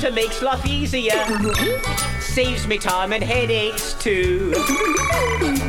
[0.00, 1.26] computer makes life easier.
[2.20, 4.50] Saves me time and headaches too.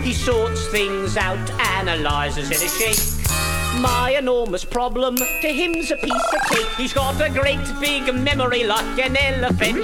[0.04, 3.81] He sorts things out, analyzes in a shake.
[3.81, 6.67] My enormous problem to him's a piece of cake.
[6.78, 9.83] He's got a great big memory like an elephant.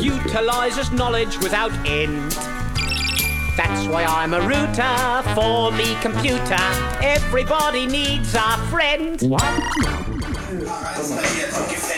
[0.00, 2.30] Utilizes knowledge without end.
[3.56, 6.56] That's why I'm a router for me computer.
[7.02, 9.20] Everybody needs a friend.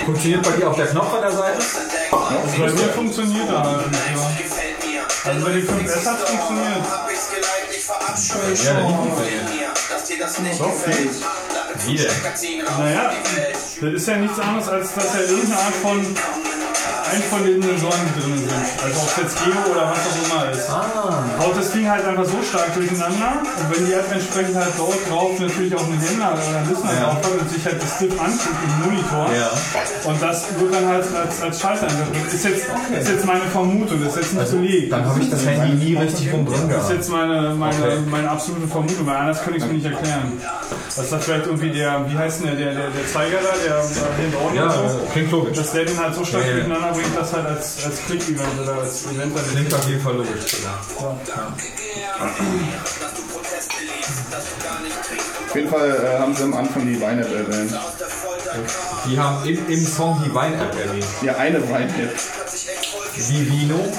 [0.04, 1.58] Funktioniert bei dir auch der Knopf an der Seite?
[2.12, 4.02] Also bei mir funktioniert er halt nicht.
[4.94, 5.02] Ja.
[5.24, 6.84] Also bei den 5S hat es funktioniert.
[8.64, 8.80] Ja,
[10.42, 11.14] nicht funktioniert.
[11.86, 12.64] Wie denn?
[12.78, 13.12] Naja,
[13.80, 16.16] das ist ja nichts anderes, als dass ja irgendeine Art von
[17.14, 18.50] einvollenden Sensoren drin sind.
[18.82, 20.68] Also ob es jetzt Geo oder was auch immer ist.
[20.70, 21.24] Ah.
[21.41, 24.98] Haut das Ding halt einfach so stark durcheinander und wenn die App entsprechend halt dort
[25.09, 27.05] drauf natürlich auch einen Händler oder einen Listener Ja.
[27.14, 29.50] drauf hat und sich halt das Stift anguckt im Monitor Ja.
[30.10, 32.34] und das wird dann halt als, als Schalter interpretiert.
[32.34, 32.64] Ist jetzt,
[33.00, 34.92] ist jetzt meine Vermutung, das ist jetzt nicht Also, belegt.
[34.92, 36.92] dann habe ich das Handy nie richtig rum drin Das ist gehabt.
[36.94, 37.98] jetzt meine, meine, Okay.
[38.10, 40.33] meine absolute Vermutung, weil anders kann ich es mir nicht erklären.
[40.97, 43.77] Dass das vielleicht irgendwie der, wie heißt denn der, der, der, der Zeiger da, der
[43.78, 45.56] äh, Hand-on Ja, so, klingt logisch.
[45.58, 46.53] dass der den halt so stark ja.
[46.53, 50.16] durcheinander bringt, dass halt als, als Click-Event oder als Event dann Klingt auf jeden Fall
[50.16, 50.56] logisch.
[55.48, 57.72] Auf jeden Fall äh, haben sie am Anfang die Wein-App erwähnt.
[59.08, 61.06] Die haben im, im Song die Wein-App erwähnt.
[61.22, 62.14] Ja, eine Wein-App.
[63.16, 63.92] Wie Vino.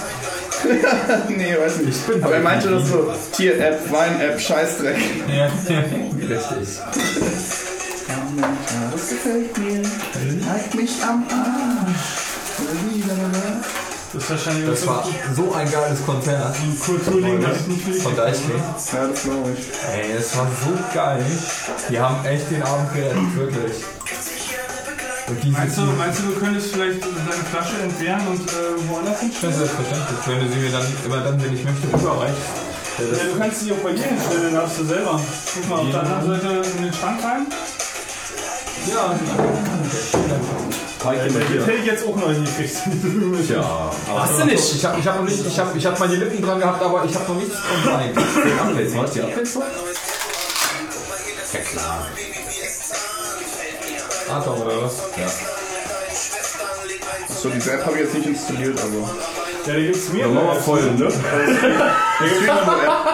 [1.30, 2.08] nee, weiß nicht.
[2.08, 4.98] bin Aber er bei meinte das so: Tier-App, Wein-App, Scheißdreck.
[5.34, 6.80] Ja, richtig.
[8.92, 9.82] Das gefällt mir.
[10.50, 12.25] Halt mich am Arsch.
[14.14, 15.04] Das ist wahrscheinlich Das war
[15.36, 16.56] so ein geiles Konzert.
[16.56, 18.02] ein Kulturding, das ich nicht will.
[18.02, 18.54] Von Deichkind.
[18.94, 19.66] Ja, das glaube ich.
[19.94, 21.26] Ey, es war so geil.
[21.90, 23.84] Die haben echt den Abend gerettet, wirklich.
[25.28, 28.54] Und diese Meinst du, meinst du, du könntest vielleicht deine Flasche entbehren und äh,
[28.90, 29.56] woanders hinstellen?
[29.56, 32.38] Selbstverständlich, wenn du sie mir dann immer dann, wenn ich möchte, rüberreichst.
[33.00, 35.20] Ja, das- Ja, du kannst sie auch bei dir hinstellen, dann darfst du selber.
[35.56, 37.48] Guck mal auf der anderen Seite in den Schrank rein.
[38.88, 39.16] Ja,
[41.06, 41.66] Mike immer Das hier.
[41.66, 42.76] hätte ich jetzt auch noch nicht gekriegt.
[43.50, 44.76] Ja, aber Hast du nicht?
[44.76, 47.06] Ich habe ich hab noch nicht, ich habe ich hab meine Lippen dran gehabt, aber
[47.06, 47.56] ich habe noch nichts
[47.86, 48.14] online.
[48.14, 49.64] die Updates, machst du die Updates noch?
[54.30, 54.94] Atom oder was?
[55.18, 55.28] Ja.
[57.30, 59.10] Achso, diese App habe ich jetzt nicht installiert, aber.
[59.66, 60.34] Ja, da gibt es Ja, mehrere.
[60.34, 60.66] mach mal Apps.
[60.66, 61.10] voll, ne?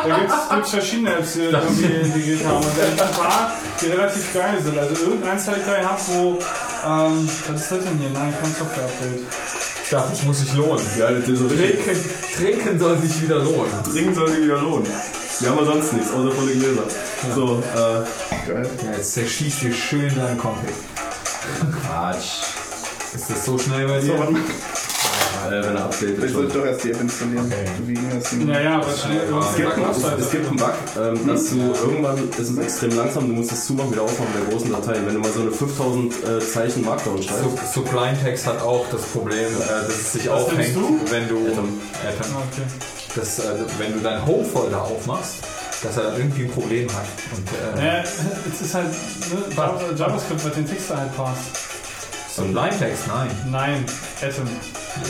[0.07, 2.57] Da gibt es verschiedene Apps, die irgendwie integriert haben.
[2.57, 3.51] Und ein paar,
[3.81, 4.77] die relativ geil sind.
[4.77, 6.39] Also irgendeins habe ich da gehabt, wo.
[6.85, 8.09] Ähm, was ist das denn hier?
[8.13, 9.21] Nein, kein Software-Update.
[9.83, 10.85] Ich dachte, es muss sich lohnen.
[10.97, 11.47] Ja, das ist so.
[11.47, 11.99] Trinken,
[12.37, 13.71] trinken soll sich wieder lohnen.
[13.91, 14.87] Trinken soll sich wieder lohnen.
[15.39, 16.83] Wir haben ja sonst nichts, außer volle Gläser.
[17.35, 18.69] So, äh, Geil.
[18.85, 20.69] Ja, jetzt zerschießt dir schön deinen Comic.
[21.85, 22.43] Quatsch.
[23.15, 24.17] Ist das so schnell bei dir?
[24.17, 24.23] So.
[25.47, 26.23] Äh, wenn er updatet.
[26.23, 27.53] Ich doch erst die App installieren.
[27.85, 28.47] Wie ging das denn?
[28.49, 29.03] Ja, ja, aber Es
[29.55, 33.33] gibt, es, es gibt einen Bug, ähm, dass du irgendwann, es ist extrem langsam, du
[33.33, 34.99] musst das zumachen, wieder aufmachen der großen Datei.
[35.05, 38.85] Wenn du mal so eine 5000 äh, Zeichen Markdown schreibst, So, Supply Text hat auch
[38.91, 40.99] das Problem, äh, dass es sich Was aufhängt, du?
[41.09, 41.79] wenn du, Atom.
[42.07, 42.35] Atom.
[42.51, 42.67] Okay.
[43.15, 43.43] dass, äh,
[43.77, 45.35] wenn du deinen Home-Folder aufmachst,
[45.83, 47.05] dass er irgendwie ein Problem hat.
[47.35, 51.41] Und, äh, Ja, es ist halt ne, Java- JavaScript, was den Text da halt passt.
[52.35, 53.29] Supply Text, nein.
[53.49, 53.85] Nein,
[54.21, 54.47] Atom.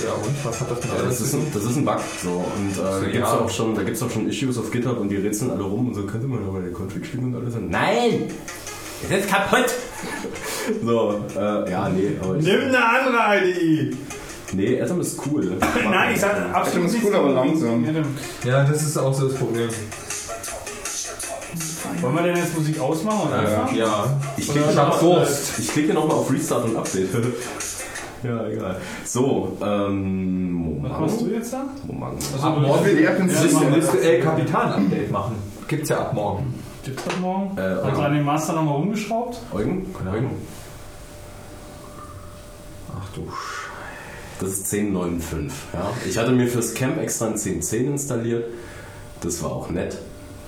[0.06, 2.00] Ja, und was hat das mit Ja, das, ist ein, das ist ein Bug.
[2.24, 2.30] So.
[2.30, 3.40] Und äh, da So, gibt es ja.
[3.40, 5.94] auch, schon- da gibt's auch schon Issues auf GitHub und die rätseln alle rum und
[5.96, 7.56] so, könnte man aber den Config schicken und alles.
[7.59, 8.30] Nein!
[9.09, 9.66] Es ist kaputt!
[10.86, 13.97] So, äh, ja, nee, aber ich, Nimm eine andere IDE.
[14.53, 15.52] nee, Atom ist cool.
[15.90, 17.06] Nein, ich Atom absolut ist nicht.
[17.06, 17.84] cool, aber langsam.
[17.84, 18.06] Atom.
[18.46, 19.69] Ja, das ist auch so das Problem.
[22.02, 23.75] Wollen wir denn jetzt Musik ausmachen oder anfangen?
[23.78, 24.19] Ja.
[24.38, 25.02] Ich klicke was?
[25.02, 25.59] Wurst.
[25.59, 27.09] Ich klicke nochmal auf Restart und Update.
[28.28, 28.76] ja, egal.
[29.06, 31.00] So, ähm, Was Moment.
[31.02, 31.64] machst du jetzt da?
[31.88, 32.24] Moment.
[32.42, 33.04] Ab morgen will die
[34.08, 35.36] El Capitan Update machen.
[35.68, 36.54] Gibt's ja ab morgen.
[36.84, 37.58] Gibt's das morgen?
[37.58, 38.02] Äh, Hat Eugen.
[38.02, 39.40] an dem Master nochmal rumgeschraubt?
[39.54, 39.86] Eugen?
[40.12, 40.31] Eugen?
[42.90, 43.69] Ach du Sch...
[44.40, 45.51] Das ist 10.9.5.
[45.74, 45.92] Ja?
[46.10, 48.45] Ich hatte mir fürs Camp extra ein 10.10 installiert.
[49.22, 49.98] Das war auch nett.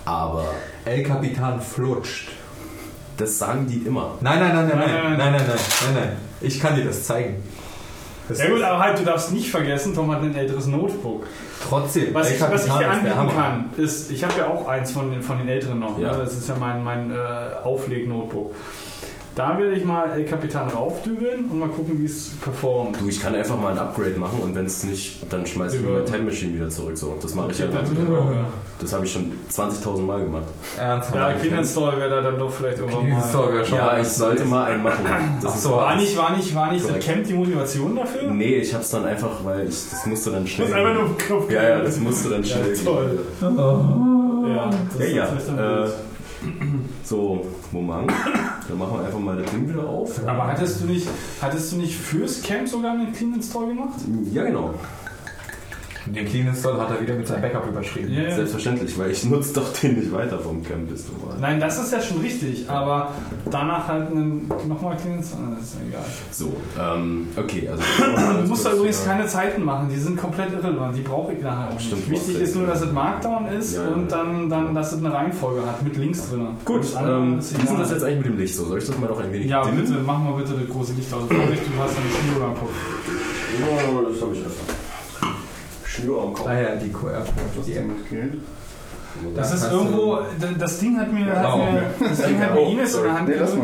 [0.05, 0.45] Aber
[0.85, 2.29] El Capitan flutscht.
[3.17, 4.17] das sagen die immer.
[4.21, 6.17] Nein, nein, nein, nein, Nein, nein, nein, nein, nein, nein, nein, nein.
[6.41, 7.35] Ich kann dir das zeigen.
[8.27, 11.25] Das Ja gut, aber halt, du darfst nicht vergessen, Tom hat ein älteres Notebook.
[11.67, 15.11] Trotzdem, Was ich, was ich dir anbieten kann, ist, ich habe ja auch eins von
[15.11, 15.99] den, von den älteren noch.
[15.99, 16.11] Ja.
[16.11, 16.19] Ne?
[16.19, 17.15] Das ist ja mein, mein äh,
[17.63, 18.53] Aufleg-Notebook.
[19.35, 23.01] Da werde ich mal El Capitan raufdübeln und mal gucken, wie es performt.
[23.01, 25.81] Du, ich kann einfach mal ein Upgrade machen und wenn es nicht, dann schmeiß ich
[25.81, 26.95] mir meine Time Machine wieder zurück.
[26.95, 27.65] So, das mache ich ja.
[27.65, 27.83] dann.
[28.79, 30.43] Das habe ich schon 20.000 Mal gemacht.
[30.77, 31.15] Ernsthaft?
[31.15, 33.17] ja, Clean Install wäre da dann doch vielleicht irgendwann mal.
[33.17, 35.05] Install wäre schon Ja, mal ich sollte mal einen machen.
[35.41, 37.05] Das so, War nicht, war nicht, war nicht das Korrekt.
[37.07, 38.29] Camp die Motivation dafür?
[38.29, 40.67] Nee, ich hab's dann einfach, weil ich, das musste dann schnell.
[40.67, 42.77] hast einfach nur den Knopf ja, ja, das musste dann Ja, schnell.
[42.85, 43.19] toll.
[43.41, 45.83] Ja, das Ja, ist ja.
[45.83, 45.93] Äh, gut.
[47.03, 48.11] so, Moment.
[48.67, 50.27] Dann machen wir einfach mal das Ding wieder auf.
[50.27, 51.07] Aber hattest du nicht,
[51.41, 53.99] hattest du nicht fürs Camp sogar einen Clean Install gemacht?
[54.31, 54.73] Ja, genau.
[56.05, 58.11] Den Clean Install hat er wieder mit seinem Backup überschrieben.
[58.13, 58.35] Ja, ja.
[58.35, 61.35] Selbstverständlich, weil ich nutze doch den nicht weiter vom Camp bis du mal.
[61.39, 63.09] Nein, das ist ja schon richtig, aber
[63.49, 66.05] danach halt einen, nochmal Clean Install, das ist ja egal.
[66.31, 67.83] So, ähm, okay, also.
[68.43, 71.69] Du musst da übrigens keine Zeiten machen, die sind komplett irrelevant, die brauche ich nachher
[71.69, 72.09] auch nicht.
[72.09, 73.89] Wichtig ist nur, dass es Markdown ist Ja, ja.
[73.89, 76.47] und dann, dann, dass es eine Reihenfolge hat mit Links drin.
[76.65, 78.55] Gut, ähm, ist wie ist denn das jetzt eigentlich mit dem Licht?
[78.55, 79.77] So, soll ich das mal noch ein wenig Ja, dimmen?
[79.77, 81.21] bitte, mach mal bitte das große Licht aus.
[81.27, 82.71] Vorsicht, du hast eine Schnur am Kopf.
[83.59, 84.72] Ja, das habe ich öfter.
[85.93, 86.47] Schnür am Kopf.
[86.47, 87.65] Ah ja, die QR-Code.
[87.65, 87.85] Die App.
[89.35, 90.17] Das ist hast irgendwo,
[90.57, 93.13] das Ding hat mir, hat Oh, mir das Ding hat mir Oh, Ines in der
[93.13, 93.57] Hand gedrückt.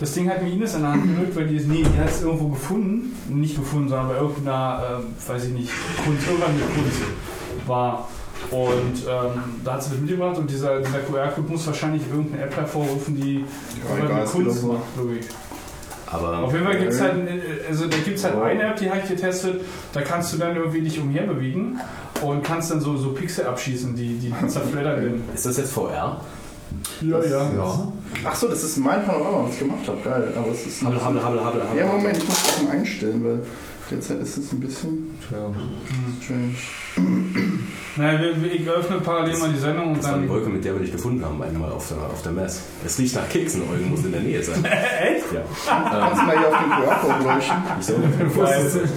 [0.00, 2.08] Das Ding hat mir Ines in der Hand gedrückt, weil die ist, nee, die hat
[2.08, 3.14] es irgendwo gefunden.
[3.28, 5.70] Nicht gefunden, sondern bei irgendeiner, ähm, weiß ich nicht,
[6.04, 7.00] Kunst, irgendwann mit Kunst
[7.66, 8.08] war.
[8.50, 12.56] Und ähm, da hat sie das mitgebracht und dieser, dieser QR-Code muss wahrscheinlich irgendeine App
[12.56, 14.82] hervorrufen, die Ja, egal, Kunst macht.
[16.14, 16.38] Aber.
[16.38, 17.14] Auf jeden Fall gibt es halt,
[17.68, 19.60] also da gibt's halt eine App, die habe ich getestet,
[19.92, 21.80] da kannst du dann irgendwie dich umherbewegen
[22.22, 25.24] und kannst dann so, so Pixel abschießen, die, die zerfleddern werden.
[25.34, 26.20] Ist das jetzt VR?
[27.00, 27.50] Ja, ja.
[27.54, 27.92] Ja.
[28.24, 29.98] Achso, das ist mein Panorama, was ich gemacht habe.
[30.02, 30.32] Geil.
[30.36, 30.82] Aber es ist.
[30.82, 31.78] Habel, habel, habel, habel, habel.
[31.78, 33.40] Ja, Moment, ich muss das mal einstellen, weil
[33.90, 35.18] derzeit ist es ein bisschen
[36.22, 36.54] strange.
[37.96, 40.28] Naja, wir, wir, ich öffne parallel mal die Sendung und Das war die dann.
[40.28, 42.62] Wolke, mit der wir dich gefunden haben, einmal auf der, auf der Mess.
[42.84, 44.64] Es riecht nach Keksen, Eugen muss in der Nähe sein.
[44.64, 45.32] Echt?
[45.32, 45.42] Ja.
[45.66, 47.56] Kannst du mal hier auf den QR-Code leuchten?
[47.78, 48.88] Ich soll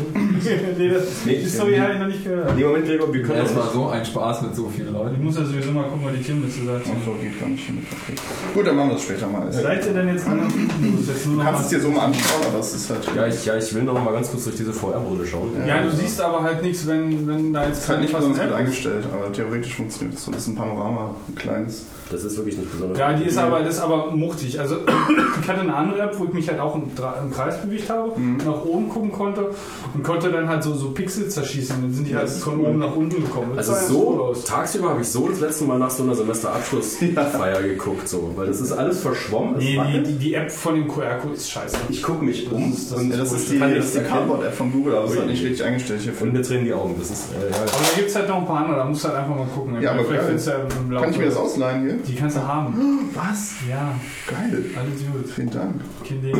[0.78, 2.56] nee, das, Nee, die Story habe ich noch nicht gehört.
[2.56, 4.94] Nee, Moment, Gregor, wir können Das das war so ein Spaß mit so vielen Ich
[4.94, 5.24] Leuten.
[5.24, 6.98] muss ja sowieso mal gucken, was die Kirmes gesagt haben.
[7.00, 7.64] Achso, geht gar nicht.
[7.70, 8.14] Okay.
[8.54, 9.52] Gut, dann machen wir das später mal.
[9.52, 12.90] Seid ihr denn jetzt an Du kannst es dir so mal anschauen, aber es ist
[12.90, 13.08] halt.
[13.16, 15.50] Ja ich, ja, ich will noch mal ganz kurz durch diese VR-Brille schauen.
[15.68, 18.46] Ja, du siehst aber halt nichts, wenn, wenn da jetzt ist halt nicht was besonders
[18.48, 20.32] gut eingestellt, aber theoretisch funktioniert es so.
[20.32, 21.86] Das ist ein Panorama, ein kleines.
[22.10, 22.98] Das ist wirklich nicht besonders.
[22.98, 24.58] Ja, die ist aber, das ist aber muchtig.
[24.60, 24.78] Also
[25.42, 27.90] ich hatte eine andere App, wo ich mich halt auch im, Dra- im Kreis bewegt
[27.90, 28.12] habe,
[28.46, 29.52] nach oben gucken konnte
[29.94, 31.82] und konnte dann halt so, so Pixel zerschießen.
[31.82, 33.52] Dann sind die halt das von oben nach unten gekommen.
[33.56, 34.44] Das Also ganz cool so, aus.
[34.46, 38.62] tagsüber habe ich so das letzte Mal nach so einer Semesterabschlussfeier geguckt, so, weil das
[38.62, 39.56] ist alles verschwommen.
[39.58, 41.78] Nee, die, die, die App von dem QR-Code ist scheiße.
[41.90, 44.00] Ich gucke mich um Das ist- das und das ist die, das die.
[44.00, 45.34] Cardboard-App von Google, aber es ist halt Ui.
[45.34, 46.28] nicht richtig eingestellt hierfür.
[46.28, 46.96] Und mir drehen die Augen.
[47.00, 47.56] Das ist, äh, ja.
[47.58, 49.48] Aber da gibt es halt noch ein paar andere, da musst du halt einfach mal
[49.54, 49.82] gucken.
[49.82, 50.26] Ja, aber Vielleicht geil.
[50.28, 51.94] findest du ja im Laufe- Kann ich mir das ausleihen hier?
[52.08, 53.10] Die kannst du haben.
[53.14, 53.52] Was?
[53.70, 53.94] Ja,
[54.28, 54.64] Geil.
[54.76, 55.32] alles gut.
[55.34, 55.74] Vielen Dank.
[56.08, 56.36] Kein Ding.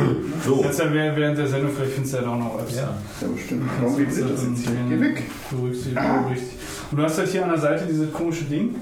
[0.46, 0.60] So.
[0.62, 2.76] Kannst ja während der Sendung, vielleicht findest du ja da auch noch Apps.
[2.76, 2.94] Ja.
[3.20, 3.62] Ja, bestimmt.
[3.80, 4.76] Warum geht das jetzt hier?
[4.88, 5.22] Geh weg.
[5.50, 6.58] Berücksichtigt, berücksichtigt.
[6.90, 8.76] Und du hast halt hier an der Seite dieses komische Ding.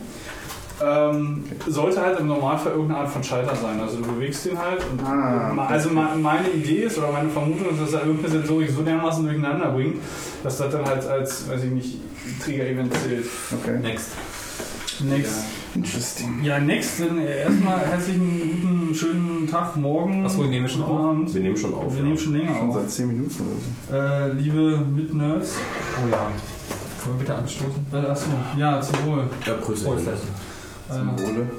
[0.85, 3.81] Ähm, sollte halt im Normalfall irgendeine Art von Schalter sein.
[3.81, 7.81] Also du bewegst den halt und Ah, also meine Idee ist oder meine Vermutung ist,
[7.81, 9.97] dass er irgendeine Sensorik so dermaßen durcheinander bringt,
[10.43, 11.97] dass das dann halt als, weiß ich nicht,
[12.45, 13.25] Trigger-Event zählt.
[13.53, 13.79] Okay.
[13.81, 14.11] Next.
[15.01, 15.45] Next.
[15.75, 16.43] Interesting.
[16.43, 17.01] Ja, next.
[17.01, 20.25] Äh, erstmal herzlichen guten, schönen Tag, morgen.
[20.25, 21.01] Achso, wir nehmen schon auf?
[21.11, 21.35] Abend.
[21.35, 21.93] Wir nehmen schon auf.
[21.93, 22.05] Wir ja.
[22.05, 22.75] nehmen schon länger Schon auf.
[22.77, 23.57] seit 10 Minuten oder
[23.91, 23.97] so.
[23.97, 25.57] Äh, liebe Mitnerds.
[26.03, 26.31] Oh ja.
[27.03, 27.87] Können wir bitte anstoßen?
[27.93, 28.27] Äh, achso,
[28.57, 29.31] ja, zum Wohl.
[29.47, 29.85] Ja, Grüße.
[29.85, 30.19] Vollfläche.
[30.89, 31.51] Zum Äh, Wohle.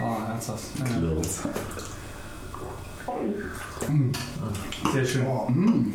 [0.00, 0.64] oh, herzhaft.
[0.78, 0.84] Ja.
[0.84, 1.40] Klirrens.
[4.92, 5.26] Sehr schön.
[5.26, 5.92] Oh, mm.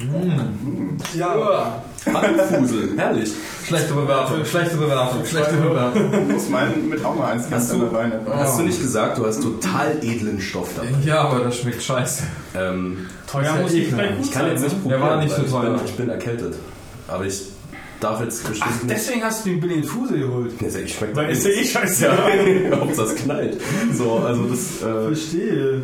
[0.00, 0.96] Hm.
[1.14, 1.82] Ja.
[2.12, 3.30] Handfusel, herrlich.
[3.66, 6.10] Schlechte Bewertung, schlechte Bewertung, schlechte Bewertung.
[6.12, 8.20] Du musst meinen mit auch mal eins Hast du- der Beine.
[8.30, 10.88] Hast du nicht gesagt, du hast total edlen Stoff dabei?
[11.04, 12.24] Ja, aber das schmeckt scheiße.
[12.54, 14.78] Ähm, Teuer muss nicht gleich gut ich kann jetzt nicht sein.
[14.78, 14.82] ne?
[14.82, 15.70] probieren, war nicht so ich teuer.
[15.70, 16.54] bin, ich bin erkältet.
[17.08, 17.42] Aber ich
[18.00, 18.94] darf jetzt bestimmt Ach, nicht...
[18.94, 20.52] deswegen hast du den Billy Fuse geholt.
[20.60, 22.04] Ja, ist ja- ich schmeckt Weil ist ja eh scheiße.
[22.70, 23.58] Ja, ob das knallt.
[23.94, 24.82] So, also das...
[24.82, 25.82] Äh, Verstehe.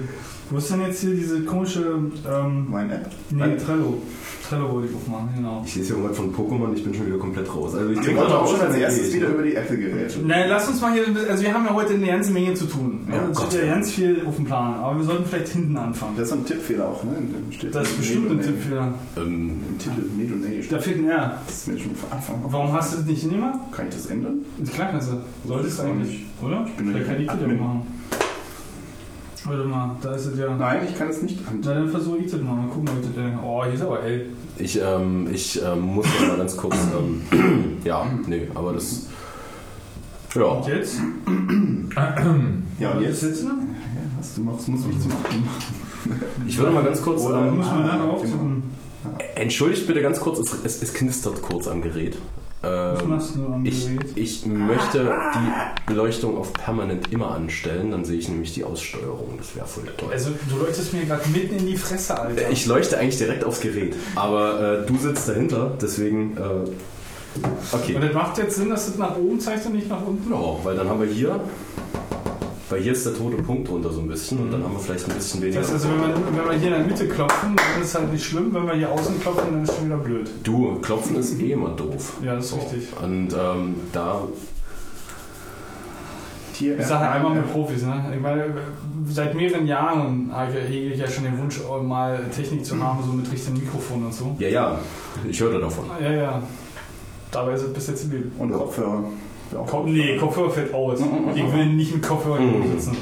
[0.51, 1.81] Wo ist denn jetzt hier diese komische.
[2.29, 3.11] Ähm, Meine App.
[3.31, 4.03] nee, Trello.
[4.49, 5.63] Trello wollte ich aufmachen, genau.
[5.65, 7.73] ich lese hier irgendwas von Pokémon, ich bin schon wieder komplett raus.
[7.77, 10.19] Also ich heute auch schon als erstes wieder über die Apple-Geräte.
[10.27, 11.05] Na, lass uns mal hier.
[11.31, 13.07] Also, wir haben ja heute eine ganze Menge zu tun.
[13.09, 13.53] Oh Ja, es Gott.
[13.53, 14.75] ja ganz viel auf dem Plan.
[14.75, 16.15] Aber wir sollten vielleicht hinten anfangen.
[16.17, 17.13] Das ist ein Tippfehler auch, ne?
[17.71, 18.93] Das ist bestimmt ein Tipp für.
[19.21, 20.65] Ähm, Im Titel Need und Nee.
[20.69, 21.41] Da fehlt ein R.
[21.47, 22.43] Das ist mir schon von Anfang.
[22.49, 23.59] Warum hast du das nicht hingebracht?
[23.71, 24.39] Kann ich das ändern?
[24.75, 25.17] Klar kannst du.
[25.47, 26.67] Solltest du ich eigentlich, oder?
[26.77, 27.59] bin Vielleicht ja ich ja Admin.
[27.61, 28.00] machen.
[29.45, 30.55] Warte mal, da ist es ja.
[30.55, 31.61] Nein, ich kann es nicht an.
[31.65, 32.55] Na, dann versuche ich das mal.
[32.55, 33.39] Mal gucken, ob ich das denn.
[33.43, 34.27] Oh, hier ist aber hell.
[34.59, 36.77] ich ähm, ich ähm, muss noch mal ganz kurz...
[37.33, 39.07] Ähm, ja, nee, aber das...
[40.35, 40.45] Ja.
[40.45, 40.99] Und jetzt?
[42.79, 43.21] Ja, und jetzt?
[43.21, 43.71] sitzen?
[44.21, 44.37] hast.
[44.37, 45.45] Du machst, musst mich zum Achten
[46.47, 47.25] Ich würde mal ganz kurz.
[47.25, 48.63] Da Ähm, muss man dann auch suchen.
[49.35, 52.19] entschuldigt bitte ganz kurz, es, es, es knistert kurz am Gerät.
[52.63, 54.17] Was Ähm, machst du am ich, Gerät?
[54.17, 59.35] ich möchte die Beleuchtung auf permanent immer anstellen, dann sehe ich nämlich die Aussteuerung.
[59.39, 60.11] Das wäre voll toll.
[60.13, 62.51] Also, du leuchtest mir gerade mitten in die Fresse, Alter.
[62.51, 66.37] Ich leuchte eigentlich direkt aufs Gerät, aber äh, du sitzt dahinter, deswegen.
[66.37, 66.41] Äh,
[67.73, 67.95] okay.
[67.95, 70.31] Und das macht jetzt Sinn, dass das nach oben zeigt und nicht nach unten?
[70.31, 71.41] Ja, weil dann haben wir hier.
[72.71, 75.09] Weil hier ist der tote Punkt drunter so ein bisschen und dann haben wir vielleicht
[75.09, 75.61] ein bisschen weniger.
[75.61, 77.95] Das heißt also, wenn wir, wenn wir hier in der Mitte klopfen, dann ist es
[77.97, 78.55] halt nicht schlimm.
[78.55, 80.31] Wenn wir hier außen klopfen, dann ist es schon wieder blöd.
[80.45, 82.19] Du, Klopfen ist eh immer doof.
[82.23, 82.57] Ja, das ist So.
[82.59, 82.89] richtig.
[83.03, 84.23] Und ähm, da.
[86.55, 86.79] Tier.
[86.79, 88.13] Ich sage einmal mit Profis, ne?
[88.15, 88.55] Ich meine,
[89.09, 90.31] seit mehreren Jahren
[90.69, 94.15] hege ich ja schon den Wunsch, mal Technik zu haben, so mit richtigen Mikrofon und
[94.15, 94.37] so.
[94.39, 94.79] Ja, ja,
[95.29, 95.87] ich hörte davon.
[96.01, 96.43] Ja, ja.
[97.33, 98.31] Dabei ist es bis jetzt geblieben.
[98.39, 99.05] Und Kopfhörer.
[99.53, 101.01] Ja, auch Ko nee, Kopfhörer fällt aus.
[101.35, 102.63] Ich will nicht mit Kopfhörer Mhm.
[102.63, 102.97] hier sitzen.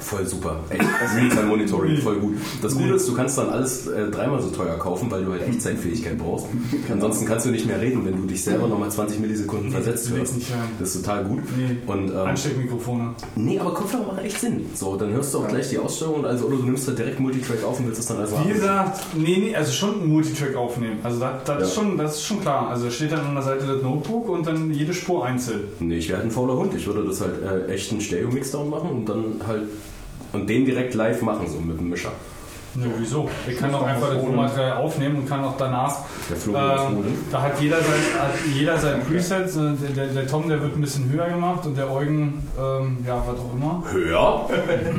[0.00, 0.60] Voll super.
[0.70, 0.82] Echt,
[1.16, 2.36] Realtime Monitoring, voll gut.
[2.62, 5.46] Das Gute ist, du kannst dann alles äh, dreimal so teuer kaufen, weil du halt
[5.48, 6.46] Echtzeitfähigkeit brauchst.
[6.90, 10.34] Ansonsten kannst du nicht mehr reden, wenn du dich selber nochmal 20 Millisekunden versetzt hörst.
[10.78, 11.40] Das ist total gut.
[11.56, 11.76] Nee.
[11.86, 13.14] Und, ähm, Ansteckmikrofone.
[13.36, 14.66] nee, aber Kopfhörer machen echt Sinn.
[14.74, 17.20] So, dann hörst du auch gleich die Aussteuerung und alles, oder du nimmst halt direkt
[17.20, 20.54] Multitrack auf und willst es dann also Wie gesagt, nee, nee, also schon ein Multitrack
[20.56, 20.98] aufnehmen.
[21.02, 21.82] Also das, das, ist Ja.
[21.82, 22.68] schon, das ist schon klar.
[22.68, 25.60] Also steht dann an der Seite das Notebook und dann jede Spur einzeln.
[25.80, 26.72] Nee, ich wäre halt ein fauler Hund.
[26.74, 29.62] Ich würde das halt äh, echt einen Stereo-Mixdown machen und dann halt
[30.32, 32.12] und den direkt live machen, so mit dem Mischer.
[32.74, 33.28] Nö, wieso?
[33.48, 35.96] Ich kann doch einfach das Rohmaterial aufnehmen und kann auch danach.
[36.28, 37.86] Der Florian ist Ähm, da hat jeder sein,
[38.20, 39.48] hat jeder sein Preset.
[39.48, 42.98] Äh, Der, der, der Tom, der wird ein bisschen höher gemacht und der Eugen, ähm,
[43.06, 43.82] ja, was auch immer.
[43.90, 44.48] Höher?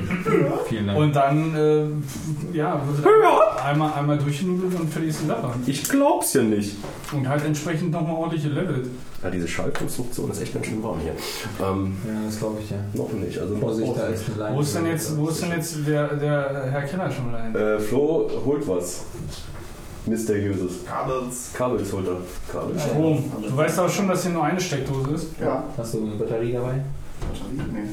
[0.67, 0.99] Vielen Dank.
[0.99, 5.49] Und dann, äh, ja, wird es einmal, einmal durchgenudelt und fertig ist die Sache.
[5.67, 6.75] Ich glaub's ja nicht.
[7.13, 8.87] Und halt entsprechend nochmal ordentlich gelevelt.
[9.23, 11.11] Ja, diese Schallkonstruktion ist echt ganz schön warm hier.
[11.61, 12.77] Ähm, ja, das glaube ich ja.
[12.93, 13.37] noch nicht.
[13.37, 14.55] Also Vorsicht, da ist eine Leine.
[14.55, 17.55] Wo ist denn jetzt, wo ist denn jetzt der, der Herr Keller schon nicht.
[17.55, 19.03] Äh, Flo holt was.
[20.05, 20.85] Mysteriöses.
[20.85, 21.51] Kabels.
[21.53, 22.17] Kabels holt er.
[22.51, 22.81] Kabels.
[22.81, 23.31] Strom.
[23.41, 25.27] Du weißt aber schon, dass hier nur eine Steckdose ist.
[25.39, 25.65] Ja.
[25.77, 26.81] Hast du eine Batterie dabei?
[27.19, 27.71] Batterie?
[27.73, 27.89] Nee.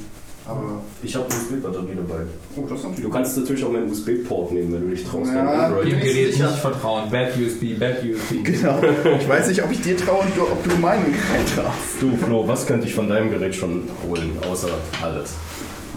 [0.49, 0.81] Aber.
[1.03, 2.23] Ich habe USB-Batterie dabei.
[2.57, 3.05] Oh, das ist natürlich.
[3.05, 5.33] Du kannst natürlich auch meinen USB-Port nehmen, wenn du dich traust.
[5.35, 5.71] Ja.
[5.71, 7.11] Dem Gerät nicht vertrauen.
[7.11, 8.45] Bad USB, bad USB.
[8.45, 8.81] Genau.
[9.21, 12.01] Ich weiß nicht, ob ich dir traue und ob du meinen Gerät traust.
[12.01, 14.71] Du, Flo, was könnte ich von deinem Gerät schon holen, außer
[15.03, 15.35] alles?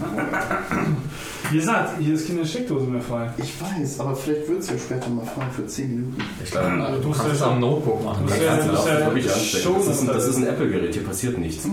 [1.50, 3.32] Wie gesagt, hier ist keine Steckdose mehr frei.
[3.38, 6.22] Ich weiß, aber vielleicht wird es ja später mal frei für 10 Minuten.
[6.44, 8.24] Ich glaube, Also, du Du musst es ja am Notebook machen.
[8.26, 9.74] Du das, musst ja- kannst du auch musst ja wirklich anstecken.
[9.74, 10.46] Das ist ein, das ist ein.
[10.46, 11.66] Apple-Gerät, hier passiert nichts.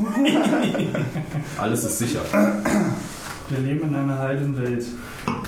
[1.57, 2.19] Alles ist sicher.
[3.49, 4.85] Wir leben in einer heiligen Welt.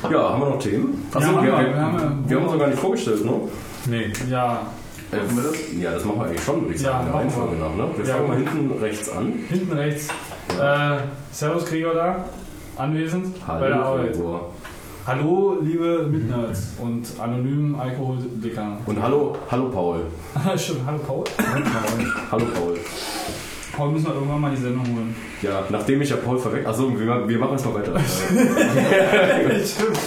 [0.09, 1.05] Ja, haben wir noch Themen?
[1.13, 1.59] Ja, Achso, haben wir, wir.
[1.67, 3.31] wir, haben- wir haben uns noch gar nicht vorgestellt, ne?
[3.88, 4.12] Nee.
[4.29, 4.62] Ja,
[5.12, 7.65] Äh, ja, das machen wir eigentlich schon, würde ich Ja, sagen, machen Reihenfolge wir.
[7.65, 7.75] nach.
[7.75, 7.88] Ne?
[7.98, 8.15] Wir Ja.
[8.15, 9.33] fangen mal hinten rechts an.
[9.50, 10.07] hinten rechts.
[10.62, 10.98] Äh,
[11.31, 12.25] Servus Gregor da,
[12.79, 14.13] anwesend bei der Arbeit.
[14.13, 14.53] Gregor.
[15.05, 18.77] Hallo, liebe Mitnerds und anonymen Alkoholdicker.
[18.86, 20.01] Und hallo, hallo Paul.
[20.55, 21.24] Stimmt, hallo Paul.
[22.31, 22.77] Hallo Paul.
[23.75, 25.15] Paul müssen wir irgendwann mal die Sendung holen.
[25.41, 26.67] Ja, nachdem ich ja Paul verwechselt.
[26.67, 27.98] Achso, wir, wir machen es mal weiter.
[29.65, 29.98] Stimmt.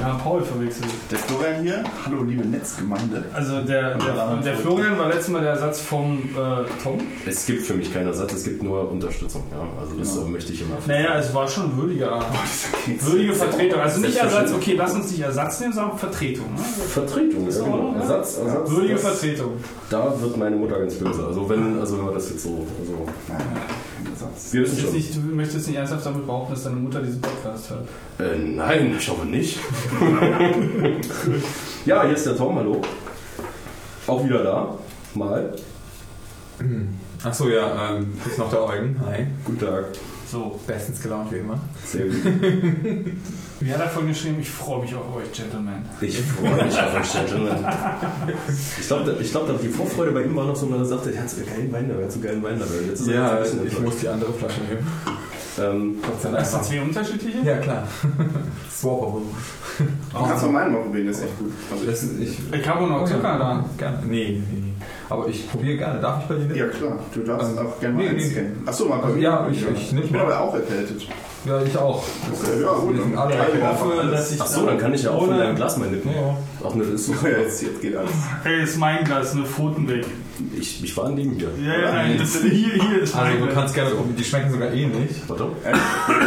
[0.00, 0.86] Ja, Paul verwechselt.
[1.10, 1.82] Der Florian hier.
[2.04, 3.24] Hallo, liebe Netzgemeinde.
[3.32, 6.98] Also der, der, der Florian war letztes Mal der Ersatz vom äh, Tom.
[7.24, 9.44] es gibt für mich keinen Ersatz, es gibt nur Unterstützung.
[9.50, 9.66] Ja?
[9.80, 10.26] Also das Genau.
[10.26, 10.76] äh, möchte ich immer.
[10.86, 12.20] Naja, es war schon würdiger,
[13.00, 13.80] würdige Vertretung.
[13.80, 16.52] Also nicht Ersatz, okay, lass uns nicht Ersatz nehmen, sondern Vertretung.
[16.54, 16.60] Ne?
[16.88, 17.94] Vertretung, ja, genau.
[17.98, 18.70] Ersatz, Ersatz.
[18.70, 19.52] Würdige das- Vertretung.
[19.88, 21.24] Da wird meine Mutter ganz böse.
[21.26, 22.66] Also wenn, also wenn wir das jetzt so.
[22.80, 23.06] Also.
[24.52, 24.92] Wir Du wissen möchtest, schon.
[24.92, 27.88] nicht, du möchtest nicht ernsthaft damit behaupten, dass deine Mutter diesen Podcast hört.
[28.18, 29.58] Äh, nein, ich hoffe nicht.
[31.86, 32.80] ja, hier ist der Tom, hallo.
[34.06, 34.78] Auch wieder da.
[35.14, 35.54] Mal.
[37.22, 38.96] Achso, ja, ähm, ist noch der Eugen.
[39.06, 39.26] Hi.
[39.44, 39.86] Guten Tag.
[40.30, 41.58] So, Bestens gelaunt wie immer.
[41.84, 42.16] Sehr gut.
[43.64, 44.36] wie hat vorhin geschrieben?
[44.40, 45.84] Ich freue mich auf euch, Gentlemen.
[46.00, 47.66] Ich freue mich auf euch, Gentlemen.
[48.80, 51.22] Ich glaube, ich glaub, die Vorfreude bei ihm war noch so, wenn er sagte, er
[51.22, 52.74] hat so geilen Wein dabei, er hat so geilen Wein dabei.
[52.88, 53.82] Jetzt ist Ja, jetzt ein bisschen ich enttäuscht.
[53.84, 54.86] muss die andere Flasche nehmen.
[55.56, 56.46] ähm, du Dank.
[56.46, 57.38] zwei unterschiedliche?
[57.44, 57.86] Ja, klar.
[58.70, 59.22] Swapable.
[59.78, 61.52] Du kannst mal meinen mal probieren, das ist echt gut.
[61.72, 63.64] Also Das ist, ich, Ich habe noch Zucker da.
[63.78, 63.98] Gerne.
[64.06, 64.72] Nee, nee, nee.
[65.08, 66.00] Aber ich probiere gerne.
[66.00, 66.56] Darf ich bei dir?
[66.56, 66.98] ja, klar.
[67.12, 68.42] Du darfst Ähm, auch gerne mal nee, eins nee.
[68.66, 69.22] Achso, mal bei Also, mir.
[69.22, 71.06] ja, ich- ich nehm ich bin aber auch erkältet.
[71.46, 72.02] Ja, ich auch.
[72.32, 72.94] Okay, ja, gut.
[73.16, 73.34] Alle
[73.96, 76.10] Dann- dass ich ach so, dann kann ich ja auch von deinem Glas mal nippen.
[76.10, 76.36] Ja.
[76.66, 77.12] Ach ne, das ist so.
[77.22, 78.10] Ja, jetzt, jetzt geht alles.
[78.42, 80.06] Hey, ist mein Glas, eine Pfoten weg.
[80.58, 81.48] Ich, ich war neben dir.
[81.62, 84.16] Ja, ja, nein, das, hier, hier ist Also du kannst gerne probieren.
[84.16, 85.10] Die schmecken sogar ähnlich.
[85.28, 85.48] Warte.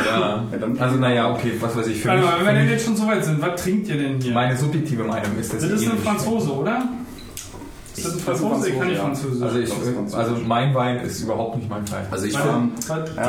[0.05, 0.43] Ja.
[0.79, 2.01] Also naja, okay, was weiß ich.
[2.01, 4.33] Für Warte mich, wenn wir jetzt schon so weit sind, was trinkt ihr denn hier?
[4.33, 6.87] meine subjektive Meinung ist, das sie ist eine ähnlich Franzose, oder?
[7.97, 8.69] Ist das ein Franzose?
[8.69, 8.99] Ich kann nicht.
[9.01, 9.41] Französisch.
[9.43, 12.05] Also, ich, also mein Wein ist überhaupt nicht mein Fall.
[12.11, 12.53] Also ich finde, wir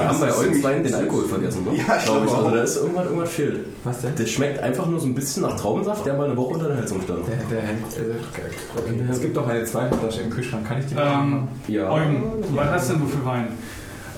[0.08, 0.94] haben bei ist euren ziemlich Wein den.
[0.94, 1.70] Alkohol vergessen, ne?
[1.76, 2.52] Ja, ich Glaub glaube Also auch.
[2.52, 3.66] da ist irgendwas, irgendwas fehlt.
[3.84, 4.14] Was denn?
[4.16, 6.76] Der schmeckt einfach nur so ein bisschen nach Traubensaft, der mal eine Woche unter der
[6.76, 7.20] Heizung stand.
[7.26, 7.78] Der, der hält.
[7.96, 9.00] Äh, okay.
[9.10, 10.68] Es gibt doch eine zweite Flasche im Kühlschrank.
[10.68, 11.48] Kann ich die Ähm?
[11.66, 11.90] Ja.
[11.90, 12.22] Eugen,
[12.54, 13.48] was hast denn du für Wein?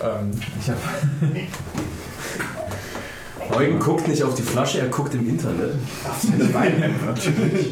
[0.03, 0.31] Ähm,
[0.61, 0.79] ich habe.
[3.61, 5.75] Eugen guckt nicht auf die Flasche, er guckt im Internet.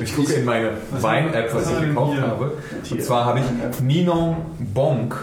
[0.02, 2.22] Ich gucke in meine Wein-App, was ich gekauft hier?
[2.22, 2.52] habe.
[2.90, 4.36] Und zwar habe ich Ninon
[4.74, 5.16] Bonk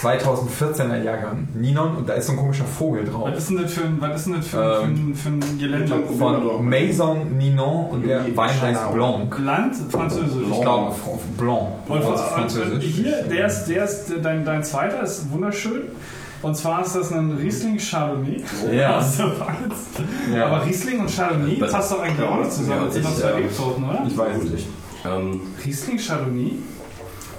[0.00, 1.46] 2014er Jahrgang.
[1.54, 3.28] Ninon, und da ist so ein komischer Vogel drauf.
[3.30, 5.42] Was ist denn das für ein, was ist denn das für, ein- Ähm, für, ein,
[5.42, 5.94] für ein Gelände?
[6.18, 9.38] Von Maison Ninon und der Wein heißt Blanc.
[9.38, 9.74] Land?
[9.90, 10.46] Französisch.
[10.50, 10.94] Ich glaube,
[11.36, 11.60] Blanc.
[11.86, 12.84] Und, und, und Französisch.
[12.84, 15.82] hier, der ist, der ist dein, dein zweiter, ist wunderschön.
[16.42, 18.42] Und zwar ist das ein Riesling Chardonnay
[18.72, 18.96] Ja.
[18.98, 19.76] aus der Pfalz.
[20.34, 20.46] Ja.
[20.46, 22.78] Aber Riesling und Chardonnay Das- passt doch eigentlich auch nicht zusammen.
[22.80, 24.04] Ja, Das sind doch ich, zwei ähm, Rebsorten, oder?
[24.08, 24.66] Ich weiß es nicht.
[25.04, 26.52] Ähm, Riesling Chardonnay?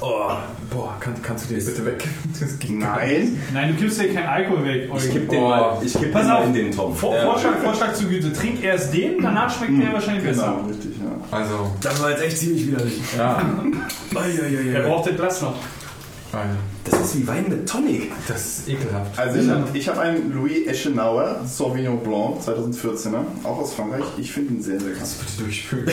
[0.04, 0.32] Oh,
[0.72, 2.08] boah, kann, kannst du den bitte weg?
[2.70, 3.38] Nein.
[3.54, 4.84] Nein, du gibst dir keinen Alkohol weg.
[4.86, 5.12] ich Eugen.
[5.14, 5.48] kipp den Oh.
[5.50, 6.46] mal, ich Pass den auf.
[6.48, 7.00] in den Topf.
[7.00, 7.22] Vor, Ja.
[7.24, 8.34] Vorschlag, Vorschlag zur Güte.
[8.34, 10.56] Trink erst den, danach schmeckt der wahrscheinlich besser.
[10.58, 11.38] Genau, richtig, ja.
[11.38, 13.00] Also, Das war jetzt echt ziemlich widerlich.
[13.16, 13.42] ja.
[14.74, 15.56] Der braucht das Glas noch.
[16.34, 18.12] Also, Das ist wie Wein mit Tonic.
[18.28, 19.18] Das ist ekelhaft.
[19.20, 24.04] Also ich habe ich hab einen Louis Eschenauer Sauvignon Blanc 2014er, auch aus Frankreich.
[24.18, 25.16] Ich finde ihn sehr, sehr krass.
[25.16, 25.88] Bitte durchspülen.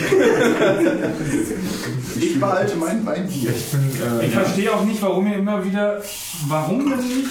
[2.19, 3.51] Ich behalte meinen Wein hier.
[3.51, 3.81] Ich bin.
[4.21, 6.01] Äh, Ich verstehe auch nicht, warum ihr immer wieder,
[6.47, 7.29] warum denn nicht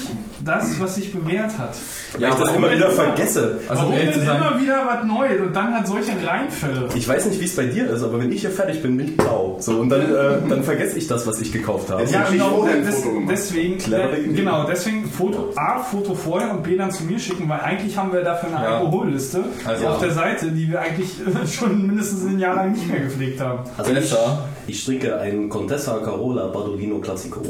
[0.49, 1.77] das, was sich bewährt hat.
[2.19, 3.61] Ja, ich das immer wieder vergesse.
[3.69, 6.89] Also, um warum denn immer wieder was Neues und dann hat solche Reinfälle.
[6.95, 9.09] Ich weiß nicht, wie es bei dir ist, aber wenn ich hier fertig bin, bin
[9.09, 9.57] ich blau.
[9.61, 12.05] So, und dann, äh, dann vergesse ich das, was ich gekauft habe.
[12.05, 16.91] Ja, Ja, genau, des, deswegen, äh, genau, deswegen Foto, A, Foto vorher und B dann
[16.91, 18.79] zu mir schicken, weil eigentlich haben wir dafür eine Ja.
[18.79, 21.11] Alkoholliste Also- auf der Seite, die wir eigentlich
[21.55, 23.61] schon mindestens ein Jahr lang nicht mehr gepflegt haben.
[23.77, 24.15] Also ich,
[24.67, 27.43] ich trinke einen Contessa Carola Badolino Classico.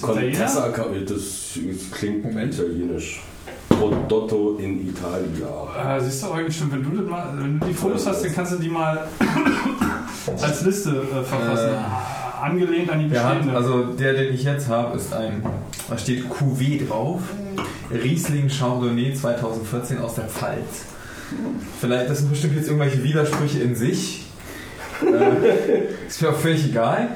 [0.00, 1.58] Contessa das,
[1.92, 3.22] klingt italienisch.
[3.68, 5.96] Prodotto in Italia.
[5.96, 8.34] Äh, siehst du, Eugen, stimmt, wenn du, das mal, wenn du die Fotos hast, dann
[8.34, 9.06] kannst du die mal
[10.42, 11.70] als Liste äh, verfassen.
[11.70, 13.56] Äh, Angelehnt an die bestehende.
[13.56, 15.42] also der, den ich jetzt habe, ist ein,
[15.88, 17.22] da steht Cuvée drauf.
[17.90, 20.84] Riesling Chardonnay 2014 aus der Pfalz.
[21.80, 24.26] Vielleicht, das sind bestimmt jetzt irgendwelche Widersprüche in sich.
[25.02, 27.08] äh, ist mir auch völlig egal.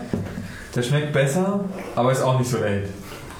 [0.75, 1.65] Der schmeckt besser,
[1.97, 2.89] aber ist auch nicht so late.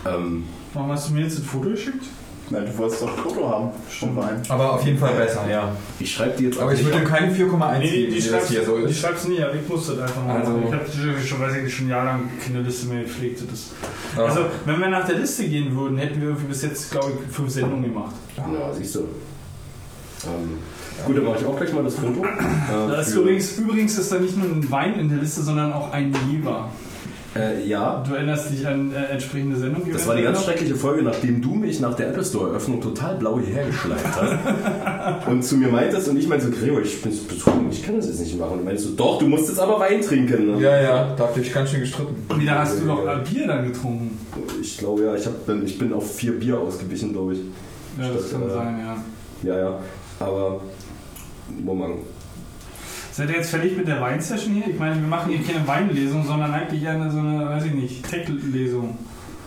[0.07, 2.05] Ähm, Warum hast du mir jetzt ein Foto geschickt?
[2.51, 4.41] Nein, du wolltest doch ein Foto haben vom Wein.
[4.49, 5.71] Aber auf jeden Fall besser, ja.
[6.01, 8.29] ich schreibe die jetzt Aber ich würde ihm keine 4,1 Nee, die, geben, die, wie
[8.31, 9.01] das hier so die ist.
[9.01, 10.53] schreibst nie, aber ich muss das einfach mal Also-.
[10.67, 13.43] Ich habe schon, weiß ich nicht, schon jahrelang keine Liste mehr gepflegt.
[13.51, 13.73] Das.
[14.17, 14.25] Ja.
[14.25, 17.51] Also, wenn wir nach der Liste gehen würden, hätten wir bis jetzt, glaube ich, fünf
[17.51, 18.15] Sendungen gemacht.
[18.39, 19.01] Ja, siehst du.
[19.01, 20.59] Ähm,
[21.05, 22.25] gut, dann mache ich auch gleich mal das Foto.
[22.25, 25.73] Äh, Da ist übrigens, übrigens ist da nicht nur ein Wein in der Liste, sondern
[25.73, 26.71] auch ein Jeber.
[27.39, 29.83] Äh, ja, Du erinnerst dich an äh, entsprechende Sendung?
[29.93, 32.81] das war die ganz noch- schreckliche Folge, nachdem du mich nach der Apple Store Eröffnung
[32.81, 35.27] total blau hierher geschleift hast.
[35.29, 38.07] und zu mir meintest, und ich meinte so, Gregor, ich bin betrunken, ich kann das
[38.07, 38.53] jetzt nicht machen.
[38.53, 40.55] Und du meinst so, doch, du musst jetzt aber Wein trinken.
[40.57, 40.61] Ne?
[40.63, 42.15] Ja, ja, da habt ihr euch ganz schön gestritten.
[42.37, 44.19] Wie, da hast du doch äh, Bier dann getrunken.
[44.61, 47.41] Ich glaube ja, ich, hab, dann- ich bin auf vier Bier ausgewichen, glaube ich.
[48.01, 48.79] Ja, das Statt, kann äh, sein,
[49.45, 49.53] ja.
[49.55, 49.79] Ja, ja.
[50.21, 50.61] Aber,
[51.65, 52.01] Moment.
[53.19, 54.69] Seid ihr jetzt fertig mit der Weinsession hier?
[54.69, 58.09] Ich meine, wir machen hier keine Weinlesung, sondern eigentlich eine, so eine, weiß ich nicht,
[58.09, 58.97] Tech-Lesung.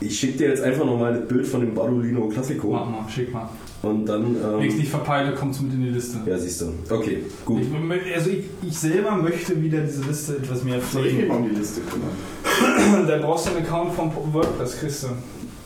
[0.02, 2.68] Ich schicke dir jetzt einfach nochmal das Bild von dem Badolino Mach Classico.
[2.70, 3.48] mal, schick mal.
[3.82, 4.36] Und dann.
[4.36, 6.18] Wenn ich Ähm, nicht verpeile, kommt es mit in die Liste.
[6.26, 6.74] ja, siehst du.
[6.90, 7.62] Okay, gut.
[7.62, 11.28] Ich, also ich, ich selber möchte wieder diese Liste etwas mehr Soll ich mir pflegen.
[11.30, 13.06] mal um die Liste kümmern?
[13.08, 15.08] Da brauchst du einen Account vom WordPress, kriegst du.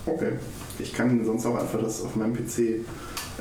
[0.06, 0.34] Okay.
[0.78, 2.86] Ich kann sonst auch einfach das auf meinem PC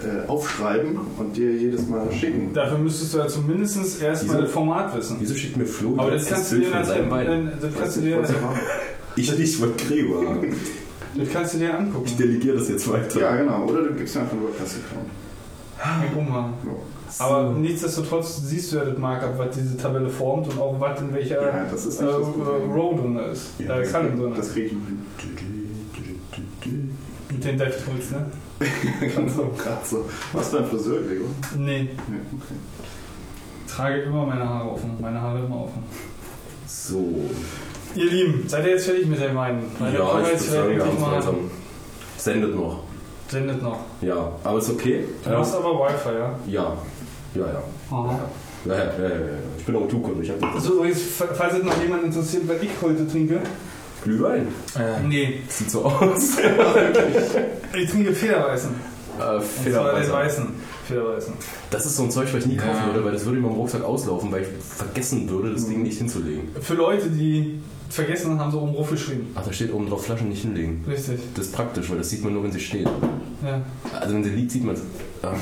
[0.03, 2.53] äh, aufschreiben und dir jedes Mal schicken.
[2.53, 5.17] Dafür müsstest du ja zumindest erstmal das Format wissen.
[5.21, 7.27] Wieso schickt mir Flo Aber das kannst du dir Wein?
[7.27, 8.37] dann, das kannst du dir, Was ich.
[9.31, 10.53] Ich nicht, wollte Gregor haben.
[11.17, 12.11] das kannst du dir Ich angucken.
[12.19, 13.21] delegiere das jetzt weiter.
[13.21, 13.65] Ja, genau.
[13.67, 14.43] Oder du gibst mir einfach einen.
[15.79, 16.53] Ja, guck mal.
[16.65, 16.73] Ja.
[17.25, 21.15] Aber nichtsdestotrotz siehst du ja das Markup, was diese Tabelle formt und auch was in
[21.15, 22.15] welcher Ja, das ist äh, das.
[22.17, 23.51] Row drin ist.
[23.61, 24.73] Ja, äh, drin Das kriege ich.
[27.31, 28.27] Mit den DevTools, ne?
[28.61, 30.05] So, gerade so.
[30.33, 31.29] Was für ein Friseur, Gregor?
[31.57, 32.55] Nee, Ja, okay.
[33.69, 34.97] trage immer meine Haare offen.
[35.01, 35.83] Meine Haare immer offen.
[36.67, 37.15] So.
[37.95, 39.63] Ihr Lieben, seid ihr jetzt fertig mit dem Weinen?
[39.81, 41.51] Ja, ich jetzt sagen, wir haben langsam.
[42.17, 42.83] Sendet noch.
[43.29, 43.79] Sendet noch.
[44.01, 45.05] Ja, aber ist okay.
[45.25, 46.39] Du Ja, hast aber Wi-Fi, ja?
[46.47, 46.77] ja,
[47.35, 47.47] ja.
[47.53, 47.63] ja.
[47.91, 48.19] Aha.
[48.67, 49.39] Ja, ja, ja, ja, ja.
[49.59, 50.23] Ich bin auch Tukunde.
[50.23, 50.83] Ich das Also
[51.35, 53.41] falls es noch jemand interessiert, was ich heute trinke.
[54.05, 54.49] Glühwein.
[54.79, 56.37] Äh, Nee, Sieht so aus.
[57.77, 58.71] ich trinke Federweißen.
[58.71, 60.13] äh, Und zwar den Federweißer.
[60.13, 60.47] weißen.
[60.87, 61.33] Federweißen.
[61.71, 62.63] Das ist so ein Zeug, was ich nie Ja.
[62.63, 65.83] kaufen würde, weil das würde in meinem Rucksack auslaufen, weil ich vergessen würde, das Ding
[65.83, 66.49] nicht hinzulegen.
[66.61, 69.29] Für Leute, die vergessen haben, haben sie oben drauf geschrieben.
[69.35, 70.85] Ach, da steht oben drauf Flaschen nicht hinlegen.
[70.89, 71.21] Richtig.
[71.35, 72.87] Das ist praktisch, weil das sieht man nur, wenn sie steht.
[73.45, 73.63] Ja.
[73.99, 74.83] Also wenn sie liegt, sieht man es.
[75.23, 75.33] Ah.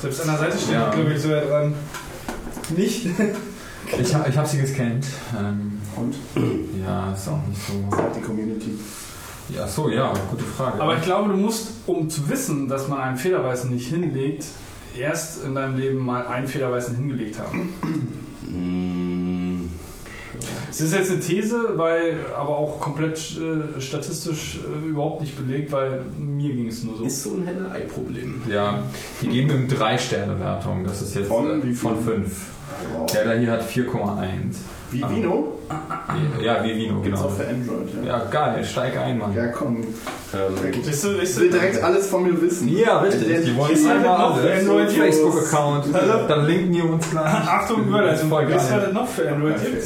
[0.00, 0.90] Selbst an der Seite steht, Ja.
[0.90, 1.74] glaube ich, so dran.
[2.76, 3.06] Nicht?
[4.00, 5.04] Ich, hab- ich habe sie gescannt.
[5.38, 6.14] Ähm, Und?
[6.84, 7.96] ja, ist auch nicht so.
[7.96, 8.70] Sagt die Community.
[9.54, 10.80] Ja, so, ja, gute Frage.
[10.80, 14.44] Aber ich glaube, du musst, um zu wissen, dass man einen Federweißen nicht hinlegt,
[14.96, 17.72] erst in deinem Leben mal einen Federweißen hingelegt haben.
[18.48, 19.68] Mm,
[20.70, 25.72] Es ist jetzt eine These, weil aber auch komplett äh, statistisch äh, überhaupt nicht belegt,
[25.72, 27.04] weil mir ging es nur so.
[27.04, 28.42] Ist so ein Henne-Ei-Problem.
[28.48, 28.82] ja,
[29.20, 30.84] die geben ihm 3 Sterne Wertung.
[30.84, 32.24] Das ist jetzt Von äh, wie von viel?
[32.80, 32.98] 5.
[32.98, 33.12] Wow.
[33.12, 34.26] Der da hier hat 4,1.
[34.92, 35.58] Wie Vino?
[36.42, 37.30] Ja, wie Vino, Gibt's genau.
[37.30, 38.18] auch für Android, ja.
[38.18, 39.32] Ja, geil, steig ein, Mann.
[39.34, 39.76] Ja, komm.
[39.76, 42.68] Ähm, Weißt du, du, will direkt alles von mir wissen.
[42.68, 43.44] Ja, richtig.
[43.44, 44.60] Die wollen Ist alles.
[44.60, 45.86] Android Facebook-Account.
[46.28, 47.24] Dann linken die uns gleich.
[47.48, 48.28] Achtung, Überleitung.
[48.28, 48.56] Voll geil.
[48.56, 49.84] Weißt du, was es noch für Android gibt?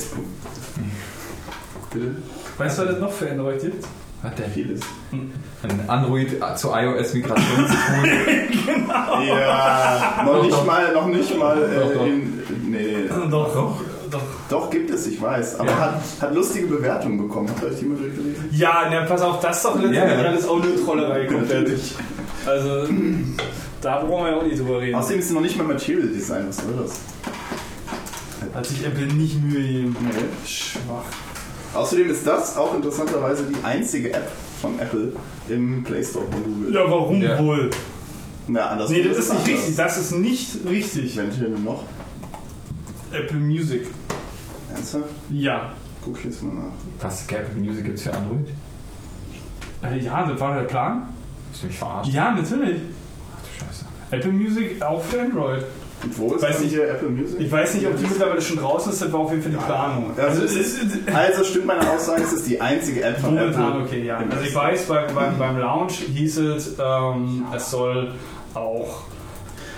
[1.92, 2.16] Bitte?
[2.57, 3.85] Weißt du, was es noch für Android gibt?
[4.24, 4.80] Hat der Vieles.
[5.12, 8.08] ein Android zu iOS-Migrationstool?
[9.28, 12.04] Ja, noch nicht mal, noch nicht mal Doch, doch.
[12.06, 12.42] äh, in.
[12.70, 12.96] Nee.
[13.08, 13.76] Doch, doch.
[14.10, 14.20] doch.
[14.48, 15.60] Doch, gibt es, ich weiß.
[15.60, 15.78] Aber Ja.
[15.80, 17.48] hat, hat lustige Bewertungen bekommen.
[17.48, 18.48] Habt ihr euch die mal durchgelesen?
[18.52, 20.28] Ja, ne, pass auf, das ist doch letztendlich Ja, ja.
[20.28, 21.70] alles auch nur Trollerei komplett.
[22.46, 22.87] Also,
[23.80, 24.94] da brauchen wir ja auch nicht drüber reden.
[24.96, 26.44] Außerdem ist es noch nicht mal Material Design.
[26.48, 27.00] Was soll das?
[28.54, 29.96] Hat sich Apple nicht Mühe gegeben.
[30.02, 30.46] Nee.
[30.48, 31.04] Schwach.
[31.74, 35.12] Außerdem ist das auch interessanterweise die einzige App von Apple
[35.48, 36.74] im Play Store von Google.
[36.74, 37.38] Ja, warum Ja.
[37.38, 37.70] wohl?
[38.46, 39.48] Na, anders Nee, das ist nicht anders.
[39.48, 39.76] richtig.
[39.76, 41.16] Das ist nicht richtig.
[41.16, 41.82] Welche denn noch?
[43.12, 43.87] Apple Music.
[44.72, 45.04] Ernsthaft?
[45.30, 45.72] Ja.
[46.04, 46.72] Guck ich jetzt mal nach.
[47.00, 48.48] Was, Apple Music gibt's für Android?
[49.82, 51.08] Äh, Ja, das war der Plan.
[51.52, 52.12] Hast du mich verarscht?
[52.12, 52.80] Ja, natürlich.
[53.34, 53.84] Ach du Scheiße.
[54.10, 55.64] Apple Music auch für Android.
[56.05, 56.71] Und wo ist Weiß nicht.
[56.73, 57.40] hier Apple Music?
[57.40, 59.59] Ich weiß nicht, ob die mittlerweile schon draußen ist, das war auf jeden Fall die
[59.59, 60.11] Planung.
[60.17, 63.73] Also, es es ist, also stimmt meine Aussage, es ist die einzige App von momentan
[63.73, 63.83] Apple.
[63.85, 64.17] okay, ja.
[64.19, 64.67] Also ich App Store.
[64.67, 68.12] weiß, beim, beim, beim Launch hieß es, ähm, es soll
[68.55, 69.03] auch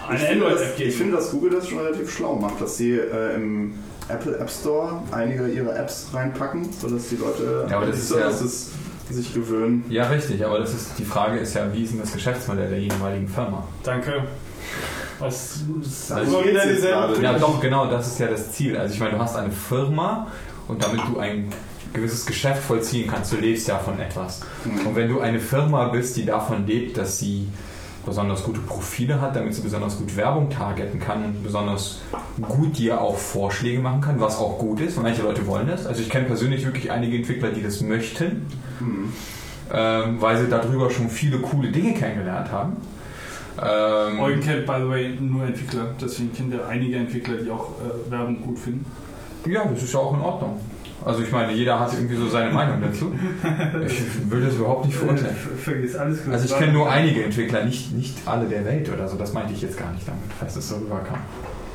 [0.09, 0.91] eine Ich finde, Android-App das, geben.
[0.91, 3.75] ich finde, dass Google das schon relativ schlau macht, dass sie äh, im
[4.09, 8.17] Apple App Store einige ihrer Apps reinpacken, sodass die Leute Ja, aber das ist ja-
[8.31, 8.71] Services
[9.11, 9.85] sich gewöhnen.
[9.89, 12.81] Ja, richtig, aber das ist, die Frage ist ja, wie ist denn das Geschäftsmodell der
[12.81, 13.65] jeweiligen Firma?
[13.85, 14.25] Danke.
[15.19, 17.23] Was, das Also jetzt dieselbe.
[17.23, 18.77] Ja, doch, genau, das ist ja das Ziel.
[18.77, 20.27] Also ich meine, du hast eine Firma
[20.69, 21.49] und damit du ein
[21.93, 24.41] gewisses Geschäft vollziehen kannst, du lebst ja von etwas.
[24.65, 24.87] Mhm.
[24.89, 27.49] Und wenn du eine Firma bist, die davon lebt, dass sie
[28.05, 32.01] besonders gute Profile hat, damit sie besonders gut Werbung targeten kann und besonders
[32.41, 34.97] gut dir auch Vorschläge machen kann, was auch gut ist.
[34.97, 35.87] Und manche Leute wollen das.
[35.87, 38.47] Also ich kenne persönlich wirklich einige Entwickler, die das möchten,
[38.79, 39.13] Mhm.
[39.73, 42.77] ähm, weil sie darüber schon viele coole Dinge kennengelernt haben.
[43.63, 45.87] Ähm, Eugen kennt, by the way, nur Entwickler.
[46.01, 48.85] Deswegen kennt er einige Entwickler, die auch äh, Werbung gut finden.
[49.49, 50.61] Ja, das ist ja auch in Ordnung.
[51.05, 53.13] Also ich meine, jeder hat irgendwie so seine Meinung dazu.
[53.87, 55.37] Ich will das überhaupt nicht verurteilen.
[55.63, 56.33] Vergiss alles gut.
[56.33, 59.17] Also ich kenne nur einige Entwickler, nicht, nicht alle der Welt oder so.
[59.17, 61.19] Das meinte ich jetzt gar nicht damit, falls es so rüberkam.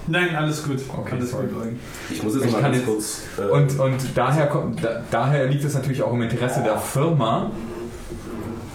[0.08, 0.80] Nein, alles gut.
[0.96, 1.48] Okay, alles sorry.
[1.48, 1.80] gut, Eugen.
[2.10, 3.22] Ich muss jetzt Ich mal ganz kurz.
[3.38, 7.52] Äh, Und, und daher, kommt, da, daher liegt es natürlich auch im Interesse der Firma,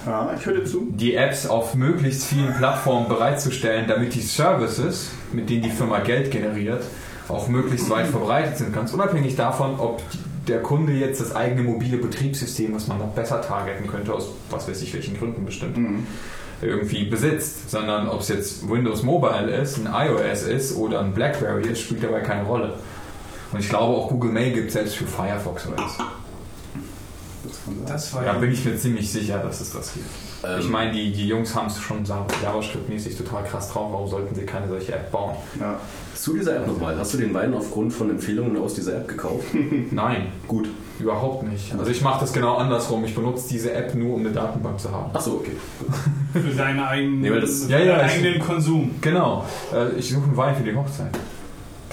[0.07, 0.87] Ja, ich höre zu.
[0.90, 6.31] die Apps auf möglichst vielen Plattformen bereitzustellen, damit die Services, mit denen die Firma Geld
[6.31, 6.85] generiert,
[7.29, 8.73] auch möglichst weit verbreitet sind.
[8.73, 10.01] Ganz unabhängig davon, ob
[10.47, 14.69] der Kunde jetzt das eigene mobile Betriebssystem, was man noch besser targeten könnte, aus was
[14.69, 16.07] weiß ich welchen Gründen bestimmt, Mhm.
[16.62, 21.66] irgendwie besitzt, sondern ob es jetzt Windows Mobile ist, ein iOS ist oder ein BlackBerry
[21.69, 22.75] ist, spielt dabei keine Rolle.
[23.53, 26.05] Und ich glaube auch Google Mail gibt es selbst für Firefox oder so.
[27.66, 27.87] Das kann sein.
[27.87, 28.38] Das war Da ja.
[28.38, 30.07] bin ich mir ziemlich sicher, dass es das gibt.
[30.44, 33.92] ähm, Ich meine, die, die Jungs haben es schon JavaScript-mäßig total krass drauf.
[33.92, 35.35] Warum sollten sie keine solche App bauen?
[35.61, 35.79] Ja.
[36.14, 36.96] zu dieser App nochmal.
[36.98, 39.44] Hast du den Wein aufgrund von Empfehlungen aus dieser App gekauft?
[39.90, 40.68] Nein, Gut.
[40.98, 41.72] überhaupt nicht.
[41.79, 43.05] Also ich mache das genau andersrum.
[43.05, 45.14] Ich benutze diese App nur, um eine Datenbank zu haben.
[45.14, 45.52] Achso, okay.
[46.33, 48.94] Für deinen eigenen, Nee, das- für Ja, ja, deinen eigenen Konsum.
[49.00, 49.44] Genau.
[49.74, 51.11] Äh, Ich suche einen Wein für die Hochzeit.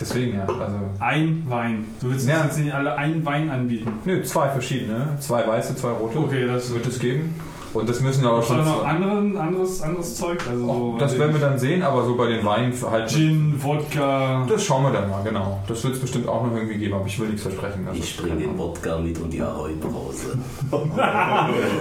[0.03, 0.45] Deswegen ja.
[0.45, 1.85] Also, Ein Wein.
[2.01, 2.43] Du willst Ja.
[2.43, 3.91] jetzt nicht alle einen Wein anbieten.
[4.05, 5.07] nö, zwei verschiedene.
[5.19, 6.17] Zwei weiße, zwei rote.
[6.19, 7.35] Okay, das wird es geben.
[7.73, 8.65] Und das müssen aber Schon schon.
[8.65, 10.39] noch anderen, anderes, anderes Zeug?
[10.47, 13.09] Also Oh, so, das werden wir dann sehen, aber so bei den Weinen halt.
[13.09, 14.45] Gin, Wodka.
[14.47, 15.59] Das schauen wir dann mal, genau.
[15.67, 17.88] Das wird es bestimmt auch noch irgendwie geben, aber ich will nichts versprechen.
[17.88, 20.38] Also, Ich bring den Wodka mit und die Ahoi Brause.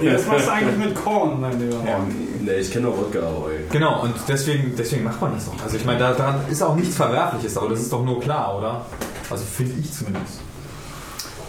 [0.03, 1.77] Ja, das machst du eigentlich mit Korn, mein Lieber.
[1.87, 1.99] Ja.
[2.41, 3.53] Ne, ich kenne nur Wodka Ahoi.
[3.71, 5.63] Genau, und deswegen, deswegen macht man das doch.
[5.63, 8.57] Also ich meine, da- daran ist auch nichts Verwerfliches, aber das ist doch nur klar,
[8.59, 8.87] oder?
[9.31, 10.41] Also finde ich zumindest.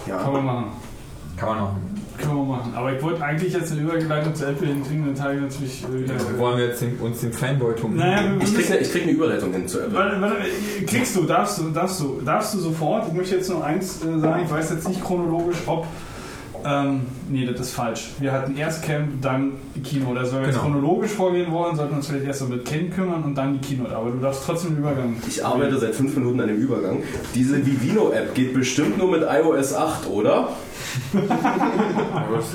[0.06, 0.30] Kann ja.
[0.32, 0.66] man machen.
[1.38, 2.03] Kann man machen.
[2.22, 2.74] Können wir machen.
[2.76, 6.04] Aber ich wollte eigentlich jetzt eine Überleitung zu Apple hinkriegen, dann teile ich natürlich äh,
[6.04, 6.14] wieder.
[6.38, 9.52] Wollen wir jetzt den, uns den Fanboy-Tum Naja, wir Ich krieg, ich krieg eine Überleitung
[9.52, 9.96] hin zu Apple.
[9.98, 10.36] Warte, warte,
[10.86, 13.08] kriegst du, darfst du, darfst du, darfst du sofort.
[13.08, 15.86] Ich möchte jetzt noch eins äh, sagen, ich weiß jetzt nicht chronologisch, ob.
[16.66, 18.12] Ähm, nee, das ist falsch.
[18.20, 19.52] Wir hatten erst Camp, dann
[19.84, 20.12] Kino.
[20.12, 20.62] Oder wenn wir jetzt Genau.
[20.62, 23.60] chronologisch vorgehen wollen, sollten wir uns vielleicht erst so mit Camp kümmern und dann die
[23.60, 23.84] Kino.
[23.94, 25.18] Aber du darfst trotzdem den Übergang.
[25.28, 27.04] Ich arbeite seit fünf Minuten an dem Übergang.
[27.36, 30.50] Diese Vivino-App geht bestimmt nur mit iOS 8, oder?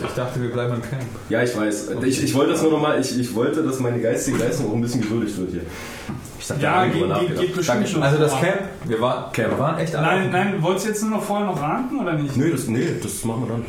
[0.07, 1.03] Ich dachte, wir bleiben im Camp.
[1.29, 1.91] Ja, ich weiß.
[2.05, 4.81] Ich, ich wollte das nur nochmal, ich, ich wollte, dass meine geistige Leistung auch ein
[4.81, 5.63] bisschen gewürdigt wird hier.
[6.41, 7.41] Ich hab da Ja, geht, geht, nachgedacht.
[7.41, 7.91] geht bestimmt Danke.
[7.91, 8.03] schon.
[8.03, 8.33] Also das.
[8.41, 9.51] Camp, wir waren, Camp.
[9.51, 10.07] wir waren echt alle.
[10.07, 12.37] Nein, nein, wolltest du jetzt nur noch vorher noch ranken oder nicht?
[12.37, 13.65] Nö, das, nee, das machen wir dann.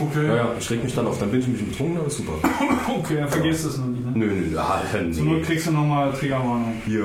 [0.00, 0.26] Okay.
[0.28, 1.18] Ja, ja, ich reg mich dann auf.
[1.18, 2.32] Dann bin ich ein bisschen betrunken, aber ist super.
[3.00, 4.04] Okay, dann vergisst du es noch nicht.
[4.04, 4.12] Ne?
[4.14, 5.42] Nö, nö, ah, Zur Not nee.
[5.42, 6.80] kriegst du nochmal Triggerwarnung.
[6.86, 7.04] Hier.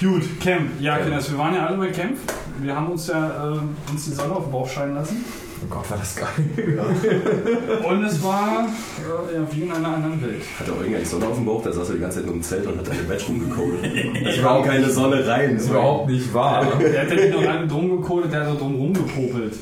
[0.00, 0.70] Gut, Camp.
[0.80, 1.04] Ja, Camp.
[1.06, 2.16] Kinders, wir waren ja alle bei Camp.
[2.60, 5.24] Wir haben uns ja äh, uns die Sonne auf den Bauch scheinen lassen.
[5.64, 6.28] Oh Gott, war das geil.
[7.88, 8.66] Und es war
[9.32, 10.42] ja, wie in einer anderen Welt.
[10.58, 11.62] Hat der Eugen eigentlich Sonne auf dem Bauch?
[11.62, 13.84] Der saß ja die ganze Zeit nur im Zelt und hat eine Batch rumgekodet.
[14.26, 15.54] Es Überhaupt kam keine Sonne rein.
[15.54, 16.66] Das ist überhaupt nicht wahr.
[16.78, 19.54] Der hat ja nicht nur alle drum gekodet, der hat so drum rumgepopelt.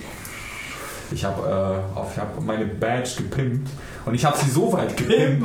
[1.13, 3.69] Ich habe äh, ich hab meine Badge gepimpt
[4.05, 5.45] und ich habe sie so weit gepimpt.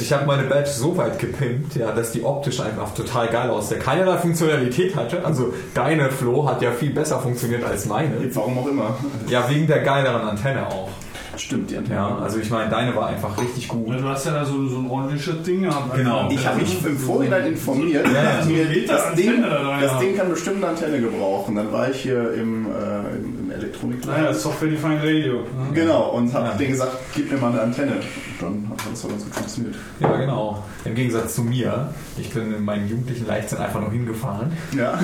[0.00, 3.76] Ich habe meine Badge so weit gepimpt, ja, dass die optisch einfach total geil aussah.
[3.76, 5.24] Keinerlei Funktionalität hatte.
[5.24, 8.14] Also deine Flo hat ja viel besser funktioniert als meine.
[8.34, 8.96] Warum auch immer.
[9.28, 10.88] Ja, wegen der geileren Antenne auch.
[11.36, 11.96] Stimmt, die Antenne.
[11.96, 13.88] Ja, also ich meine, deine war einfach richtig gut.
[13.88, 15.94] Du hast ja da so, so ein ordentliches Ding gehabt.
[15.94, 16.28] Genau.
[16.30, 18.06] Ich habe mich im Vorhinein informiert.
[18.06, 18.44] Ja, ja.
[18.44, 19.98] mir das, Ding, da dran das.
[19.98, 21.56] Ding kann bestimmt eine Antenne gebrauchen.
[21.56, 24.22] Dann war ich hier im, äh, im, im Elektronikladen.
[24.22, 25.40] Naja, Software Defined Radio.
[25.72, 26.54] Genau, und habe Ja.
[26.54, 27.92] denen gesagt, gib mir mal eine Antenne.
[28.40, 29.74] Und dann hat das so ganz gut funktioniert.
[30.00, 30.64] Ja, genau.
[30.84, 31.88] Im Gegensatz zu mir.
[32.18, 34.98] Ich bin in meinen jugendlichen Leichtsinn einfach nur hingefahren, Ja.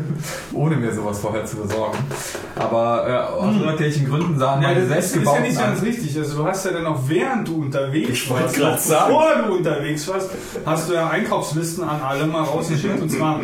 [0.52, 1.98] ohne mir sowas vorher zu besorgen.
[2.56, 5.86] Aber äh, aus irgendwelchen Gründen sahen Ja, meine das ist ja selbstgebauten nicht ganz an.
[5.86, 6.18] richtig.
[6.18, 9.06] Also du hast ja dann auch während du unterwegs warst, grad noch sagen.
[9.14, 10.30] bevor du unterwegs warst,
[10.66, 13.40] hast du ja Einkaufslisten an alle mal rausgeschickt und zwar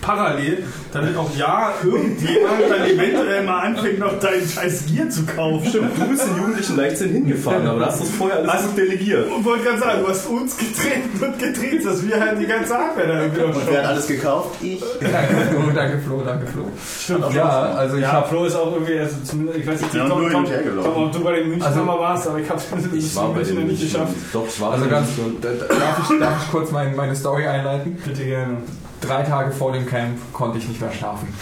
[0.00, 5.68] parallel, damit auch ja irgendjemand dann eventuell mal anfängt, noch deinen scheiß Gier zu kaufen.
[5.68, 9.30] Stimmt, du bist in jugendlichen Leichtsinn hingefahren, aber du hast das vorher alles gut delegiert.
[9.30, 12.74] Und wollte gerade sagen, du hast uns getreten und getreten, dass wir halt die ganze
[12.74, 14.56] Hardware da irgendwie Und wer hat alles gekauft?
[14.62, 14.80] Ich.
[15.00, 16.62] Danke Flo, danke Flo, danke Flo.
[17.02, 19.94] Stimmt, Ja, also ich ja, habe Flo ist auch irgendwie, also zumindest, ich weiß nicht,
[20.48, 20.92] her gelaufen.
[20.94, 23.26] Tom, ob du bei den München Also- mal warst, aber ich habe es Ich bei
[23.28, 24.12] München den nicht geschafft.
[24.32, 27.14] Doch, ich war also ganz den da- da- darf ich, darf ich kurz mein, meine
[27.16, 27.96] Story einleiten?
[28.04, 28.56] Bitte gerne.
[29.06, 31.28] Drei Tage vor dem Camp konnte ich nicht mehr schlafen.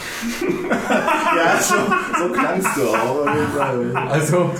[1.37, 1.75] Ja, so,
[2.19, 3.27] so klangst du auch.
[4.09, 4.51] Also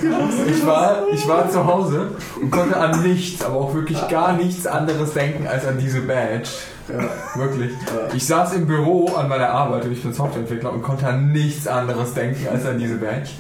[0.47, 4.67] ich war, ich war zu Hause und konnte an nichts, aber auch wirklich gar nichts
[4.67, 6.49] anderes denken als an diese Badge.
[6.89, 7.41] Ja.
[7.41, 7.73] Wirklich.
[8.15, 11.67] Ich saß im Büro an meiner Arbeit und ich bin Softwareentwickler und konnte an nichts
[11.67, 13.31] anderes denken als an diese Badge.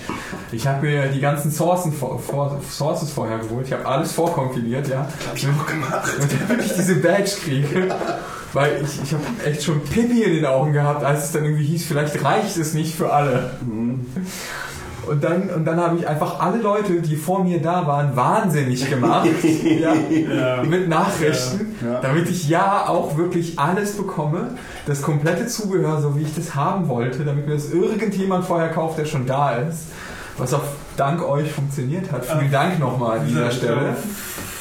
[0.51, 3.67] Ich habe mir die ganzen Sourcen, vor, vor, Sources vorher geholt.
[3.67, 5.07] Ich habe alles vorkompiliert, ja.
[5.29, 6.09] Hab ich auch gemacht.
[6.49, 7.95] Damit ich diese Badge kriege.
[8.55, 11.65] Weil ich, ich habe echt schon Pipi in den Augen gehabt, als es dann irgendwie
[11.65, 13.51] hieß, vielleicht reicht es nicht für alle.
[15.09, 18.89] Und dann, und dann habe ich einfach alle Leute, die vor mir da waren, wahnsinnig
[18.89, 19.29] gemacht.
[19.65, 20.63] ja, Ja.
[20.63, 22.01] mit Nachrichten, Ja.
[22.01, 24.51] damit ich ja auch wirklich alles bekomme.
[24.87, 28.99] Das komplette Zubehör, so wie ich das haben wollte, damit mir das irgendjemand vorher kauft,
[28.99, 29.87] der schon da ist.
[30.37, 30.63] Was auch
[30.97, 32.25] dank euch funktioniert hat.
[32.25, 33.95] Vielen Dank nochmal an dieser Stelle.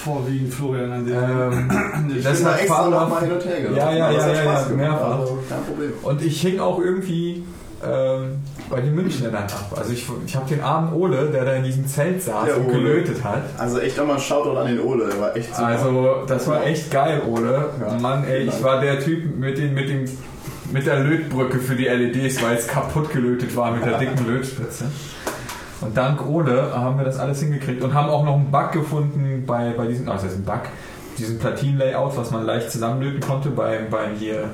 [0.03, 3.71] Vorwiegend Florian an der Ähm, Ich das hat extra noch mal hin und her.
[3.71, 5.19] Ja, ja, ja, ja, ja, mehrfach.
[5.19, 5.93] Also, kein Problem.
[6.03, 7.43] Und ich hing auch irgendwie
[7.85, 9.73] ähm, bei den Münchnern ab.
[9.75, 12.65] Also ich, ich habe den armen Ole, der da in diesem Zelt saß Der und
[12.67, 12.73] Ole.
[12.73, 13.43] gelötet hat.
[13.57, 15.67] Also echt nochmal ein Shoutout an den Ole, der war echt super.
[15.67, 17.69] Also das war echt geil, Ole.
[17.79, 17.99] Ja.
[17.99, 20.05] Mann, ey, ich war der Typ mit, den, mit, dem,
[20.71, 24.85] mit der Lötbrücke für die LEDs, weil es kaputt gelötet war mit der dicken Lötspitze.
[25.81, 29.43] Und dank Ole haben wir das alles hingekriegt und haben auch noch einen Bug gefunden
[29.45, 30.61] bei, bei diesem, also das ist ein Bug,
[31.17, 34.49] diesem Platin-Layout, was man leicht zusammenlöten konnte beim, beim hier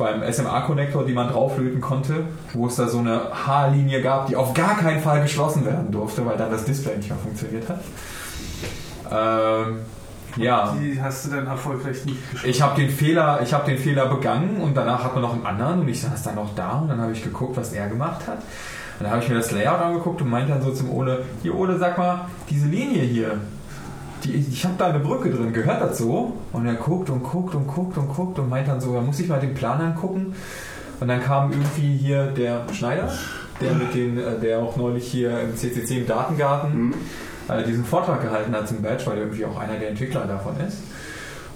[0.00, 4.54] beim SMA-Konnektor, die man drauflöten konnte, wo es da so eine Haarlinie gab, die auf
[4.54, 7.80] gar keinen Fall geschlossen werden durfte, weil dann das Display nicht mehr funktioniert hat.
[9.12, 9.78] Ähm,
[10.36, 10.76] ja.
[10.80, 12.48] Die hast du dann erfolgreich nicht geschafft.
[12.48, 15.46] Ich habe den Fehler, ich habe den Fehler begangen und danach hat man noch einen
[15.46, 18.26] anderen und ich saß dann noch da und dann habe ich geguckt, was er gemacht
[18.26, 18.38] hat.
[18.38, 21.54] Und dann habe ich mir das Layout angeguckt und meinte dann so zum Ole, hier
[21.54, 23.38] Ole, sag mal, diese Linie hier,
[24.24, 26.36] die, ich habe da eine Brücke drin, gehört das so?
[26.52, 29.20] Und er guckt und guckt und guckt und guckt und meint dann so, ja, muss
[29.20, 30.34] ich mal den Plan angucken.
[31.00, 33.10] Und dann kam irgendwie hier der Schneider,
[33.60, 36.94] der mit den, äh, der auch neulich hier im CCC im Datengarten
[37.48, 40.54] äh, diesen Vortrag gehalten hat zum Badge, weil er irgendwie auch einer der Entwickler davon
[40.66, 40.78] ist.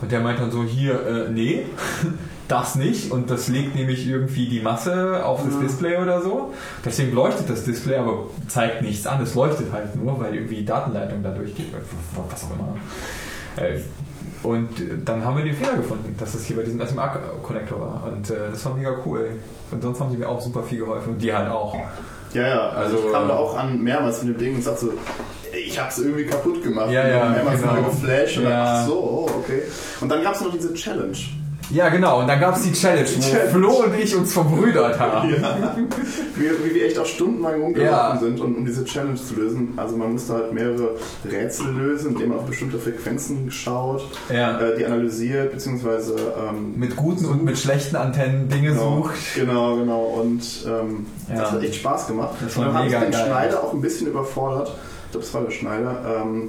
[0.00, 1.66] Und der meint dann so, hier, äh, nee,
[2.48, 6.52] das nicht und das legt nämlich irgendwie die Masse auf das Display oder so.
[6.85, 9.22] Deswegen leuchtet das Display, aber zeigt nichts an.
[9.22, 11.66] Es leuchtet halt nur, weil irgendwie die Datenleitung da durchgeht.
[12.30, 12.76] Was auch immer.
[13.57, 13.78] Äh,
[14.42, 14.68] Und
[15.07, 18.12] dann haben wir den Fehler gefunden, dass es hier bei diesem SMA-Connector war.
[18.12, 19.30] Und äh, das war mega cool.
[19.70, 21.14] Und sonst haben sie mir auch super viel geholfen.
[21.14, 21.74] Und die halt auch.
[22.35, 24.87] Ja, ja, also, Also, ich kam da auch an mehrmals mit dem Ding und sagte
[24.87, 24.92] so,
[25.57, 26.90] ich hab's irgendwie kaputt gemacht.
[26.90, 27.74] Ja, ja, mehrmals genau.
[27.85, 28.64] geflasht und dann, Ja.
[28.83, 29.62] ach so, oh, okay.
[30.00, 31.16] Und dann gab's noch diese Challenge.
[31.70, 32.20] Ja, genau.
[32.20, 33.50] Und dann gab es die Challenge, wo Challenge.
[33.50, 35.31] Flo und ich uns verbrüdert haben.
[35.31, 35.77] Ja.
[36.37, 38.18] Wie, wie wir echt auch stundenlang rumgelaufen Ja.
[38.18, 39.72] sind, um, um diese Challenge zu lösen.
[39.77, 40.90] Also man musste halt mehrere
[41.24, 44.61] Rätsel lösen, indem man auf bestimmte Frequenzen schaut, Ja.
[44.61, 46.14] äh, die analysiert, beziehungsweise
[46.48, 49.14] ähm, Mit guten und mit schlechten Antennen Dinge Genau, sucht.
[49.35, 50.03] genau, genau.
[50.22, 52.35] Und ähm, das hat echt Spaß gemacht.
[52.44, 53.27] Das und war dann habe ich mega den geil.
[53.27, 54.68] Schneider auch ein bisschen überfordert.
[55.07, 56.22] Ich glaube, das war der Schneider.
[56.22, 56.48] Ähm,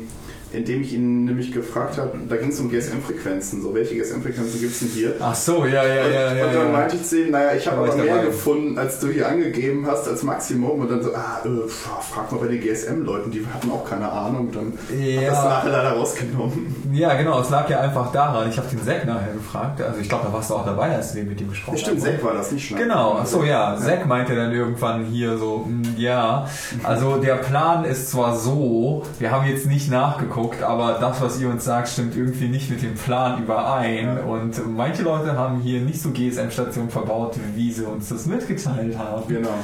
[0.56, 3.62] indem ich ihn nämlich gefragt habe, da ging es um GSM-Frequenzen.
[3.62, 5.14] So, welche GSM-Frequenzen gibt es denn hier?
[5.20, 6.46] Ach so, ja, ja, ja, und, ja.
[6.48, 6.72] und dann ja.
[6.72, 8.26] meinte ich zu ihm, naja, ich habe aber mehr dabei.
[8.26, 10.80] gefunden, als du hier angegeben hast, als Maximum.
[10.80, 14.52] Und dann so, ah, äh, frag mal bei den GSM-Leuten, die hatten auch keine Ahnung.
[14.52, 15.22] Dann Ja.
[15.22, 16.76] hat das nachher leider rausgenommen.
[16.94, 18.50] Ja, genau, es lag ja einfach daran.
[18.50, 19.82] Ich habe den Zack nachher gefragt.
[19.82, 22.02] Also ich glaube, da warst du auch dabei, als wir mit ihm gesprochen Ja, stimmt,
[22.02, 22.12] haben.
[22.14, 22.84] Zack war das, nicht Schneider.
[22.86, 23.78] Genau, ach so ja.
[23.78, 26.48] Zack meinte dann irgendwann hier so, "Mm, ja,
[26.84, 31.50] also der Plan ist zwar so, wir haben jetzt nicht nachgeguckt, aber das, was ihr
[31.50, 34.20] uns sagt, stimmt irgendwie nicht mit dem Plan überein.
[34.20, 39.28] Und manche Leute haben hier nicht so GSM-Stationen verbaut, wie sie uns das mitgeteilt haben.
[39.28, 39.58] Genau.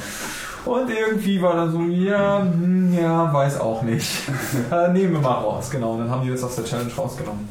[0.65, 4.11] Und irgendwie war dann so, ja, hm, ja, weiß auch nicht.
[4.71, 5.93] äh, nehmen wir mal raus, genau.
[5.93, 7.47] Und dann haben die das aus der Challenge rausgenommen.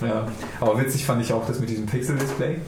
[0.00, 0.26] Ja.
[0.60, 2.58] Aber witzig fand ich auch das mit diesem Pixel-Display,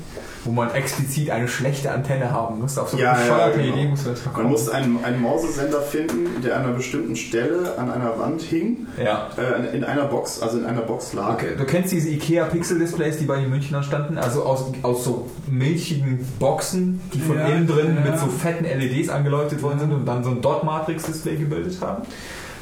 [0.44, 2.79] wo man explizit eine schlechte Antenne haben muss.
[2.79, 3.74] Auf so eine Ja, ja, bescheuerte genau.
[3.77, 4.51] Idee muss man das Man verkaufen.
[4.51, 9.29] musste einen, einen Mausesender finden, der an einer bestimmten Stelle an einer Wand hing, Ja.
[9.37, 11.35] äh, in einer Box, also in einer Box lag.
[11.35, 14.16] Okay, du kennst diese IKEA Pixel-Displays, die bei den Münchnern standen?
[14.16, 18.11] Also aus, aus so milchigen Boxen, die von Ja, innen drin ja.
[18.11, 22.03] mit so fetten LEDs angeleuchtet worden sind und dann so ein Dot-Matrix-Display gebildet haben.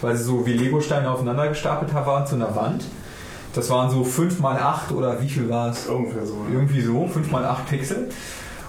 [0.00, 2.84] Weil sie so wie Lego-Steine aufeinander gestapelt waren zu einer Wand.
[3.56, 5.86] Das waren so 5x8 oder wie viel war es?
[5.86, 6.34] Ungefähr so.
[6.34, 6.58] Ja.
[6.58, 8.08] Irgendwie so, 5x8 Pixel.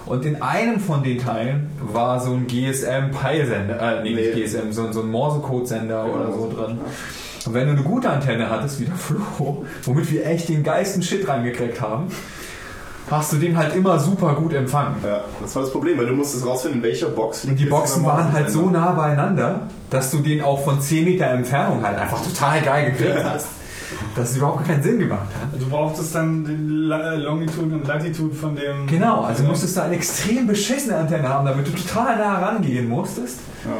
[0.06, 4.42] Und in einem von den Teilen war so ein GSM-Peilsender, äh, nee, nicht Nee.
[4.42, 6.78] GSM, so, so ein Morsecode-Sender Genau, oder so drin.
[6.78, 7.46] ja.
[7.46, 11.02] Und wenn du eine gute Antenne hattest, wie der Flo, womit wir echt den geilsten
[11.02, 12.06] Shit reingekriegt haben,
[13.10, 14.96] hast du den halt immer super gut empfangen.
[15.04, 18.04] Ja, das war das Problem, weil du musstest rausfinden, in welcher Box Und die Boxen
[18.04, 22.22] waren halt so nah beieinander, dass du den auch von 10 Meter Entfernung halt einfach
[22.22, 23.46] total geil gekriegt hast.
[24.14, 25.60] Dass es überhaupt keinen Sinn gemacht hat.
[25.60, 28.86] Du brauchtest dann die äh, Longitude und Latitude von dem.
[28.86, 33.40] Genau, also musstest du eine extrem beschissene Antenne haben, damit du total nah rangehen musstest,
[33.64, 33.70] Ja.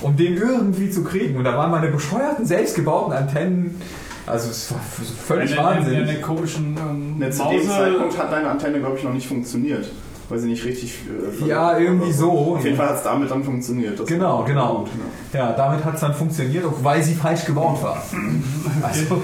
[0.00, 1.36] um den irgendwie zu kriegen.
[1.36, 3.80] Und da waren meine bescheuerten, selbstgebauten Antennen,
[4.26, 4.80] also es war
[5.26, 6.06] völlig in, in, in wahnsinnig.
[6.10, 9.90] der komischen ähm, Ne, zu dem Zeitpunkt hat deine Antenne, glaube ich, noch nicht funktioniert.
[10.28, 10.94] Weil sie nicht richtig.
[11.42, 12.56] Äh, Ja, irgendwie so.
[12.56, 13.98] Auf jeden Fall hat es damit dann funktioniert.
[13.98, 14.80] Das Genau, genau.
[14.80, 14.88] gut,
[15.32, 15.38] ja.
[15.40, 18.02] Ja, damit hat es dann funktioniert, auch weil sie falsch gebaut war.
[18.82, 19.22] Also,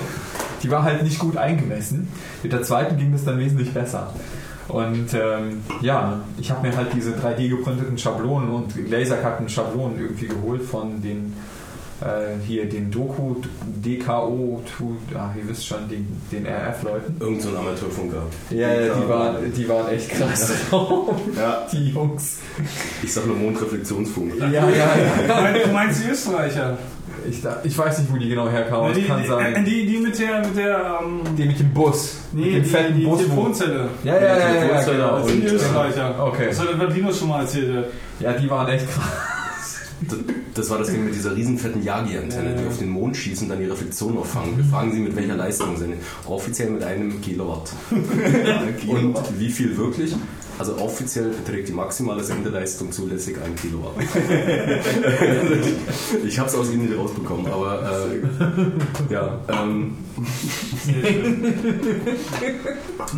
[0.65, 2.09] die war halt nicht gut eingemessen.
[2.43, 4.13] Mit der zweiten ging es dann wesentlich besser.
[4.67, 10.27] Und ähm, ja, ich habe mir halt diese 3D geprinteten Schablonen und lasercutten Schablonen irgendwie
[10.27, 11.35] geholt von den
[12.01, 13.37] äh, hier den Doku,
[13.85, 17.17] DKO, tu- ah, ihr wisst schon, den, den RF-Leuten.
[17.21, 18.23] Irgend so ein Amateurfunker.
[18.51, 20.53] Ja, ja, die waren, die waren echt krass.
[21.37, 21.67] Ja.
[21.73, 22.39] die Jungs.
[23.03, 24.33] Ich sag nur Mondreflexionsfunk.
[24.41, 25.53] Ja, ja, ja.
[25.67, 26.77] Du meinst die Österreicher?
[27.31, 29.65] Ich, da- ich weiß nicht, wo die genau herkamen, die, es kann die, sein.
[29.65, 32.17] die, die mit der, mit der, ähm, Die mit dem Bus.
[32.33, 33.19] mit nee, dem die, fetten die Bus.
[33.21, 33.89] wo- Telefonzelle.
[34.05, 35.19] Ja, ja, ja, ja, ja, genau.
[35.19, 36.27] Das sind die äh, Österreicher.
[36.27, 36.47] okay.
[36.49, 37.87] Das hat der Linus schon mal erzählt.
[38.21, 39.13] Ja, die waren echt krass.
[40.09, 40.19] Das,
[40.55, 43.51] das war das Ding mit dieser riesen fetten Yagi-Antenne, die auf den Mond schießen und
[43.51, 44.57] dann die Reflexion auffangen.
[44.59, 45.95] Wir fragen sie, mit welcher Leistung sind.
[46.27, 47.71] Offiziell mit einem Kilowatt.
[48.89, 50.15] Und wie viel wirklich?
[50.59, 53.95] Also offiziell beträgt die maximale Sendeleistung zulässig ein Kilowatt.
[56.25, 59.39] ich habe es aus ihnen nicht rausbekommen, aber äh, ja.
[59.49, 59.97] Ähm,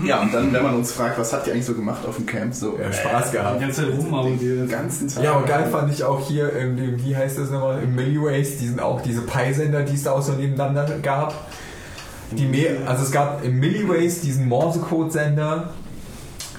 [0.06, 2.26] ja, und dann, wenn man uns fragt, was habt ihr eigentlich so gemacht auf dem
[2.26, 2.54] Camp?
[2.54, 3.60] So, Ja, Spaß Die gehabt.
[3.60, 4.46] ganze Zeit rummachen die.
[4.46, 5.24] den ganzen Tag.
[5.24, 8.58] Ja, und geil fand ich auch hier, im, dem- wie heißt das nochmal, im Milliways,
[8.58, 11.34] die sind auch diese Pi-Sender, die es da auch so nebeneinander gab.
[12.32, 15.70] Die mehr, also es gab im Milliways diesen Morsecode-Sender,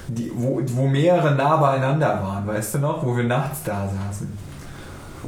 [0.08, 4.47] die, wo, wo mehrere nah beieinander waren, weißt du noch, wo wir nachts da saßen.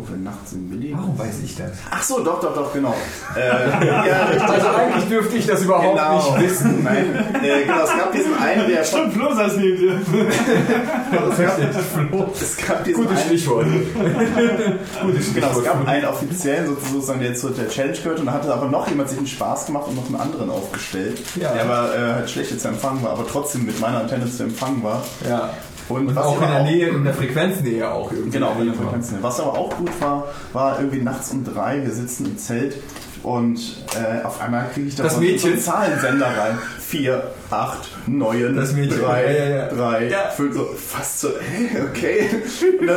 [0.08, 0.92] Wir nachts im Milli.
[0.96, 1.70] Warum weiß ich das?
[1.90, 2.94] Ach so, doch, doch, doch, genau.
[3.36, 4.02] äh, ja.
[4.46, 6.36] Also eigentlich dürfte ich das überhaupt Genau.
[6.38, 6.82] nicht wissen.
[6.84, 10.00] Nein, äh, genau, es gab diesen einen, der Stimmt, Flo saß neben dir.
[11.30, 11.58] es gab,
[12.40, 13.66] es gab diesen Gutes einen, Stichwort.
[15.02, 18.52] Gutes Genau, es gab einen offiziellen sozusagen, der zu der Challenge gehört und da hatte
[18.52, 21.52] aber noch jemand sich einen Spaß gemacht und noch einen anderen aufgestellt, Ja.
[21.52, 24.82] der aber äh, halt schlechter zu empfangen war, aber trotzdem mit meiner Antenne zu empfangen
[24.82, 25.02] war.
[25.28, 25.50] Ja.
[25.90, 28.30] Und, was auch in der Nähe, in der Frequenznähe auch irgendwie.
[28.30, 28.84] Genau, in der war.
[28.84, 29.12] Frequenz.
[29.20, 32.76] Was aber auch gut war, war irgendwie nachts um drei, wir sitzen im Zelt
[33.22, 33.58] und
[33.94, 35.52] äh, auf einmal kriege ich da Das so, so Mädchen.
[35.52, 36.58] einen Zahlensender rein.
[36.78, 38.98] Vier, acht, neun, Das Mädchen.
[39.00, 39.68] drei, Ja, ja, ja.
[39.68, 40.28] drei, Ja.
[40.34, 42.28] fünf, so fast so, hä, okay.
[42.86, 42.94] Da,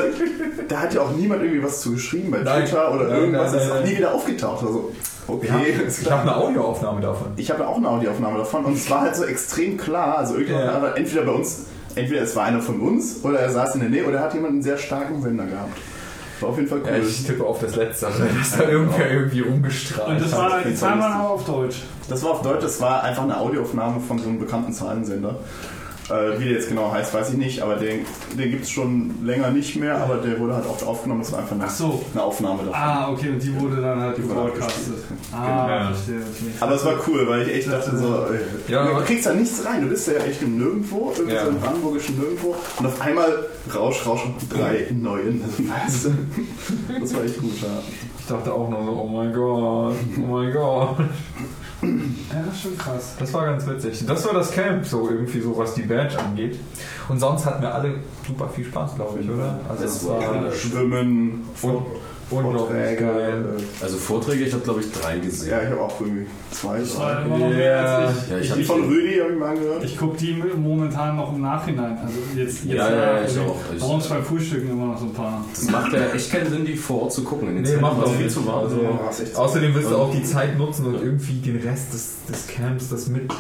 [0.69, 2.63] da hat ja auch niemand irgendwie was zu geschrieben bei Nein.
[2.65, 3.51] Twitter oder Nein, irgendwas.
[3.51, 3.97] nein, Das ist nein, auch nie nein.
[3.97, 4.63] wieder aufgetaucht.
[4.65, 4.91] Also,
[5.27, 7.27] okay, Ja, ich habe eine Audioaufnahme davon.
[7.35, 10.17] Ich habe ja auch eine Audioaufnahme davon und es war halt so extrem klar.
[10.19, 10.89] Also irgendjemand Ja.
[10.89, 11.65] hat entweder bei uns,
[11.95, 14.33] entweder es war einer von uns oder er saß in der Nähe oder er hat
[14.33, 15.77] jemand einen sehr starken Sender gehabt.
[16.39, 16.89] War auf jeden Fall cool.
[16.89, 18.07] Ja, ich tippe auf das Letzte,
[18.39, 21.83] dass da irgendwer irgendwie rumgestrahlt Und das war, die Zahlen waren aber auf Deutsch.
[22.09, 25.35] Das war auf Deutsch, das war einfach eine Audioaufnahme von so einem bekannten Zahlensender.
[26.09, 28.05] Äh, wie der jetzt genau heißt, weiß ich nicht, aber den,
[28.37, 31.39] den gibt es schon länger nicht mehr, aber der wurde halt oft aufgenommen, das war
[31.39, 32.03] einfach eine, Ach so.
[32.13, 32.73] eine Aufnahme davon.
[32.73, 34.95] Ah, okay, und die wurde dann halt gebroadcastet.
[35.31, 35.93] Ah, Genau.
[35.93, 36.19] verstehe.
[36.19, 36.49] verstehe.
[36.59, 38.25] Aber es war cool, weil ich echt dachte so,
[38.67, 41.45] Ja, du kriegst da nichts rein, du bist ja echt im Nirgendwo, irgendwie Ja.
[41.45, 45.41] so im brandenburgischen Nirgendwo und auf einmal Rausch, Rausch und drei neuen.
[46.99, 47.67] Das war echt gut, ja.
[48.19, 50.97] Ich dachte auch nur so, oh mein Gott, oh mein Gott.
[51.84, 53.15] Ja, das ist schon krass.
[53.19, 54.05] Das war ganz witzig.
[54.05, 56.59] Das war das Camp, so irgendwie so, was die Badge angeht.
[57.09, 57.95] Und sonst hatten wir alle
[58.27, 59.59] super viel Spaß, glaube ich, oder?
[59.69, 63.03] Also Es war Schwimmen, un unglaublich Vorträge.
[63.03, 63.45] geil.
[63.81, 65.51] Also Vorträge, ich habe glaube ich drei gesehen.
[65.51, 67.21] Ja, ich habe auch irgendwie zwei, drei.
[67.23, 68.31] immer noch mehr als ich.
[68.31, 69.84] Ja, ich Die von Rüdi habe ich mal angehört.
[69.84, 71.97] Ich gucke die momentan noch im Nachhinein.
[71.97, 73.55] Also jetzt, jetzt Ja, ja, ja, ich auch.
[73.75, 75.43] Ich- Bei uns beim Frühstücken immer noch so ein paar.
[75.53, 77.49] Das macht ja echt keinen Sinn, die vor Ort zu gucken.
[77.49, 78.63] In den Nee, Zeiten macht auch viel zu warm.
[78.65, 82.47] Also, Ja, außerdem willst du auch die Zeit nutzen und irgendwie den Rest des, des
[82.47, 83.31] Camps, das mit,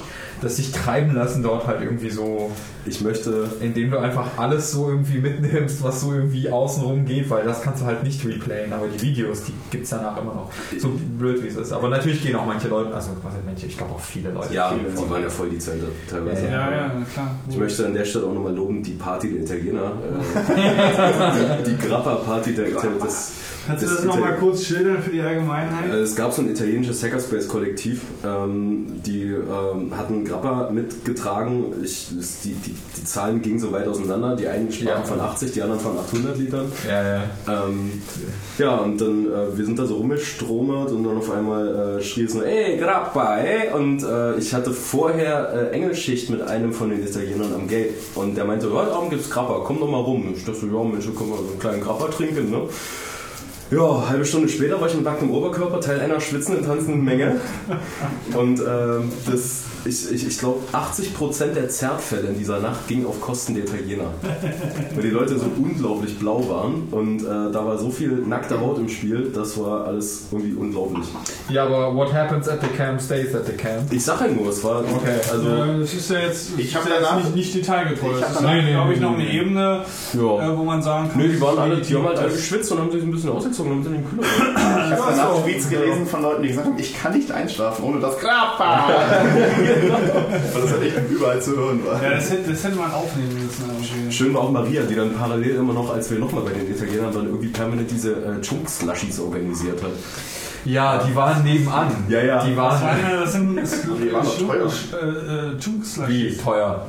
[0.41, 2.51] das sich treiben lassen dort halt irgendwie so,
[2.85, 7.45] Ich möchte indem du einfach alles so irgendwie mitnimmst, was so irgendwie außenrum geht, weil
[7.45, 10.51] das kannst du halt nicht replayen, aber die Videos, die gibt es danach immer noch.
[10.77, 11.71] So blöd wie es ist.
[11.71, 13.11] Aber natürlich gehen auch manche Leute, also
[13.45, 14.53] manche, ich glaube auch viele Leute.
[14.53, 16.45] Ja, viele die waren ja voll die Zelte teilweise.
[16.45, 17.35] Ja, Ja, ja, klar.
[17.49, 19.91] Ich möchte an der Stelle auch nochmal loben, die Party der Italiener.
[21.65, 23.03] Die die Grappa-Party der Italiener.
[23.03, 23.31] Das,
[23.65, 25.89] Kannst du das das nochmal kurz schildern für die Allgemeinheit?
[25.91, 31.67] Äh, Es gab so ein italienisches Hackerspace-Kollektiv, ähm, die ähm, hatten Grappa mitgetragen.
[31.81, 32.09] Ich,
[32.43, 34.35] die, die, die Zahlen gingen so weit auseinander.
[34.35, 35.01] Die einen sprachen Ja.
[35.03, 36.71] von 80, die anderen von 800 Litern.
[36.87, 37.23] Ja, ja.
[37.47, 38.01] Ähm,
[38.57, 42.23] ja, und dann, äh, wir sind da so rumgestromert und dann auf einmal äh, schrie
[42.23, 43.71] es nur, ey, Grappa, ey!
[43.73, 47.91] Und äh, ich hatte vorher äh, Engelschicht mit einem von den Italienern am Gate.
[48.15, 50.33] Und der meinte, heute Abend gibt's Grappa, komm doch mal rum.
[50.35, 52.61] Ich dachte so, ja Mensch, können wir so einen kleinen Grappa trinken, ne?
[53.71, 57.39] Ja, halbe Stunde später war ich mit nacktem Oberkörper, Teil einer schwitzenden, tanzenden Menge.
[58.35, 63.19] Und ähm, das, ich, ich, ich glaube, 80% der Zerrfälle in dieser Nacht gingen auf
[63.21, 64.05] Kosten der Italiener.
[64.95, 68.77] Weil die Leute so unglaublich blau waren und äh, da war so viel nackte Haut
[68.77, 71.05] im Spiel, das war alles irgendwie unglaublich.
[71.49, 73.91] Ja, aber what happens at the camp stays at the camp.
[73.91, 75.19] Ich sag ja nur, es war Okay.
[75.31, 78.07] also Ja, das ist ja jetzt, Ich ist hab ja jetzt danach- nicht, nicht detailgetreu.
[78.09, 79.81] Ich hab Das ist, danach- glaube ich, noch eine Ebene,
[80.13, 80.19] ja.
[80.53, 81.21] äh, wo man sagen kann.
[81.21, 83.71] Nö, die waren alle, die haben halt alle geschwitzt und haben sich ein bisschen ausgezogen
[83.71, 84.23] und haben sie in den Kühler.
[84.93, 85.43] Ich habe danach.
[85.43, 88.89] Tweets gelesen von Leuten, die gesagt haben, ich kann nicht einschlafen ohne das Grappa.
[89.81, 92.01] Weil das halt echt überall zu hören war.
[92.01, 93.65] Ja, das hätte, das hätte man aufnehmen müssen.
[93.67, 94.11] irgendwie.
[94.11, 97.13] Schön war auch Maria, die dann parallel immer noch, als wir nochmal bei den Italienern
[97.13, 99.91] waren, irgendwie permanent diese äh, Chunk-Slushies organisiert hat.
[100.65, 101.87] Ja, die waren nebenan.
[102.07, 102.43] Ja, ja.
[102.43, 104.65] Die Das, waren waren, ja- das sind Die waren doch teuer.
[104.67, 106.85] äh, Chunks wie teuer.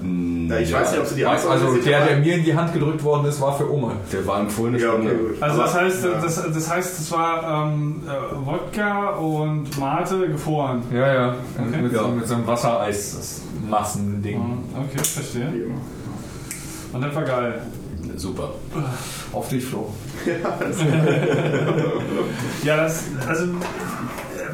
[0.48, 2.72] Ja, ich weiß nicht, ob sie die Also organisiert der, der mir in die Hand
[2.72, 3.92] gedrückt worden ist, war für Umme.
[4.12, 5.10] Der war empfohlene Ja, Stunde.
[5.12, 5.36] okay.
[5.40, 6.10] Also das heißt, ja.
[6.20, 10.82] das, das heißt, es war ähm, äh, Wodka und Mate gefroren.
[10.92, 11.34] Ja, ja.
[11.58, 11.82] Okay.
[11.82, 12.02] Mit, Ja.
[12.02, 14.34] So, mit so einem Wassereis, das Massending.
[14.74, 15.52] Ja, Okay, verstehe.
[16.92, 17.60] Und das war geil.
[18.16, 18.50] Super.
[19.32, 19.92] Auf dich, Flo.
[22.64, 23.46] Ja, das, also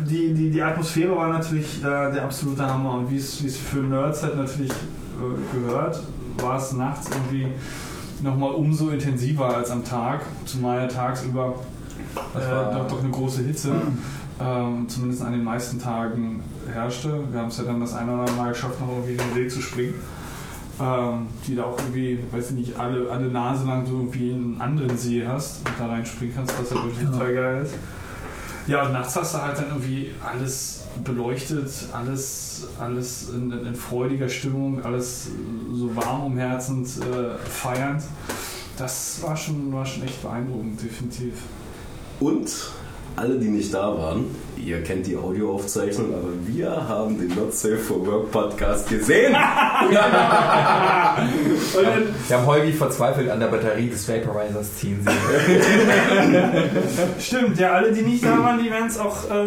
[0.09, 3.57] die, die, die Atmosphäre war natürlich äh, der absolute Hammer und wie es wie es
[3.57, 6.03] für Nerds halt natürlich äh, gehört,
[6.39, 7.49] war es nachts irgendwie
[8.23, 11.55] nochmal umso intensiver als am Tag, zumal ja tagsüber
[12.35, 13.73] Das äh, war- doch, doch eine große Hitze,
[14.41, 16.43] ähm, zumindest an den meisten Tagen
[16.73, 17.21] herrschte.
[17.31, 19.49] Wir haben es ja dann das eine oder andere Mal geschafft, noch irgendwie den See
[19.49, 19.95] zu springen.
[20.81, 24.37] Ähm, die da auch irgendwie, weiß ich nicht, alle, alle Nase lang so irgendwie in
[24.37, 27.75] einen anderen See hast und da reinspringen kannst, was ja wirklich total geil ist.
[28.67, 34.29] Ja, und nachts hast du halt dann irgendwie alles beleuchtet, alles, alles in, in freudiger
[34.29, 35.29] Stimmung, alles
[35.73, 38.03] so warm umherzend, äh, feiernd.
[38.79, 41.35] Das war schon, war schon echt beeindruckend, definitiv.
[42.21, 42.51] Und
[43.17, 44.25] alle, die nicht da waren,
[44.65, 49.35] ihr kennt die Audioaufzeichnung, aber wir haben den Not Safe for Work Podcast gesehen.
[52.29, 55.17] Wir haben Holgi verzweifelt an der Batterie des Vaporizers ziehen sehen.
[57.21, 59.45] stimmt, ja, alle, die nicht da waren, die werden es auch äh,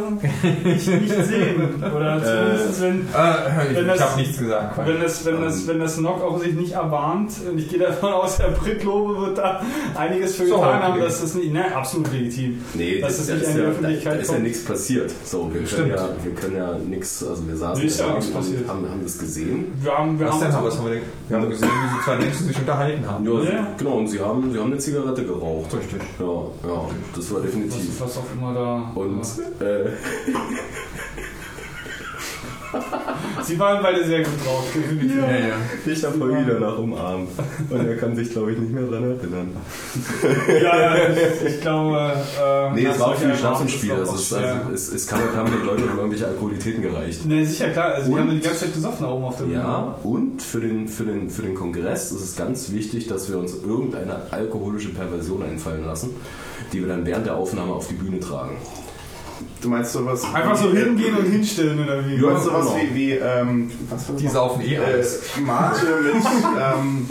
[0.68, 1.84] nicht, nicht sehen.
[1.84, 4.78] Oder zumindest, wenn, Äh, ich Wenn das- ich habe nichts gesagt.
[4.88, 8.11] wenn, das, wenn, das, wenn das Nock auch sich nicht erbarmt, und ich gehe davon
[8.14, 9.61] aus, Herr Bricklobe wird da
[9.95, 12.61] einiges für So, getan haben, dass das nicht, ne, absolut legitim.
[12.74, 15.03] Nee, Dass es da nicht ist an die ja, Öffentlichkeit da ist ja nichts passiert.
[15.26, 15.89] So, wir können Stimmt.
[15.89, 18.68] ja, wir können ja nichts, also wir saßen ist ja da nichts und passiert.
[18.68, 19.66] haben, haben das gesehen.
[19.82, 20.54] Wir haben, wir Was denn?
[20.54, 21.04] haben Was haben wir, denn?
[21.30, 23.26] wir haben gesehen, wie sie zwei Menschen sich unterhalten haben.
[23.26, 23.68] Ja, Ja.
[23.78, 25.74] genau, und sie haben, sie haben eine Zigarette geraucht.
[25.76, 26.01] Richtig.
[26.20, 28.01] Ja, ja, das war was, definitiv.
[28.01, 28.91] was auch immer da.
[28.95, 29.22] Und
[29.66, 29.89] äh,
[33.43, 34.63] Sie waren beide sehr gut drauf.
[34.76, 35.55] Ja, ja.
[35.86, 37.30] ich habe Holgi danach umarmt.
[37.69, 39.47] Und er kann sich, glaube ich, nicht mehr daran erinnern.
[40.47, 41.97] Ja, ja, ich, ich glaube.
[42.41, 43.91] Äh, Nee, es war auch viel Schnaps im Spiel.
[43.91, 47.26] ist Also auch es, also es, es kam, kamen den Leuten irgendwelche Alkoholitäten gereicht.
[47.26, 47.93] Ne, sicher, klar.
[47.95, 49.57] Also, die Und- haben die ganze Zeit gesoffen da oben auf der Bühne.
[49.59, 53.38] Ja, und für den, für, den, für den Kongress ist es ganz wichtig, dass wir
[53.38, 56.11] uns irgendeine alkoholische Perversion einfallen lassen,
[56.71, 58.57] die wir dann während der Aufnahme auf die Bühne tragen.
[59.64, 60.24] Du meinst sowas.
[60.34, 62.18] Einfach so wie- hingehen und hinstellen oder wie?
[62.18, 62.78] Du meinst sowas genau.
[62.91, 65.22] wie, wie ähm, was Die saufen eh alles.
[65.38, 66.16] Äh, Mate mit
[66.61, 67.09] ähm,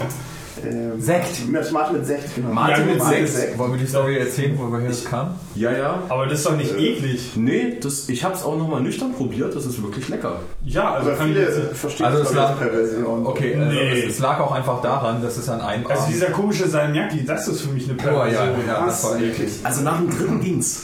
[0.65, 1.49] ähm, Sekt.
[1.49, 2.51] Mit Mate mit Sekt, genau.
[2.53, 3.59] Mate Ja, mit Mate Sekt.
[3.59, 5.31] Wollen wir die Story erzählen, woher das kam?
[5.55, 6.03] Ja, ja.
[6.11, 7.33] Aber das ist doch nicht eklig.
[7.37, 10.41] Nee, das, ich habe es auch nochmal nüchtern probiert, das ist wirklich lecker.
[10.65, 11.77] Ja, also Aber kann ich viele jetzt.
[11.79, 13.27] verstehen Also das es ich, lag- Perversion.
[13.27, 13.93] Okay, also Nee.
[14.05, 17.25] es, es lag auch einfach daran, dass es an einem Also Abend- dieser komische Salmiakki,
[17.25, 18.49] das ist für mich eine Oh Perversion.
[18.67, 19.51] ja, ja, das war eklig.
[19.65, 20.83] Also nach dem dritten ging's.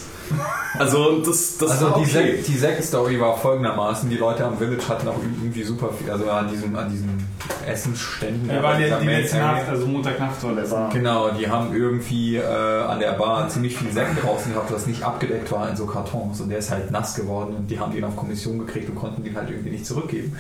[0.78, 2.10] Also das, das Also war die, okay.
[2.10, 6.30] Sekt, die Sekt-Story war folgendermaßen, die Leute am Village hatten auch irgendwie super viel, also
[6.30, 7.26] an diesen, an diesen
[7.66, 8.48] Essensständen.
[8.48, 10.70] Wir waren ja dieser die letzte Nacht, also Montagnacht war das.
[10.70, 10.90] war.
[10.90, 15.02] Genau, die haben irgendwie äh, an der Bar ziemlich viel Sekt draußen gehabt, was nicht
[15.02, 18.04] abgedeckt war in so Kartons und der ist halt nass geworden und die haben den
[18.04, 20.36] auf Kommission gekriegt und konnten den halt irgendwie nicht zurückgeben.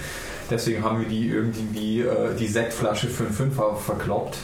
[0.50, 4.38] Deswegen haben wir die irgendwie äh, die Sektflasche für einen Fünfer verkloppt.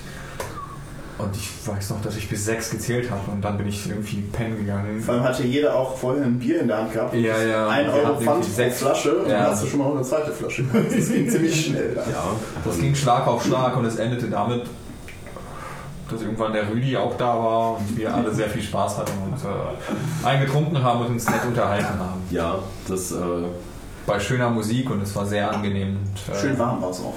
[1.17, 4.21] Und ich weiß noch, dass ich bis sechs gezählt habe und dann bin ich irgendwie
[4.33, 5.01] pennen gegangen.
[5.01, 7.15] Vor allem hatte jeder auch vorher ein Bier in der Hand gehabt.
[7.15, 7.69] Ja, ja.
[7.69, 9.43] Ein Euro Pfand sechs- Flasche und Ja.
[9.45, 10.65] dann hast du schon mal eine zweite Flasche.
[10.73, 11.95] Das ging ziemlich schnell.
[11.95, 12.11] dann.
[12.11, 12.25] Ja,
[12.65, 14.65] Das ging Schlag auf Schlag und es endete damit,
[16.11, 19.35] dass irgendwann der Rüdi auch da war und wir alle sehr viel Spaß hatten und
[19.39, 22.23] äh, eingetrunken haben und uns nett unterhalten haben.
[22.31, 22.59] ja,
[22.89, 23.17] das äh,
[24.05, 25.97] Bei schöner Musik und es war sehr angenehm.
[25.97, 27.15] Und, äh, Schön warm war es auch.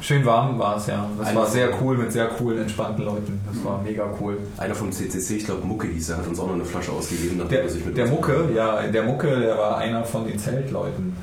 [0.00, 1.06] Schön warm war es, ja.
[1.18, 3.40] Das Einer war sehr cool mit sehr coolen, entspannten Leuten.
[3.46, 4.38] Das war mega cool.
[4.58, 7.40] einer vom CCC, ich glaube Mucke hieß er, hat uns auch noch eine Flasche ausgegeben,
[7.48, 11.16] Der, er der Mucke, ja, der Mucke, der war einer von den Zeltleuten,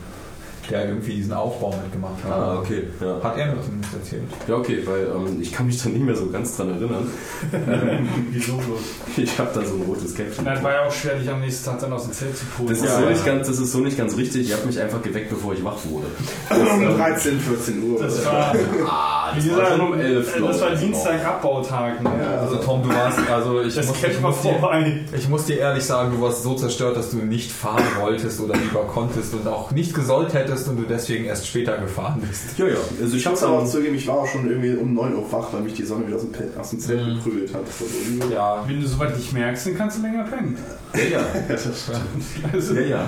[0.70, 2.32] der irgendwie diesen Aufbau mitgemacht hat.
[2.32, 2.84] Ah, okay.
[3.02, 3.20] Ja.
[3.24, 4.24] Hat er mir zumindest erzählt.
[4.48, 7.08] Ja, okay, weil ähm, ich kann mich da nicht mehr so ganz dran erinnern.
[8.32, 8.80] Wieso bloß?
[9.18, 10.46] Ich habe da so ein rotes Käppchen.
[10.46, 12.70] Das war ja auch schwer, dich am nächsten Tag dann aus dem Zelt zu holen.
[12.70, 13.10] Das ist, Ja, so ja.
[13.10, 14.48] nicht ganz, das ist so nicht ganz richtig.
[14.50, 16.08] Ihr habt mich einfach geweckt, bevor ich wach wurde.
[16.50, 18.00] Um 13, 14 Uhr.
[18.02, 18.54] Das war,
[18.88, 20.34] Ah, wie gesagt, schon um 11.
[20.34, 20.80] das war glaub ich.
[20.80, 22.02] Dienstag Abbautag.
[22.04, 22.10] Ne?
[22.42, 25.00] Also Tom, du warst, also ich Das muss, ich, muss dir, vorbei.
[25.16, 28.56] ich muss dir ehrlich sagen, du warst so zerstört, dass du nicht fahren wolltest oder
[28.56, 32.58] lieber konntest und auch nicht gesollt hättest und du deswegen erst später gefahren bist.
[32.58, 32.76] Ja, ja.
[33.02, 35.54] Also ich muss aber auch zugeben, ich war auch schon irgendwie um 9 Uhr wach,
[35.54, 37.16] weil mich die Sonne wieder aus dem, Pe- aus dem Zelt Mhm.
[37.16, 37.62] geprügelt hat.
[37.68, 38.32] Das war so übel.
[38.34, 40.58] Ja, Wenn du soweit nicht merkst, dann kannst du länger pennen.
[40.94, 41.26] Ja, ja.
[42.54, 43.06] Also, Ja, ja.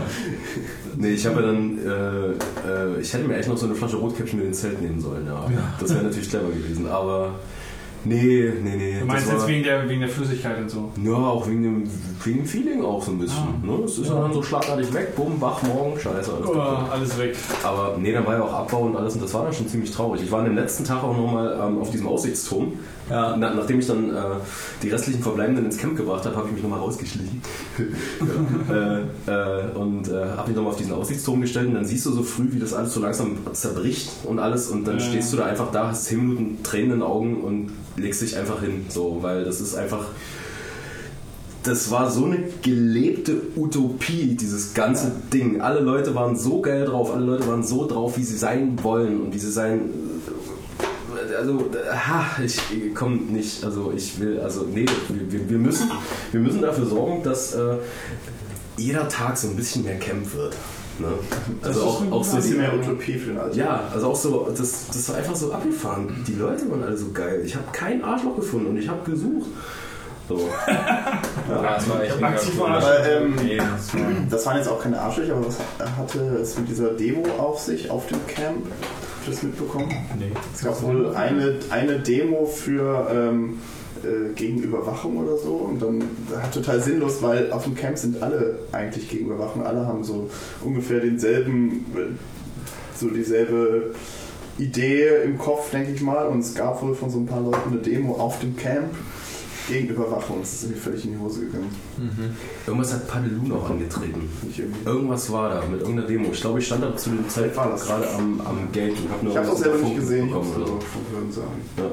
[0.96, 3.96] Nee, ich habe ja dann, äh, äh, ich hätte mir echt noch so eine Flasche
[3.98, 5.46] Rotkäppchen mit ins Zelt nehmen sollen, ja.
[5.80, 7.36] Das wäre natürlich clever gewesen, aber
[8.06, 9.00] nee, nee, nee.
[9.00, 10.92] Du meinst jetzt wegen der, wegen der Flüssigkeit und so.
[11.04, 11.84] Ja, auch wegen dem,
[12.24, 13.38] wegen dem Feeling auch so ein bisschen.
[13.38, 13.66] Ah.
[13.66, 13.84] Ne?
[13.86, 14.22] Es ist ja.
[14.22, 17.36] dann so schlagartig weg, bumm, wach, morgen, scheiße, alles Oh, alles weg.
[17.64, 19.92] Aber nee, dann war ja auch Abbau und alles und das war dann schon ziemlich
[19.92, 20.22] traurig.
[20.24, 22.74] Ich war an dem letzten Tag auch nochmal ähm, auf diesem Aussichtsturm.
[23.12, 23.36] Ja.
[23.38, 24.20] Na, nachdem ich dann äh,
[24.82, 27.42] die restlichen Verbleibenden ins Camp gebracht habe, habe ich mich nochmal rausgeschlichen.
[28.70, 28.98] ja.
[28.98, 32.12] äh, äh, und äh, habe mich nochmal auf diesen Aussichtsturm gestellt und dann siehst du
[32.12, 35.04] so früh, wie das alles so langsam zerbricht und alles und dann Ja.
[35.04, 38.38] stehst du da einfach da, hast 10 Minuten Tränen in den Augen und legst dich
[38.38, 38.86] einfach hin.
[38.90, 40.06] So, weil das ist einfach
[41.64, 45.62] das war so eine gelebte Utopie, dieses ganze Ding.
[45.62, 49.22] Alle Leute waren so geil drauf, alle Leute waren so drauf, wie sie sein wollen
[49.22, 49.82] und wie sie sein.
[51.38, 52.60] Also, ha, ich
[52.96, 55.90] komme nicht, also ich will, also nee, wir, wir- müssen,
[56.32, 57.78] wir müssen dafür sorgen, dass äh,
[58.78, 60.56] jeder Tag so ein bisschen mehr Camp wird.
[61.00, 61.08] Ne?
[61.62, 63.56] Also auch, auch so Ein bisschen die, mehr Utopie für den Alltag.
[63.58, 66.24] ja, also auch so, das, das war einfach so abgefahren.
[66.28, 67.42] Die Leute waren alle so geil.
[67.46, 69.48] Ich habe kein Arschloch gefunden und ich habe gesucht.
[70.30, 70.38] So.
[70.68, 71.22] ja,
[71.76, 72.62] das war echt mega aktiv cool.
[72.62, 75.58] war- Aber, ähm, Nee, das war- Das waren jetzt auch keine Arschlöcher, aber was
[75.98, 78.66] hatte es mit dieser Demo auf sich auf dem Camp?
[79.22, 79.88] Habt ihr das mitbekommen?
[80.18, 80.32] nee.
[80.52, 83.60] Es gab wohl eine, eine Demo für ähm,
[84.04, 85.54] äh, gegen Überwachung oder so.
[85.54, 86.02] Und dann
[86.42, 89.64] hat total sinnlos, weil auf dem Camp sind alle eigentlich gegen Überwachung.
[89.64, 90.28] Alle haben so
[90.64, 93.94] ungefähr denselben, äh, so dieselbe
[94.58, 96.26] Idee im Kopf, denke ich mal.
[96.26, 98.90] Und es gab wohl von so ein paar Leuten eine Demo auf dem Camp
[99.72, 100.40] gegen Überwachung.
[100.42, 101.70] Das ist irgendwie völlig in die Hose gegangen.
[102.68, 104.30] Irgendwas hat Padelou noch angetreten.
[104.86, 106.30] Irgendwas war da mit irgendeiner Demo.
[106.32, 109.34] Ich glaube, ich stand da zu dem Zeitpunkt gerade am, am Gate und habe nur
[109.34, 110.28] Ich habe das irgendwas selber nicht gesehen.
[110.28, 111.62] Ich hab's bekommen nur von Hören sagen.
[111.78, 111.92] Ja.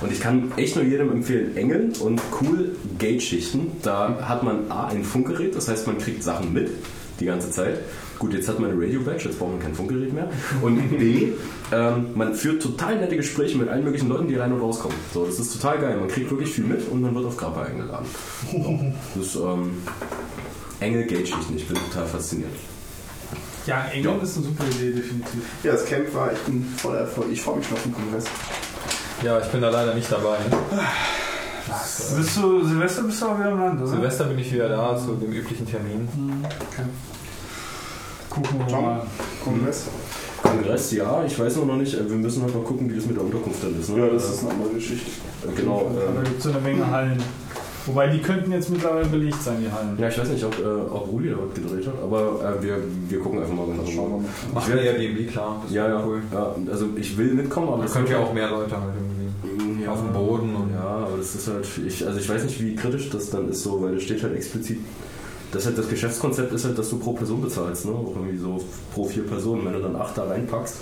[0.00, 3.72] Und ich kann echt nur jedem empfehlen, Engel und cool Gate-Schichten.
[3.82, 6.70] Da hat man A, ein Funkgerät, das heißt, man kriegt Sachen mit
[7.18, 7.80] die ganze Zeit.
[8.18, 10.28] Gut, jetzt hat man eine Radio-Badge, jetzt braucht man kein Funkgerät mehr.
[10.60, 11.32] Und B,
[11.72, 14.96] ähm, man führt total nette Gespräche mit allen möglichen Leuten, die rein und rauskommen.
[15.14, 15.96] So, das ist total geil.
[15.98, 18.06] Man kriegt wirklich viel mit und man wird auf Grappa eingeladen.
[18.50, 19.82] So, das ist ähm,
[20.80, 21.56] Engel Gate-Schichten.
[21.56, 22.50] Ich bin total fasziniert.
[23.66, 25.42] Ja, England ist eine super Idee, definitiv.
[25.62, 27.26] Ja, das Camp war echt ein voller Erfolg.
[27.30, 28.24] Ich freue mich schon auf den Kongress.
[29.22, 30.38] Ja, ich bin da leider nicht dabei.
[32.16, 33.90] Bist du, Silvester bist du auch wieder im Land, oder?
[33.90, 36.08] Silvester bin ich wieder da zu dem üblichen Termin.
[38.30, 39.02] Gucken wir mal.
[39.44, 39.86] Kongress?
[40.42, 41.92] Kongress, ja, ich weiß noch nicht.
[42.08, 43.88] Wir müssen halt mal gucken, wie das mit der Unterkunft dann ist.
[43.90, 43.98] Ne?
[44.06, 45.10] Ja, das ist eine andere Geschichte.
[45.46, 45.90] Äh, Genau.
[45.94, 47.22] Da Äh, gibt es so eine Menge Hallen.
[47.86, 49.96] Wobei die könnten jetzt mittlerweile belegt sein, die Hallen.
[49.98, 52.76] ja, ich weiß nicht, ob, äh, ob Rudi da was gedreht hat, aber äh, wir,
[53.08, 54.20] wir gucken einfach mal ganz Schauen wir normal.
[54.20, 54.54] mal.
[54.54, 55.62] Macht mir Airbnb klar.
[55.64, 56.22] Das Ja, ist ja, cool.
[56.32, 56.54] ja.
[56.70, 59.82] Also ich will mitkommen, aber Da das könnt ihr halt- auch mehr Leute halt irgendwie.
[59.84, 62.62] ja, auf dem Boden und- ja, aber das ist halt, ich, also ich weiß nicht,
[62.62, 64.78] wie kritisch das dann ist, so, weil da steht halt explizit,
[65.52, 67.92] das, halt, das Geschäftskonzept ist halt, dass du pro Person bezahlst, ne?
[67.92, 69.64] auch irgendwie so pro vier Personen.
[69.64, 70.76] Wenn du dann acht da reinpackst,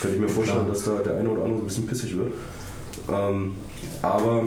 [0.00, 0.72] könnte ich mir vorstellen, Klar.
[0.72, 2.32] dass da der eine oder andere so ein bisschen pissig wird.
[3.12, 3.54] Ähm,
[4.02, 4.44] aber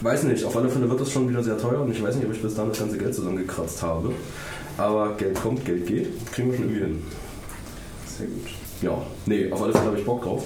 [0.00, 2.26] weiß nicht, auf alle Fälle wird das schon wieder sehr teuer und ich weiß nicht,
[2.26, 4.12] ob ich bis dahin das ganze Geld zusammengekratzt habe.
[4.78, 7.02] Aber Geld kommt, Geld geht, kriegen wir schon irgendwie hin.
[8.06, 8.48] Sehr gut.
[8.80, 10.44] Ja, nee, auf alle Fälle habe ich Bock drauf.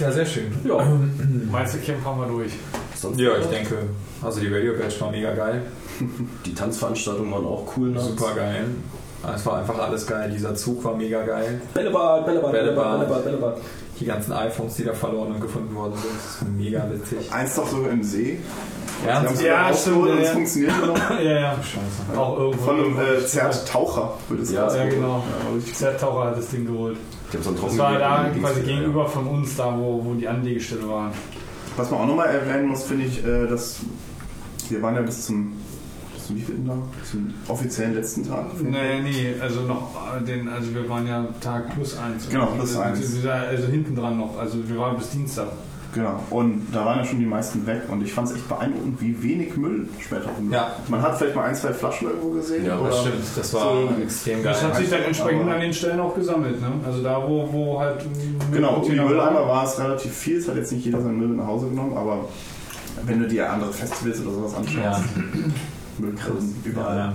[0.00, 0.52] Ja, sehr schön.
[0.64, 0.98] Ja,
[1.50, 2.52] Meinst du, Camp haben wir durch?
[3.02, 3.76] Sonst Ja, ich denke.
[4.22, 5.62] Also die Radio Badge war mega geil.
[6.46, 7.90] Die Tanzveranstaltungen waren auch cool.
[7.90, 8.08] nachts.
[8.08, 8.66] Super geil.
[9.34, 10.30] Es war einfach alles geil.
[10.34, 11.60] Dieser Zug war mega geil.
[11.74, 12.98] Bällebad, Bällebad, Bällebad.
[13.00, 13.56] Bällebad, Bällebad.
[14.00, 17.32] Die ganzen iPhones, die da verloren und gefunden worden sind, das ist mega witzig.
[17.32, 18.38] Eins doch sogar im See.
[19.06, 19.86] Ja, Ja, stimmt, ja, es
[20.26, 20.32] ja.
[20.32, 21.10] funktioniert noch.
[21.20, 21.56] Ja, ja.
[21.56, 22.18] Scheiße.
[22.20, 22.64] Auch irgendwo.
[22.64, 24.74] Von einem äh, Zert-Taucher wird es Ja.
[24.74, 25.22] Ja, genau.
[25.46, 25.74] Ja, richtig.
[25.74, 26.96] Zertaucher hat das Ding geholt.
[27.28, 30.26] Ich hab so einen Das war da quasi gegenüber von uns, da wo, wo die
[30.26, 31.12] Anlegestelle waren.
[31.76, 33.80] Was man auch nochmal erwähnen muss, finde ich, äh, dass
[34.68, 35.52] wir waren ja bis zum,
[36.24, 36.78] zum wievielten Tag?
[37.10, 38.46] Zum offiziellen letzten Tag.
[38.62, 42.28] Nee, nee, also noch äh, den, also wir waren ja Tag plus eins.
[42.28, 43.00] Genau, plus eins.
[43.00, 45.48] Also, also hinten dran noch, also wir waren bis Dienstag.
[45.94, 46.20] Genau.
[46.30, 49.22] Und da waren ja schon die meisten weg und ich fand es echt beeindruckend, wie
[49.22, 50.54] wenig Müll später rumliegt.
[50.54, 50.72] Ja.
[50.88, 52.64] Man hat vielleicht mal ein, zwei Flaschen irgendwo gesehen.
[52.64, 54.52] Ja, oder Das stimmt, das war So- extrem geil.
[54.54, 56.68] Das hat sich dann entsprechend Aber- an den Stellen auch gesammelt, ne?
[56.86, 58.06] Also da, wo, wo halt.
[58.52, 60.38] Genau, um die Container Mülleimer war es relativ viel.
[60.38, 62.24] Es hat jetzt nicht jeder seinen Müll mit nach Hause genommen, aber
[63.04, 65.00] wenn du dir andere Festivals oder sowas anschaust, Ja.
[65.98, 66.96] Müllgrillen überall.
[66.96, 67.12] Ja,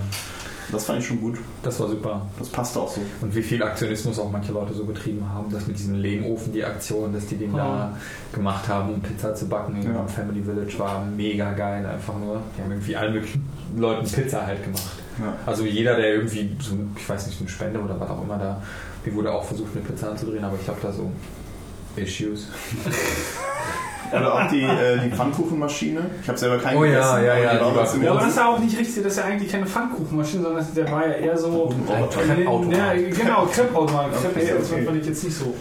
[0.70, 1.38] Das fand ich schon gut.
[1.62, 2.26] das war super.
[2.38, 3.00] Das passte auch so.
[3.22, 6.64] Und wie viel Aktionismus auch manche Leute so betrieben haben, das mit diesem Lehmofen, die
[6.64, 7.96] Aktion, dass die den da
[8.32, 10.00] gemacht haben, um Pizza zu backen Ja.
[10.00, 12.40] im Family Village, war mega geil, einfach nur.
[12.56, 14.92] Die haben irgendwie allen möglichen Leuten Pizza halt gemacht.
[15.18, 15.34] Ja.
[15.46, 18.62] Also jeder, der irgendwie, so, ich weiß nicht, eine Spende oder was auch immer da,
[19.04, 21.10] mir wurde auch versucht, eine Pizza anzudrehen, aber ich habe da so
[21.96, 22.48] Issues.
[24.12, 26.00] Oder auch die, äh, die Pfannkuchenmaschine.
[26.22, 28.02] Ich habe selber keinen Oh ja, gegessen, ja, aber ja, die war die war trotzdem
[28.02, 30.62] Ja, aber das ist ja auch nicht richtig, das ist ja eigentlich keine Pfannkuchenmaschine, sondern
[30.64, 31.70] das- der war ja eher so.
[31.88, 32.76] Ein Crepe-Automat.
[32.76, 34.12] Ja, genau, Crepe-Automat.
[34.12, 34.84] Crepe, Okay, das okay.
[34.84, 35.54] fand ich jetzt nicht so.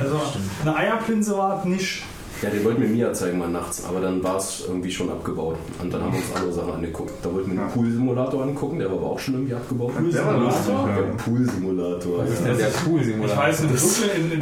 [0.00, 0.20] Also
[0.64, 2.02] eine Eierplinse war nicht.
[2.42, 5.56] Ja, den wollten wir Mia zeigen mal nachts, aber dann war es irgendwie schon abgebaut.
[5.82, 7.12] Und dann haben wir uns andere Sachen angeguckt.
[7.22, 7.74] Da wollten wir einen Ja.
[7.74, 9.92] Pool-Simulator angucken, der war aber auch schon irgendwie abgebaut.
[9.96, 10.22] Der lustig,
[10.66, 11.02] Der.
[11.22, 12.24] Pool-Simulator.
[12.24, 12.54] Das ist ja.
[12.54, 13.36] der Ich Pool-Simulator.
[13.36, 14.40] weiß nicht, wirklich- in- in-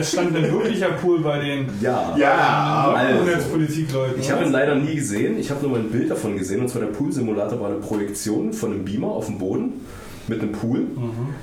[0.00, 2.14] es stand ein wirklicher Pool bei den Ja.
[2.16, 3.24] Ja, also.
[3.24, 4.20] Netzpolitikleuten.
[4.20, 5.38] Ich habe ihn leider nie gesehen.
[5.38, 6.60] Ich habe nur mal ein Bild davon gesehen.
[6.60, 9.72] Und zwar der Pool-Simulator war eine Projektion von einem Beamer auf dem Boden
[10.28, 10.82] mit einem Pool.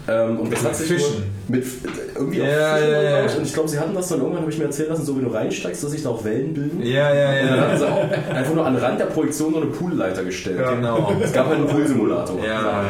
[0.08, 1.24] Ähm, und das hat sich Fischen.
[1.48, 1.66] Nur mit
[2.16, 3.36] irgendwie Ja, auch Fischen ja, ja.
[3.36, 5.24] und, ich glaube, sie hatten das dann irgendwann, habe ich mir erzählen lassen, so wie
[5.24, 6.82] du reinsteigst, dass sich da auch Wellen bilden.
[6.84, 7.62] Ja, ja, Und dann ja.
[7.64, 10.60] hatten sie auch einfach nur an den Rand der Projektion so eine Poolleiter gestellt.
[10.60, 10.74] Ja.
[10.74, 11.14] Genau.
[11.22, 12.38] Es gab halt einen Pool-Simulator.
[12.46, 12.84] Ja,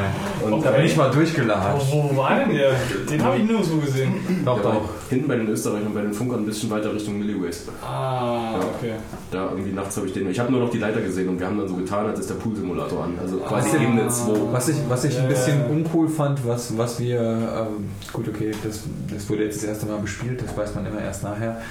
[0.43, 1.91] Und da bin ich mal durchgelatscht.
[1.91, 2.71] Wo war denn der?
[3.09, 4.13] Den habe ich nirgendwo gesehen.
[4.45, 4.89] Doch, ja, doch.
[5.09, 7.65] hinten bei den Österreichern, bei den Funkern ein bisschen weiter Richtung Milliways.
[7.85, 8.93] Ah, okay.
[9.31, 10.29] Da irgendwie nachts habe ich den.
[10.29, 12.29] Ich habe nur noch die Leiter gesehen und wir haben dann so getan, als ist
[12.29, 13.13] der Pool-Simulator an.
[13.21, 14.33] Also quasi Was denn- Ebene 2.
[14.51, 15.65] Was ich, was ich ein Ja, bisschen ja.
[15.67, 18.83] uncool fand, was, was wir, ähm, gut, okay, das,
[19.13, 21.61] das wurde jetzt das erste Mal bespielt, das weiß man immer erst nachher,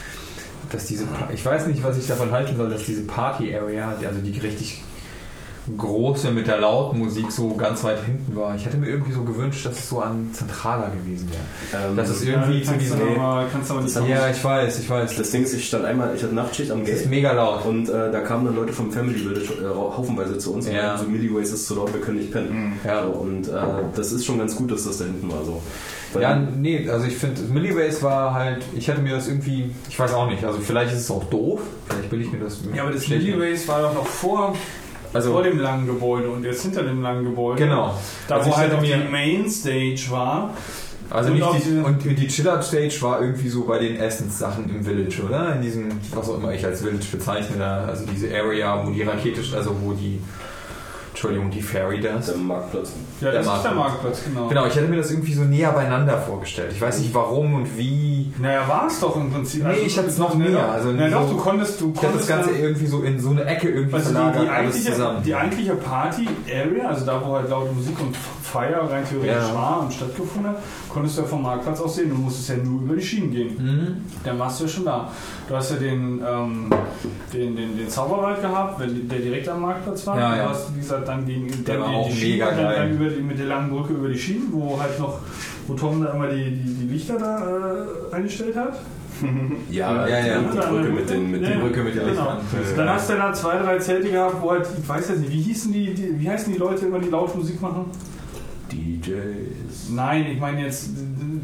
[0.73, 4.07] dass diese, Pa- ich weiß nicht, was ich davon halten soll, dass diese Party-Area, die-
[4.07, 4.83] also die richtig
[5.77, 8.55] große mit der Lautmusik so ganz weit hinten war.
[8.55, 11.85] Ich hätte mir irgendwie so gewünscht, dass es so an zentraler gewesen wäre.
[11.91, 13.21] Ähm, Das ist irgendwie zu kannst, du diesem.
[13.21, 15.17] aber kannst du aber nicht Ja, ich weiß, ich weiß.
[15.17, 17.65] das Ding ist, ich stand einmal, ich hatte Nachtschicht am Das ist Gate mega laut.
[17.67, 20.89] und äh, da kamen dann Leute vom Family Village äh, haufenweise zu uns und Ja.
[20.93, 22.75] meinten so Milliways ist zu laut, wir können nicht pennen.
[22.85, 23.03] Ja.
[23.05, 23.53] So, und äh,
[23.95, 25.61] das ist schon ganz gut, dass das da hinten war so.
[26.13, 29.99] Weil- Ja, nee, also ich finde, Milliways war halt, ich hätte mir das irgendwie, ich
[29.99, 32.59] weiß auch nicht, also vielleicht ist es auch doof, vielleicht will ich mir das.
[32.75, 34.55] Ja, aber das Milliways war doch noch vor,
[35.17, 37.63] Also- vor dem langen Gebäude und jetzt hinter dem langen Gebäude.
[37.65, 37.95] Genau.
[38.29, 40.55] Da Also wo halt auch die Mainstage war.
[41.09, 45.23] Also Und nicht die, und die Chill-Out-Stage war irgendwie so bei den Essenssachen im Village,
[45.25, 45.55] oder?
[45.55, 49.41] In diesem, was auch immer ich als Village bezeichne, also diese Area, wo die Rakete,
[49.57, 50.21] also wo die,
[51.17, 52.27] Entschuldigung, die Ferry das.
[52.27, 52.93] Der Marktplatz.
[53.23, 54.21] Ja, Der das ist der Marktplatz.
[54.27, 54.49] Genau.
[54.49, 56.73] Genau, ich hätte mir das irgendwie so näher beieinander vorgestellt.
[56.73, 58.31] Ich weiß nicht warum und wie.
[58.39, 59.65] Naja, war es doch im Prinzip.
[59.65, 62.03] Nee, ich hatte es noch nee, näher, also na, so- doch, du konntest, du Ich
[62.03, 64.43] hätte das konntest Ganze dann- irgendwie so in so eine Ecke irgendwie Also die, verlagert,
[64.43, 65.23] die, alles eigentliche, zusammen.
[65.25, 68.15] die eigentliche Party-Area, also da, wo halt laute Musik und
[68.57, 69.55] Feier rein theoretisch Ja.
[69.55, 72.11] war und stattgefunden hat, konntest du ja vom Marktplatz aus sehen.
[72.11, 73.57] Du musstest ja nur über die Schienen gehen.
[73.59, 73.97] Mhm.
[74.25, 75.11] Dann warst du ja schon da.
[75.49, 76.71] Du hast ja den, ähm,
[77.33, 80.19] den, den, den Zauberwald gehabt, der direkt am Marktplatz war.
[80.19, 80.43] Ja, ja.
[80.45, 82.75] Du hast, wie gesagt, dann gegen Der dann war die, auch die Schienen mega geil.
[82.77, 85.19] dann über die, mit der langen Brücke über die Schienen, wo halt noch,
[85.67, 87.39] wo Tom da immer die, die, die Lichter da
[88.11, 88.79] äh, eingestellt hat.
[89.71, 90.39] Ja, Ja, ja.
[90.41, 91.59] die Brücke mit den, mit Ja, ja.
[91.59, 92.33] Brücke mit den Genau.
[92.53, 92.77] Lichtern.
[92.77, 95.41] Dann hast du da zwei, drei Zelte gehabt, wo halt, ich weiß jetzt nicht, wie
[95.41, 97.87] hießen die, die wie heißen die Leute immer, die laut Musik machen?
[98.73, 99.91] DJs.
[99.91, 100.91] Nein, ich meine jetzt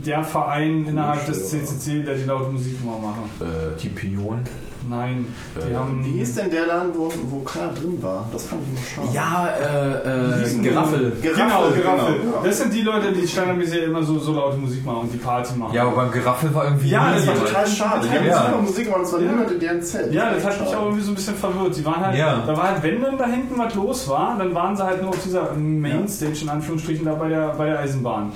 [0.04, 3.30] der Verein innerhalb des CCC, der die laute Musik immer machen.
[3.40, 4.44] Äh, Die Pionen.
[4.88, 5.26] Nein,
[5.56, 6.04] die Äh, haben.
[6.04, 8.28] Wie hieß denn der Laden, wo, wo keiner drin war?
[8.32, 9.14] Das fand ich immer schade.
[9.14, 11.12] ja, äh, äh, denn Geraffel.
[11.22, 11.32] der?
[11.32, 12.14] Genau, Geraffel, Geraffel.
[12.20, 12.42] genau.
[12.44, 15.54] Das sind die Leute, die standardisiert immer so, so laute Musik machen und die Party
[15.56, 15.74] machen.
[15.74, 16.90] Ja, aber beim Geraffel war irgendwie.
[16.90, 17.34] Ja, das war.
[17.36, 18.08] Total schade.
[18.08, 18.46] Die haben Ja.
[18.46, 19.30] super Musik gemacht, es war Ja.
[19.30, 20.12] niemand in deren Zelt.
[20.12, 21.74] Ja, das hat mich auch irgendwie so ein bisschen verwirrt.
[21.74, 22.42] Sie waren halt, Ja.
[22.46, 25.10] da war halt, wenn dann da hinten was los war, dann waren sie halt nur
[25.10, 28.32] auf dieser Mainstage in Anführungsstrichen da bei der, bei der Eisenbahn.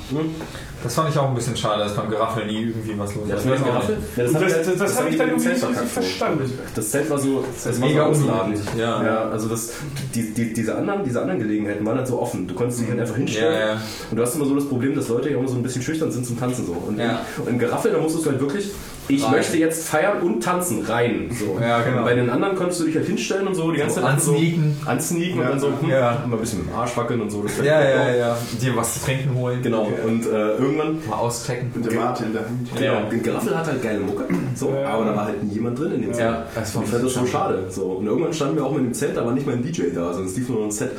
[0.83, 3.35] Das fand ich auch ein bisschen schade, dass beim Geraffel nie irgendwie was los Ja,
[3.37, 3.43] war.
[3.53, 3.99] das, Geraffel?
[4.17, 6.36] Ja, das- das- das hab haben ich die dann irgendwie nicht verstanden.
[6.75, 8.59] Das Zelt war so, das war mega so ausladend.
[8.77, 9.05] ja.
[9.05, 9.73] ja, also das,
[10.15, 12.47] die, die, diese, anderen, diese anderen Gelegenheiten waren halt so offen.
[12.47, 13.53] Du konntest dich halt einfach hinstellen.
[13.53, 13.83] Ja, ja.
[14.11, 16.11] Und du hast immer so das Problem, dass Leute ja immer so ein bisschen schüchtern
[16.11, 16.73] sind zum Tanzen so.
[16.73, 17.21] Und, Ja.
[17.37, 18.71] in, und in Geraffel, da musstest du halt wirklich,
[19.09, 19.31] ich Rein.
[19.33, 21.31] möchte jetzt feiern und tanzen, rein.
[21.31, 21.59] So.
[21.61, 22.03] Ja, genau.
[22.05, 24.77] Bei den anderen konntest du dich halt hinstellen und so die ganze So Zeit ansneaken.
[24.85, 25.43] So ansneaken Ja.
[25.45, 26.25] und dann so hm, Ja.
[26.27, 27.43] mal ein bisschen mit dem Arsch wackeln und so.
[27.43, 28.39] Das Ja, ja, ja.
[28.61, 29.61] Dir was zu trinken holen.
[29.63, 29.89] Genau.
[30.07, 31.71] Und äh, irgendwann Mal auschecken.
[31.75, 32.69] Mit dem Martin in der Hand.
[32.79, 33.11] Genau.
[33.11, 34.89] Und Geraffel hat halt geile Mucke, so, Ja.
[34.89, 36.31] aber da war halt niemand drin in dem Zelt.
[36.33, 37.65] Ja, das war und ich fand das so schade.
[37.71, 37.83] So.
[37.85, 40.13] Und irgendwann standen wir auch mit dem Zelt, da war nicht mal ein DJ da,
[40.13, 40.93] sondern es lief nur noch ein Set.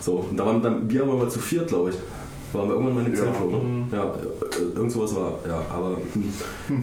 [0.00, 0.26] So.
[0.30, 1.96] Und da waren dann, wir aber mal zu viert, glaube ich.
[2.52, 3.32] Waren wir irgendwann mal in dem Ja.
[3.32, 3.86] Zelt, ne?
[3.92, 5.32] Ja, äh, irgend sowas war.
[5.48, 6.82] Ja, aber hm.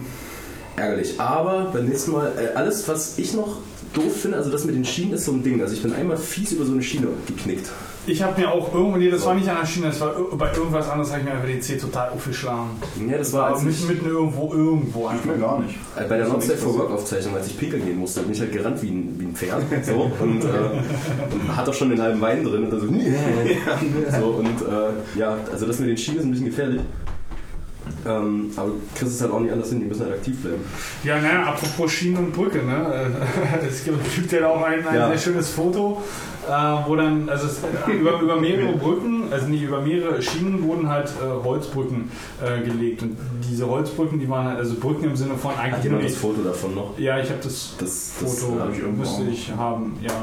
[0.80, 1.18] Ärgerlich.
[1.20, 3.58] Aber beim nächsten Mal, äh, alles, was ich noch
[3.94, 5.60] doof finde, also das mit den Schienen ist so ein Ding.
[5.60, 7.68] Also ich bin einmal fies über so eine Schiene geknickt.
[8.06, 10.50] Ich habe mir auch irgendwo, nee, das war nicht an der Schiene, das war bei
[10.54, 12.70] irgendwas anderes, habe ich mir einfach den C total aufgeschlagen.
[13.08, 15.24] Ja, das war Aber als mitten, ich, irgendwo, irgendwo Ich einfach.
[15.26, 15.74] mir gar nicht.
[15.96, 18.40] äh, bei der Not Safe for Work Aufzeichnung, als ich pinkeln gehen musste, bin ich
[18.40, 19.62] halt gerannt wie ein, wie ein Pferd.
[19.84, 20.46] So, und, äh,
[21.34, 22.86] und hat auch schon den halben Wein drin und dann so,
[24.18, 26.80] so und äh, ja, also das mit den Schienen ist ein bisschen gefährlich.
[28.06, 30.62] Ähm, aber du kriegst es halt auch nicht anders hin, die müssen halt aktiv bleiben.
[31.04, 33.10] Ja, naja, apropos Schienen und Brücke, ne?
[33.68, 35.08] Es gibt ja auch ein, ein Ja.
[35.08, 36.02] sehr schönes Foto,
[36.48, 36.52] äh,
[36.86, 37.60] wo dann, also es,
[37.92, 42.10] über, über mehrere Brücken, also nicht über mehrere Schienen wurden halt äh, Holzbrücken
[42.42, 43.02] äh, gelegt.
[43.02, 43.16] Und
[43.50, 46.16] diese Holzbrücken, die waren halt, also Brücken im Sinne von Hat eigentlich nur jemand das
[46.16, 46.98] Foto davon noch?
[46.98, 49.28] Ja, ich habe das, Das, das Foto, habe ich irgendwo müsste auch.
[49.32, 50.10] ich haben, ja.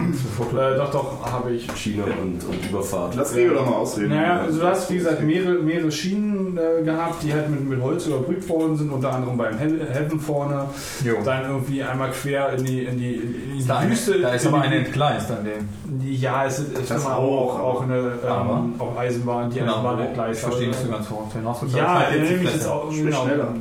[0.58, 1.68] Äh, doch, doch, habe ich.
[1.76, 3.16] Schiene und, und Überfahrt.
[3.16, 4.10] Lass Gregor doch mal ausreden.
[4.10, 7.82] Naja, also du hast, wie gesagt, mehrere, mehrere Schienen äh, gehabt, die halt mit, mit
[7.82, 10.66] Holz überbrückt worden sind, unter anderem beim He- Heaven vorne.
[11.04, 11.16] Jo.
[11.24, 14.20] Dann irgendwie einmal quer in die, in die, in die Da, eine, Wüste.
[14.22, 15.68] da ist aber eine entgleist an dem.
[16.12, 20.14] Ja, es ist, Das ist auch, auch, auch, eine ähm, auch Eisenbahn, die Eisenbahn Genau.
[20.14, 20.32] gleich.
[20.34, 21.76] Ich verstehe nicht so ganz, worauf du hinaus willst.
[21.76, 23.24] Ja, halt nehme ich jetzt auch genau.
[23.26, 23.54] schneller.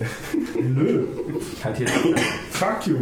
[0.62, 1.04] Nö.
[1.64, 1.92] Halt jetzt.
[2.50, 2.96] Fuck you.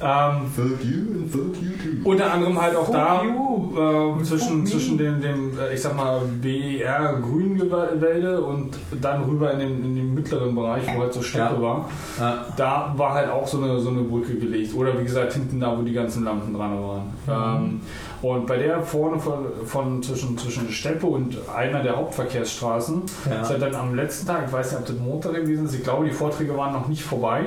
[0.00, 1.70] Ähm, Fuck you and fuck you
[2.02, 2.08] too.
[2.08, 4.18] Unter anderem halt auch Fuck da you.
[4.20, 9.58] äh, zwischen, zwischen dem, dem, äh, ich sag mal, BER Grünwälde und dann rüber in
[9.58, 11.62] den, in den mittleren Bereich, wo halt so Steppe Ja.
[11.62, 11.88] war.
[12.20, 12.44] Ja.
[12.56, 14.74] Da war halt auch so eine, so eine Brücke gelegt.
[14.74, 17.02] Oder wie gesagt, hinten da, wo die ganzen Lampen dran waren.
[17.28, 17.80] Ähm,
[18.22, 23.42] und bei der vorne von, von zwischen, zwischen Steppe und einer der Hauptverkehrsstraßen Ja.
[23.42, 25.82] ist halt dann am letzten Tag, ich weiß nicht, ob das Montag gewesen ist, ich
[25.84, 27.46] glaube, die Vorträge waren noch nicht vorbei.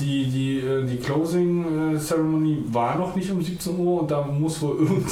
[0.00, 4.22] Die, die, äh, die Closing äh, Ceremony war noch nicht um 17 Uhr und da
[4.22, 5.08] muss wohl irgendjemand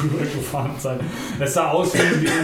[0.00, 1.00] drüber gefahren sein.
[1.40, 1.98] Es sah aus wie,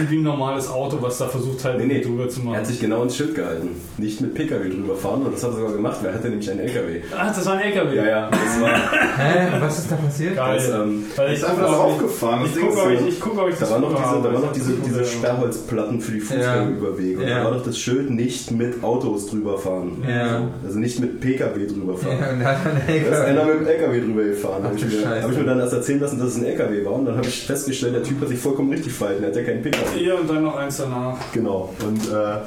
[0.09, 2.01] wie, ein- normales Auto, was da versucht halt Nee, nee.
[2.01, 2.57] drüber zu Er machen.
[2.57, 3.69] hat sich genau ins Schild gehalten.
[3.97, 6.49] Nicht mit PKW drüber fahren und das hat er sogar gemacht, weil er hatte nämlich
[6.51, 7.01] einen LKW.
[7.17, 7.95] Ach, das war ein LKW.
[7.95, 8.69] Ja, ja, das war.
[9.17, 9.47] Hä?
[9.59, 10.35] Was ist da passiert?
[10.35, 10.55] Geil.
[10.57, 12.39] Das, ähm, Weil Ist ich einfach gucke, ob ich, draufgefahren.
[12.45, 13.81] ich Das Ding gucke, ist ob ich, so- ich gucke, ob ich Da das waren
[13.81, 14.21] noch diese, habe.
[14.27, 17.19] da waren noch Das diese, ist diese ja- Sperrholzplatten für die Fußgängerüberwege.
[17.19, 17.37] Und Ja.
[17.39, 20.03] da war doch das Schild nicht mit Autos drüber fahren.
[20.07, 20.47] Ja.
[20.65, 22.17] Also nicht mit PKW drüber fahren.
[22.19, 24.63] Ja, und da ist einer mit dem LKW drüber gefahren.
[24.63, 26.93] Habe ich, hab ich mir dann erst erzählen lassen, dass es ein LKW war.
[26.93, 29.23] Und dann habe ich festgestellt, der Typ hat sich vollkommen richtig verhalten.
[29.23, 29.97] Er hat ja keinen PKW.
[29.97, 31.17] Hier und dann noch eins danach.
[31.33, 31.73] Genau.
[31.85, 32.37] Und äh,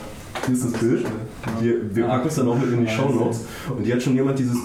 [0.46, 1.04] hier ist das Bild.
[1.60, 2.90] Wir, wir packen es dann auch mit in die.
[2.90, 3.44] Show Notes.
[3.76, 4.56] Und hier hat schon jemand dieses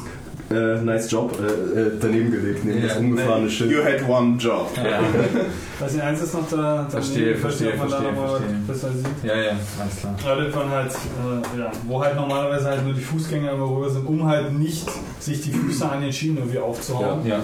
[0.49, 2.87] äh, Nice Job äh, äh, daneben gelegt, neben Ja.
[2.87, 3.71] das umgefahrene Schild.
[3.71, 4.69] You had one job.
[4.77, 4.99] Ja.
[5.79, 6.87] Weiß nicht, eins ist noch da.
[6.89, 8.55] Verstehe, verstehe, da noch mal verstehe.
[8.67, 9.05] besser sieht.
[9.23, 10.15] ja, ja, alles klar.
[10.25, 13.89] Ja, das waren halt, äh, ja, wo halt normalerweise halt nur die Fußgänger immer rüber
[13.89, 14.87] sind, um halt nicht
[15.19, 17.25] sich die Füße an den Schienen irgendwie aufzuhauen.
[17.25, 17.39] Ja.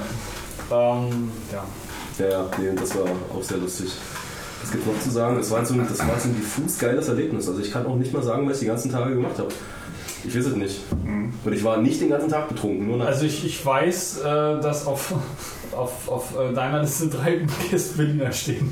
[0.72, 1.64] Ähm, ja.
[2.20, 3.04] Ja, ja, nee, das war
[3.36, 3.91] auch sehr lustig.
[4.62, 5.36] Was gibt noch zu sagen?
[5.38, 7.47] Das war so ein, das war so ein diffus geiles Erlebnis.
[7.49, 9.49] Also ich kann auch nicht mal sagen, was ich die ganzen Tage gemacht habe.
[10.26, 10.80] Ich weiß es nicht.
[11.43, 13.05] Und ich war nicht den ganzen Tag betrunken, nur.
[13.05, 15.13] Also ich, ich weiß, äh, dass auf,
[15.76, 18.71] auf, auf äh, deiner Liste drei Gäste Berliner stehen.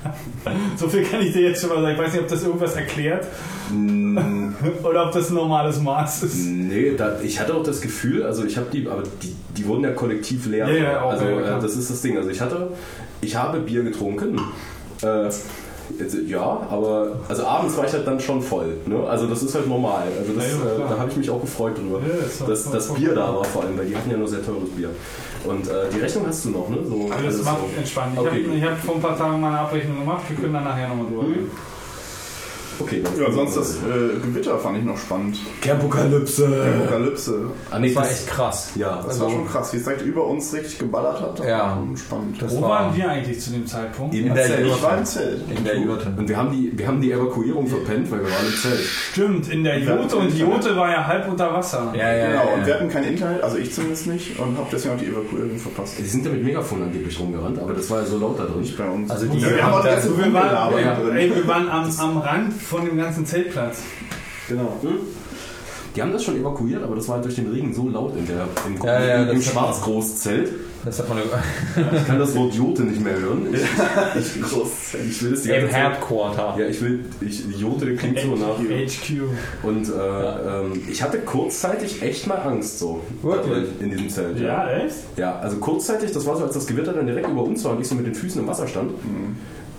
[0.76, 1.94] so viel kann ich dir jetzt schon mal sagen.
[1.94, 3.26] Ich weiß nicht, ob das irgendwas erklärt
[3.72, 6.36] Mm, oder ob das ein normales Maß ist.
[6.36, 9.84] Nee, da, ich hatte auch das Gefühl, also ich habe die, aber die, die wurden
[9.84, 10.68] ja kollektiv leer.
[10.68, 12.16] Ja, ja, auch, also ja, äh, das ist das Ding.
[12.16, 12.68] Also ich hatte,
[13.20, 14.40] ich habe Bier getrunken.
[15.02, 15.30] Äh,
[16.26, 18.76] ja, aber also abends war ich halt dann schon voll.
[18.86, 19.00] Ne?
[19.08, 20.04] Also das ist halt normal.
[20.18, 22.00] Also das, Ja, äh, da habe ich mich auch gefreut drüber.
[22.00, 24.44] Ja, dass das voll- Bier da war vor allem, weil die hatten ja nur sehr
[24.44, 24.90] teures Bier.
[25.44, 26.78] Und äh, die Rechnung hast du noch, ne?
[26.88, 27.78] So, Aber das macht so.
[27.78, 28.12] entspannt.
[28.14, 28.62] Ich Okay.
[28.62, 30.22] habe hab vor ein paar Tagen meine Abrechnung gemacht.
[30.28, 31.50] Wir können dann nachher nochmal drüber reden.
[32.80, 35.38] Okay, Ja, sonst das äh, Gewitter fand ich noch spannend.
[35.60, 36.46] Campokalypse.
[36.80, 37.34] Apokalypse.
[37.70, 38.70] Ah, nee, Das war echt krass.
[38.76, 41.38] Ja, Das Also- war schon krass, wie es direkt über uns richtig geballert hat.
[41.38, 41.58] Das Ja.
[41.58, 42.42] war schon spannend.
[42.42, 44.14] Das Wo war- waren wir eigentlich zu dem Zeitpunkt?
[44.14, 44.66] Im In der Zelt.
[44.66, 45.40] ich war im Zelt.
[45.56, 46.12] In der Jurte.
[46.16, 48.80] Und wir haben, die, wir haben die Evakuierung verpennt, weil wir waren im Zelt.
[49.12, 51.92] Stimmt, in der Jote und die Jote war ja halb unter Wasser.
[51.96, 52.54] Ja, ja, Genau, ja.
[52.54, 55.58] und wir hatten kein Internet, also ich zumindest nicht, und habe deswegen auch die Evakuierung
[55.58, 55.98] verpasst.
[55.98, 58.60] Die sind ja mit Megafon angeblich rumgerannt, aber das war ja so laut da drin.
[58.60, 59.10] Nicht bei uns.
[59.10, 61.16] Also die- ja, wir haben auch die ganze wir waren, Rumgelabert ja, drin.
[61.16, 63.82] ey, wir waren am, am Rand von dem ganzen Zeltplatz.
[64.48, 64.78] Genau.
[65.94, 68.26] Die haben das schon evakuiert, aber das war halt durch den Regen so laut in
[68.26, 70.50] der, im, Ja, ja, im, im Schwarzgroßzelt.
[70.84, 73.46] Das hat man Ich kann das Wort Jote nicht mehr hören.
[73.54, 73.60] Ich,
[74.36, 75.68] ich, ich will das die ganze im.
[75.68, 76.56] Headquarter.
[76.58, 78.58] Ja, ich will, ich, Jote klingt so nach.
[78.58, 79.22] HQ.
[79.62, 83.00] Und äh, ähm, ich hatte kurzzeitig echt mal Angst so.
[83.22, 83.68] Wirklich?
[83.80, 84.40] In diesem Zelt.
[84.40, 84.96] Ja, echt?
[85.16, 87.80] Ja, also kurzzeitig, das war so, als das Gewitter dann direkt über uns war und
[87.80, 88.90] ich so mit den Füßen im Wasser stand.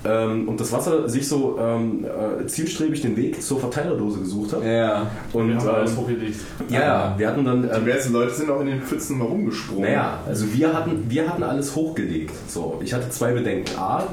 [0.05, 4.63] Ähm, und das Wasser sich so ähm, äh, zielstrebig den Weg zur Verteilerdose gesucht hat.
[4.65, 5.07] Ja.
[5.31, 6.39] Und Wir haben alles ähm, hochgelegt.
[6.69, 7.61] ja, ja, wir hatten dann.
[7.63, 9.83] Die Ähm, meisten Leute sind auch in den Pfützen mal rumgesprungen.
[9.83, 12.31] naja, also wir hatten, wir hatten alles hochgelegt.
[12.49, 13.77] So, ich hatte zwei Bedenken.
[13.77, 14.03] A,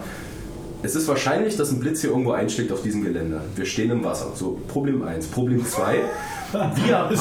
[0.83, 3.41] es ist wahrscheinlich, dass ein Blitz hier irgendwo einschlägt auf diesem Gelände.
[3.57, 4.29] Wir stehen im Wasser.
[4.35, 5.27] So, Problem 1.
[5.27, 5.97] Problem 2.
[6.87, 7.17] Wir haben,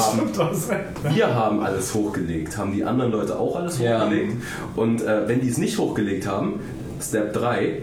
[1.14, 2.58] wir haben alles hochgelegt.
[2.58, 4.04] Haben die anderen Leute auch alles Ja.
[4.06, 4.34] hochgelegt?
[4.76, 6.60] Und äh, wenn die es nicht hochgelegt haben,
[7.02, 7.80] Step 3,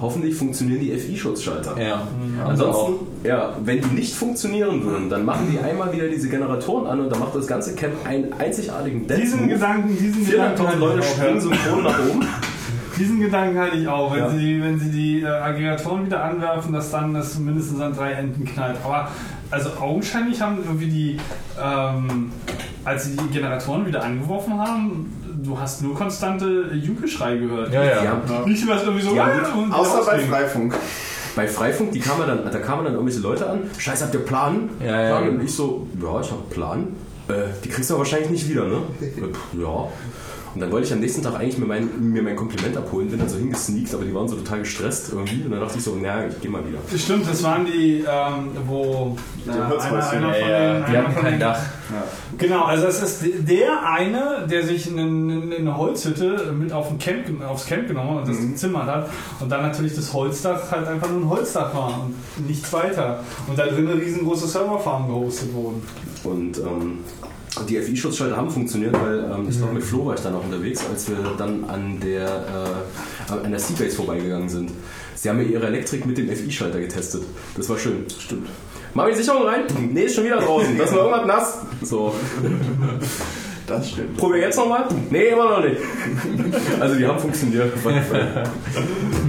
[0.00, 1.80] hoffentlich funktionieren die FI-Schutzschalter.
[1.80, 2.06] Ja.
[2.44, 7.00] Ansonsten, ja, wenn die nicht funktionieren würden, dann machen die einmal wieder diese Generatoren an
[7.00, 9.52] und dann macht das ganze Camp einen einzigartigen Dance Diesen Move.
[9.54, 12.26] Gedanken, diesen Gedanken 400.000 hatte Leute ich auch, springen synchron nach oben.
[12.96, 14.30] Diesen Gedanken hatte ich auch, wenn, Ja.
[14.30, 18.44] sie, wenn sie die äh, Aggregatoren wieder anwerfen, dass dann das mindestens an drei Enden
[18.44, 18.76] knallt.
[18.84, 19.08] Aber
[19.50, 21.16] also augenscheinlich haben irgendwie die,
[21.60, 22.30] ähm,
[22.84, 25.12] als sie die Generatoren wieder angeworfen haben,
[25.44, 27.72] du hast nur konstante Jubelschrei gehört.
[27.72, 28.10] Ja, ja.
[28.28, 29.14] Haben, Nicht was irgendwie so.
[29.14, 30.20] Ja, "Ah", und Außer bei.
[30.20, 30.74] Freifunk.
[31.36, 34.70] bei Freifunk, die kamen dann, da kamen dann irgendwelche Leute an, Scheiße, habt ihr Plan?
[34.84, 36.86] Ja, ja, Und ich so, ja, ich hab einen Plan.
[37.28, 37.32] Äh,
[37.64, 38.78] die kriegst du aber wahrscheinlich nicht wieder, ne?
[39.00, 39.88] Äh, ja.
[40.54, 43.18] Und dann wollte ich am nächsten Tag eigentlich mir mein, mir mein Kompliment abholen, bin
[43.18, 45.42] dann so hingesneakt, aber die waren so total gestresst irgendwie.
[45.44, 46.78] Und dann dachte ich so, naja, ich geh mal wieder.
[46.96, 51.20] Stimmt, das waren die, ähm, wo äh, einer, einer von Ja, den, die einer hatten
[51.20, 51.58] kein Dach.
[52.38, 56.98] Genau, also es ist der eine, der sich eine, eine eine Holzhütte mit auf ein
[56.98, 58.52] Camp, aufs Camp genommen hat und das Mhm.
[58.52, 62.72] gezimmert hat und dann natürlich das Holzdach halt einfach nur ein Holzdach war und nichts
[62.72, 63.20] weiter.
[63.46, 65.82] Und da drin riesengroße Serverfarmen gehostet wurden.
[66.24, 66.98] Und ähm,
[67.68, 70.84] die FI-Schutzschalter haben funktioniert, weil ähm, ich glaube, mit Flo war ich dann auch unterwegs,
[70.90, 72.26] als wir dann an der,
[73.28, 74.70] äh, an der Seabase vorbeigegangen sind.
[75.14, 77.22] Sie haben ja ihre Elektrik mit dem FI-Schalter getestet.
[77.56, 78.04] Das war schön.
[78.18, 78.48] Stimmt.
[78.94, 79.62] Machen wir die Sicherung rein?
[79.92, 80.76] Nee, ist schon wieder draußen.
[80.78, 81.58] Das noch irgendwas nass.
[81.82, 82.14] So.
[83.66, 84.16] Das stimmt.
[84.18, 84.84] Probier jetzt nochmal?
[85.10, 85.80] Nee, immer noch nicht.
[86.80, 87.72] Also die haben funktioniert.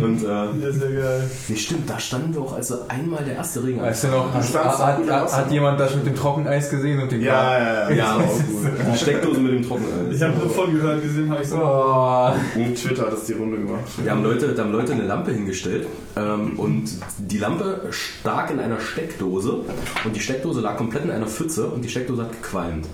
[0.02, 1.30] Und äh, Ja, sehr geil.
[1.48, 3.82] nee, stimmt, da standen wir auch also einmal der erste Regen.
[3.82, 7.22] Weißt du noch, hat, hat, hat, hat jemand das mit dem Trockeneis gesehen und den
[7.22, 7.96] Ja, ja, ja.
[7.96, 8.72] Ja, ist auch gut.
[8.94, 10.16] die Steckdose mit dem Trockeneis.
[10.16, 11.58] Ich habe nur von gehört, gesehen habe ich so.
[11.58, 12.32] Oh.
[12.60, 13.84] Und Twitter hat das die Runde gemacht.
[14.04, 18.60] Da haben Leute, da haben Leute eine Lampe hingestellt ähm, und die Lampe stak in
[18.60, 19.62] einer Steckdose
[20.04, 22.86] und die Steckdose lag komplett in einer Pfütze und die Steckdose hat gequalmt.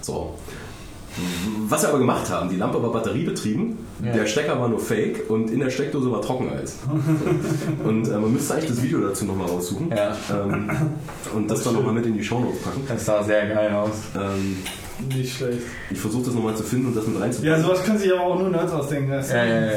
[0.00, 0.34] So.
[1.68, 4.12] Was wir aber gemacht haben, die Lampe war batteriebetrieben, Ja.
[4.12, 6.76] der Stecker war nur fake und in der Steckdose war Trockeneis.
[7.84, 10.70] und äh, man müsste eigentlich das Video dazu nochmal raussuchen Ja, ähm,
[11.34, 12.82] und das dann nochmal mit in die Shownotes packen.
[12.88, 13.90] das sah sehr geil aus.
[14.16, 14.56] Ähm,
[15.16, 15.58] Nicht schlecht.
[15.90, 17.52] ich versuche das nochmal zu finden und das mit reinzupacken.
[17.52, 19.10] Ja, sowas können sich aber auch nur Nerds ausdenken.
[19.10, 19.72] Das Ja, ja, ja.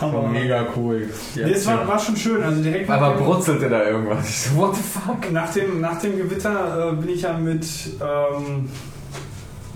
[0.00, 0.12] Hammer.
[0.22, 1.08] War mega cool.
[1.34, 2.42] Die Nee, es war, war schon schön.
[2.42, 4.28] Also direkt Aber brutzelte da irgendwas.
[4.28, 5.32] Ich so, what the fuck?
[5.32, 7.64] Nach dem, nach dem Gewitter äh, bin ich ja mit
[8.00, 8.68] ähm,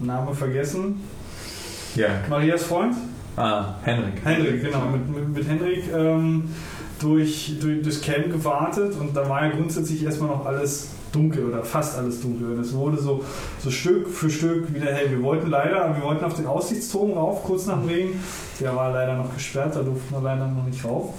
[0.06, 1.00] Name vergessen.
[1.94, 2.08] Ja.
[2.28, 2.94] Marias Freund?
[3.36, 4.14] Ah, Henrik.
[4.24, 4.86] Hendrik, genau.
[4.86, 6.50] Mit, mit, mit Hendrik ähm,
[7.00, 11.64] durch, durch das Camp gewartet und da war ja grundsätzlich erstmal noch alles dunkel oder
[11.64, 12.52] fast alles dunkel.
[12.52, 13.24] Und es wurde so,
[13.58, 15.10] so Stück für Stück wieder hell.
[15.10, 18.20] Wir wollten leider, wir wollten auf den Aussichtsturm rauf, kurz nach dem Regen.
[18.60, 21.14] Der war leider noch gesperrt, da durften wir leider noch nicht rauf.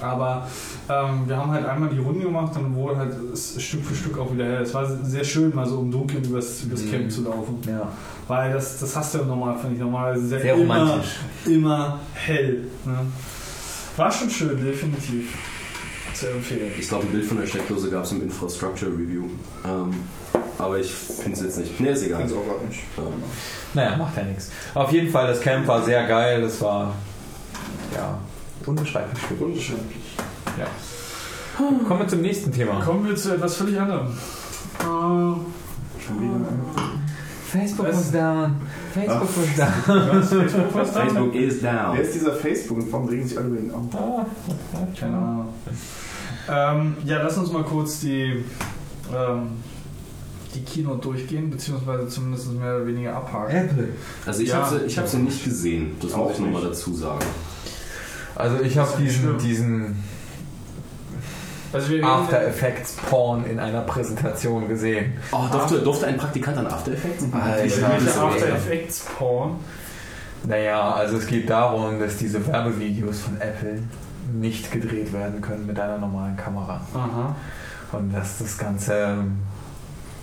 [0.00, 0.46] Aber
[0.88, 3.14] ähm, wir haben halt einmal die Runde gemacht und wurde halt
[3.58, 4.62] Stück für Stück auch wieder hell.
[4.62, 6.90] Es war sehr schön, mal so im Dunkeln übers, übers Mhm.
[6.90, 7.58] Camp zu laufen.
[7.66, 7.88] Ja.
[8.28, 11.16] Weil das, das hast du ja normal, finde ich, normalerweise sehr, Sehr immer, romantisch.
[11.46, 12.64] immer hell.
[12.84, 12.98] Ne?
[13.96, 15.34] War schon schön, definitiv.
[16.12, 16.72] Zu empfehlen.
[16.78, 19.24] Ich glaube, ein Bild von der Steckdose gab es im Infrastructure Review.
[19.66, 19.94] Ähm,
[20.58, 21.78] aber ich finde es jetzt nicht.
[21.80, 22.20] Nee, ist egal.
[22.20, 22.80] Ganz auch gar nicht.
[22.96, 23.04] Ähm,
[23.74, 24.50] Naja, macht ja nichts.
[24.74, 26.40] Auf jeden Fall, das Camp war sehr geil.
[26.40, 26.94] Das war,
[27.94, 28.18] ja,
[28.66, 29.22] unbeschreiblich.
[29.40, 30.16] Unbeschreiblich.
[31.56, 32.80] Kommen wir zum nächsten Thema.
[32.82, 34.08] Kommen wir zu etwas völlig anderem.
[34.08, 36.48] Äh, Schon wieder.
[37.50, 37.96] Facebook Was?
[37.96, 38.56] was down.
[38.92, 40.10] Facebook was down.
[40.20, 40.28] was?
[40.28, 41.00] Facebook was da?
[41.00, 41.94] Facebook is down.
[41.94, 44.26] Wer ist dieser Facebook und warum regen sich alle über ihn auf?
[44.98, 45.48] Keine Ahnung.
[46.48, 48.44] Ähm, ja, lass uns mal kurz die,
[49.14, 49.48] ähm,
[50.54, 53.56] die Keynote durchgehen, beziehungsweise zumindest mehr oder weniger abhaken.
[53.56, 53.88] Apple.
[54.26, 54.56] Also ich Ja.
[54.66, 55.96] habe sie, ich hab sie nicht gesehen.
[56.02, 57.24] Das muss ich nochmal dazu sagen.
[58.36, 60.04] Also ich habe diesen, diesen
[61.72, 65.14] Also After Effects Porn in einer Präsentation gesehen.
[65.32, 67.24] Oh, durfte, durfte ein Praktikant an After Effects?
[67.32, 67.64] Alter.
[67.64, 69.56] Ich After Effects Porn.
[70.44, 73.82] Naja, also es geht darum, dass diese Werbevideos von Apple
[74.32, 76.80] nicht gedreht werden können mit einer normalen Kamera.
[76.94, 77.34] Aha.
[77.92, 79.18] Und dass das Ganze,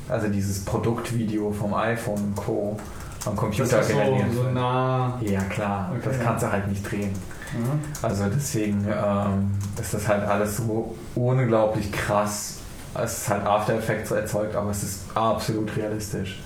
[0.07, 2.77] also dieses Produktvideo vom iPhone und Co.
[3.25, 5.17] am Computer Das ist so, generiert so nah.
[5.21, 6.01] Ja klar, Okay.
[6.09, 7.11] das kannst du halt nicht drehen.
[7.53, 8.07] Ja.
[8.07, 12.57] Also deswegen ähm, ist das halt alles so unglaublich krass.
[12.95, 16.41] Es ist halt After Effects erzeugt, aber es ist absolut realistisch.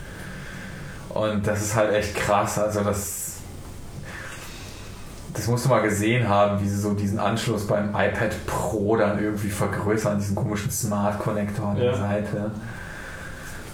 [1.09, 2.57] Und das ist halt echt krass.
[2.59, 3.35] Also das,
[5.33, 9.21] das musst du mal gesehen haben, wie sie so diesen Anschluss beim iPad Pro dann
[9.21, 11.97] irgendwie vergrößern, diesen komischen Smart Connector an der Ja.
[11.97, 12.51] Seite.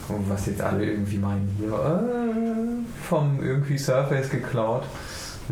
[0.09, 4.83] Und was jetzt alle irgendwie meinen, hier äh, vom irgendwie Surface geklaut.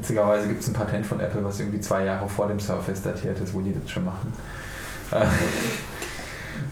[0.01, 3.39] Witzigerweise gibt es ein Patent von Apple, was irgendwie zwei Jahre vor dem Surface datiert
[3.39, 4.33] ist, wo die das schon machen.
[5.11, 5.25] Äh,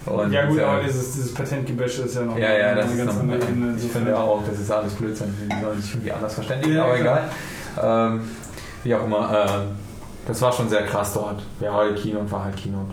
[0.05, 2.97] Und, ja gut, äh, aber dieses, dieses Patentgebäsche ist ja noch ja, ja, das ist
[2.97, 3.75] ganz noch, andere Ebene.
[3.77, 5.33] Ich finde auch, das ist alles Blödsinn.
[5.39, 7.29] Die sollen sich irgendwie anders verständigen, Ja, aber egal.
[7.81, 8.21] Ähm,
[8.83, 9.67] wie auch immer, ähm,
[10.25, 11.43] das war schon sehr krass dort.
[11.59, 12.85] Ja, halt Kino und war halt Kino.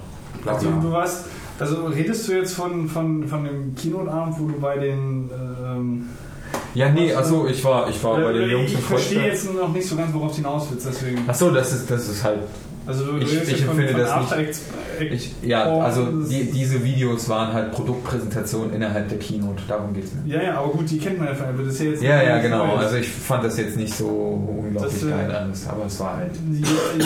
[0.45, 1.27] Also du warst,
[1.59, 5.31] also redest du jetzt von, von, von dem Kinoabend, wo du bei den
[5.65, 6.09] ähm,
[6.77, 9.33] Ja, nee, achso, ich war, ich war bei den äh, Jungs Ich im verstehe Kreuzberg.
[9.35, 11.19] jetzt noch nicht so ganz, worauf du hinaus willst, deswegen.
[11.27, 12.41] Achso, das ist, das ist halt
[12.87, 14.61] Also du Ich- ich von, empfinde von das Effects-
[15.11, 20.35] Ich, ja, also die, diese Videos waren halt Produktpräsentationen innerhalb der Keynote, darum geht's mir.
[20.37, 21.65] Ja, ja, aber gut, die kennt man ja von Apple.
[21.65, 22.67] Das ist ja jetzt Ja, ja, genau.
[22.67, 22.85] Neues.
[22.85, 26.17] Also ich fand das jetzt nicht so unglaublich Das, äh, geil alles, aber es war
[26.19, 26.31] halt.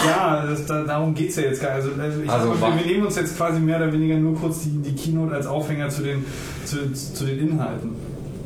[0.06, 1.86] Ja, das, da, darum geht es ja jetzt gar nicht.
[1.88, 4.36] Also, also ich Also also, wa- wir nehmen uns jetzt quasi mehr oder weniger nur
[4.38, 6.24] kurz die, die Keynote als Aufhänger zu den,
[6.64, 7.90] zu, zu den Inhalten.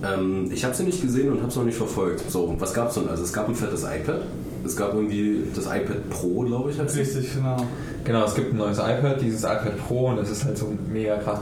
[0.02, 2.30] Ähm, ich habe sie nicht gesehen und habe es noch nicht verfolgt.
[2.30, 3.08] So, was gab es denn?
[3.08, 4.22] Also es gab ein fettes iPad.
[4.64, 6.96] Es gab irgendwie das iPad Pro, glaube ich, es.
[6.96, 7.56] Richtig, genau.
[8.04, 11.16] Genau, es gibt ein neues iPad, dieses iPad Pro und das ist halt so mega
[11.16, 11.40] krass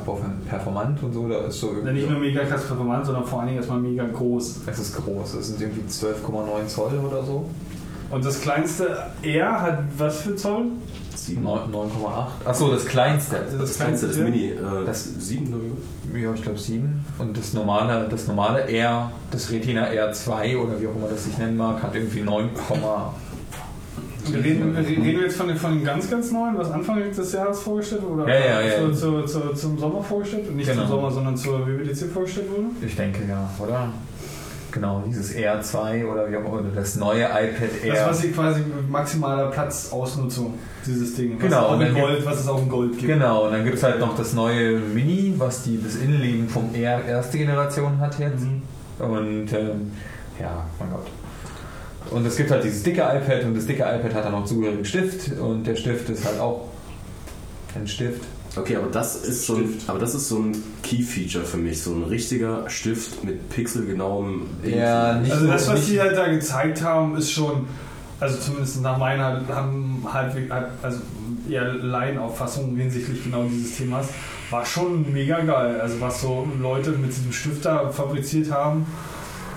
[0.49, 1.29] performant und so.
[1.29, 4.07] Da ist so Ja, nicht nur mega krass performant, sondern vor allen Dingen erstmal mega
[4.07, 4.61] groß.
[4.67, 7.47] Es ist groß, es sind irgendwie 12,9 Zoll oder so.
[8.13, 10.67] Und das kleinste R hat was für Zoll?
[11.15, 11.43] Sieben.
[11.45, 12.47] 9 9,8.
[12.49, 13.37] Achso, das kleinste.
[13.59, 14.17] Das kleinste, das.
[14.19, 14.51] Mini.
[14.51, 14.57] Äh,
[14.87, 15.65] Das- das sieben, glaube
[16.15, 16.23] ich.
[16.23, 17.05] Ja, ich glaube 7.
[17.19, 21.39] Und das normale, das normale R, das Retina R2 oder wie auch immer das sich
[21.39, 22.51] nennen mag, hat irgendwie 9,
[24.27, 27.03] Wir reden, wir reden wir jetzt von dem, von dem ganz, ganz neuen, was Anfang
[27.11, 28.23] des Jahres vorgestellt wurde?
[28.25, 28.93] Oder Ja, ja, ja.
[28.93, 30.55] Zu, zu, zu, zum Sommer vorgestellt?
[30.55, 30.83] Nicht Genau.
[30.83, 32.67] zum Sommer, sondern zur WWDC vorgestellt wurde?
[32.87, 33.89] ich denke ja, oder?
[34.73, 37.95] Genau, dieses R2 oder wie auch immer, das neue iPad Air.
[37.95, 40.55] Das, was sie quasi mit maximaler Platzausnutzung,
[40.87, 41.35] dieses Ding.
[41.35, 43.07] Was, Genau, in Gold, was es auch in Gold gibt.
[43.07, 46.75] Genau, und dann gibt es halt noch das neue Mini, was die, das Innenleben vom
[46.75, 48.41] R erste Generation hat jetzt.
[48.41, 48.62] Mhm.
[48.99, 49.93] Und ähm,
[50.41, 51.07] ja, mein Gott.
[52.11, 54.85] Und es gibt halt dieses dicke iPad und das dicke iPad hat dann noch zugehörigen
[54.85, 56.68] Stift und der Stift ist halt auch
[57.75, 58.23] ein Stift.
[58.57, 61.93] Okay, aber das ist so ein, aber das ist so ein Key-Feature für mich, so
[61.95, 64.43] ein richtiger Stift mit pixelgenauem.
[64.63, 67.67] Ja, nicht Also das, was nicht, sie halt da gezeigt haben, ist schon,
[68.21, 70.99] also zumindest nach meiner haben halbwegs, also
[71.49, 74.09] eher Laienauffassung hinsichtlich genau dieses Themas,
[74.51, 75.81] war schon mega geil.
[75.81, 78.87] Also was so Leute mit diesem Stift da fabriziert haben,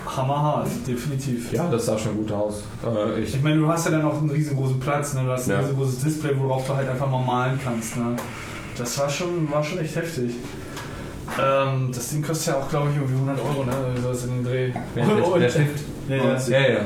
[0.06, 1.52] hammerhart, definitiv.
[1.52, 2.62] Ja, das sah schon gut aus.
[2.84, 5.22] Äh, ich, Ich meine, du hast ja dann auch einen riesengroßen Platz, ne?
[5.24, 5.60] du hast ein Ja.
[5.60, 7.96] riesengroßes Display, worauf du halt einfach mal malen kannst.
[7.96, 8.16] Ne?
[8.78, 10.32] Das war schon, war schon echt heftig.
[11.42, 13.72] Ähm, das Ding kostet ja auch, glaube ich, irgendwie 100 Euro, ne?
[14.02, 14.72] So ist in den Dreh.
[14.94, 15.84] Wer- der- Stift?
[16.08, 16.68] Ja, ja.
[16.68, 16.78] ja.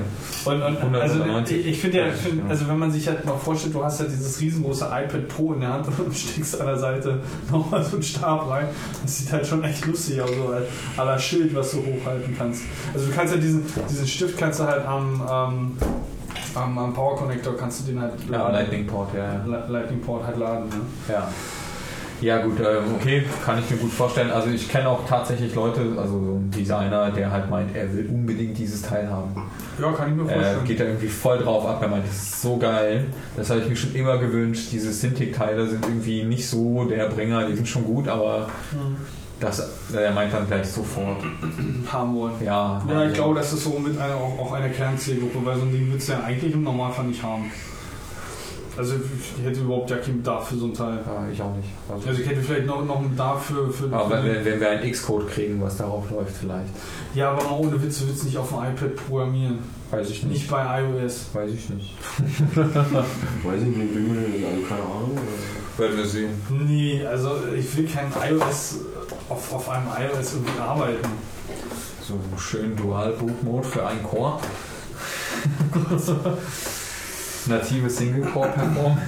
[0.47, 1.67] Und, und 100 also oder 90.
[1.67, 2.49] ich, finde ja, ich find, Genau.
[2.49, 5.61] also wenn man sich halt mal vorstellt, du hast ja dieses riesengroße iPad Pro in
[5.61, 7.21] der Hand und steckst an der Seite
[7.53, 8.69] nochmal so einen Stab rein,
[9.03, 10.67] das sieht halt schon echt lustig aus, so halt
[10.97, 12.63] la Schild, was du hochhalten kannst.
[12.95, 15.77] Also du kannst ja diesen, diesen Stift kannst du halt am, am,
[16.55, 19.45] am Power Connector kannst du den halt Ja, Lightning Port, ja, ja.
[19.45, 20.71] Li- Lightning Port halt laden.
[20.71, 20.77] Ne?
[21.13, 21.29] Ja.
[22.21, 24.31] Ja gut, ähm, okay, kann ich mir gut vorstellen.
[24.31, 28.07] Also ich kenne auch tatsächlich Leute, also so ein Designer, der halt meint, er will
[28.13, 29.31] unbedingt dieses Teil haben.
[29.81, 30.65] Ja, kann ich mir Er vorstellen.
[30.67, 33.07] geht da irgendwie voll drauf ab, er meint, das ist so geil.
[33.37, 34.69] Das habe ich mir schon immer gewünscht.
[34.73, 38.97] Diese Cintiq-Teile sind irgendwie nicht so der Bringer, die sind schon gut, aber Mhm.
[39.41, 41.23] das, er meint dann gleich sofort.
[41.91, 42.35] haben wollen.
[42.45, 45.63] Ja, Ja, ich glaube, das ist so mit einer, auch, auch einer Kernzielgruppe, weil so
[45.63, 47.51] ein Ding willst du ja eigentlich im Normalfall nicht haben.
[48.81, 51.05] Also ich hätte überhaupt ja keinen Bedarf für so ein Teil.
[51.07, 51.69] Ja, ich auch nicht.
[51.87, 53.71] Also, Also ich hätte vielleicht noch, noch einen Bedarf für...
[53.71, 56.71] für, aber für wenn, wenn wir einen X-Code kriegen, was darauf läuft vielleicht.
[57.15, 59.59] ja, aber mal ohne Witz, du willst nicht auf dem iPad programmieren.
[59.91, 60.33] Weiß ich nicht.
[60.33, 61.27] Nicht bei iOS.
[61.35, 61.95] Weiß ich nicht.
[62.57, 65.19] Weiß ich nicht, bin mir also keine Ahnung.
[65.77, 66.31] Werden wir sehen.
[66.49, 68.77] Nee, also ich will kein iOS
[69.29, 71.09] auf, auf einem iOS irgendwie arbeiten.
[72.03, 74.39] So schön Dual-Boot-Mode für einen Core.
[77.51, 79.01] Native Single-Core-Performance.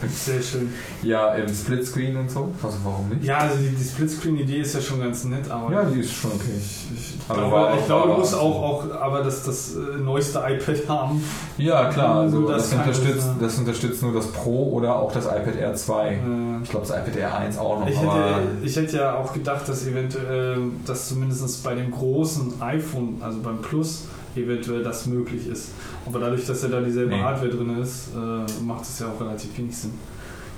[0.08, 0.72] Sehr schön.
[1.02, 2.50] Ja, im Splitscreen und so.
[2.62, 3.22] Also warum nicht?
[3.22, 5.70] Ja, also die, die Splitscreen-Idee ist ja schon ganz nett, aber...
[5.70, 6.58] Ja, die ist schon okay.
[6.58, 10.38] Ich Aber glaube, war- ich glaube, du musst auch, auch aber das, das äh, neueste
[10.38, 11.22] iPad haben.
[11.58, 12.20] Ja, klar.
[12.20, 13.36] Also das, das unterstützt, das, ja.
[13.40, 16.08] das unterstützt nur das Pro oder auch das iPad Air 2.
[16.08, 16.16] Äh,
[16.62, 17.86] Ich glaube, das iPad Air 1 auch noch.
[17.86, 23.18] Ich hätte, ich hätte ja auch gedacht, dass eventuell, dass zumindest bei dem großen iPhone,
[23.20, 24.04] also beim Plus,
[24.36, 25.70] eventuell das möglich ist.
[26.06, 27.20] Aber dadurch, dass ja da dieselbe Nee.
[27.22, 29.92] Hardware drin ist, äh, macht es ja auch relativ wenig Sinn.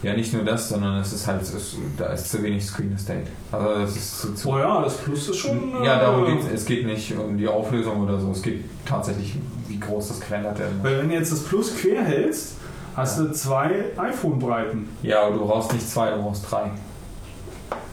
[0.02, 2.92] ja, nicht nur das, sondern es ist halt, es ist, da ist zu wenig Screen
[2.94, 3.22] Estate.
[3.50, 5.82] Also das ist zu, zu Oh ja, das Plus ist schon.
[5.84, 6.60] Ja, darum äh, geht es.
[6.62, 8.30] Es geht nicht um die Auflösung oder so.
[8.30, 9.36] Es geht tatsächlich,
[9.68, 10.84] wie groß das gerendert werden muss.
[10.86, 12.54] Weil wenn du jetzt das Plus quer hältst,
[12.96, 14.88] hast du zwei iPhone-Breiten.
[15.02, 16.70] Ja, aber du brauchst nicht zwei, du brauchst drei.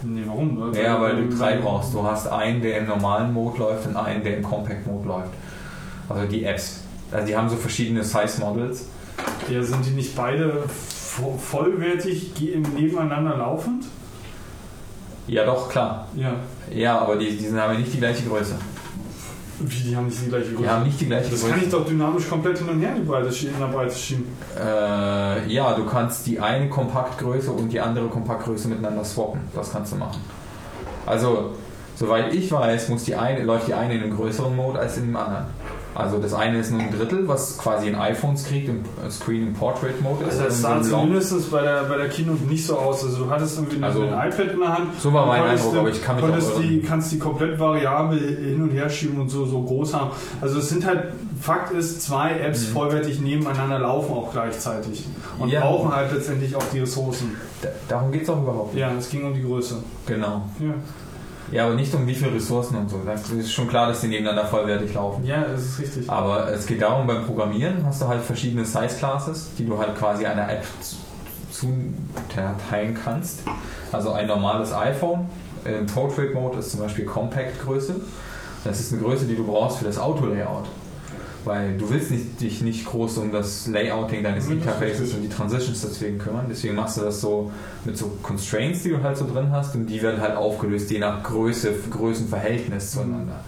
[0.02, 0.74] Nee, warum?
[0.74, 1.94] Ja, weil du drei brauchst.
[1.94, 5.30] Du hast einen, der im normalen Mode läuft und einen, der im Compact Mode läuft.
[6.10, 6.82] Also die Apps.
[7.12, 8.86] Also die haben so verschiedene Size Models.
[9.50, 10.64] Ja, sind die nicht beide
[11.18, 12.32] vo- vollwertig
[12.76, 13.86] nebeneinander laufend?
[15.28, 16.08] Ja, doch, klar.
[16.16, 16.34] Ja.
[16.74, 18.56] Ja, aber die, die sind- haben ja nicht die gleiche Größe.
[19.62, 20.70] Wie, die haben nicht die gleiche Die Größe?
[20.72, 21.78] haben nicht die gleiche Das kann ich Größe.
[21.78, 24.26] doch dynamisch komplett hin und her in, die Breite, in der Breite schieben.
[24.58, 29.42] Äh, ja, du kannst die eine Kompaktgröße und die andere Kompaktgröße miteinander swappen.
[29.54, 30.22] Das kannst du machen.
[31.06, 31.52] Also,
[31.98, 35.08] soweit ich weiß, muss die eine, läuft die eine in einem größeren Mode als in
[35.08, 35.46] dem anderen.
[35.96, 39.54] Also das eine ist nur ein Drittel, was quasi ein iPhone-Screen im, äh, Screen im
[39.54, 40.34] Portrait-Mode ist.
[40.40, 43.04] Also das sah zumindest bei der, bei der Keynote nicht so aus.
[43.04, 44.88] Also du hattest irgendwie Also, ein iPad in der Hand.
[45.02, 48.62] so war mein Eindruck, aber ich kann mich auch die, kannst die komplett variabel hin
[48.62, 50.12] und her schieben und so, so groß haben.
[50.42, 51.06] Also es sind halt,
[51.42, 52.74] Fakt ist, zwei Apps Mhm.
[52.74, 55.06] vollwertig nebeneinander laufen auch gleichzeitig.
[55.40, 55.62] Und Ja.
[55.62, 57.36] brauchen halt letztendlich auch die Ressourcen.
[57.62, 58.82] Da- Darum geht es auch überhaupt nicht.
[58.82, 59.76] Ja, es ging um die Größe.
[60.06, 60.44] Genau.
[60.60, 60.74] Ja,
[61.52, 63.02] Ja, aber nicht um wie viele Ressourcen und so.
[63.06, 65.24] Das ist schon klar, dass die nebeneinander vollwertig laufen.
[65.26, 66.10] ja das ist richtig.
[66.10, 70.26] Aber es geht darum, beim Programmieren hast du halt verschiedene Size-Classes, die du halt quasi
[70.26, 70.98] einer App zu-
[72.30, 73.40] zuteilen kannst.
[73.92, 75.28] Also ein normales iPhone
[75.66, 77.96] im Portrait-Mode ist zum Beispiel Compact-Größe.
[78.64, 80.66] Das ist eine Größe, die du brauchst für das Auto-Layout.
[81.46, 85.30] Weil du willst nicht, dich nicht groß um das Layouting deines Mhm, Interfaces und die
[85.30, 86.46] Transitions deswegen kümmern.
[86.50, 87.52] Deswegen machst du das so
[87.86, 91.00] mit so Constraints, die du halt so drin hast und die werden halt aufgelöst, je
[91.00, 93.40] nach Größe, Größenverhältnis zueinander.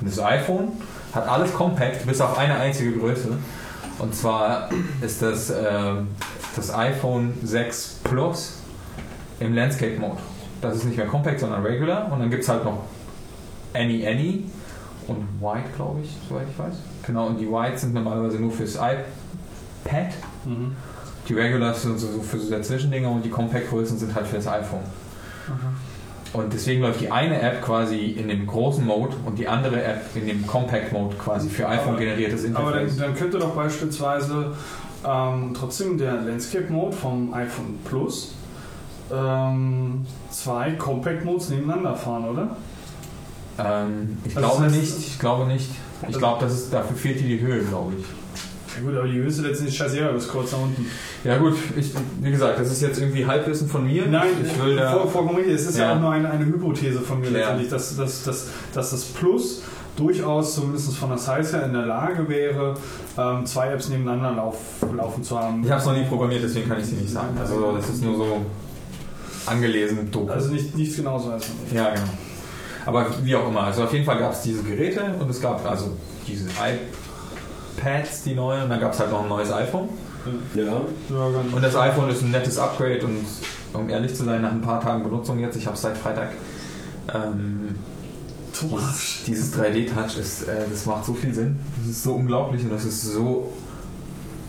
[0.00, 0.72] Und das iPhone
[1.12, 3.28] hat alles compact, bis auf eine einzige Größe.
[3.98, 4.68] Und zwar
[5.00, 6.08] ist das ähm,
[6.56, 8.56] das iPhone 6 Plus
[9.40, 10.18] im Landscape Mode.
[10.60, 12.10] Das ist nicht mehr compact, sondern regular.
[12.12, 12.84] Und dann gibt es halt noch
[13.74, 14.44] Any Any
[15.06, 16.74] und White, glaube ich, soweit ich weiß.
[17.06, 20.12] Genau, und die White sind normalerweise nur fürs iPad.
[20.44, 20.72] Mhm.
[21.28, 24.46] Die Regulars sind so so für so Dazwischendinger und die Compact-Größen sind halt für das
[24.48, 24.80] iPhone.
[26.32, 30.02] Und deswegen läuft die eine App quasi in dem großen Mode und die andere App
[30.14, 32.96] in dem Compact Mode quasi für iPhone generiertes Aber dann, Interface.
[32.98, 34.52] dann könnte doch beispielsweise
[35.04, 38.34] ähm, trotzdem der Landscape Mode vom iPhone Plus
[39.12, 42.56] ähm, zwei Compact Modes nebeneinander fahren, oder?
[43.58, 45.70] Ähm, ich Also glaube das heißt- nicht, ich glaube nicht.
[46.08, 48.04] Ich glaube, das ist, dafür fehlt dir die Höhe, glaube ich.
[48.76, 50.86] Ja gut, aber die Höhe ist letztendlich scheißegal, bis kurz nach unten.
[51.24, 51.90] Ja gut, ich,
[52.22, 54.06] wie gesagt, das ist jetzt irgendwie Halbwissen von mir.
[54.06, 54.92] Nein, ich will da...
[54.92, 55.54] vor, vollkommen richtig.
[55.56, 55.96] Es ist ja, Ja.
[55.96, 57.38] auch nur eine, eine Hypothese von mir Ja.
[57.38, 59.62] letztendlich, dass, dass, dass, dass das Plus
[59.96, 62.74] durchaus zumindest von der Size her in der Lage wäre,
[63.18, 64.56] ähm, zwei Apps nebeneinander lauf,
[64.96, 65.62] laufen zu haben.
[65.64, 67.36] Ich habe es noch nie programmiert, deswegen kann ich es dir nicht sagen.
[67.38, 68.46] Also das ist nur so
[69.46, 70.30] angelesen, doof.
[70.30, 71.74] Also nicht, nichts genaues weiß man nicht.
[71.74, 72.06] Ja, genau.
[72.90, 75.64] Aber wie auch immer, also auf jeden Fall gab es diese Geräte und es gab
[75.68, 75.96] also
[76.26, 76.48] diese
[77.78, 79.88] iPads, die neuen, und dann gab es halt noch ein neues iPhone.
[80.54, 80.64] Ja.
[80.64, 83.24] Ja, ganz- Und das iPhone ist ein nettes Upgrade und
[83.72, 86.30] um ehrlich zu sein, nach ein paar Tagen Benutzung jetzt, ich habe es seit Freitag,
[87.14, 87.76] ähm,
[88.60, 91.58] dieses, dieses 3D-Touch, ist, äh, das macht so viel Sinn.
[91.78, 93.52] Das ist so unglaublich und das ist so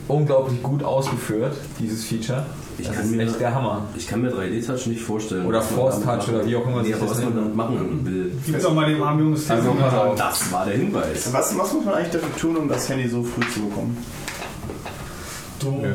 [0.08, 2.46] unglaublich gut ausgeführt, dieses Feature.
[2.78, 3.84] Ich das kann ist mir- echt der Hammer.
[3.96, 5.46] Ich kann mir 3D-Touch nicht vorstellen.
[5.46, 7.56] Oder was man Force damit Touch machen- oder wie auch immer Nee, was man damit
[7.56, 8.32] machen will.
[8.46, 10.16] Gib doch mal dem armen Jungen das Also.
[10.18, 11.32] Das war der Hinweis.
[11.34, 13.98] Was, was muss man eigentlich dafür tun, um das Handy so früh zu bekommen?
[15.60, 15.94] Du, Nö, äh,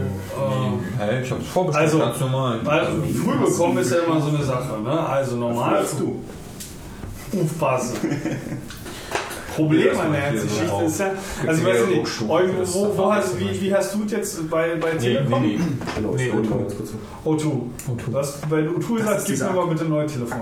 [0.98, 2.60] Hey, ich hab's vorbestellt, Also, ganz normal.
[2.62, 4.80] weil früh bekommen ist ja immer so eine Sache.
[4.80, 4.90] Ne?
[5.08, 5.76] Also normal.
[5.78, 6.22] als du.
[7.42, 7.96] Aufpassen.
[9.56, 11.06] Problem an der ganzen Geschichte ist ja,
[11.46, 14.98] also ich weiß nicht, wo, wo hast, wie, wie hast du jetzt bei, bei Nee,
[14.98, 15.42] Telekom?
[15.42, 16.06] nee, nee.
[16.16, 16.50] Nee, wollte O2.
[16.50, 16.90] mal ganz kurz-
[17.24, 17.44] O2.
[17.46, 18.10] O2.
[18.10, 20.40] Du hast bei O2 gesagt, gib mir mal bitte ein neues Telefon.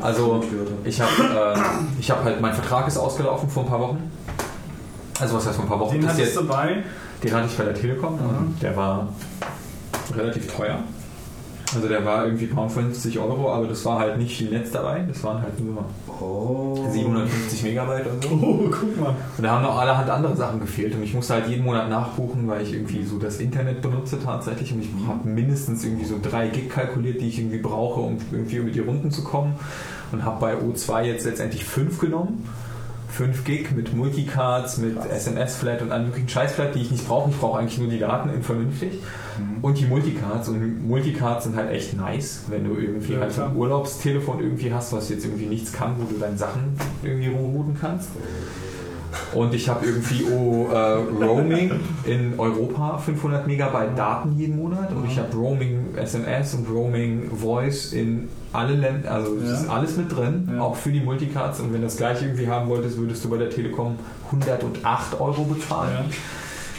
[0.00, 0.42] Also,
[0.84, 1.10] Ich habe.
[1.18, 1.62] ich habe äh,
[2.00, 4.10] ich hab halt, mein Vertrag ist ausgelaufen vor ein paar Wochen.
[5.20, 5.94] Also, was heißt vor ein paar Wochen?
[5.94, 6.82] Den hattest jetzt, du bei.
[7.22, 8.14] den hatte ich bei der Telekom.
[8.14, 8.54] Mhm.
[8.60, 9.08] Der war
[10.16, 10.80] relativ teuer.
[11.74, 15.04] Also, der war irgendwie paar 50 Euro, aber das war halt nicht viel Netz dabei.
[15.08, 15.84] Das waren halt nur
[16.20, 16.88] Oh.
[16.90, 18.28] 750 Megabyte oder so.
[18.42, 19.14] Oh, guck mal.
[19.36, 22.46] Und da haben noch allerhand andere Sachen gefehlt und ich musste halt jeden Monat nachbuchen,
[22.48, 26.48] weil ich irgendwie so das Internet benutze tatsächlich und ich habe mindestens irgendwie so drei
[26.48, 29.54] Gig kalkuliert, die ich irgendwie brauche, um irgendwie über die Runden zu kommen
[30.12, 32.46] und habe bei O2 jetzt letztendlich fünf genommen.
[33.12, 37.30] 5 Gig mit Multicards, mit SMS-Flat und allen möglichen Scheiß-Flat, die ich nicht brauche.
[37.30, 39.00] Ich brauche eigentlich nur die Daten in vernünftig.
[39.60, 40.48] Und die Multicards.
[40.48, 43.54] Und Multicards sind halt echt nice, wenn du irgendwie Ja, halt ein.
[43.54, 48.08] Urlaubstelefon irgendwie hast, was jetzt irgendwie nichts kann, wo du deine Sachen irgendwie rumrouten kannst.
[49.34, 50.76] Und ich habe irgendwie oh, äh,
[51.24, 51.70] Roaming
[52.04, 54.90] in Europa, 500 Megabyte Daten jeden Monat.
[54.92, 59.54] Und ich habe Roaming SMS und Roaming Voice in alle Länder, also es Ja.
[59.56, 60.60] ist alles mit drin, Ja.
[60.62, 61.60] auch für die Multicards.
[61.60, 63.96] Und wenn du das gleiche irgendwie haben wolltest, würdest du bei der Telekom
[64.30, 65.90] 108 Euro bezahlen.
[65.92, 66.04] Ja.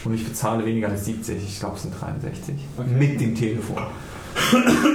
[0.06, 2.56] Und ich bezahle weniger als 70, ich glaube es sind 63.
[2.78, 2.90] Okay.
[3.00, 3.78] Mit dem Telefon.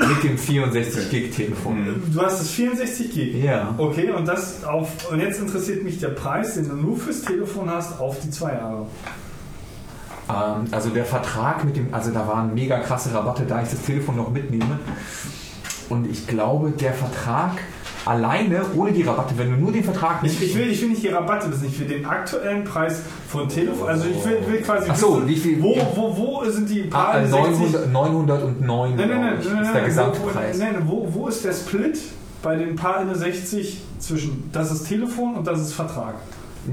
[0.09, 2.03] Mit dem 64 Gig Telefon.
[2.13, 3.43] Du hast das 64 Gig.
[3.43, 3.75] Ja.
[3.79, 5.11] Okay, und das auf.
[5.11, 8.53] Und jetzt interessiert mich der Preis, den du nur fürs Telefon hast, auf die zwei
[8.53, 8.87] Jahre.
[10.29, 13.83] Ähm, also der Vertrag mit dem, also da waren mega krasse Rabatte, da ich das
[13.83, 14.79] Telefon noch mitnehme.
[15.89, 17.53] Und ich glaube, der Vertrag
[18.09, 21.03] alleine, ohne die Rabatte, wenn du nur den Vertrag Ich, ich, will, ich will nicht
[21.03, 23.89] die Rabatte wissen, ich will den aktuellen Preis von Telefon.
[23.89, 26.85] Also ich will, will quasi Ach so, wissen, wie viel- wo, wo, wo sind die
[26.91, 30.59] Ah, paar äh, 60 900, 909 Nein, nein, nein, ich, nein, ist der Gesamtpreis.
[30.59, 31.99] Wo, nein, wo, wo ist der Split
[32.43, 36.15] bei den paar 60 zwischen das ist Telefon und das ist Vertrag?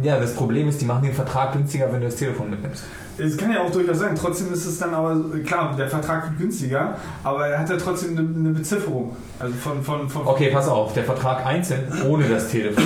[0.04, 2.84] Ja, das Problem ist, die machen den Vertrag günstiger, wenn du das Telefon mitnimmst.
[3.18, 4.16] Es kann ja auch durchaus sein.
[4.16, 8.18] Trotzdem ist es dann aber, klar, der Vertrag wird günstiger, aber er hat ja trotzdem
[8.18, 9.16] eine, eine Bezifferung.
[9.40, 12.84] Also von, von, von Okay, pass auf, der Vertrag einzeln ohne das Telefon,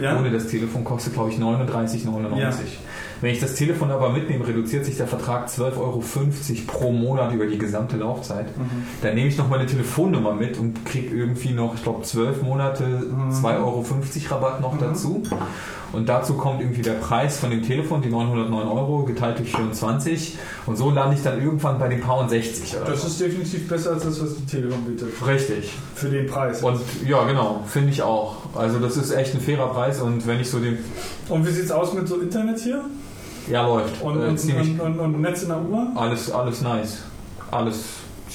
[0.00, 0.18] ja?
[0.18, 2.38] ohne das Telefon kostet glaube ich 39,99.
[2.38, 2.50] Ja.
[3.20, 6.02] Wenn ich das Telefon aber mitnehme, reduziert sich der Vertrag 12,50 Euro
[6.66, 8.56] pro Monat über die gesamte Laufzeit.
[8.56, 8.84] Mhm.
[9.02, 12.84] Dann nehme ich noch meine Telefonnummer mit und kriege irgendwie noch, ich glaube, 12 Monate
[12.84, 13.30] Mhm.
[13.32, 13.84] 2,50 Euro
[14.30, 15.22] Rabatt noch dazu.
[15.92, 20.36] Und dazu kommt irgendwie der Preis von dem Telefon, die 909 Euro, geteilt durch 24.
[20.66, 23.06] Und so lande ich dann irgendwann bei den Paar 60 oder Das so.
[23.08, 25.08] ist definitiv besser als das, was die Telekom bietet.
[25.26, 25.72] Richtig.
[25.94, 26.62] Für den Preis.
[26.62, 28.36] Und ja, genau, finde ich auch.
[28.54, 30.78] Also das ist echt ein fairer Preis und wenn ich so den...
[31.28, 32.84] Und wie sieht's aus mit so Internet hier?
[33.48, 34.02] Ja, läuft.
[34.02, 35.92] Und, äh, und, und, und, und Netz in der Uhr?
[35.94, 37.02] alles, alles nice.
[37.50, 37.84] Alles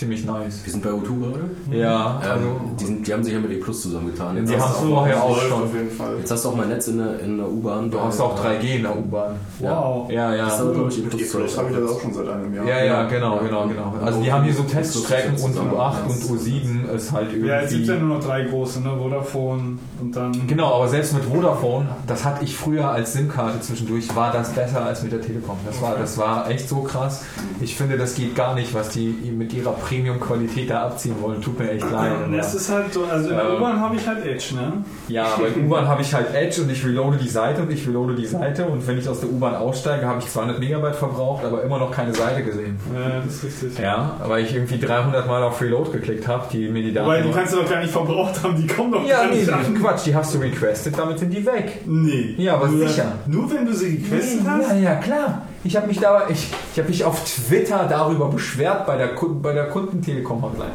[0.02, 0.61] ziemlich nice.
[0.64, 1.80] Wir sind bei O2 gerade.
[1.80, 4.36] Ja, also Ähm, die, sind, die haben sich ja mit E Plus zusammengetan.
[4.38, 5.64] Jetzt, Die hast, du, vorher auch läuft schon.
[5.64, 6.15] auf jeden Fall.
[6.18, 7.91] jetzt hast du auch mal Netz in der, in der U-Bahn.
[7.91, 9.36] du hast auch 3G in der U-Bahn.
[9.60, 10.10] Wow.
[10.11, 10.45] Ja, ja.
[10.45, 12.28] Das ist aber, glaube ich, E Mit Plus E-Plus habe ich das auch schon seit
[12.30, 12.65] einem Jahr.
[12.65, 13.94] Ja, ja, genau, genau, genau.
[14.03, 17.84] Also die haben hier so Teststrecken und U8 und U7 ist halt Ja, jetzt gibt
[17.84, 18.07] es ja irgendwie...
[18.07, 18.90] nur noch drei große, ne?
[18.98, 20.48] Vodafone und dann.
[20.48, 24.84] Genau, aber selbst mit Vodafone, das hatte ich früher als SIM-Karte zwischendurch, war das besser
[24.84, 25.57] als mit der Telekom.
[25.68, 27.23] Das war, das war echt so krass.
[27.60, 31.41] Ich finde, das geht gar nicht, was die mit ihrer Premium-Qualität da abziehen wollen.
[31.41, 32.13] Tut mir echt leid.
[32.39, 34.73] Es ist halt so, also in der Ähm, U-Bahn habe ich halt Edge, ne?
[35.09, 38.15] Ja, bei U-Bahn habe ich halt Edge und ich reloade die Seite und ich reloade
[38.15, 41.63] die Seite und wenn ich aus der U-Bahn aussteige, habe ich 200 Megabyte verbraucht, aber
[41.63, 42.80] immer noch keine Seite gesehen.
[42.93, 43.80] Ja, das ist richtig.
[43.80, 47.07] Ja, weil ich irgendwie 300 Mal auf Reload geklickt habe, die mir die Daten...
[47.07, 49.39] Wobei, die kannst du doch gar nicht verbraucht haben, die kommen doch ja, gar nee,
[49.39, 49.76] nicht an.
[49.76, 51.81] Quatsch, die hast du requested, damit sind die weg.
[51.85, 52.35] Nee.
[52.38, 53.13] Ja, aber nur, sicher.
[53.27, 54.80] Nur wenn du sie requestet Ja, hast?
[54.81, 55.41] ja, klar.
[55.63, 59.11] Ich habe mich da, ich, ich habe mich auf Twitter darüber beschwert bei der,
[59.41, 60.71] bei der Kundentelekom-Hotline.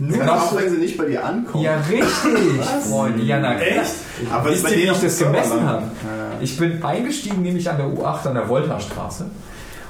[0.00, 1.64] Nur Ja, auch wenn sie nicht bei dir ankommen.
[1.64, 3.22] Ja, richtig, Freunde.
[3.22, 3.82] Ja, na klar.
[3.82, 3.94] Echt?
[4.30, 5.82] Aber Wisst bei ihr, wie denen ich das gemessen habe?
[5.82, 6.40] Ja.
[6.40, 9.26] Ich bin eingestiegen, nämlich an der U8 an der Volta-Straße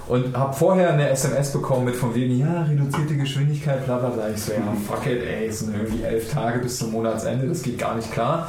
[0.07, 4.28] und habe vorher eine SMS bekommen mit von wegen, ja, reduzierte Geschwindigkeit, bla bla bla.
[4.28, 7.62] Ich so, ja, fuck it, ey, es sind irgendwie elf Tage bis zum Monatsende, das
[7.62, 8.49] geht gar nicht klar.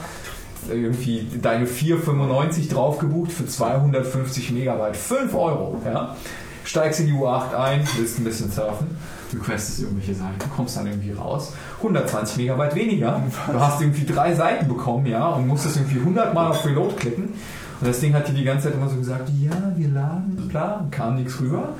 [0.69, 6.15] Irgendwie deine 4,95 drauf gebucht für 250 Megabyte, 5 Euro, ja.
[6.63, 8.87] Steigst in die U8 ein, willst ein bisschen surfen,
[9.31, 13.21] requestest irgendwelche Seiten, kommst dann irgendwie raus, 120 Megabyte weniger.
[13.51, 17.33] Du hast irgendwie drei Seiten bekommen, ja, und musstest irgendwie 100 Mal auf Reload klicken.
[17.81, 20.91] Und das Ding hat dir die ganze Zeit immer so gesagt, ja, wir laden, und
[20.91, 21.73] kam nichts rüber.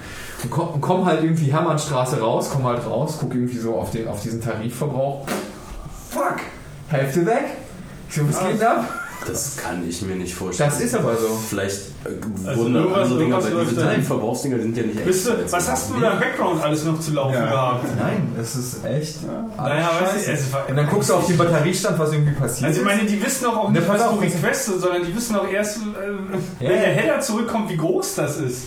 [0.44, 3.91] Und komm, und komm halt irgendwie Hermannstraße raus, komm halt raus, guck irgendwie so auf,
[3.91, 5.26] den, auf diesen Tarifverbrauch.
[6.10, 6.41] Fuck,
[6.90, 7.45] Hälfte weg.
[8.10, 8.86] Ich so, was geht ab?
[9.27, 10.69] Das kann ich mir nicht vorstellen.
[10.69, 11.27] Das ist aber so.
[11.49, 13.88] Vielleicht äh, Also wurden irgendwas- andere Dinger, weil diese da.
[13.88, 17.11] Tarifverbrauchsdinger sind ja nicht Bist du, was hast du da im Background alles noch zu
[17.14, 17.45] laufen Ja.
[17.49, 17.86] gehabt?
[17.98, 19.18] Nein, es ist echt.
[19.57, 20.32] Naja, weißt du, scheiße.
[20.34, 22.95] es war- Und dann guckst du auf den Batteriestand, was irgendwie passiert Also ich ist.
[22.98, 25.48] meine, die wissen doch auch Ne, nicht, was auf, du requestest, sondern die wissen auch
[25.48, 25.80] erst, äh,
[26.64, 27.02] Ja, wenn der ja.
[27.02, 28.64] Header zurückkommt, wie groß das ist.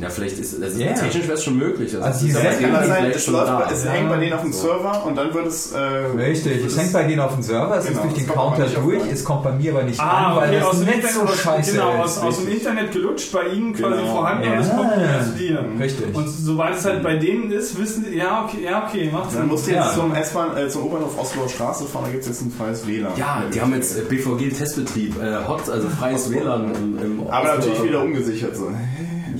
[0.00, 0.94] Ja, vielleicht ist also Ja.
[0.94, 1.94] technisch wäre es schon möglich.
[1.94, 3.58] Also es die Kann sein, es, schon läuft, da.
[3.58, 3.90] bei- es Ja.
[3.90, 4.68] hängt bei denen auf dem So.
[4.68, 5.72] Server und dann wird es.
[5.72, 8.24] Äh, Richtig, wird es hängt bei denen auf dem Server, es Genau, ist durch den
[8.28, 10.76] es Counter durch, es kommt bei mir aber nicht Ah, an, weil okay, das aus
[10.78, 12.00] dem Netz Internet, so scheiße genau, ist.
[12.00, 12.48] aus, aus dem.
[12.52, 14.12] Internet gelutscht, bei ihnen quasi Genau.
[14.14, 14.74] vorhanden und es Ja.
[14.76, 15.64] kommt wieder zu dir.
[15.78, 16.14] Richtig.
[16.14, 19.48] Und sobald es halt bei denen ist, wissen die, ja, okay, ja, okay, macht Dann
[19.48, 19.92] musst du jetzt Ja.
[19.94, 23.12] zum S-Bahn, äh, zum U-Bahnhof Osloer Straße fahren, da gibt es jetzt ein freies WLAN.
[23.16, 27.82] Ja, die haben jetzt äh, BVG-Testbetrieb, äh, Hot, also freies WLAN im, im Aber natürlich
[27.84, 28.70] wieder ungesichert so.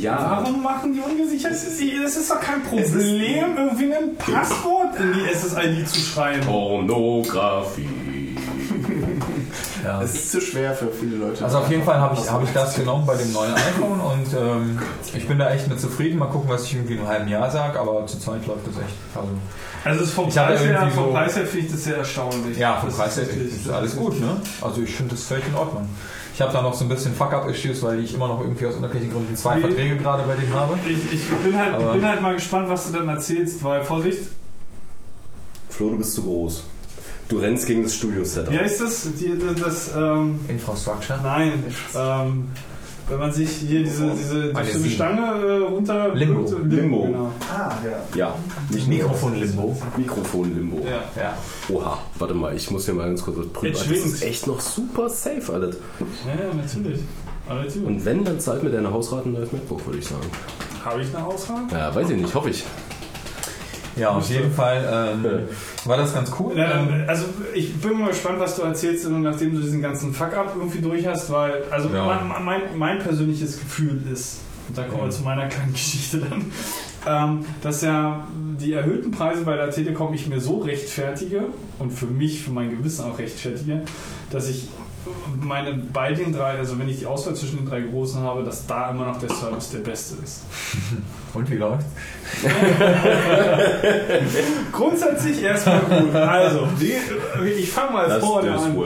[0.02, 1.52] Ja, Warum machen die ungesichert?
[1.52, 6.40] Das ist, das ist doch kein Problem, irgendwie ein Passwort in die SSID zu schreiben.
[6.44, 7.88] Pornografie.
[9.84, 10.00] Ja.
[10.02, 11.44] Es ist zu schwer für viele Leute.
[11.44, 14.26] Also auf jeden Fall habe ich, hab ich das genommen bei dem neuen iPhone und
[14.36, 14.78] ähm,
[15.14, 16.18] ich bin da echt mit zufrieden.
[16.18, 18.94] Mal gucken, was ich irgendwie in einem halben Jahr sage, aber zurzeit läuft das echt.
[19.14, 19.28] Also,
[19.84, 22.56] Also es ist vom Preis her, vom so- Preis her finde ich das sehr erstaunlich.
[22.58, 24.36] ja, vom Das Preis her ist ist alles gut, ne?
[24.60, 25.88] Also ich finde das völlig in Ordnung.
[26.34, 29.12] Ich habe da noch so ein bisschen Fuck-Up-Issues, weil ich immer noch irgendwie aus unterschiedlichen
[29.12, 30.78] Gründen zwei Wie- Verträge gerade bei denen habe.
[30.86, 34.20] Ich, ich bin, halt, Aber- bin halt mal gespannt, was du dann erzählst, weil Vorsicht,
[35.68, 36.64] Flo, du bist zu groß.
[37.28, 38.52] Du rennst gegen das Studio-Setup.
[38.52, 39.08] wie heißt das?
[39.18, 41.18] Die, das ähm, Infrastructure.
[41.22, 41.64] nein,
[41.94, 42.48] ähm,
[43.08, 44.90] wenn man sich hier diese, diese, diese.
[44.90, 46.14] Stange äh, runter...
[46.14, 46.40] Limbo.
[46.40, 47.02] runter- Limbo.
[47.06, 47.30] Genau.
[47.52, 48.16] ah, ja.
[48.16, 48.34] Ja,
[48.70, 49.76] nicht Mikrofon-Limbo.
[49.96, 50.78] Mikrofon-Limbo.
[50.84, 51.22] Ja.
[51.22, 51.36] Ja.
[51.68, 53.66] Oha, warte mal, ich muss hier mal ganz kurz was prüfen.
[53.74, 55.76] Jetzt Das ist echt noch super safe, alles.
[56.26, 57.00] ja, ja, natürlich.
[57.48, 57.86] Alles gut.
[57.86, 60.22] Und wenn, dann zahlt mir deine Hausrat ein neues MacBook, würde ich sagen.
[60.84, 61.62] Habe ich eine Auswahl?
[61.70, 62.64] Ja, weiß ich nicht, hoffe ich.
[63.96, 65.26] Ja, auf jeden Fall ähm,
[65.84, 66.56] war das ganz cool.
[66.56, 70.54] Ja, Ähm, also ich bin mal gespannt, was du erzählst, nachdem du diesen ganzen Fuck-up
[70.56, 72.04] irgendwie durch hast, weil also Ja.
[72.06, 74.38] mein, mein, mein persönliches Gefühl ist,
[74.68, 76.50] und da kommen wir zu meiner kleinen Geschichte dann,
[77.06, 78.26] ähm, dass ja
[78.60, 81.42] die erhöhten Preise bei der Telekom ich mir so rechtfertige
[81.78, 83.82] und für mich, für mein Gewissen auch rechtfertige,
[84.30, 84.68] dass ich
[85.40, 88.66] meine bei den drei, also wenn ich die Auswahl zwischen den drei großen habe, dass
[88.66, 90.42] da immer noch der Service der beste ist.
[91.34, 91.86] und wie läuft's?
[94.72, 96.14] Grundsätzlich erstmal gut.
[96.14, 96.94] Also, die,
[97.58, 98.76] ich fange mal vorne an.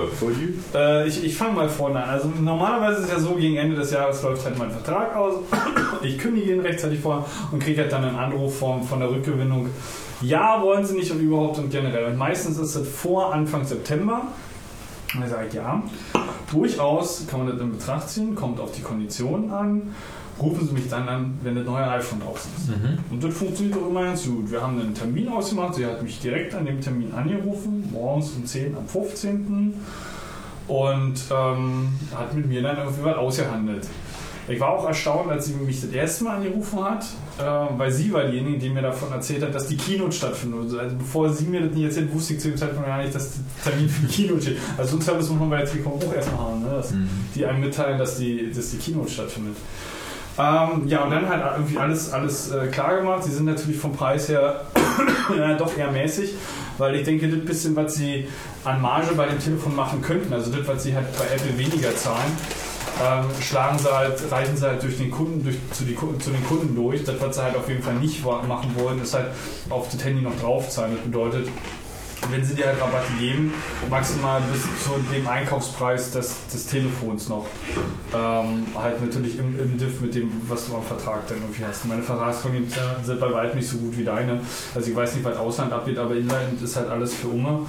[0.74, 2.10] Äh, ich ich fange mal vorne an.
[2.10, 5.34] Also normalerweise ist es ja so, gegen Ende des Jahres läuft halt mein Vertrag aus.
[6.02, 9.70] Ich kündige ihn rechtzeitig vor und kriege halt dann einen Anruf von, von der Rückgewinnung.
[10.20, 12.04] Ja, wollen sie nicht und überhaupt und generell.
[12.04, 14.28] Und meistens ist es vor Anfang September.
[15.16, 15.82] Und sage ich ja.
[16.50, 19.94] Durchaus kann man das in Betracht ziehen, kommt auf die Konditionen an.
[20.40, 22.68] Rufen Sie mich dann an, wenn das neue iPhone draußen ist.
[22.68, 22.98] Mhm.
[23.10, 24.50] Und das funktioniert auch immer ganz gut.
[24.50, 25.76] Wir haben einen Termin ausgemacht.
[25.76, 29.74] Sie hat mich direkt an dem Termin angerufen, morgens um 10 am 15.
[30.68, 33.88] Und ähm, hat mit mir dann irgendwie was ausgehandelt.
[34.48, 37.06] Ich war auch erstaunt, als sie mich das erste Mal angerufen hat.
[37.38, 37.42] Äh,
[37.76, 40.60] weil sie war diejenige, die mir davon erzählt hat, dass die Keynote stattfindet.
[40.60, 43.14] Also also bevor sie mir das nicht erzählt, wusste ich zu dem Zeitpunkt gar nicht,
[43.14, 44.58] dass der Termin für die Keynote steht.
[44.78, 46.70] Also so einen Service muss man bei der Telekom auch erstmal haben, ne?
[46.70, 46.94] dass
[47.34, 49.56] die einem mitteilen, dass die, dass die Keynote stattfindet.
[50.38, 53.24] Ähm, ja, und dann halt irgendwie alles, alles äh, klar gemacht.
[53.24, 54.62] Sie sind natürlich vom Preis her
[55.36, 56.34] ja, doch eher mäßig,
[56.78, 58.28] weil ich denke, das bisschen, was sie
[58.64, 61.94] an Marge bei dem Telefon machen könnten, also das, was sie halt bei Apple weniger
[61.96, 62.32] zahlen,
[63.02, 66.44] ähm, schlagen sie halt, reichen sie halt durch den Kunden, durch, zu, die, zu den
[66.46, 67.04] Kunden durch.
[67.04, 69.28] Das, was sie halt auf jeden Fall nicht machen wollen, ist halt
[69.68, 70.96] auf das Handy noch draufzahlen.
[70.96, 71.48] Das bedeutet,
[72.30, 73.52] wenn sie dir halt Rabatte geben,
[73.90, 77.46] maximal bis zu dem Einkaufspreis des, des Telefons noch.
[78.14, 81.84] Ähm, halt natürlich im, im Diff mit dem, was du am Vertrag dann irgendwie hast.
[81.84, 84.40] Meine Vertragskonditionen sind bei weitem nicht so gut wie deine.
[84.74, 87.60] Also ich weiß nicht, was Ausland abgeht, aber Inland ist halt alles für Umme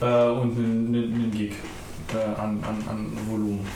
[0.00, 1.54] äh, und ein, ein, ein Gig
[2.12, 3.66] äh, an, an, an Volumen.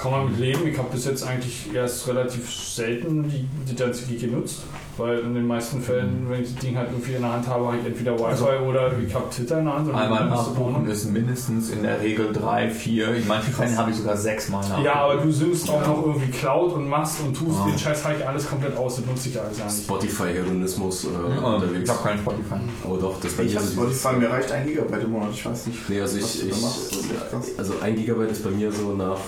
[0.00, 0.64] Kann man mit leben.
[0.68, 4.60] Ich habe bis jetzt eigentlich erst relativ selten die, die ganze Gig genutzt.
[4.96, 7.66] Weil in den meisten Fällen, wenn ich das Ding halt irgendwie in der Hand habe,
[7.66, 9.88] habe ich entweder Wi-Fi oder ich habe Twitter in der Hand.
[9.88, 13.14] und Einmal nachbuchen ist mindestens in der Regel drei, vier.
[13.14, 14.84] In manchen Fällen habe ich sogar sechs Mal nachbuchen.
[14.84, 17.66] Ja, aber du synkst auch noch irgendwie Cloud und machst und tust Ah.
[17.68, 18.96] den Scheiß halt alles komplett aus.
[18.96, 19.82] Das nutze ich ja alles gar nicht.
[19.84, 21.80] Spotify-Hedonismus äh, Ja, unterwegs.
[21.84, 22.54] ich habe keinen Spotify.
[22.88, 25.44] Oh doch, das bei Ich mir habe Spotify, mir reicht ein Gigabyte im Monat, ich
[25.44, 25.88] weiß nicht.
[25.90, 29.18] Nee, also was ich, ich also ein Gigabyte ist bei mir so nach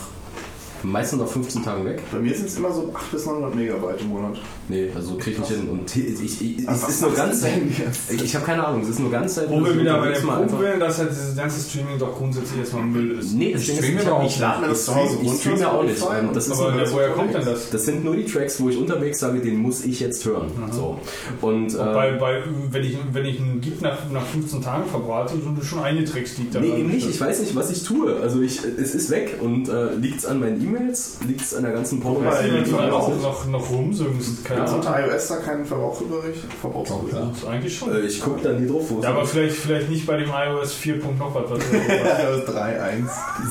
[0.83, 2.03] meistens nach 15 Tagen weg.
[2.11, 4.39] Bei mir sind es immer so 800 bis 900 Megabyte im Monat.
[4.71, 5.69] Nee, also krieg ich nicht hin.
[5.69, 7.75] Und ich, ich, es ist nur ganz selten.
[8.09, 9.53] Ich, ich habe keine Ahnung, es ist nur ganz selten.
[9.53, 12.61] Wo wir wieder bei dem mal Punkt wären, dass halt dieses ganze Streaming doch grundsätzlich
[12.61, 13.35] erstmal Müll ist.
[13.35, 15.41] Nee, das Ich Ding ist, ich, auch ich, Ich lade mir das zu Hause ich
[15.41, 16.01] streame ja auch nicht.
[16.35, 17.71] Das ist Aber der, woher kommt denn das?
[17.71, 20.51] das sind nur die Tracks, wo ich unterwegs sage, den muss ich jetzt hören.
[20.71, 20.99] So.
[21.41, 25.35] Und, äh, bei, bei, wenn, ich, wenn ich einen Gig nach, nach 15 Tagen verbrate,
[25.35, 27.09] sind schon einige Tracks, die ich da Nee, eben nicht.
[27.09, 28.17] Ich weiß nicht, was ich tue.
[28.23, 31.65] Also ich, es ist weg und äh, liegt es an meinen E-Mails, liegt es an
[31.65, 32.21] der ganzen Porno.
[32.21, 36.41] Noch, noch rumsüngst, keine Gibt es unter iOS da keinen Verbrauchsbericht?
[36.61, 37.15] Verbrauchsbericht.
[37.15, 37.51] Ja.
[37.51, 37.95] Eigentlich schon.
[37.95, 40.75] Äh, Ich gucke da nie drauf, wo Ja, aber vielleicht, vielleicht nicht bei dem iOS
[40.75, 40.97] 4.
[41.19, 41.51] noch was.
[41.51, 43.09] was iOS 3.1.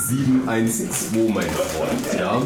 [0.07, 2.19] 712, mein Freund.
[2.19, 2.41] Ja,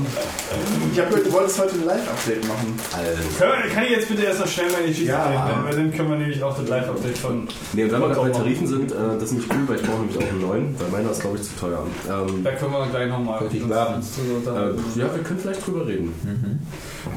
[0.94, 2.80] Ich habe gehört, du wolltest heute ein Live-Update machen.
[2.94, 3.74] also.
[3.74, 5.62] Kann ich jetzt bitte erst noch schnell meine Geschichte Ja.
[5.64, 7.48] Weil dann können wir nämlich auch das Live-Update von.
[7.74, 8.38] Nee, und wenn wir gerade bei.
[8.38, 10.90] Tarifen sind, äh, das ist nicht cool, weil ich brauche nämlich auch einen neuen, weil
[10.90, 11.86] meiner ist, glaube ich, zu teuer.
[12.10, 13.44] Ähm, Da können wir gleich nochmal.
[13.44, 16.14] Äh, ja, wir können vielleicht drüber reden.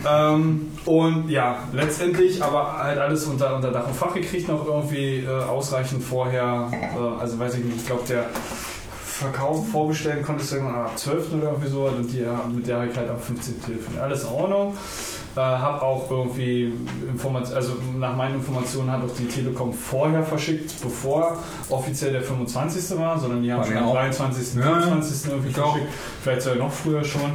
[0.09, 1.36] Ähm, und ja,
[1.73, 6.71] letztendlich aber halt alles unter, unter Dach und Fach gekriegt, noch irgendwie äh, ausreichend vorher.
[6.73, 8.27] Äh, also weiß ich nicht, ich glaube, der
[9.05, 11.35] Verkauf vorbestellen konntest du irgendwann ab 12.
[11.35, 13.63] oder irgendwie so und die, ja, mit der habe ich halt am 15.
[13.63, 14.03] telefoniert.
[14.03, 14.77] Alles in Ordnung.
[15.35, 16.73] Äh, habe auch irgendwie
[17.11, 21.37] Informationen, also nach meinen Informationen hat auch die Telekom vorher verschickt, bevor
[21.69, 22.99] offiziell der 25.
[22.99, 23.95] war, sondern die haben schon mir am auch.
[23.95, 24.55] 23.
[24.55, 25.31] Ja, 25.
[25.31, 25.89] irgendwie verschickt.
[26.23, 27.33] Vielleicht sogar noch früher schon.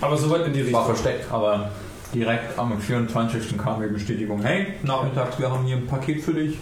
[0.00, 0.78] Aber soweit in die Richtung.
[0.80, 1.70] War versteckt, aber
[2.14, 3.56] direkt am 24.
[3.58, 6.58] kam die Bestätigung, hey, nachmittags, wir haben hier ein Paket für dich.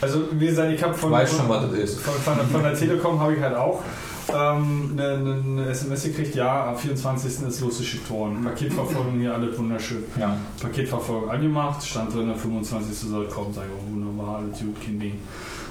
[0.00, 3.82] Also wie gesagt, ich habe von, von, von, von, der Telekom habe ich halt auch
[4.28, 7.46] ähm, eine, eine, eine SMS gekriegt, ja, am 24.
[7.46, 8.44] ist losgeschickt worden.
[8.44, 10.04] Paketverfolgung hier, alles wunderschön.
[10.18, 10.36] Ja.
[10.60, 12.96] Paketverfolgung angemacht, stand drin, der 25.
[13.08, 15.18] soll kommen, sag ich, oh, wunderbar, alles gut, kein Ding.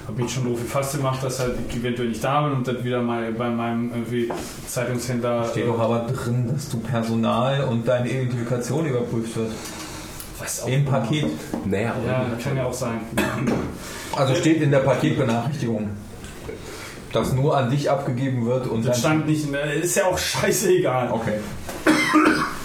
[0.06, 2.84] Hab mich schon doof gefasst gemacht, dass halt ich eventuell nicht da bin und dann
[2.84, 4.30] wieder mal bei meinem irgendwie
[4.68, 5.46] Zeitungshändler.
[5.50, 9.50] Steht doch aber drin, dass du Personal und deine Identifikation überprüft wird.
[10.38, 11.26] was auch Im Paket.
[11.64, 13.00] Naja, Ja, kann ja auch sein.
[14.14, 15.90] Also steht in der Paketbenachrichtigung,
[17.12, 19.12] dass nur an dich abgegeben wird und Das dann.
[19.12, 21.10] stand nicht, in der- ist ja auch scheißegal.
[21.12, 21.38] Okay.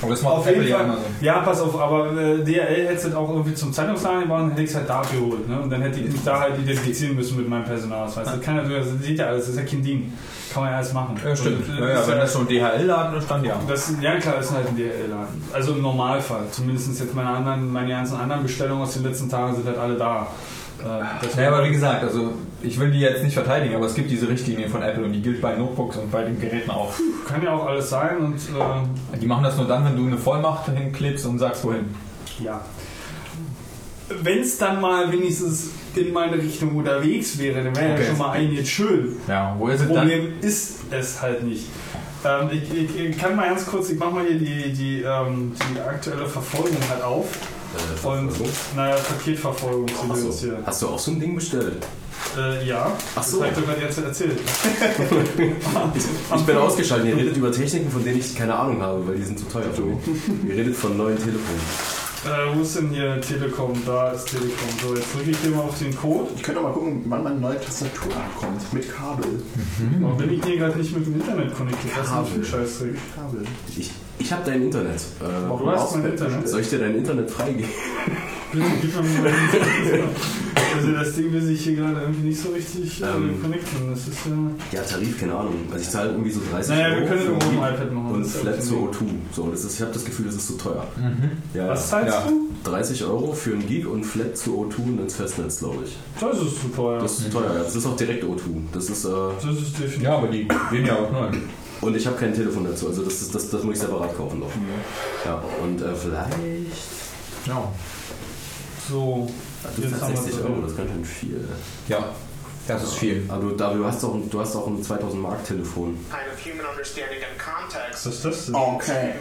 [0.02, 0.98] Aber das macht Auf jeden Fall.
[1.22, 4.62] Ja, pass auf, aber äh, DRL hätte es auch irgendwie zum Zeitungsladen gebracht und hätte
[4.64, 5.48] ich es halt da geholt.
[5.50, 5.60] Ne?
[5.60, 8.26] Und dann hätte ich mich da halt identifizieren müssen mit meinem Personalausweis.
[8.26, 10.14] Das kann natürlich, das sieht ja alles, das ist ja kein Ding.
[10.54, 11.16] Kann man ja alles machen.
[11.24, 11.68] Ja, stimmt.
[11.70, 13.56] Und, äh, Ja, ja, wenn ja- das so ein DHL-Laden ist, dann ja.
[13.68, 15.44] das, ja klar, das ist halt ein DRL-Laden.
[15.54, 16.44] Also im Normalfall.
[16.52, 19.96] Zumindest jetzt meine anderen, meine ganzen anderen Bestellungen aus den letzten Tagen sind halt alle
[19.96, 20.28] da.
[20.84, 23.94] Äh, das Naja, aber wie gesagt, also ich will die jetzt nicht verteidigen, aber es
[23.96, 26.94] gibt diese Richtlinie von Apple und die gilt bei Notebooks und bei den Geräten auch.
[27.28, 30.18] kann ja auch alles sein und äh, Die machen das nur dann, wenn du eine
[30.18, 31.86] Vollmacht hinklebst und sagst, wohin.
[32.44, 32.62] Ja.
[34.24, 38.02] Wenn es dann mal wenigstens in meine Richtung unterwegs wäre, dann wäre Okay.
[38.04, 39.18] ja schon mal einiges schön.
[39.28, 39.96] Ja, wo ist es dann?
[39.98, 41.66] Problem ist es halt nicht.
[42.26, 45.54] Ähm, ich, ich, ich kann mal ganz kurz, ich mache mal hier die, die, ähm,
[45.74, 47.28] die aktuelle Verfolgung halt auf.
[48.04, 48.32] Äh, Und,
[48.76, 50.58] naja, Paketverfolgung zu Achso, jetzt hier.
[50.66, 51.86] hast du auch so ein Ding bestellt?
[52.38, 53.40] Äh, ja, Ach so.
[53.40, 54.40] das habe ich doch gerade jetzt erzählt.
[56.36, 57.08] Ich bin ausgeschaltet.
[57.10, 59.72] Ihr redet über Techniken, von denen ich keine Ahnung habe, weil die sind zu teuer
[59.74, 59.98] für mich.
[60.48, 61.62] Ihr redet von neuen Telefonen.
[62.26, 63.72] Äh, wo ist denn hier Telekom?
[63.86, 64.68] Da ist Telekom.
[64.82, 66.30] So, jetzt drücke ich hier mal auf den Code.
[66.36, 68.74] Ich könnte mal gucken, wann meine neue Tastatur ankommt.
[68.74, 69.41] Mit Kabel.
[70.02, 71.90] Warum bin ich hier gerade nicht mit dem Internet connected?
[71.98, 72.96] Was ist denn für ein Scheißdreck?
[73.16, 73.46] Kabel.
[73.78, 74.98] Ich, Ich habe dein Internet.
[75.22, 76.48] Äh, Du hast mein Internet.
[76.48, 77.70] Soll ich dir dein Internet freigeben?
[78.52, 80.04] Bitte, gib mir mal den
[80.76, 83.41] Also das Ding will sich hier gerade irgendwie nicht so richtig äh, Ähm.
[83.41, 83.90] connecten.
[83.91, 84.80] Das ist ja.
[84.80, 85.54] Ja, Tarif, keine Ahnung.
[85.72, 88.12] Also ich zahle irgendwie so 30 Naja, wir Euro können für irgendwo ein iPad machen.
[88.16, 88.96] und Flat zu O2.
[89.36, 90.86] So, das ist, ich habe das Gefühl, das ist zu teuer.
[91.54, 92.24] Ja, Was zahlst Ja.
[92.28, 92.70] du?
[92.70, 95.96] 30 Euro für ein Gig und Flat zu O2 und ins Festnetz, glaube ich.
[96.20, 97.00] Das ist zu teuer.
[97.00, 97.64] Das ist zu teuer, ja.
[97.64, 98.40] Das ist auch direkt O2.
[98.74, 99.10] Das ist, äh,
[99.41, 100.02] Das ist definitiv.
[100.04, 101.30] Ja, aber die gehen ja auch neu.
[101.82, 104.40] Und ich habe kein Telefon dazu, also das, ist, das, das muss ich separat kaufen
[104.40, 104.52] noch.
[105.26, 106.38] Ja, und äh, vielleicht.
[107.46, 107.72] Ja.
[108.90, 109.30] So.
[109.76, 111.48] Wir 60 es Euro, das ist ganz schön viel.
[111.88, 112.16] Ja,
[112.76, 113.24] das ist viel.
[113.28, 115.98] Aber du, du, hast auch, ein- du hast auch ein 2000 Mark Telefon.
[116.10, 118.06] kind of human understanding and context.
[118.06, 118.56] Was ist das denn?
[118.56, 119.12] Okay.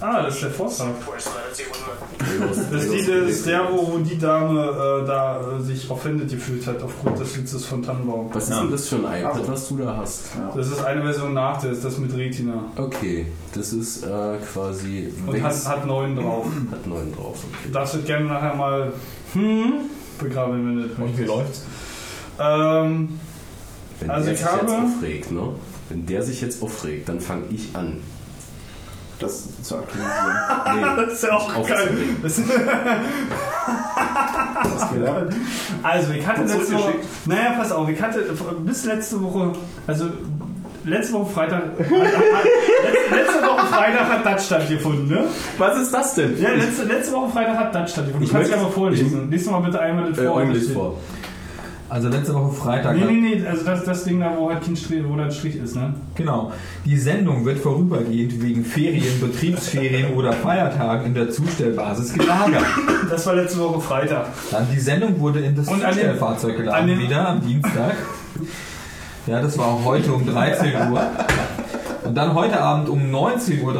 [0.00, 0.86] Ah, das ist der Vortrag.
[1.04, 1.12] To
[2.70, 4.60] Das ist, die, das ist der, wo, wo die Dame
[5.02, 8.30] äh, da äh, sich offended gefühlt hat aufgrund des Witzes von Tannenbaum.
[8.32, 8.60] Was ist Ja.
[8.62, 10.24] denn das für ein iPad, was du da hast?
[10.54, 12.64] Das ist eine Version nach, das ist das mit Retina.
[12.76, 15.12] Okay, das ist äh, quasi.
[15.26, 16.46] Und hat, hat neun drauf.
[16.70, 17.38] hat 9 drauf.
[17.62, 17.72] Okay.
[17.72, 18.92] Darfst du gerne nachher mal
[19.32, 19.72] Hm?
[20.18, 21.28] begraben, wenn du das Und wie möchtest.
[21.28, 21.62] läuft's?
[22.40, 23.18] Ähm,
[24.00, 25.48] Wenn Also der ich sich jetzt habe- aufregt, ne?
[25.88, 28.00] Wenn der sich jetzt aufregt, dann fange ich an.
[29.18, 30.36] Das zu aktualisieren.
[30.96, 31.60] Nee, das ist ja auch geil.
[31.76, 32.16] aufzuregen.
[32.22, 32.40] Das
[34.54, 35.34] Hast du gelernt?
[35.82, 36.66] Also, ich hatte letzte Woche.
[36.66, 37.26] zurückgeschickt?
[37.26, 38.20] Naja, pass auf, ich hatte
[38.64, 39.52] bis letzte Woche.
[39.86, 40.06] Also,
[40.84, 41.62] letzte Woche Freitag.
[41.78, 41.96] letzte,
[43.14, 45.24] letzte Woche Freitag hat das stattgefunden, ne?
[45.58, 46.40] Was ist das denn?
[46.40, 48.22] Ja, letzte, letzte Woche Freitag hat das stattgefunden.
[48.24, 49.30] Ich Ich kann es möchte- ja mal vorlesen.
[49.30, 50.44] Lies mal bitte einmal das Äh, vor.
[50.44, 50.94] Das steht- vor.
[51.90, 52.96] Also letzte Woche Freitag.
[52.96, 55.56] Nee, nee, nee, also das, das Ding da, wo halt kein Strich, wo ein Strich
[55.56, 55.94] ist, ne?
[56.16, 56.52] Genau.
[56.84, 62.62] Die Sendung wird vorübergehend wegen Ferien, Betriebsferien oder Feiertagen in der Zustellbasis gelagert.
[63.08, 64.26] Das war letzte Woche Freitag.
[64.50, 67.94] Dann die Sendung wurde in das Und Zustellfahrzeug geladen, den- wieder am Dienstag.
[69.26, 71.00] Ja, das war auch heute um 13 Uhr.
[72.08, 73.74] Und dann heute Abend um 19.53 Uhr.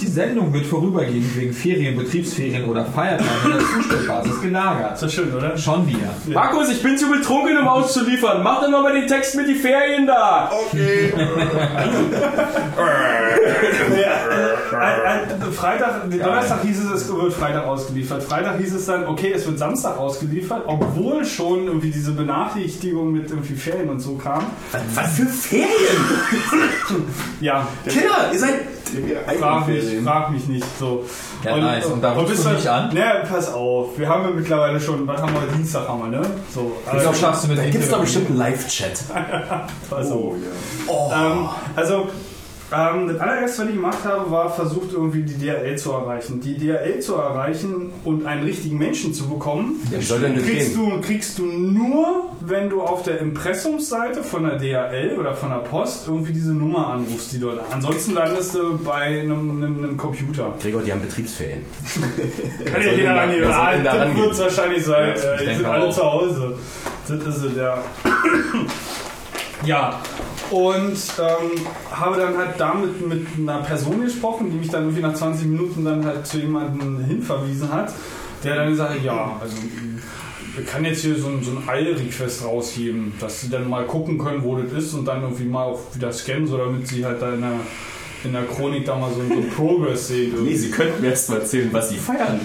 [0.00, 5.02] Die Sendung wird vorübergehend wegen Ferien, Betriebsferien oder Feiertagen in der Zustellbasis Ist gelagert.
[5.02, 5.58] das schön, oder?
[5.58, 6.08] Schon wieder.
[6.26, 8.44] Markus, ich bin zu betrunken, um auszuliefern.
[8.44, 10.52] Mach doch nochmal den Text mit die Ferien da.
[10.52, 11.12] Okay.
[14.78, 18.22] Ein, Freitag, Donnerstag hieß es, es wird Freitag ausgeliefert.
[18.22, 23.30] Freitag hieß es dann, okay, es wird Samstag ausgeliefert, obwohl schon irgendwie diese Benachrichtigung mit
[23.30, 24.44] irgendwie Ferien und so kam.
[24.94, 25.68] Was für Ferien?
[27.40, 27.47] Ja,
[27.86, 28.54] Kinder, ihr seid.
[29.38, 30.66] frag mich, frag mich nicht.
[30.78, 31.04] So.
[31.44, 31.86] Ja, nice.
[31.86, 32.92] Und da rufst bist du mich an?
[32.92, 33.98] Ne, pass auf.
[33.98, 36.26] Wir haben ja mittlerweile schon, was haben wir, Dienstag haben wir, ne?
[36.54, 36.72] So.
[36.92, 39.04] Wieso schaffst du mit Da gibt es doch bestimmt einen Live-Chat.
[39.90, 40.34] Pass auf.
[40.86, 41.26] Oh, ja.
[41.26, 42.08] Ähm, also,
[42.70, 46.40] ähm, das allererste, was ich gemacht habe, war versucht, irgendwie die DRL zu erreichen.
[46.40, 51.46] Die DRL zu erreichen und einen richtigen Menschen zu bekommen, das kriegst du, kriegst du
[51.46, 56.52] nur, wenn du auf der Impressumsseite von der DHL oder von der Post irgendwie diese
[56.52, 57.60] Nummer anrufst, die dort.
[57.72, 60.52] Ansonsten landest du bei einem, einem, einem Computer.
[60.60, 61.64] Gregor, die haben Betriebsferien.
[62.64, 62.86] Kann die
[63.40, 64.16] wer soll denn da Das rangehen?
[64.22, 65.14] wird es wahrscheinlich sein.
[65.16, 65.94] Ja, äh, die sind alle auch.
[65.94, 66.58] zu Hause.
[67.08, 67.78] Das ist es, ja.
[69.64, 70.00] ja.
[70.50, 71.60] Und ähm,
[71.90, 75.84] habe dann halt damit mit einer Person gesprochen, die mich dann irgendwie nach 20 Minuten
[75.84, 77.92] dann halt zu jemandem hinverwiesen hat,
[78.44, 79.56] der dann gesagt hat, ja, also
[80.58, 84.18] wir kann jetzt hier so ein, so ein Eil-Request rausheben, dass sie dann mal gucken
[84.18, 87.22] können, wo das ist und dann irgendwie mal auch wieder scannen, so damit sie halt
[87.22, 87.60] da in der,
[88.24, 90.34] in der Chronik da mal so, so einen Progress sehen.
[90.44, 92.40] Nee, Sie könnten mir erst mal erzählen, was Sie feiern.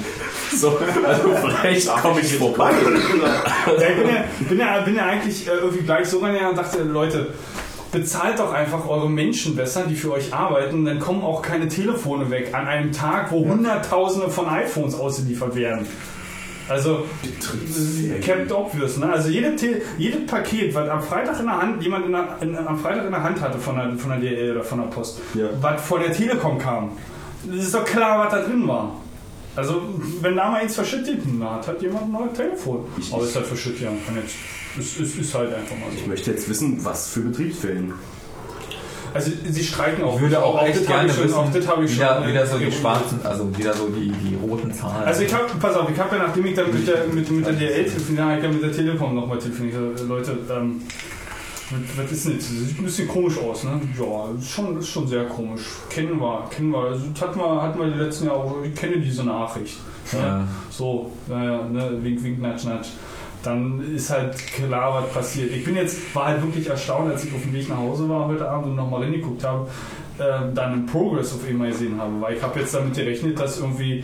[0.55, 2.71] So, also vielleicht komme ich vorbei.
[3.65, 6.57] Ja, ich bin ja, bin ja, bin ja eigentlich äh, irgendwie gleich so rangegangen und
[6.57, 7.33] dachte, Leute,
[7.93, 12.29] bezahlt doch einfach eure Menschen besser, die für euch arbeiten, dann kommen auch keine Telefone
[12.29, 15.87] weg an einem Tag, wo Hunderttausende von iPhones ausgeliefert werden.
[16.69, 17.03] Also,
[18.21, 19.11] kept obvious, ne?
[19.11, 22.57] Also jede Te jedes Paket, was am Freitag in der Hand, jemand in der, in,
[22.57, 25.19] am Freitag in der Hand hatte von der, von der DL oder von der Post,
[25.33, 25.47] Ja.
[25.61, 26.91] was von der Telekom kam,
[27.45, 28.95] das ist doch klar, was da drin war.
[29.55, 29.81] Also,
[30.21, 32.85] wenn da mal eins verschüttet hat, hat jemand ein neues Telefon.
[32.97, 33.91] Ich- Aber ist halt verschüttet, ja.
[34.15, 34.35] Jetzt,
[34.79, 36.07] ist, ist, ist halt einfach mal Ich so.
[36.07, 37.93] möchte jetzt wissen, was für Betriebsferien.
[39.13, 40.15] Also, sie streiken auch.
[40.15, 42.15] Ich würde auch echt das hab gerne ich schon, wissen, auch das habe ich wieder,
[42.15, 42.23] schon.
[42.23, 45.03] äh, wieder so die schwarzen, also wieder so die, die roten Zahlen.
[45.03, 47.45] Also ich habe, pass auf, ich habe ja nachdem ich dann mit der, mit, mit
[47.45, 49.75] der DL telefoniert habe, ich ja mit der Telekom nochmal telefoniert.
[49.93, 50.81] Ich so, Leute, ähm,
[51.97, 52.49] was ist denn jetzt?
[52.49, 53.81] Das sieht ein bisschen komisch aus, ne?
[53.97, 55.63] Ja, ist schon, ist schon sehr komisch.
[55.89, 56.79] Kennen wir, kennen wir.
[56.79, 59.77] Also das hatten wir, hatten wir die letzten Jahre auch, ich kenne diese Nachricht.
[60.11, 60.19] Ne?
[60.19, 60.47] Ja.
[60.69, 62.89] So, naja, ne, wink, wink, natsch, natsch.
[63.43, 65.51] Dann ist halt klar, was passiert.
[65.51, 68.27] Ich bin jetzt, war halt wirklich erstaunt, als ich auf dem Weg nach Hause war
[68.27, 69.67] heute Abend und nochmal reingeguckt habe,
[70.17, 70.23] äh,
[70.53, 72.21] dann einen Progress auf einmal gesehen habe.
[72.21, 74.03] Weil ich habe jetzt damit gerechnet, dass irgendwie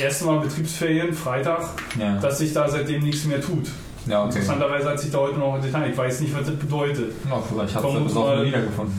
[0.00, 1.68] erste Mal Betriebsferien, Freitag,
[1.98, 2.18] ja.
[2.18, 3.68] dass sich da seitdem nichts mehr tut.
[4.06, 4.38] Ja, okay.
[4.38, 5.90] Interessanterweise hat sich da heute noch getan.
[5.90, 7.12] Ich weiß nicht, was das bedeutet.
[7.28, 8.94] Ja, vielleicht du Vermutlich das wiedergefunden.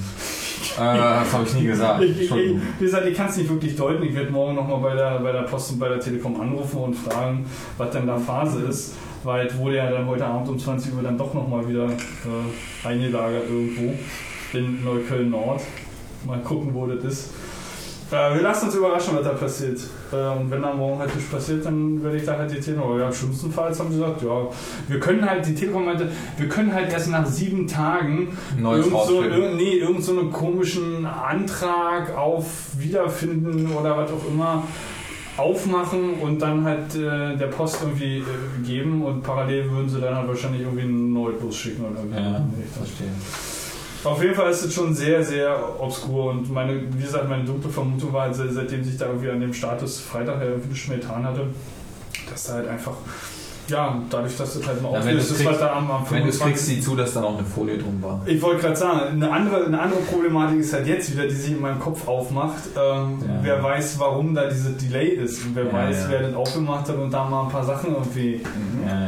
[0.77, 2.03] das habe ich nie gesagt.
[2.03, 4.03] Ich, ich, ich, wie gesagt, ich kann es nicht wirklich deuten.
[4.03, 6.93] Ich werde morgen nochmal bei der, bei der Post und bei der Telekom anrufen und
[6.93, 7.45] fragen,
[7.77, 8.93] was denn da Phase ist.
[9.23, 12.87] Weil es wurde ja dann heute Abend um 20 Uhr dann doch nochmal wieder äh,
[12.87, 13.93] eingelagert irgendwo
[14.53, 15.61] in Neukölln Nord.
[16.25, 17.29] Mal gucken, wo das ist.
[18.11, 19.79] Äh, wir lassen uns überraschen, was da passiert.
[20.11, 22.99] Äh, und wenn dann morgen halt nichts passiert, dann werde ich da halt die Telekom.
[22.99, 24.47] Ja, schlimmstenfalls haben sie gesagt, ja,
[24.87, 29.03] wir können halt, die Telekom meinte, wir können halt erst nach sieben Tagen Neues irgend
[29.05, 32.45] so, irgend, nee, irgend so einen komischen Antrag auf
[32.77, 34.63] Wiederfinden oder was auch immer
[35.37, 38.23] aufmachen und dann halt äh, der Post irgendwie äh,
[38.65, 42.21] geben und parallel würden sie dann halt wahrscheinlich irgendwie einen Neubus schicken oder irgendwie.
[42.21, 42.45] Ja,
[42.77, 43.50] verstehe.
[44.03, 47.69] Auf jeden Fall ist es schon sehr, sehr obskur und meine, wie gesagt, meine dunkle
[47.69, 50.97] Vermutung war, halt, se- seitdem sich da irgendwie an dem Status Freitag irgendwie nichts mehr
[50.97, 51.47] getan hatte,
[52.29, 52.93] dass da halt einfach,
[53.71, 56.37] ja, dadurch, dass das halt mal du's ist, was da am, am Wenn du es
[56.37, 56.43] 25.
[56.45, 58.21] kriegst, sieh zu, dass da noch eine Folie drum war.
[58.25, 61.51] Ich wollte gerade sagen, eine andere, eine andere Problematik ist halt jetzt wieder, die sich
[61.53, 62.61] in meinem Kopf aufmacht.
[62.75, 63.39] Ähm, Ja.
[63.41, 66.09] Wer weiß, warum da diese Delay ist und wer Ja, weiß, ja.
[66.11, 68.41] wer das aufgemacht hat und da mal ein paar Sachen irgendwie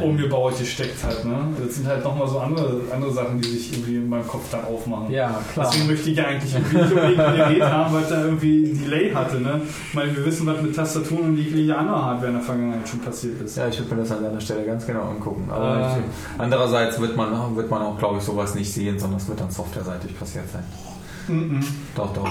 [0.02, 1.24] umgebaut gesteckt hat.
[1.24, 1.36] Ne?
[1.64, 4.64] Das sind halt nochmal so andere, andere Sachen, die sich irgendwie in meinem Kopf dann
[4.64, 5.10] aufmachen.
[5.10, 5.66] Ja, klar.
[5.70, 8.84] Deswegen möchte ich ja eigentlich nicht unbedingt ein Gerät haben, weil es da irgendwie ein
[8.84, 9.40] Delay hatte.
[9.40, 9.60] Ne?
[9.88, 13.00] Ich meine, wir wissen, was mit Tastaturen und jegliche andere Hardware in der Vergangenheit schon
[13.00, 13.56] passiert ist.
[13.56, 15.48] Ja, ich würde mir das an deiner Stelle ganz genau angucken.
[15.50, 16.02] Aber Äh.
[16.42, 19.50] andererseits wird man, wird man auch, glaube ich, sowas nicht sehen, sondern es wird dann
[19.50, 20.64] softwareseitig passiert sein.
[21.28, 21.60] Mhm.
[21.94, 22.28] Doch, doch.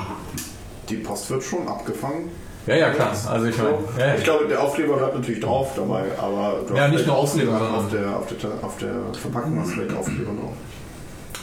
[0.90, 2.30] Die Post wird schon abgefangen.
[2.66, 3.12] Ja, ja, klar.
[3.30, 4.16] Also ich meine, ja, ja.
[4.16, 7.52] Ich glaube, der Aufkleber bleibt natürlich drauf dabei, aber du Ja, hast nicht nur Aufkleber,
[7.54, 10.54] auf sondern- der, auf, der, auf der Verpackung hast du vielleicht Aufkleber drauf.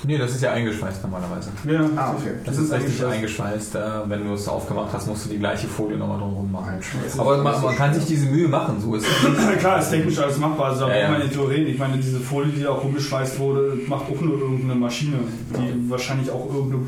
[0.05, 1.51] Nee, das ist ja eingeschweißt normalerweise.
[1.68, 2.31] Ja, Ah, okay.
[2.44, 3.74] Das, Das ist ist richtig eingeschweißt.
[3.74, 3.74] eingeschweißt.
[4.06, 6.74] Äh, wenn du es aufgemacht hast, musst du die gleiche Folie nochmal drumherum machen.
[7.18, 9.22] Aber man, man kann sich diese Mühe machen, so ist es.
[9.22, 10.70] Ja, klar, ist technisch alles machbar.
[10.70, 11.18] Also, Ja, ja.
[11.18, 11.68] nicht drüber reden.
[11.68, 15.18] Ich meine, diese Folie, die da auch rumgeschweißt wurde, macht auch nur irgendeine Maschine,
[15.56, 16.82] die wahrscheinlich auch irgendeine,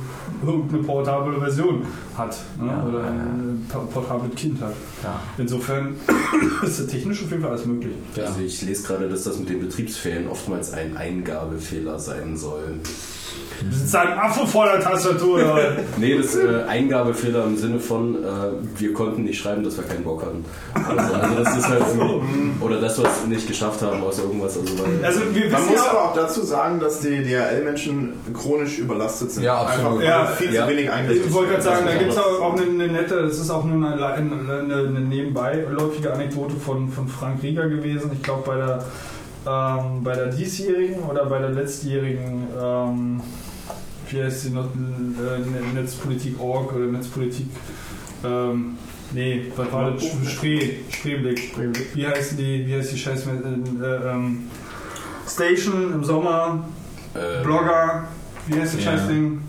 [0.45, 1.83] irgendeine portable Version
[2.17, 2.37] hat.
[2.61, 2.67] Ne?
[2.69, 3.13] Ja, Oder ja, ja.
[3.13, 4.75] ein pa- portables Kind hat.
[5.03, 5.21] Ja.
[5.39, 5.95] Insofern
[6.63, 7.93] ist das technisch auf jeden Fall alles möglich.
[8.17, 12.75] Also ich lese gerade, dass das mit den Betriebsferien oftmals ein Eingabefehler sein soll.
[13.71, 15.35] Das ist ein Affe vor der Tastatur.
[15.37, 15.77] oder?
[15.97, 18.29] Nee, das äh, Eingabefehler im Sinne von, äh,
[18.77, 20.45] wir konnten nicht schreiben, dass wir keinen Bock hatten.
[20.75, 24.59] Also, also das ist halt irgendwie, oder dass wir es nicht geschafft haben aus irgendwas.
[24.59, 28.79] Also weil, also wir Man muss ja, aber auch dazu sagen, dass die DHL-Menschen chronisch
[28.79, 29.45] überlastet sind.
[29.45, 30.03] Ja, absolut.
[30.03, 30.65] Einfach Ja, viel ja.
[30.65, 33.23] zu wenig eingesetzt ich wollte gerade sagen, da gibt es auch auch eine, eine nette,
[33.23, 38.11] das ist auch nur eine, eine, eine, eine nebenbeiläufige Anekdote von, von Frank Rieger gewesen.
[38.15, 38.85] Ich glaube bei der
[39.47, 43.21] ähm, bei der diesjährigen oder bei der letztjährigen ähm,
[44.11, 47.47] wie heißt sie noch äh, Netzpolitik.org oder Netzpolitik
[48.25, 48.77] ähm,
[49.13, 50.05] nee, was war das?
[50.31, 51.53] Spree, Spreeblick.
[51.95, 54.51] Wie heißt die, wie heißt die scheiß äh, äh, ähm,
[55.29, 56.69] Station im Sommer,
[57.15, 58.09] äh, Blogger,
[58.47, 58.93] wie heißt das Ja.
[58.93, 59.41] Scheißding?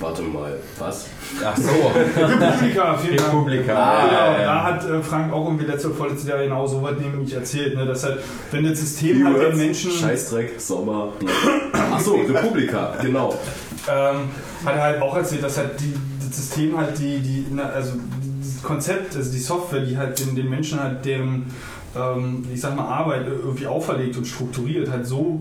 [0.00, 1.06] Warte mal, was?
[1.44, 1.70] Ach so.
[1.70, 3.28] Republika, vielen Dank.
[3.28, 3.74] Republika.
[3.76, 6.82] Ah, genau, ja, da hat äh, Frank auch irgendwie letzte oder vorletztes Jahr genau so
[6.82, 8.18] was nämlich erzählt, ne, dass halt,
[8.50, 11.12] wenn das System halt den Menschen Scheißdreck, Sommer.
[11.92, 13.38] Achso, Republika, genau.
[13.88, 14.28] ähm,
[14.64, 17.92] hat er halt auch erzählt, dass halt die, das System halt die, die na, also
[18.40, 21.46] das Konzept, also die Software, die halt den, den Menschen halt deren,
[21.96, 25.40] ähm, ich sag mal, Arbeit irgendwie auferlegt und strukturiert, halt so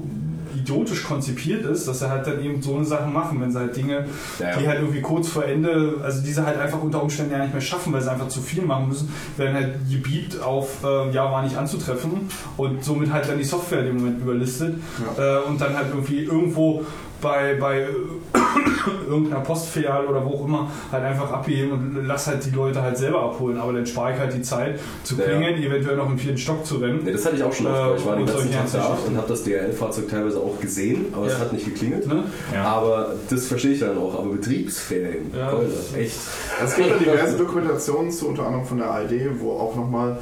[0.56, 3.76] idiotisch konzipiert ist, dass er halt dann eben so eine Sachen machen, wenn sie halt
[3.76, 4.06] Dinge,
[4.40, 4.58] Ja, ja.
[4.58, 7.62] die halt irgendwie kurz vor Ende, also diese halt einfach unter Umständen ja nicht mehr
[7.62, 11.44] schaffen, weil sie einfach zu viel machen müssen, werden halt gebiet auf äh, ja war
[11.44, 14.76] nicht anzutreffen und somit halt dann die Software in dem Moment überlistet
[15.18, 16.84] äh, und dann halt irgendwie irgendwo
[17.24, 17.86] bei, bei äh,
[19.10, 22.98] irgendeiner Postfiliale oder wo auch immer halt einfach abgeben und lass halt die Leute halt
[22.98, 25.30] selber abholen, aber dann spare ich halt die Zeit zu Ja, ja.
[25.30, 27.02] klingeln, eventuell noch im vierten Stock zu rennen.
[27.04, 27.76] Nee, das hatte ich auch schon oft.
[27.76, 30.60] Äh, ich war den und ganzen solche Tag da und habe das DHL-Fahrzeug teilweise auch
[30.60, 31.40] gesehen, aber es Ja.
[31.40, 32.08] hat nicht geklingelt.
[32.08, 32.24] Ne?
[32.64, 34.14] Aber das verstehe ich dann auch.
[34.20, 36.18] Aber Betriebsferien, Ja, ist- echt.
[36.64, 40.16] Es gibt ja diverse Dokumentationen zu, unter anderem von der ARD, wo auch nochmal äh,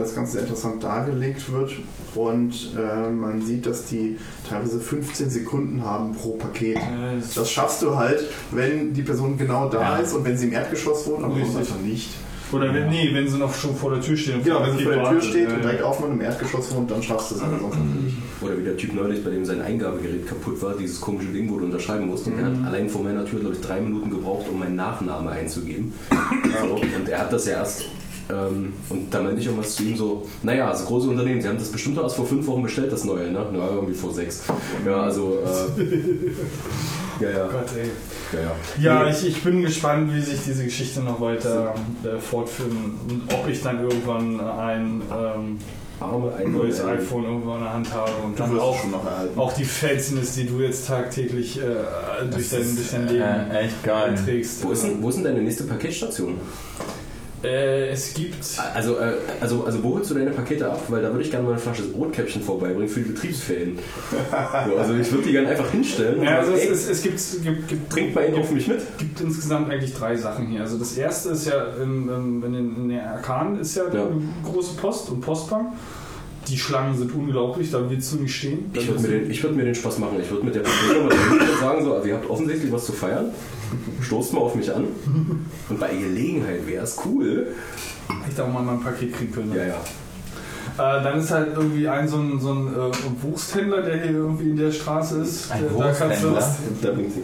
[0.00, 1.72] das Ganze interessant dargelegt wird.
[2.14, 4.18] Und äh, man sieht, dass die
[4.48, 6.76] teilweise 15 Sekunden haben pro Paket.
[6.76, 6.80] Äh,
[7.34, 8.20] das- schaffst du halt,
[8.50, 9.96] wenn die Person genau da Ja.
[9.98, 11.56] ist und wenn sie im Erdgeschoss wohnt, aber Richtig.
[11.56, 12.10] einfach nicht.
[12.52, 14.34] Oder wenn, nee, wenn sie noch schon vor der Tür stehen.
[14.36, 15.62] und Genau, wenn sie vor der Tür steht Ja, und ja.
[15.62, 18.16] direkt aufmacht und im Erdgeschoss wohnt, dann schaffst du es aber sonst nicht.
[18.42, 21.58] Oder wie der Typ neulich, bei dem sein Eingabegerät kaputt war, dieses komische Ding, wo
[21.58, 22.26] du unterschreiben musst.
[22.26, 22.66] Und er Mhm.
[22.66, 25.94] hat allein vor meiner Tür, glaube ich, drei Minuten gebraucht, um meinen Nachname einzugeben.
[26.60, 27.86] So, und er hat das ja erst.
[28.30, 31.58] Ähm, und da meinte ich irgendwas zu ihm so, naja, also große Unternehmen, sie haben
[31.58, 33.44] das bestimmt erst vor fünf Wochen bestellt, das neue, ne?
[33.54, 34.44] Ja, irgendwie vor sechs.
[34.86, 37.90] Ja, also, äh, ja, ja, Gott, ey.
[38.32, 38.54] ja, ja.
[38.80, 41.74] Ja, Nee, ich, ich bin gespannt, wie sich diese Geschichte noch weiter
[42.04, 45.58] äh, fortführen und ob ich dann irgendwann ein ähm,
[46.00, 48.90] arme ein neues ein- iPhone irgendwo in der Hand habe und Du dann auch, schon
[48.92, 49.38] noch erhalten.
[49.38, 51.62] auch die Fanciness, die du jetzt tagtäglich äh,
[52.30, 54.14] durch, dein, durch dein Leben äh, echt geil.
[54.24, 54.64] trägst.
[54.64, 56.38] Wo ist, denn, wo ist denn deine nächste Paketstation?
[57.44, 58.36] Äh, es gibt.
[58.74, 60.80] Also, äh, also, also wo holst du deine Pakete ab?
[60.88, 63.78] Weil da würde ich gerne mal eine Flasche Rotkäppchen vorbeibringen für die Betriebsferien.
[64.68, 67.68] so, also ich würde die gerne einfach hinstellen Ja, also es, es, es gibt, gibt,
[67.68, 68.80] gibt, trinkt mal einen auf mich mit.
[68.98, 70.60] gibt insgesamt eigentlich drei Sachen hier.
[70.60, 72.08] Also das erste ist ja im,
[72.44, 74.06] in, den, in den Arkanen ist ja, Ja.
[74.06, 75.68] eine große Post und Postbank.
[76.48, 78.70] Die Schlangen sind unglaublich, da willst du nicht stehen.
[78.74, 80.18] Ich würde mir, würd mir den Spaß machen.
[80.20, 83.26] Ich würde mit der mal und sagen, so, also ihr habt offensichtlich was zu feiern.
[84.00, 84.84] Stoßt mal auf mich an.
[85.68, 87.48] Und bei Gelegenheit wäre es cool.
[88.28, 89.54] Ich da auch mal mein Paket kriegen können.
[89.54, 89.80] Ja, ja.
[90.78, 94.50] Äh, dann ist halt irgendwie ein so ein, so ein äh, Wursthändler, der hier irgendwie
[94.50, 95.50] in der Straße ist.
[95.52, 96.90] Ein Der- da kannst du- Wursthändler?
[96.90, 97.22] Da bringt sie.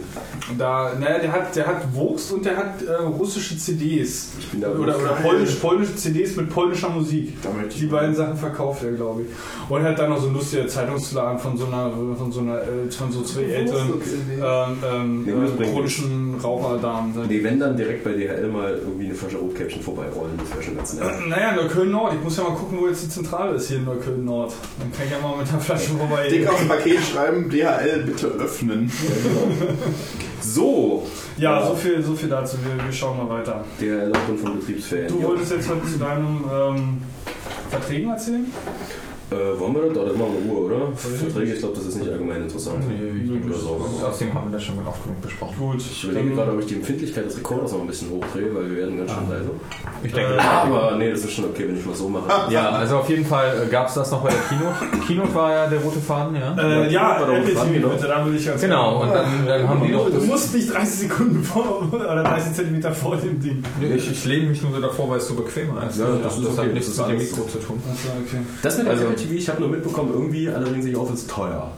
[0.57, 4.29] Da, naja, der hat, der hat Wurst und der hat äh, russische CDs.
[4.39, 7.33] Ich bin da Oder, oder polnisch, polnische CDs mit polnischer Musik.
[7.79, 9.27] Die beiden Sachen verkauft er, glaube ich.
[9.69, 12.57] Und er hat dann noch so einen lustigen Zeitungsladen von so einer, von so einer,
[12.57, 13.93] äh, von so zwei älteren
[14.41, 17.13] ähm, ähm, äh, chronischen Raucherdamen.
[17.27, 20.75] Nee, wenn dann direkt bei DHL mal irgendwie eine Flasche Rotkäppchen vorbeirollen, das wäre schon
[20.77, 21.03] ganz nett.
[21.29, 22.13] Naja, Neukölln-Nord.
[22.15, 24.53] Ich muss ja mal gucken, wo jetzt die Zentrale ist hier in Neukölln-Nord.
[24.79, 26.27] Dann kann ich ja mal mit der Flasche vorbei.
[26.29, 28.91] Dick auf dem Paket schreiben, DHL bitte öffnen.
[30.41, 31.07] So,
[31.37, 32.57] Ja, so viel, so viel dazu.
[32.63, 33.63] Wir, wir schauen mal weiter.
[33.79, 35.07] der Lockdown von Betriebsferien.
[35.09, 36.97] Du wolltest jetzt heute zu deinem ähm,
[37.69, 38.45] Verträgen erzählen?
[39.31, 39.97] Äh, wollen wir das?
[39.97, 40.87] Oder machen wir in Ruhe, oder?
[40.95, 42.77] Ich Verträge, ich glaube, das ist nicht allgemein interessant.
[42.89, 43.85] Nö, Oder so.
[44.07, 45.55] Außerdem haben wir das schon oft genug besprochen.
[45.59, 45.77] Gut.
[45.81, 48.77] Ich überlege gerade, ob ich die Empfindlichkeit des Rekorders noch ein bisschen hochdrehe, weil wir
[48.77, 49.49] werden ganz schön leise.
[50.03, 52.25] Ich denke, denke, Aber nee, das ist schon okay, wenn ich mal so mache.
[52.51, 54.71] ja, also auf jeden Fall gab es das noch bei der Kino.
[55.05, 56.55] Kino war ja der rote Faden, ja.
[56.57, 57.89] Äh, ja, doch TV, genau.
[57.89, 60.25] bitte, da will ich ganz Genau, und dann, dann haben die noch Du das.
[60.25, 63.63] musst nicht 30 Sekunden vor oder 30 Zentimeter vor dem Ding.
[63.95, 65.99] Ich, ich lehne mich nur so davor, weil es so bequemer ist.
[65.99, 67.79] Ja, das das hat nichts das mit dem Mikro zu tun.
[67.91, 68.41] Achso, okay.
[68.63, 71.29] Das mit Also- Apple TV, ich habe nur mitbekommen, irgendwie alle regen sich auf, ist
[71.29, 71.69] teuer.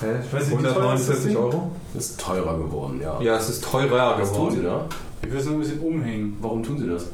[0.00, 0.06] Hä?
[0.30, 1.36] weiß nicht, wie teuer ist das 149 Ding?
[1.36, 1.70] Euro?
[1.96, 3.20] Ist teurer geworden, ja.
[3.20, 4.84] Ja, es ist teurer Was tun sie geworden.
[4.90, 4.96] da?
[5.26, 6.36] Ich will es nur ein bisschen umhängen.
[6.40, 7.06] Warum tun sie das?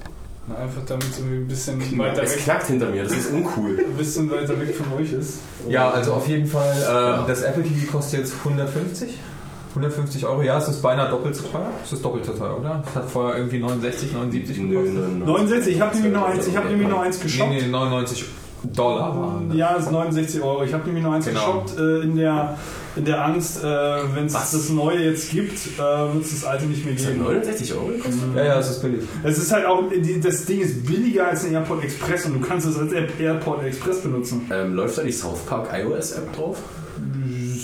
[0.48, 3.32] Na, Einfach damit es irgendwie ein bisschen weiter Es weg, knackt hinter mir, das ist
[3.32, 3.78] uncool.
[3.88, 5.38] ein bisschen weiter weg von euch ist.
[5.68, 7.24] Ja, also auf jeden Fall, äh, Ja.
[7.28, 9.18] das Apple TV kostet jetzt 150.
[9.74, 11.70] 150 Euro, ja, es ist beinahe doppelt so teuer.
[11.82, 12.82] Es ist doppelt so teuer, oder?
[12.86, 14.94] Es hat vorher irgendwie 69, 79 Nö, gekostet.
[14.94, 15.24] nö, nö.
[15.24, 17.50] 69, ich habe nämlich noch eins, ich habe nämlich noch eins Nee, geshoppt.
[17.50, 18.24] nee, 99
[18.64, 19.56] Dollar waren das.
[19.58, 20.62] Ja, es ist 69 Euro.
[20.64, 21.40] Ich habe nämlich noch eins Genau.
[21.62, 22.56] geshoppt äh, in, der,
[22.96, 23.66] in der Angst, äh,
[24.14, 25.78] wenn es das Neue jetzt gibt, äh,
[26.14, 27.22] wird es das Alte nicht mehr Das geben.
[27.22, 28.14] 69 Euro gekostet?
[28.36, 29.00] Ja, ja, es ist billig.
[29.24, 32.46] Es ist halt auch, die- das Ding ist billiger als ein AirPod Express und du
[32.46, 34.48] kannst es als App AirPod Express benutzen.
[34.52, 36.58] Ähm, läuft da die South Park iOS App drauf?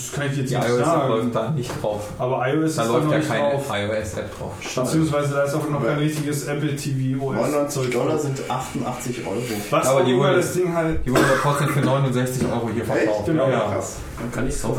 [0.09, 1.09] Das kann ich jetzt Die nicht iOS sagen.
[1.09, 2.09] läuft da nicht drauf.
[2.17, 3.65] Aber iOS Da ist läuft noch ja nicht keine drauf.
[3.69, 4.51] iOS-App drauf.
[4.75, 7.35] Beziehungsweise da ist auch noch kein richtiges Apple TV OS.
[7.35, 9.35] 99 Dollar sind 88 Euro.
[9.69, 11.05] Was Aber die wollen- das Ding halt.
[11.05, 13.25] Die wurden aber trotzdem für 69 Euro hier verkauft.
[13.27, 13.43] Genau.
[13.45, 13.59] Ja, ja.
[13.71, 13.97] Krass.
[14.33, 14.69] Kann ich war-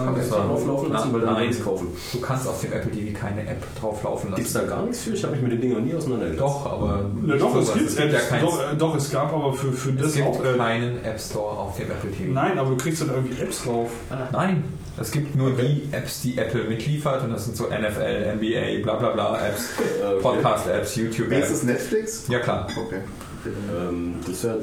[0.46, 1.86] drauflaufen lassen, weil dann nichts kaufen?
[2.12, 4.66] Du kannst auf dem Apple TV keine App drauflaufen Gibt es lassen.
[4.68, 5.10] da gar nichts für?
[5.14, 6.42] Ich habe mich mit den Dingen noch nie auseinandergesetzt.
[6.42, 8.42] Doch, aber Ja, doch, es gibt, es gibt ja keins.
[8.42, 10.44] doch, äh, doch, es gab aber für, für Es das gibt auch.
[10.44, 12.32] Äh, keinen App Store auf dem Apple TV.
[12.34, 13.88] nein, aber du kriegst dann irgendwie Apps drauf.
[14.32, 14.62] Nein,
[14.98, 18.94] es gibt nur die Apps, die Apple mitliefert und das sind so NFL, NBA, bla
[18.94, 20.20] bla bla Apps, Okay.
[20.22, 21.46] Podcast-Apps, YouTube-Apps.
[21.46, 22.28] Ist es Netflix?
[22.28, 22.66] Ja klar.
[22.76, 23.00] Okay.
[23.46, 24.16] Ähm,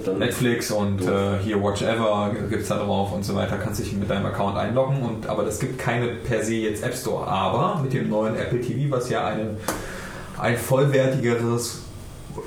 [0.06, 0.20] dann.
[0.20, 3.58] Netflix und äh, hier Watch Ever gibt es da drauf und so weiter.
[3.58, 6.94] Kannst dich mit deinem Account einloggen und aber das gibt keine per se jetzt App
[6.94, 7.26] Store.
[7.26, 9.58] Aber mit dem neuen Apple TV, was ja eine,
[10.38, 11.87] ein vollwertigeres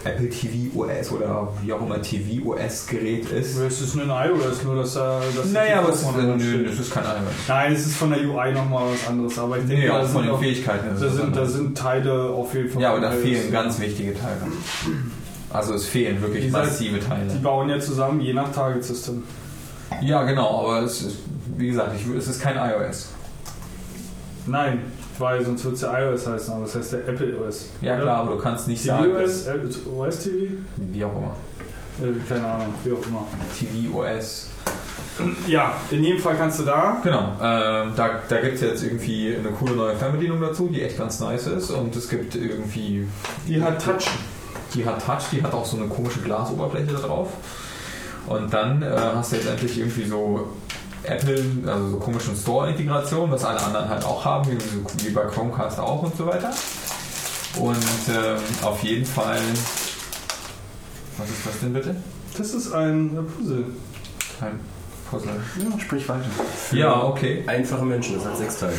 [0.05, 3.57] Apple TV OS oder wie auch immer TV OS Gerät ist.
[3.59, 5.21] Es ist nur ein iOS, nur dass da.
[5.37, 7.33] Dass Naja, aber es ist, das nö, das ist kein iOS.
[7.49, 10.23] Nein, es ist von der UI nochmal was anderes, aber ich denke, Nee, auch von
[10.25, 10.87] sind den Fähigkeiten.
[11.01, 12.83] da, sind, da sind Teile auf jeden Fall.
[12.83, 14.37] Ja, aber da fehlen ganz wichtige Teile.
[15.53, 17.33] Also es fehlen wirklich Die seid- massive Die Teile.
[17.43, 19.25] bauen ja zusammen, je nach Target System.
[20.01, 21.17] Ja, genau, aber es ist,
[21.57, 23.09] wie gesagt, ich, es ist kein iOS.
[24.47, 24.81] Nein,
[25.21, 27.67] weil sonst wird es ja iOS heißen, aber das heißt ja Apple OS.
[27.81, 28.03] Ja oder?
[28.03, 30.53] klar, aber du kannst nicht sagen, TV-OS, äh, OS-TV?
[30.77, 31.35] wie auch immer.
[32.03, 33.27] Äh, keine Ahnung, wie auch immer.
[33.59, 34.49] TV OS.
[35.47, 36.99] Ja, in jedem Fall kannst du da.
[37.03, 40.97] Genau, ähm, da, da gibt es jetzt irgendwie eine coole neue Fernbedienung dazu, die echt
[40.97, 41.71] ganz nice ist.
[41.71, 43.07] Und es gibt irgendwie.
[43.47, 44.09] Die hat Touch.
[44.75, 47.29] Die hat Touch, die hat auch so eine komische Glasoberfläche da drauf.
[48.27, 50.49] Und dann äh, hast du jetzt endlich irgendwie so
[51.05, 55.79] Apple, also so komischen Store-Integration, was alle anderen halt auch haben, wie, wie bei Chromecast
[55.79, 56.51] auch und so weiter.
[57.59, 57.77] Und
[58.09, 59.41] ähm, auf jeden Fall.
[61.19, 61.97] Was ist das denn bitte?
[62.39, 63.65] Das ist ein Puzzle.
[64.39, 64.61] Kein
[65.11, 65.41] Puzzle.
[65.79, 66.25] Sprich weiter.
[66.73, 67.43] Ja, okay.
[67.47, 68.75] Einfache Menschen, das hat sechs Teile.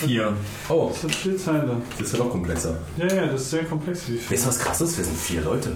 [0.00, 0.34] Vier.
[0.68, 1.76] Oh, Das hat vier Teile.
[1.98, 2.76] das ist ja noch komplexer.
[2.98, 4.02] Ja, ja, das ist sehr komplex.
[4.30, 4.98] Weißt du was krasses?
[4.98, 5.74] Wir sind vier Leute.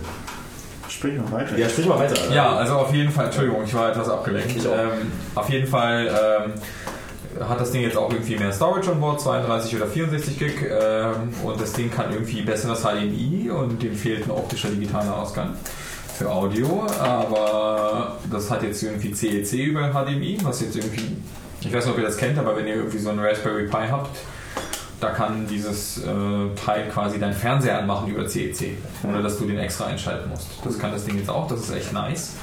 [0.88, 1.58] Sprich mal weiter.
[1.58, 2.16] Ja, sprich mal weiter.
[2.32, 4.56] Ja, also auf jeden Fall, Entschuldigung, ich war etwas abgelenkt.
[4.56, 4.72] Ich auch.
[4.72, 6.52] Ähm, auf jeden Fall ähm,
[7.48, 10.52] hat das Ding jetzt auch irgendwie mehr Storage an Bord, 32 oder 64 Gig.
[10.62, 15.54] Ähm, und das Ding kann irgendwie besseres HDMI und dem fehlt ein optischer digitaler Ausgang
[16.16, 16.86] für Audio.
[17.00, 21.16] Aber das hat jetzt irgendwie CEC über HDMI, was jetzt irgendwie,
[21.60, 23.88] ich weiß nicht, ob ihr das kennt, aber wenn ihr irgendwie so einen Raspberry Pi
[23.90, 24.16] habt,
[25.00, 26.10] da kann dieses äh,
[26.64, 30.48] Teil quasi deinen Fernseher anmachen über CEC, ohne dass du den extra einschalten musst.
[30.64, 32.34] Das kann das Ding jetzt auch, das ist echt nice.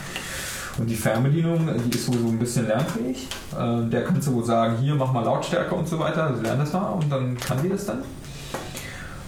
[0.78, 3.28] Und die Fernbedienung, die ist so ein bisschen lernfähig.
[3.58, 6.60] Äh, der kannst du wohl sagen, hier mach mal Lautstärke und so weiter, also lern
[6.60, 8.04] das mal und dann kann die das dann.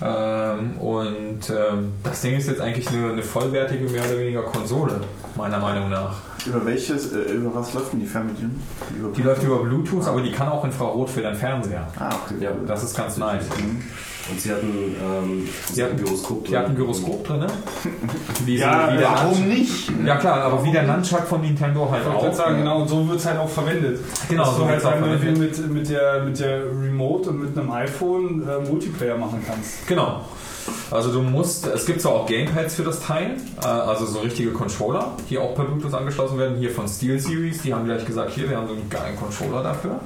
[0.01, 5.01] Ähm, und ähm, das Ding ist jetzt eigentlich eine, eine vollwertige, mehr oder weniger Konsole,
[5.35, 6.17] meiner Meinung nach.
[6.45, 8.55] Über welches, äh, über was läuft denn die Fernbedienung?
[9.17, 11.87] Die läuft über Bluetooth, aber die kann auch Infrarot für deinen Fernseher.
[11.99, 12.35] Ah, okay.
[12.43, 13.45] Ja, Das ist ganz nice.
[14.29, 14.67] Und sie hatten,
[15.03, 17.47] ähm, Sie hatten- ein Gyroskop Die hat ein Gyroskop drin, ne?
[18.45, 19.91] Wie, Ja, wie der warum nicht?
[20.03, 22.21] Ja klar, aber wie der Nunchuck von Nintendo halt Ich auch.
[22.23, 23.99] gerade sagen, genau, und so wird es halt auch verwendet.
[24.27, 25.57] Genau, Dass so du halt auch dann irgendwie verwendet.
[25.59, 29.85] mit, mit, der, mit der Remote und mit einem iPhone äh, Multiplayer machen kannst.
[29.87, 30.21] Genau.
[30.95, 34.51] Also du musst, es gibt zwar auch Gamepads für das Teil, äh, also so richtige
[34.51, 38.31] Controller, die auch per Bluetooth angeschlossen werden, hier von Steel Series, die haben gleich gesagt,
[38.31, 39.99] hier, wir haben so einen geilen Controller dafür,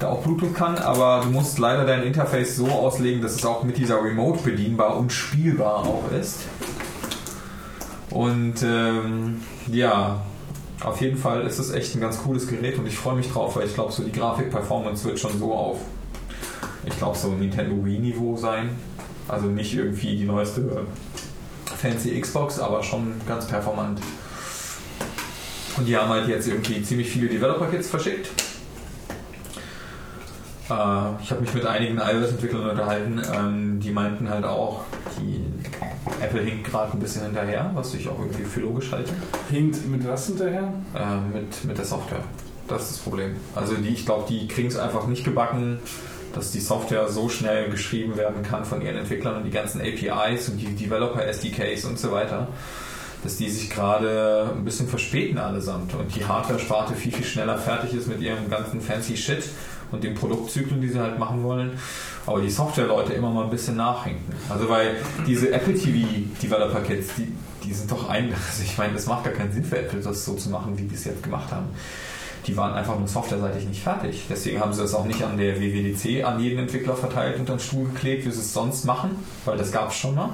[0.00, 3.62] der auch Bluetooth kann, aber du musst leider dein Interface so auslegen, dass es auch
[3.64, 6.40] mit dieser Remote bedienbar und spielbar auch ist.
[8.10, 10.22] Und ähm, ja,
[10.82, 13.56] auf jeden Fall ist es echt ein ganz cooles Gerät und ich freue mich drauf,
[13.56, 15.78] weil ich glaube, so die Grafik-Performance wird schon so auf,
[16.86, 18.70] ich glaube, so Nintendo Wii-Niveau sein.
[19.28, 20.86] Also nicht irgendwie die neueste
[21.76, 24.00] fancy Xbox, aber schon ganz performant.
[25.76, 28.28] Und die haben halt jetzt irgendwie ziemlich viele Developer-Kits verschickt.
[30.68, 34.82] Äh, ich habe mich mit einigen iOS-Entwicklern unterhalten, ähm, die meinten halt auch,
[35.20, 35.44] die
[36.22, 39.12] Apple hinkt gerade ein bisschen hinterher, was ich auch irgendwie für logisch halte.
[39.50, 40.72] Hinkt mit was hinterher?
[40.94, 42.22] Äh, mit, mit der Software.
[42.66, 43.36] Das ist das Problem.
[43.54, 45.78] Also die, ich glaube, die kriegen es einfach nicht gebacken,
[46.34, 50.48] dass die Software so schnell geschrieben werden kann von ihren Entwicklern und die ganzen APIs
[50.48, 52.48] und die Developer SDKs und so weiter,
[53.22, 57.94] dass die sich gerade ein bisschen verspäten allesamt und die Hardware-Sparte viel, viel schneller fertig
[57.94, 59.44] ist mit ihrem ganzen fancy Shit
[59.90, 61.72] und den Produktzyklen, die sie halt machen wollen.
[62.26, 64.34] Aber die Software-Leute immer mal ein bisschen nachhinken.
[64.48, 64.96] Also weil
[65.26, 66.06] diese Apple TV
[66.42, 67.32] Developer Kits, die,
[67.64, 70.24] die sind doch ein, also ich meine, das macht gar keinen Sinn für Apple, das
[70.24, 71.66] so zu machen, wie die es jetzt gemacht haben.
[72.46, 74.24] Die waren einfach nur softwareseitig nicht fertig.
[74.30, 77.58] Deswegen haben sie das auch nicht an der WWDC an jeden Entwickler verteilt und an
[77.58, 79.10] Stuhl geklebt, wie sie es sonst machen,
[79.44, 80.30] weil das gab es schon mal.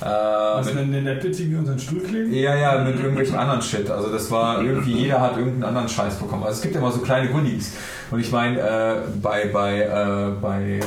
[0.00, 2.32] Äh, Was mit- denn den Apple TV unter den Stuhl kleben?
[2.32, 3.90] ja, ja, mit irgendwelchen anderen Shit.
[3.90, 6.44] Also das war irgendwie, jeder hat irgendeinen anderen Scheiß bekommen.
[6.44, 7.72] Also es gibt immer so kleine Goodies.
[8.12, 10.78] Und ich meine, äh, bei, bei, äh, bei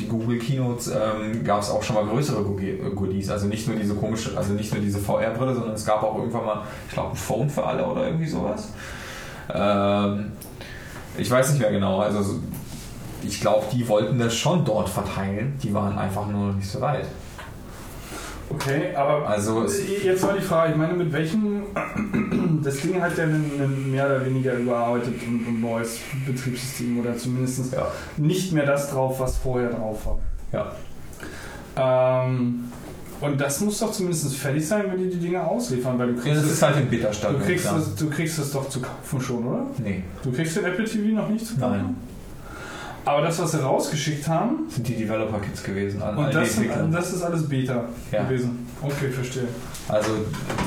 [0.00, 2.58] die Google Keynotes ähm, gab es auch schon mal größere Go-
[2.96, 3.30] Goodies.
[3.30, 6.44] Also nicht nur diese komische, also nicht nur diese VR-Brille, sondern es gab auch irgendwann
[6.44, 8.70] mal, ich glaube, ein Phone für alle oder irgendwie sowas.
[9.52, 10.32] Ähm,
[11.18, 12.00] ich weiß nicht mehr genau.
[12.00, 12.40] Also so-
[13.22, 15.58] ich glaube, die wollten das schon dort verteilen.
[15.62, 17.06] Die waren einfach nur noch nicht so weit.
[18.48, 21.62] Okay, aber Also es, jetzt war die Frage, ich meine, mit welchem,
[22.62, 27.72] das Ding hat ja ein mehr oder weniger überarbeitet und ein neues Betriebssystem oder zumindest
[27.72, 30.18] ja, nicht mehr das drauf, was vorher drauf war.
[30.52, 30.72] ja.
[31.78, 32.70] Ähm,
[33.20, 36.20] und das muss doch zumindest fertig sein, wenn die die Dinge ausliefern, weil du Ja,
[36.22, 37.38] kriegst, das es, ist halt in Beta-Stand.
[37.40, 37.78] du, kriegst klar.
[37.78, 39.66] es, du kriegst es doch zu kaufen schon, oder?
[39.78, 41.76] Nee, Du kriegst den Apple TV noch nicht zu kaufen?
[41.76, 41.96] Nein.
[43.04, 46.02] Aber das, was sie rausgeschickt haben, sind die Developer-Kits gewesen.
[46.02, 48.24] An und das, sind, das ist alles Beta Ja.
[48.24, 48.66] gewesen.
[48.82, 49.46] Okay, verstehe.
[49.88, 50.10] Also,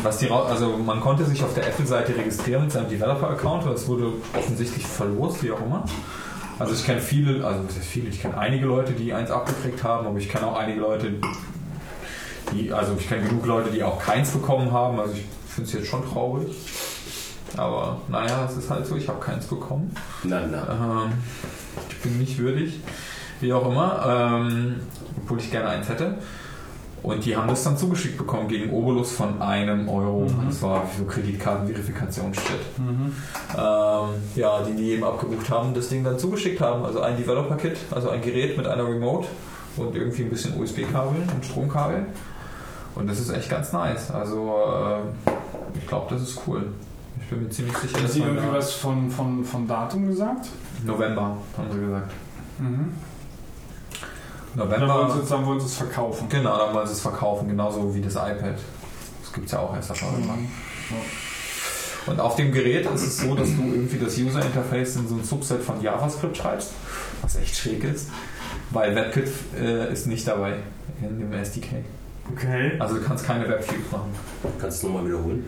[0.03, 3.65] was die, also man konnte sich auf der Apple-Seite registrieren mit seinem Developer-Account.
[3.65, 5.83] Das wurde offensichtlich verlost, wie auch immer.
[6.59, 10.17] Also ich kenne viele, also viele, ich kenne einige Leute, die eins abgekriegt haben, aber
[10.17, 11.11] ich kenne auch einige Leute,
[12.53, 14.99] die, also ich kenne genug Leute, die auch keins bekommen haben.
[14.99, 16.55] Also ich finde es jetzt schon traurig.
[17.57, 19.93] Aber naja, es ist halt so, ich habe keins bekommen.
[20.23, 21.05] Na, na.
[21.05, 21.11] Ähm,
[21.89, 22.79] ich bin nicht würdig,
[23.41, 24.75] wie auch immer, ähm,
[25.21, 26.17] obwohl ich gerne eins hätte.
[27.01, 30.29] Und die haben das dann zugeschickt bekommen gegen Obolus von einem Euro.
[30.45, 32.77] Das war so Kreditkartenverifikationsshit.
[32.77, 33.13] Mhm.
[33.57, 36.83] Ähm, ja, die die eben abgebucht haben, das Ding dann zugeschickt haben.
[36.83, 39.27] Also ein Developer-Kit, also ein Gerät mit einer Remote
[39.77, 42.05] und irgendwie ein bisschen USB-Kabel und Stromkabel.
[42.95, 44.11] Und das ist echt ganz nice.
[44.11, 45.31] Also äh,
[45.77, 46.73] ich glaube, das ist cool.
[47.21, 50.07] Ich bin mir ziemlich sicher, Haben dass Sie irgendwie da was von, von, von Datum
[50.07, 50.47] gesagt?
[50.83, 52.11] November, haben sie gesagt.
[52.57, 52.93] Mhm.
[54.55, 55.21] Dann wollen, November.
[55.21, 56.27] sie, dann wollen sie es verkaufen.
[56.29, 58.57] Genau, dann wollen sie es verkaufen, genauso wie das iPad.
[59.21, 60.47] Das gibt es ja auch erst ab irgendwann.
[62.07, 65.15] Und auf dem Gerät ist es so, dass du irgendwie das User Interface in so
[65.15, 66.71] ein Subset von JavaScript schreibst,
[67.21, 68.09] was echt schräg ist,
[68.71, 69.27] weil WebKit
[69.59, 70.55] äh, ist nicht dabei
[71.01, 71.67] in dem SDK.
[72.33, 72.73] Okay.
[72.79, 74.11] Also du kannst keine Webviews machen.
[74.59, 75.45] Kannst du nochmal wiederholen?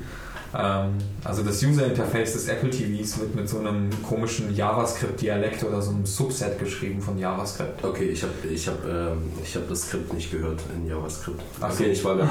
[0.53, 5.81] Ähm, also das User Interface des Apple TVs wird mit so einem komischen JavaScript-Dialekt oder
[5.81, 7.84] so einem Subset geschrieben von JavaScript.
[7.84, 11.41] Okay, ich habe ich hab, ähm, ich hab das Skript nicht gehört in JavaScript.
[11.61, 11.84] Ach so.
[11.84, 12.30] okay, ich war gerade.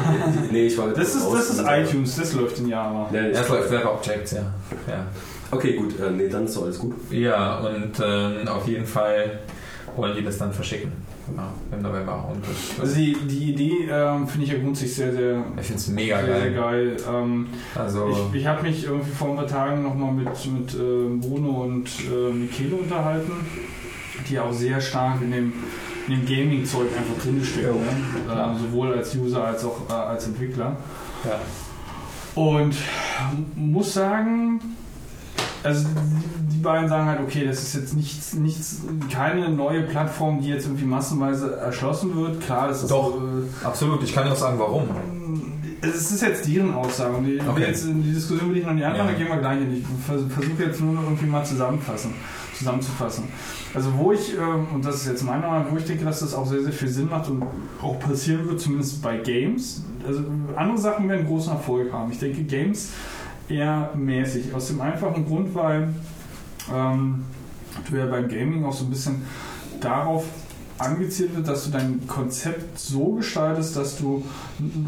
[0.51, 3.09] Nee, ich war Das ist, das ist iTunes, das läuft in Java.
[3.11, 4.53] Nee, war- läuft Web Objects, ja.
[4.87, 5.07] ja.
[5.51, 6.95] Okay, gut, äh, nee, dann ist doch alles gut.
[7.11, 9.39] Ja, und ähm, auf jeden Fall
[10.01, 10.93] wollen die das dann verschicken.
[11.29, 12.29] Genau, im November.
[12.33, 15.81] Und das, Also die, die Idee ähm, finde ich ja grundsätzlich sehr, sehr, ich finde
[15.81, 16.97] es mega sehr, sehr geil.
[16.97, 16.97] geil.
[17.09, 20.79] Ähm, Also, ich ich habe mich irgendwie vor ein paar Tagen nochmal mit, mit äh,
[21.21, 23.33] Bruno und äh, Michele unterhalten,
[24.29, 25.53] die auch sehr stark in dem,
[26.09, 27.73] in dem Gaming-Zeug einfach drinstecken.
[27.81, 27.87] Ne?
[28.27, 28.55] klar.
[28.55, 30.77] Äh, sowohl als User als auch äh, als Entwickler.
[31.25, 31.41] ja.
[32.35, 32.75] Und
[33.57, 34.61] muss sagen,
[35.63, 38.81] also die, die beiden sagen halt, okay, das ist jetzt nichts, nichts,
[39.13, 42.41] keine neue Plattform, die jetzt irgendwie massenweise erschlossen wird.
[42.41, 43.15] Klar, das ist Doch.
[43.17, 44.03] Äh, absolut.
[44.03, 44.85] Ich kann dir auch sagen, warum.
[45.83, 47.17] es ist jetzt deren Aussage.
[47.17, 47.65] Und die, Okay.
[47.69, 49.13] jetzt in die Diskussion will ich noch nicht anfangen, Ja.
[49.13, 49.73] da gehen wir gleich hin.
[49.79, 52.13] Ich vers- versuche jetzt nur noch irgendwie mal zusammenfassen,
[52.57, 53.25] zusammenzufassen.
[53.73, 56.35] Also wo ich, ähm, und das ist jetzt meine Meinung, wo ich denke, dass das
[56.35, 57.43] auch sehr, sehr viel Sinn macht und
[57.81, 59.83] auch passieren wird, zumindest bei Games.
[60.07, 60.23] Also
[60.57, 62.11] andere Sachen werden großen Erfolg haben.
[62.11, 62.89] Ich denke, Games
[63.51, 64.55] eher mäßig.
[64.55, 65.89] Aus dem einfachen Grund, weil
[66.73, 67.25] ähm,
[67.89, 69.23] du ja beim Gaming auch so ein bisschen
[69.81, 70.25] darauf
[70.81, 74.25] angezielt wird, dass du dein Konzept so gestaltest, dass du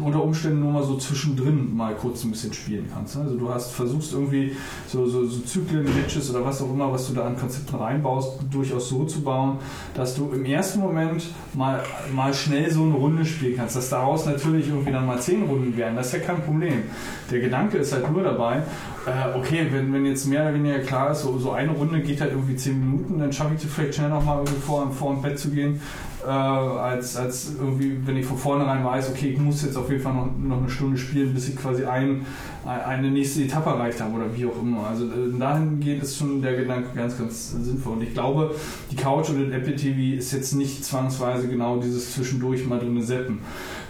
[0.03, 3.17] unter Umständen nur mal so zwischendrin mal kurz ein bisschen spielen kannst.
[3.17, 4.55] Also du hast versuchst irgendwie
[4.87, 8.39] so, so, so Zyklen, Glitches oder was auch immer, was du da an Konzepten reinbaust,
[8.51, 9.57] durchaus so zu bauen,
[9.93, 11.83] dass du im ersten Moment mal,
[12.13, 13.75] mal schnell so eine Runde spielen kannst.
[13.75, 16.83] Dass daraus natürlich irgendwie dann mal zehn Runden werden, das ist ja kein Problem.
[17.31, 18.63] Der Gedanke ist halt nur dabei,
[19.05, 22.21] äh, okay, wenn, wenn jetzt mehr oder weniger klar ist, so, so eine Runde geht
[22.21, 25.21] halt irgendwie zehn Minuten, dann schaffe ich es vielleicht schnell nochmal irgendwie vor, vor dem
[25.21, 25.81] Bett zu gehen,
[26.25, 30.01] äh, als, als irgendwie, wenn ich von vornherein weiß, okay, ich muss jetzt auf jeden
[30.01, 32.25] Fall noch, noch eine Stunde spielen, bis ich quasi ein,
[32.65, 34.87] eine nächste Etappe erreicht habe oder wie auch immer.
[34.87, 37.93] Also äh, dahingehend ist schon der Gedanke ganz, ganz sinnvoll.
[37.93, 38.55] Und ich glaube,
[38.89, 43.01] die Couch oder der Apple TV ist jetzt nicht zwangsweise genau dieses zwischendurch mal drin
[43.01, 43.39] seppen.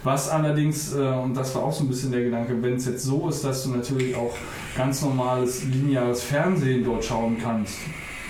[0.04, 3.04] Was allerdings, äh, und das war auch so ein bisschen der Gedanke, wenn es jetzt
[3.04, 4.34] so ist, dass du natürlich auch
[4.76, 7.78] ganz normales lineares Fernsehen dort schauen kannst,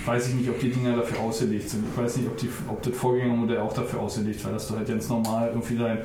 [0.05, 1.83] weiß ich nicht, ob die Dinger dafür ausgelegt sind.
[1.91, 4.87] Ich weiß nicht, ob, die, ob das Vorgängermodell auch dafür ausgelegt war, dass du halt
[4.87, 5.97] ganz normal irgendwie dein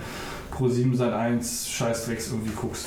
[0.51, 2.87] Pro 7 seit 1 Scheißdrecks irgendwie guckst.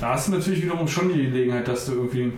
[0.00, 2.32] Da hast du natürlich wiederum schon die Gelegenheit, dass du irgendwie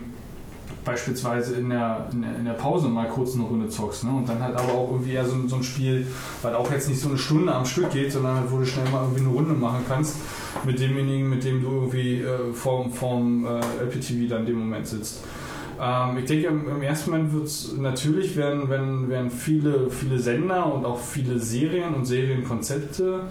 [0.84, 4.04] beispielsweise in der, in der, in der Pause mal kurz eine Runde zockst.
[4.04, 4.10] Ne?
[4.10, 6.06] Und dann halt aber auch irgendwie eher so, so ein Spiel,
[6.42, 8.88] weil auch jetzt nicht so eine Stunde am Stück geht, sondern halt, wo du schnell
[8.90, 10.16] mal irgendwie eine Runde machen kannst
[10.64, 14.86] mit demjenigen, mit dem du irgendwie äh, vorm, vorm äh, LPTV dann in dem Moment
[14.86, 15.20] sitzt.
[15.80, 20.18] Ähm, ich denke, im, im ersten Moment wird es natürlich werden, werden, werden viele, viele
[20.18, 23.22] Sender und auch viele Serien und Serienkonzepte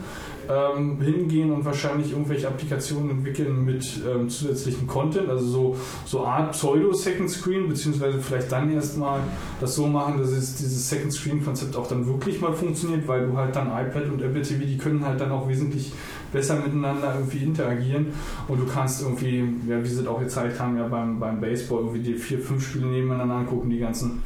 [0.50, 6.52] ähm, hingehen und wahrscheinlich irgendwelche Applikationen entwickeln mit ähm, zusätzlichem Content, also so, so Art
[6.52, 9.20] Pseudo-Second Screen, beziehungsweise vielleicht dann erstmal
[9.60, 13.38] das so machen, dass es dieses Second Screen-Konzept auch dann wirklich mal funktioniert, weil du
[13.38, 15.94] halt dann iPad und Apple TV, die können halt dann auch wesentlich
[16.34, 18.08] besser miteinander irgendwie interagieren
[18.48, 21.80] und du kannst irgendwie, ja, wie sie es auch gezeigt haben, ja beim, beim Baseball
[21.80, 24.24] irgendwie die vier, fünf Spiele nebeneinander angucken, die ganzen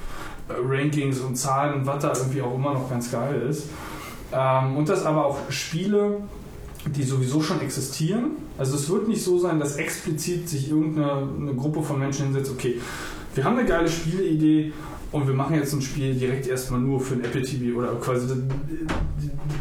[0.48, 3.70] äh, Rankings und Zahlen und was da irgendwie auch immer noch ganz geil ist.
[4.32, 6.22] Ähm, und das aber auch Spiele,
[6.86, 8.32] die sowieso schon existieren.
[8.58, 12.52] Also es wird nicht so sein, dass explizit sich irgendeine eine Gruppe von Menschen hinsetzt,
[12.52, 12.80] okay,
[13.36, 14.74] wir haben eine geile Spieleidee
[15.12, 18.28] und wir machen jetzt ein Spiel direkt erstmal nur für ein Apple TV oder quasi
[18.28, 18.38] das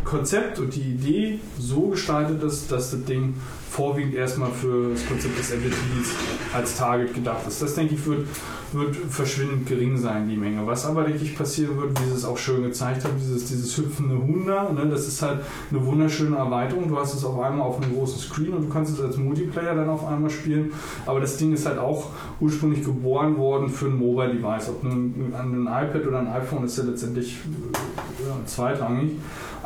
[0.05, 3.35] Konzept und die Idee so gestaltet ist, dass das Ding
[3.77, 6.15] vorwiegend erstmal für das Konzept des TVs
[6.55, 7.61] als Target gedacht ist.
[7.61, 8.27] Das denke ich wird,
[8.73, 10.67] wird verschwindend gering sein, die Menge.
[10.67, 13.77] Was aber, denke ich, passieren wird, wie sie es auch schön gezeigt haben, dieses, dieses
[13.77, 15.41] hüpfende Huhn da, ne, das ist halt
[15.71, 16.89] eine wunderschöne Erweiterung.
[16.89, 19.75] Du hast es auf einmal auf einem großen Screen und du kannst es als Multiplayer
[19.75, 20.73] dann auf einmal spielen.
[21.05, 22.09] Aber das Ding ist halt auch
[22.41, 24.71] ursprünglich geboren worden für ein Mobile Device.
[24.71, 29.13] Ob ein, ein iPad oder ein iPhone ist ja letztendlich äh, ja, zweitrangig.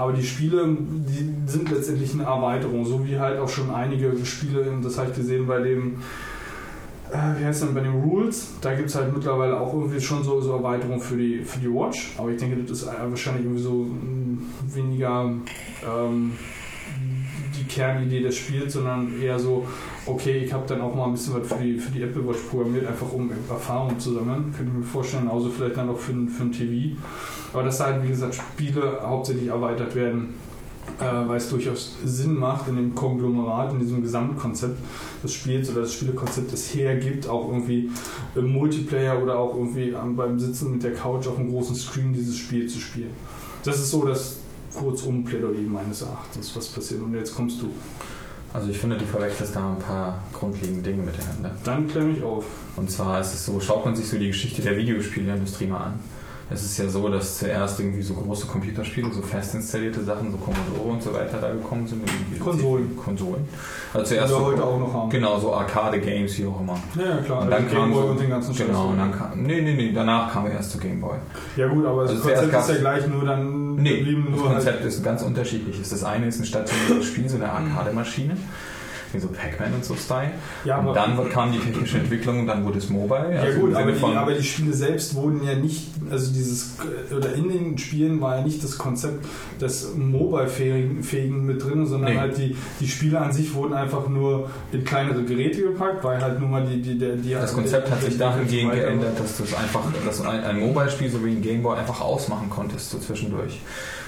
[0.00, 4.66] Aber die Spiele, die sind letztendlich eine Erweiterung, so wie halt auch schon einige Spiele,
[4.82, 5.96] das habe ich gesehen bei dem,
[7.10, 10.22] äh, wie heißt denn, bei den Rules, da gibt es halt mittlerweile auch irgendwie schon
[10.22, 12.14] so, so Erweiterungen für die, für die Watch.
[12.18, 14.38] Aber ich denke, das ist wahrscheinlich irgendwie so mh,
[14.74, 15.32] weniger
[15.84, 16.32] ähm,
[17.56, 19.66] die Kernidee des Spiels, sondern eher so,
[20.06, 22.40] okay, ich habe dann auch mal ein bisschen was für die, für die Apple Watch
[22.48, 24.52] programmiert, einfach um Erfahrung zu sammeln.
[24.56, 26.96] Könnte ich mir vorstellen, genauso vielleicht dann auch für, für ein TV.
[27.52, 30.34] Aber dass da halt, wie gesagt, Spiele hauptsächlich erweitert werden,
[30.98, 34.78] äh, weil es durchaus Sinn macht, in dem Konglomerat, in diesem Gesamtkonzept
[35.22, 37.90] des Spiels oder des Spielekonzepts es hergibt, auch irgendwie
[38.34, 42.36] im Multiplayer oder auch irgendwie beim Sitzen mit der Couch auf einem großen Screen dieses
[42.36, 43.10] Spiel zu spielen.
[43.64, 44.38] Das ist so das
[44.74, 47.02] kurzum Plädoyer meines Erachtens, was passiert.
[47.02, 47.70] Und jetzt kommst du.
[48.52, 51.54] Also ich finde, du verwechselst da ein paar grundlegende Dinge miteinander.
[51.62, 52.44] Dann klär mich auf.
[52.76, 56.00] Und zwar ist es so, schaut man sich so die Geschichte der Videospielindustrie mal an.
[56.52, 60.36] Es ist ja so, dass zuerst irgendwie so große Computerspiele, so fest installierte Sachen, so
[60.36, 62.02] Commodore und so weiter da gekommen sind.
[62.40, 62.96] Konsolen.
[62.96, 63.48] Konsolen.
[63.94, 65.10] Also zuerst Die wir so, heute auch noch haben.
[65.10, 66.76] Genau, so Arcade-Games, wie auch immer.
[66.96, 67.42] Ja, klar.
[67.42, 68.66] Und dann Also kam Gameboy so, und den ganzen Scheiß.
[68.66, 71.18] Genau, und dann kam, nee, nee, nee, danach kam er erst zu Gameboy.
[71.56, 74.48] Ja gut, aber das Also Konzept ist ja gleich, nur dann Nee, blieben das nur
[74.48, 75.78] halt Konzept ist ganz unterschiedlich.
[75.88, 78.36] Das eine ist ein stationäres Spiel, so eine Arcade-Maschine,
[79.18, 80.30] so Pac-Man und so Style.
[80.64, 83.34] Ja, und dann kam die technische Entwicklung und dann wurde es Mobile.
[83.34, 86.76] Ja also gut, aber die, aber die Spiele selbst wurden ja nicht, also dieses,
[87.16, 89.24] oder in den Spielen war ja nicht das Konzept
[89.60, 92.18] des Mobile-Fähigen mit drin, sondern Nee.
[92.18, 96.38] halt die, die Spiele an sich wurden einfach nur in kleinere Geräte gepackt, weil halt
[96.40, 96.80] nur mal die...
[96.82, 100.20] die, die, die Das Konzept hat sich dahingehend der- geändert, dass du es einfach, dass
[100.20, 103.60] ein, ein Mobile-Spiel so wie ein Gameboy einfach ausmachen konntest, so zwischendurch.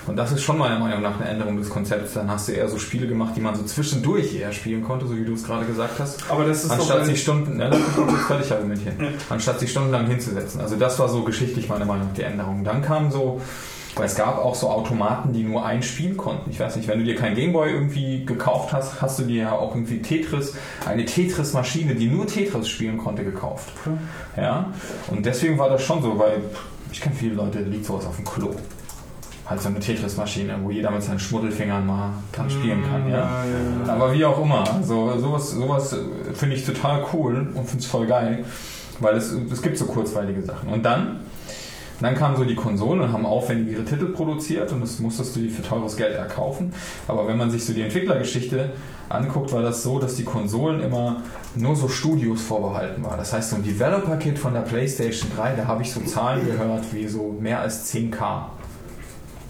[0.07, 2.15] Und das ist schon meiner Meinung nach eine Änderung des Konzepts.
[2.15, 5.17] Dann hast du eher so Spiele gemacht, die man so zwischendurch eher spielen konnte, so
[5.17, 6.29] wie du es gerade gesagt hast.
[6.31, 8.97] Aber das ist Anstatt sich Stunden, ne, mal kurz fertig argumentieren,
[9.29, 10.61] anstatt sich stundenlang hinzusetzen.
[10.61, 12.65] Also das war so geschichtlich meiner Meinung nach die Änderung.
[12.65, 13.41] Dann kam so,
[13.95, 16.51] weil es gab auch so Automaten, die nur ein Spiel konnten.
[16.51, 19.53] Ich weiß nicht, wenn du dir kein Gameboy irgendwie gekauft hast, hast du dir ja
[19.53, 20.55] auch irgendwie Tetris,
[20.85, 23.69] eine Tetris-Maschine, die nur Tetris spielen konnte, gekauft.
[24.37, 24.73] Ja,
[25.09, 26.43] und deswegen war das schon so, weil
[26.91, 28.51] ich kenne viele Leute, da liegt sowas auf dem Klo.
[29.47, 33.09] Halt so eine Tetris-Maschine, wo jeder mit seinen Schmuddelfingern mal dran spielen kann.
[33.09, 33.17] Ja?
[33.17, 33.45] Ja,
[33.87, 33.93] ja.
[33.93, 37.87] Aber wie auch immer, also sowas, sowas äh, finde ich total cool und finde es
[37.87, 38.45] voll geil,
[39.01, 40.69] weil es, es gibt so kurzweilige Sachen.
[40.69, 41.21] Und dann,
[42.01, 45.51] dann kamen so die Konsolen und haben aufwendigere Titel produziert und das musstest du dir
[45.51, 46.73] für teures Geld erkaufen.
[47.09, 48.71] Aber wenn man sich so die Entwicklergeschichte
[49.09, 51.23] anguckt, war das so, dass die Konsolen immer
[51.55, 53.17] nur so Studios vorbehalten war.
[53.17, 56.85] Das heißt, so ein Developer-Kit von der PlayStation 3, da habe ich so Zahlen gehört
[56.93, 58.45] wie so mehr als 10k.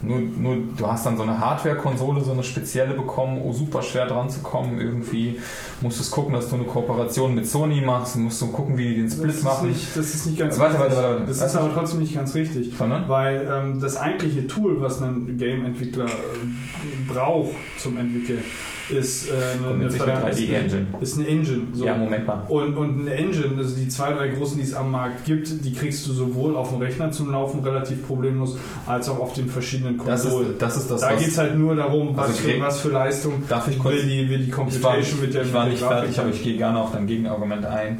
[0.02, 4.06] Nur, nur, du hast dann so eine Hardware-Konsole, so eine spezielle bekommen, oh, super schwer
[4.06, 5.38] dran zu kommen irgendwie.
[5.80, 9.04] Musstest gucken, dass du eine Kooperation mit Sony machst, musst du gucken, wie die den
[9.06, 9.68] Das Split ist, machen.
[9.68, 10.96] nicht, das ist nicht ganz Warte, richtig.
[10.96, 11.26] warte, warte.
[11.26, 12.72] Das ist aber trotzdem nicht ganz richtig.
[12.76, 13.08] Sondern?
[13.08, 18.42] Weil ähm, das eigentliche Tool, was ein Game-Entwickler äh, braucht zum Entwickeln,
[18.90, 20.86] ist, äh, eine, Kommt jetzt nicht Ver- mit ist 3D-Engine.
[21.00, 21.60] Ist eine Engine.
[21.72, 21.84] So.
[21.86, 22.42] Ja, Moment mal.
[22.48, 25.72] Und, und eine Engine, also die zwei, drei großen, die es am Markt gibt, die
[25.72, 28.56] kriegst du sowohl auf dem Rechner zum Laufen relativ problemlos,
[28.86, 30.54] als auch auf den verschiedenen Das ist, Konsolen.
[30.59, 31.18] das ist das, da was...
[31.18, 33.94] geht es halt nur darum, was, Also, für, was für Leistung Darf ich kurz...
[33.94, 36.42] will die, will die Ich war, Computation mit der ich war nicht fertig, aber ich
[36.42, 37.98] gehe gerne auf dein Gegenargument ein.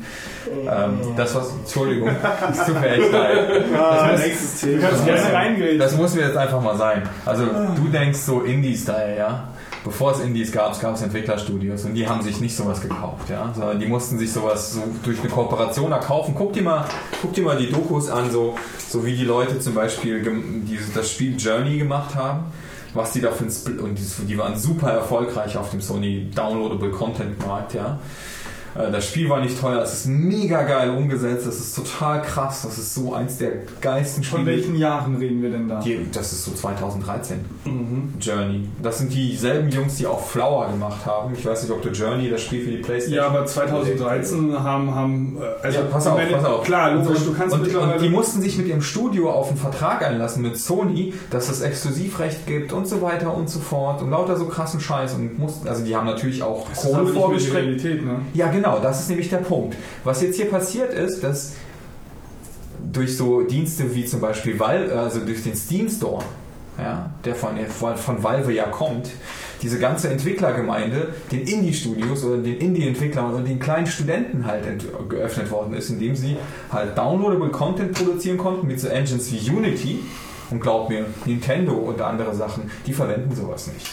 [0.51, 1.53] Ähm, das was...
[1.61, 2.11] Entschuldigung,
[2.51, 3.65] es tut mir echt leid.
[3.79, 4.81] Ah, Das muss- Thema.
[4.89, 5.79] kannst gerne reingehen.
[5.79, 7.03] Das muss mir jetzt einfach mal sein.
[7.25, 9.49] Also du denkst so Indie-Style, ja?
[9.85, 13.53] Bevor es Indies gab, gab es Entwicklerstudios und die haben sich nicht sowas gekauft, ja?
[13.55, 16.35] Sondern die mussten sich sowas so durch eine Kooperation erkaufen.
[16.39, 16.85] Guck dir mal,
[17.21, 20.23] guck dir mal die Dokus an, so, so wie die Leute zum Beispiel
[20.69, 22.45] dieses, das Spiel Journey gemacht haben.
[22.95, 26.91] Was die da für ein und die, die waren super erfolgreich auf dem Sony Downloadable
[26.91, 27.99] Content Markt, ja.
[28.75, 32.63] Äh, Das Spiel war nicht teuer, es ist mega geil umgesetzt, es ist total krass,
[32.63, 33.51] das ist so eins der
[33.81, 34.57] geilsten Von Spiele.
[34.57, 35.81] welchen Jahren reden wir denn da?
[35.81, 37.39] Die, das ist so 2013.
[37.65, 38.15] Mhm.
[38.21, 38.69] Journey.
[38.83, 41.35] Das sind dieselben Jungs, die auch Flower gemacht haben.
[41.35, 43.17] Ich weiß nicht, ob du Journey, das Spiel für die Playstation.
[43.25, 46.65] Ja, aber 2013 haben, haben äh, also ja, pass auf, pass auf.
[46.65, 50.05] Klar, logisch, du kannst und, und die mussten sich mit ihrem Studio auf einen Vertrag
[50.05, 54.37] einlassen mit Sony, dass es Exklusivrecht gibt und so weiter und so fort und lauter
[54.37, 57.85] so krassen Scheiß und mussten, also die haben natürlich auch Das ist Kohle vorgestreckt.
[57.85, 58.21] Ne?
[58.35, 59.77] Ja, genau, das ist nämlich der Punkt.
[60.05, 61.55] Was jetzt hier passiert ist, dass
[62.93, 66.23] durch so Dienste wie zum Beispiel Valve, also durch den Steam Store,
[66.79, 67.57] ja, der von,
[67.97, 69.11] von Valve ja kommt,
[69.63, 74.65] diese ganze Entwicklergemeinde den Indie-Studios oder den Indie-Entwicklern und den kleinen Studenten halt
[75.09, 76.37] geöffnet worden ist, indem sie
[76.71, 80.01] halt downloadable Content produzieren konnten mit so Engines wie Unity.
[80.51, 83.87] Und glaub mir, Nintendo und andere Sachen, die verwenden sowas nicht.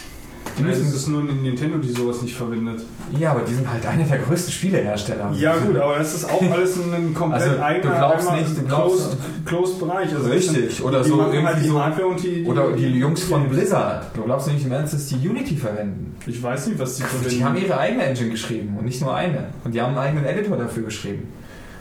[0.59, 2.81] Die müssen, ist nur Nintendo, die sowas nicht verwendet.
[3.17, 5.31] ja, aber die sind halt einer der größten Spielehersteller.
[5.35, 8.61] Ja gut, aber das ist auch alles ein komplett Also, du eigener glaubst nicht, du
[8.63, 10.13] glaubst- closed, closed Bereich.
[10.13, 13.23] Also Richtig, das oder die so halt irgendwie die so- die, die Oder die Jungs
[13.23, 13.55] von Games.
[13.57, 14.05] Blizzard.
[14.15, 16.15] Du glaubst nicht im Ernst, dass die Unity verwenden?
[16.27, 17.29] Ich weiß nicht, was die verwenden.
[17.29, 19.45] Die haben ihre eigene Engine geschrieben und nicht nur eine.
[19.63, 21.27] Und die haben einen eigenen Editor dafür geschrieben.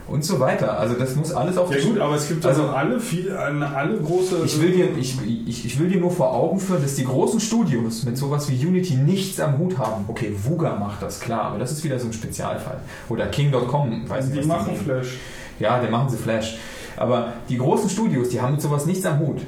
[0.09, 0.79] Und so weiter.
[0.79, 3.99] Also das muss alles auf ja die gut, aber es gibt Also- alle viel, alle
[3.99, 4.37] große.
[4.45, 5.17] ich will, dir, ich,
[5.47, 8.67] ich, ich will dir nur vor Augen führen, dass die großen Studios mit sowas wie
[8.67, 10.07] Unity nichts am Hut haben.
[10.09, 12.81] Okay, Vuga macht das, klar, aber das ist wieder so ein Spezialfall.
[13.11, 14.83] Oder King.com, weiß nicht, die machen nehmen.
[14.85, 15.19] Flash.
[15.61, 16.57] Ja, dann machen sie Flash.
[16.97, 19.43] Aber die großen Studios, die haben mit sowas nichts am Hut.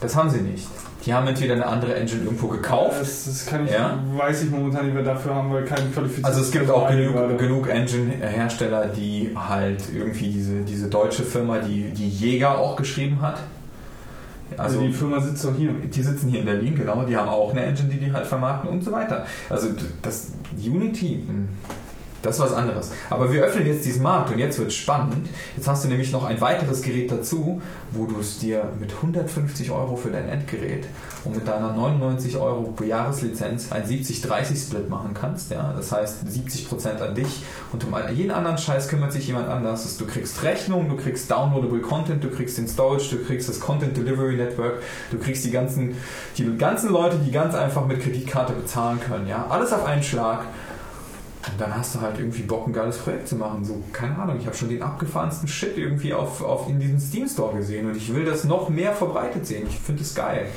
[0.00, 0.66] Das haben sie nicht.
[1.06, 3.00] Die haben entweder eine andere Engine irgendwo gekauft.
[3.00, 3.98] Das, das kann ich, Ja.
[4.16, 7.38] weiß ich momentan nicht, wir dafür haben wir keinen qualifizierten Also es gibt auch genug,
[7.38, 13.38] genug Engine-Hersteller, die halt irgendwie diese, diese deutsche Firma, die, die Jäger auch geschrieben hat.
[14.56, 15.70] Also die Firma sitzt doch hier.
[15.72, 18.70] die sitzen hier in Berlin, genau, die haben auch eine Engine, die die halt vermarkten
[18.70, 19.26] und so weiter.
[19.50, 19.68] Also
[20.02, 21.48] das Unity, hm,
[22.22, 22.90] das ist was anderes.
[23.10, 25.28] Aber wir öffnen jetzt diesen Markt und jetzt wird spannend.
[25.56, 27.60] Jetzt hast du nämlich noch ein weiteres Gerät dazu,
[27.92, 30.86] wo du es dir mit 150 Euro für dein Endgerät
[31.24, 35.50] und mit deiner 99 Euro pro Jahreslizenz ein 70-30-Split machen kannst.
[35.50, 35.72] Ja?
[35.76, 39.96] Das heißt 70% an dich und um jeden anderen Scheiß kümmert sich jemand anders.
[39.96, 43.96] Du kriegst Rechnung, du kriegst downloadable Content, du kriegst den Storage, du kriegst das Content
[43.96, 45.96] Delivery Network, du kriegst die ganzen,
[46.36, 49.26] die ganzen Leute, die ganz einfach mit Kreditkarte bezahlen können.
[49.26, 49.46] Ja?
[49.48, 50.44] Alles auf einen Schlag.
[51.50, 53.64] Und dann hast du halt irgendwie Bock, ein geiles Projekt zu machen.
[53.64, 57.28] So, keine Ahnung, ich habe schon den abgefahrensten Shit irgendwie auf, auf in diesem Steam
[57.28, 59.66] Store gesehen und ich will das noch mehr verbreitet sehen.
[59.68, 60.48] Ich finde es geil.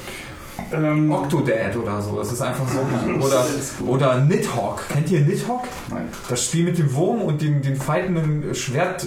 [0.74, 2.80] Ähm, Octodad oder so, das ist einfach so.
[3.26, 3.46] Oder,
[3.88, 4.82] oder Nidhogg.
[4.90, 5.64] Kennt ihr Nidhogg?
[5.90, 6.10] Nein.
[6.28, 9.06] Das Spiel mit dem Wurm und den, den fightenden Schwert,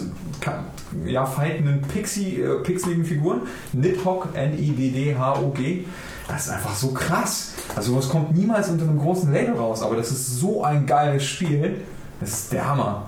[1.05, 3.43] ja, fightenden Pixie, äh, pixeligen Figuren.
[3.73, 5.85] Nidhogg, N-I-D-D-H-O-G.
[6.29, 7.53] Das ist einfach so krass.
[7.77, 11.25] Also, das kommt niemals unter einem großen Label raus, aber das ist so ein geiles
[11.25, 11.81] Spiel.
[12.21, 13.07] Das ist der Hammer.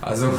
[0.00, 0.30] Also,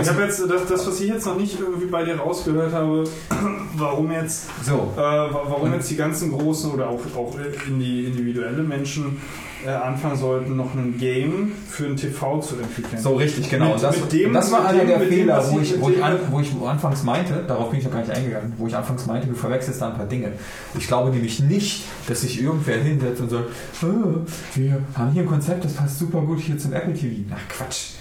[0.00, 3.04] ich habe jetzt das, das, was ich jetzt noch nicht irgendwie bei dir rausgehört habe,
[3.76, 4.90] warum jetzt, so.
[4.96, 7.34] äh, wa- warum jetzt die ganzen großen oder auch, auch
[7.68, 9.20] in die individuelle Menschen
[9.66, 13.00] äh, anfangen sollten, noch ein Game für ein TV zu entwickeln.
[13.00, 13.74] So richtig, genau.
[13.74, 15.88] Mit- das, mit dem- das war einer dem- der dem, Fehler, was wo ich- wo,
[15.88, 18.66] ich dem- an, wo ich anfangs meinte, darauf bin ich noch gar nicht eingegangen, wo
[18.66, 20.32] ich anfangs meinte, du verwechselst da ein paar Dinge.
[20.78, 23.44] Ich glaube nämlich nicht, dass sich irgendwer hinsetzt und sagt,
[23.82, 24.20] oh,
[24.54, 27.22] wir haben hier ein Konzept, das passt super gut hier zum Apple TV.
[27.30, 27.92] Na Quatsch.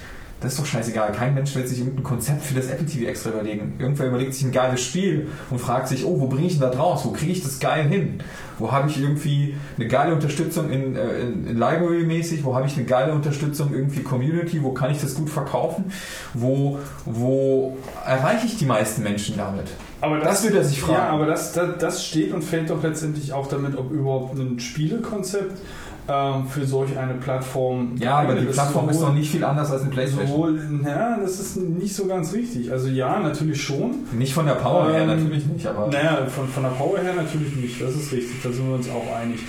[0.42, 1.12] Das ist doch scheißegal.
[1.12, 3.76] Kein Mensch wird sich irgendein Konzept für das Apple TV extra überlegen.
[3.78, 6.70] Irgendwer überlegt sich ein geiles Spiel und fragt sich, oh, wo bringe ich denn da
[6.72, 7.06] draus?
[7.06, 8.24] Wo kriege ich das geil hin?
[8.58, 12.44] Wo habe ich irgendwie eine geile Unterstützung in, äh, in, in Library-mäßig?
[12.44, 14.64] Wo habe ich eine geile Unterstützung irgendwie Community?
[14.64, 15.92] Wo kann ich das gut verkaufen?
[16.34, 19.68] Wo, wo erreiche ich die meisten Menschen damit?
[20.02, 20.94] Aber Das wird er sich fragen.
[20.94, 24.60] Ja, aber das, das, das steht und fällt doch letztendlich auch damit, ob überhaupt ein
[24.60, 25.60] Spielekonzept
[26.07, 27.95] ähm, für solch eine Plattform.
[27.98, 30.28] Ja, aber die Plattform ist doch nicht viel anders als eine Playstation.
[30.28, 32.72] Sowohl, ja, das ist nicht so ganz richtig.
[32.72, 33.95] Also ja, natürlich schon.
[34.11, 37.14] Nicht von der Power her Ähm, natürlich nicht, aber Naja, von, von der Power her
[37.15, 39.40] natürlich nicht, das ist richtig, da sind wir uns auch einig.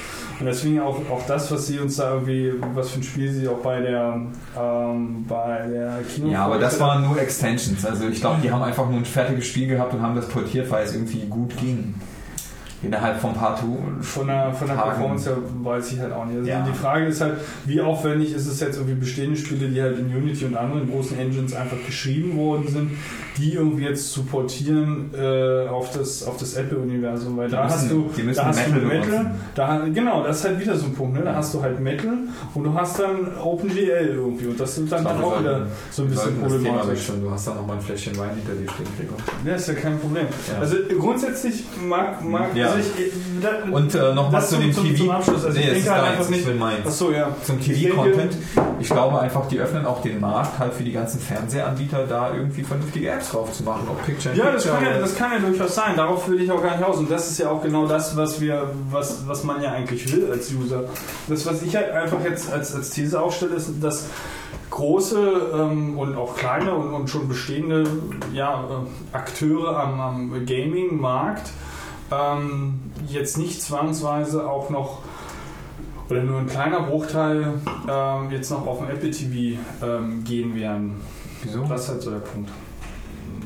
[0.41, 3.47] Und deswegen auch, auch das, was sie uns da irgendwie, was für ein Spiel sie
[3.47, 4.21] auch bei der,
[4.59, 7.85] ähm, bei der Kino Ja, aber das waren nur Extensions.
[7.85, 10.69] Also ich glaube, die haben einfach nur ein fertiges Spiel gehabt und haben das portiert,
[10.71, 11.95] weil es irgendwie gut ging.
[12.83, 14.91] Innerhalb von Tu- Von der, von der Tagen.
[14.91, 16.37] Performance her weiß ich halt auch nicht.
[16.39, 16.67] Also Ja.
[16.69, 17.35] die Frage ist halt,
[17.65, 21.19] wie aufwendig ist es jetzt irgendwie bestehende Spiele, die halt in Unity und anderen großen
[21.19, 22.91] Engines einfach geschrieben worden sind,
[23.39, 27.75] die irgendwie jetzt zu portieren äh, auf das, auf das Apple-Universum, weil Die da müssen-
[27.77, 29.31] hast du, da hast Metal du Metal, benutzen.
[29.55, 31.23] da, genau, das ist halt wieder so ein Punkt, ne?
[31.25, 32.13] da hast du halt Metal
[32.55, 36.03] und du hast dann OpenGL irgendwie und das ist dann, dann glaube, auch wieder so
[36.03, 37.07] ein bisschen problematisch.
[37.23, 39.17] Du hast da noch mal ein Fläschchen Wein hinter dir stehen, Gregor.
[39.47, 40.27] Ja, ist ja kein Problem.
[40.53, 40.59] Ja.
[40.61, 42.72] Also grundsätzlich mag, mag Ja.
[42.73, 43.13] Also ich,
[43.43, 44.97] da, Und äh, nochmal zu dem TV.
[44.97, 45.45] zum Abschluss.
[45.45, 46.87] Also nee, ich denke halt einfach nicht- ich.
[46.87, 47.29] Achso, ja.
[47.45, 48.37] Zum TV-Content.
[48.81, 52.63] Ich glaube einfach, die öffnen auch den Markt halt für die ganzen Fernsehanbieter, da irgendwie
[52.63, 53.87] vernünftige Apps drauf zu machen.
[53.91, 55.97] Ob Picture Ja, das Picture kann ja, das kann ja durchaus sein.
[55.97, 56.99] Darauf will ich auch gar nicht aus.
[56.99, 60.29] Und das ist ja auch genau das, was wir, was, was man ja eigentlich will
[60.31, 60.85] als User.
[61.29, 64.07] Das, was ich halt einfach jetzt als, als These aufstelle, ist, dass
[64.71, 67.85] große ähm, und auch kleine und, und schon bestehende
[68.33, 71.51] ja, äh, Akteure am, am Gaming-Markt
[72.13, 74.99] ähm, jetzt nicht zwangsweise auch noch
[76.09, 77.55] oder nur ein kleiner Bruchteil
[77.89, 81.01] ähm, jetzt noch auf dem Apple TV ähm, gehen werden.
[81.43, 81.65] Wieso?
[81.65, 82.51] Das ist halt so der Punkt.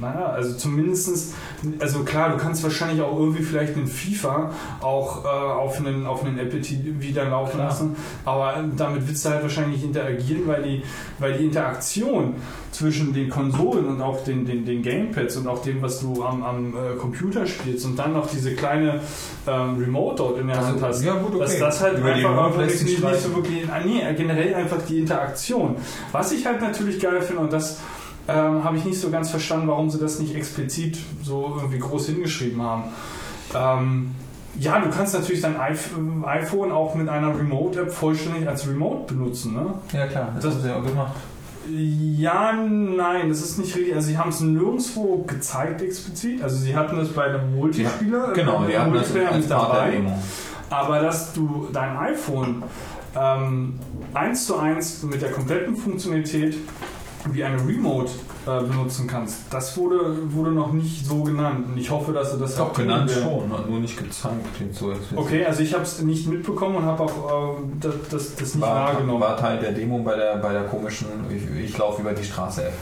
[0.00, 1.34] Naja, also zumindestens,
[1.78, 4.50] also klar, du kannst wahrscheinlich auch irgendwie vielleicht einen FIFA
[4.80, 7.68] auch äh, auf, einen, auf einen Apple TV wieder laufen Klar.
[7.68, 10.82] lassen, aber damit willst du halt wahrscheinlich nicht interagieren, weil die,
[11.18, 12.34] weil die Interaktion
[12.72, 16.42] zwischen den Konsolen und auch den, den, den Gamepads und auch dem, was du am,
[16.42, 19.00] am äh, Computer spielst und dann noch diese kleine
[19.46, 21.38] ähm, Remote dort in der Also, Hand hast, ja, gut, okay.
[21.40, 25.76] dass das halt Über einfach nicht, nicht so wirklich, ah, nee, generell einfach die Interaktion.
[26.12, 27.78] Was ich halt natürlich geil finde und das
[28.28, 32.06] ähm, habe ich nicht so ganz verstanden, warum sie das nicht explizit so irgendwie groß
[32.06, 32.84] hingeschrieben haben.
[33.54, 34.10] Ähm,
[34.58, 39.54] ja, du kannst natürlich dein iPh- iPhone auch mit einer Remote-App vollständig als Remote benutzen.
[39.54, 39.66] Ne?
[39.92, 41.14] Ja, klar, das, Das- haben sie ja auch gemacht.
[41.68, 43.92] Ja, nein, das ist nicht richtig.
[43.94, 46.40] Also sie haben es nirgendwo gezeigt explizit.
[46.42, 50.00] Also sie hatten es bei einem Multispieler, Genau, die hatten das Multiplayer als mit dabei.
[50.70, 52.62] Aber dass du dein iPhone
[53.18, 53.80] ähm,
[54.14, 56.56] eins zu eins mit der kompletten Funktionalität
[57.32, 58.10] wie eine Remote
[58.46, 61.66] äh, benutzen kannst, das wurde, wurde noch nicht so genannt.
[61.68, 63.50] Und ich hoffe, dass sie das Doch, genannt werden.
[63.50, 64.34] schon, nur nicht gezeigt.
[64.56, 68.34] Klingt so, Okay, also ich habe es nicht mitbekommen und habe auch ähm, das, das,
[68.36, 69.20] das nicht war, wahrgenommen.
[69.20, 72.64] war Teil der Demo bei der, bei der komischen Ich, ich laufe über die Straße
[72.66, 72.72] App.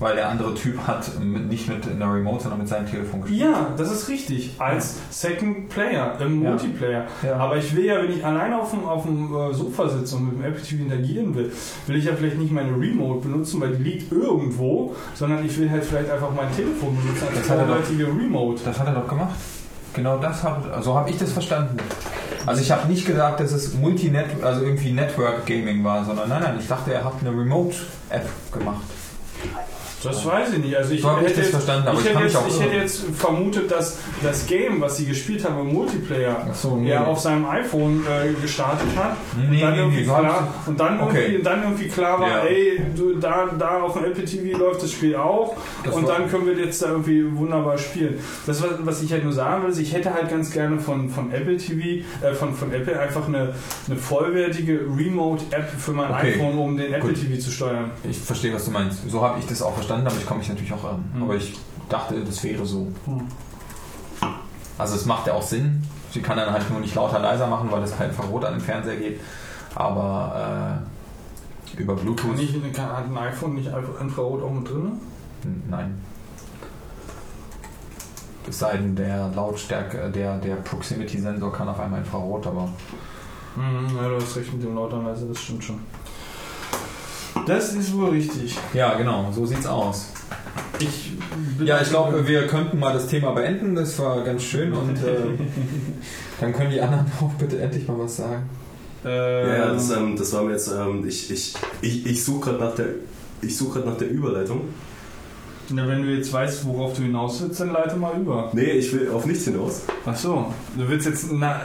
[0.00, 3.42] Weil der andere Typ hat mit, nicht mit einer Remote, sondern mit seinem Telefon gespielt.
[3.42, 4.52] Ja, das ist richtig.
[4.58, 6.40] Als Second Player im.
[6.42, 7.06] Multiplayer.
[7.22, 7.36] Ja.
[7.36, 10.26] Aber ich will ja, wenn ich alleine auf dem, auf dem äh, Sofa sitze und
[10.26, 11.52] mit dem Apple TV interagieren will,
[11.86, 15.70] will ich ja vielleicht nicht meine Remote benutzen, weil die liegt irgendwo, sondern ich will
[15.70, 18.60] halt vielleicht einfach mein Telefon benutzen als Das hat er doch- zweideutige Remote.
[18.64, 19.34] Das hat er doch gemacht.
[19.94, 21.76] Genau das habe so habe ich das verstanden.
[22.46, 26.42] Also ich habe nicht gesagt, dass es Multinet, also irgendwie Network Gaming war, sondern nein,
[26.42, 27.76] nein, ich dachte, er hat eine Remote
[28.10, 28.82] App gemacht.
[30.08, 30.76] Das weiß ich nicht.
[30.76, 32.60] Also ich So ich hätte das jetzt, verstanden, aber ich, ich hätte jetzt, auch ich
[32.60, 36.90] hätte jetzt vermutet, dass das Game, was sie gespielt haben im Multiplayer, so, nee.
[36.90, 41.00] er auf seinem iPhone äh, gestartet hat Nee, und dann nee, irgendwie klar, und dann,
[41.00, 41.22] Okay.
[41.26, 42.44] irgendwie, dann irgendwie klar war, Ja.
[42.44, 46.28] ey, du, da, da auf dem Apple TV läuft das Spiel auch Das und dann
[46.28, 48.18] können wir jetzt da irgendwie wunderbar spielen.
[48.46, 51.08] Das, was, was ich halt nur sagen will, ist, ich hätte halt ganz gerne von,
[51.10, 53.54] von Apple TV, äh, von, von Apple einfach eine,
[53.88, 56.34] eine vollwertige Remote-App für mein Okay.
[56.34, 57.20] iPhone, um den Apple Gut.
[57.20, 57.90] TV zu steuern.
[58.08, 58.98] Ich verstehe, was du meinst.
[59.08, 61.04] So habe ich das auch verstanden, aber ich komme mich natürlich auch an.
[61.14, 61.22] Hm.
[61.22, 61.54] Aber ich
[61.88, 62.88] dachte, das wäre so.
[63.06, 63.22] Hm.
[64.78, 65.82] Also es macht ja auch Sinn.
[66.10, 68.60] Sie kann dann halt nur nicht lauter leiser machen, weil es per Infrarot an den
[68.60, 69.20] Fernseher geht.
[69.74, 70.80] Aber
[71.76, 72.30] äh, über Bluetooth.
[72.36, 74.92] Kann ich, kann, hat ein iPhone nicht Infra- Infrarot auch mit drin?
[75.68, 76.00] Nein.
[78.48, 82.68] Es sei denn, der Lautstärke, der, der Proximity-Sensor kann auf einmal Infrarot, aber
[83.56, 85.78] Mhm, ja, du hast recht mit dem Lauterleise, das stimmt schon.
[87.46, 88.56] Das ist wohl richtig.
[88.72, 90.10] ja, genau, so sieht's aus.
[90.78, 91.12] Ich
[91.62, 93.74] Ja, ich glaube, wir könnten mal das Thema beenden.
[93.74, 95.16] Das war ganz schön und äh,
[96.40, 98.48] dann können die anderen auch bitte endlich mal was sagen.
[99.04, 102.64] Äh, Ja, das, ähm, das war mir jetzt, ähm, ich, ich, ich, ich suche gerade
[102.64, 102.86] nach der
[103.42, 104.62] ich suche gerade nach der Überleitung.
[105.68, 108.50] na, wenn du jetzt weißt, worauf du hinaus willst, dann leite mal über.
[108.52, 109.82] Nee, ich will auf nichts hinaus.
[110.06, 110.46] Ach so,
[110.76, 111.60] du willst jetzt na,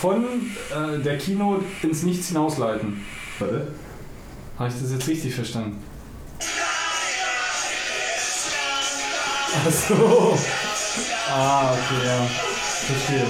[0.00, 3.04] von äh, der Kino ins Nichts hinausleiten.
[3.38, 3.68] Warte.
[4.60, 5.82] Habe ich das jetzt richtig verstanden?
[9.66, 10.36] Ach so.
[11.32, 12.26] Ah, okay, ja.
[12.86, 13.24] Verstehe.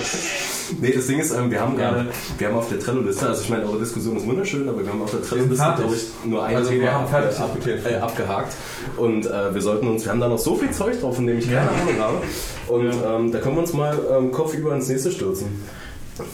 [0.80, 1.90] Nee, das Ding ist, ähm, wir haben Ja.
[1.90, 4.90] gerade, wir haben auf der Trello-Liste, also ich meine, eure Diskussion ist wunderschön, aber wir
[4.90, 7.94] haben auf der Trello-Liste, glaube ich, nur ein Also wir Thema haben fertig ab, äh,
[7.96, 8.52] abgehakt.
[8.96, 11.38] Und äh, wir sollten uns, wir haben da noch so viel Zeug drauf, von dem
[11.38, 12.18] ich keine Ahnung habe.
[12.66, 15.64] Und ähm, da können wir uns mal ähm, kopfüber ins nächste stürzen.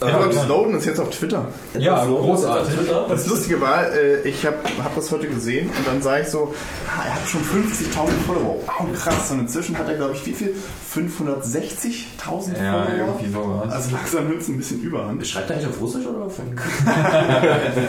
[0.01, 1.47] Edward Ähm, Snowden ist jetzt auf Twitter.
[1.78, 2.74] Ja, Snowden großartig.
[3.09, 6.53] Das Lustige war, äh, ich habe hab das heute gesehen und dann sah ich so,
[6.89, 7.94] ah, er hat schon 50.000
[8.27, 8.57] Follower.
[8.66, 9.31] Wow, krass.
[9.31, 10.55] Und inzwischen hat er, glaube ich, wie viel?
[10.94, 12.98] 560.000 Ja, Follower?
[12.98, 13.73] irgendwie sowas.
[13.73, 15.27] Also langsam nimmt es ein bisschen überhand.
[15.27, 16.62] Schreibt er eigentlich auf Russisch oder auf Englisch?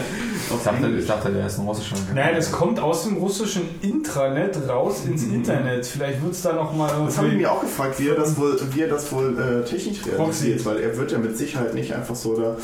[0.50, 1.96] Ich dachte, ich dachte, der ist ein russischer.
[2.14, 5.84] Nein, das kommt aus dem russischen Intranet raus ins Internet.
[5.84, 8.58] Vielleicht wird es da nochmal Das habe ich mir auch gefragt, wie er das wohl,
[8.72, 12.14] wie er das wohl äh, technisch realisiert, weil er wird ja mit Sicherheit nicht einfach
[12.14, 12.56] so da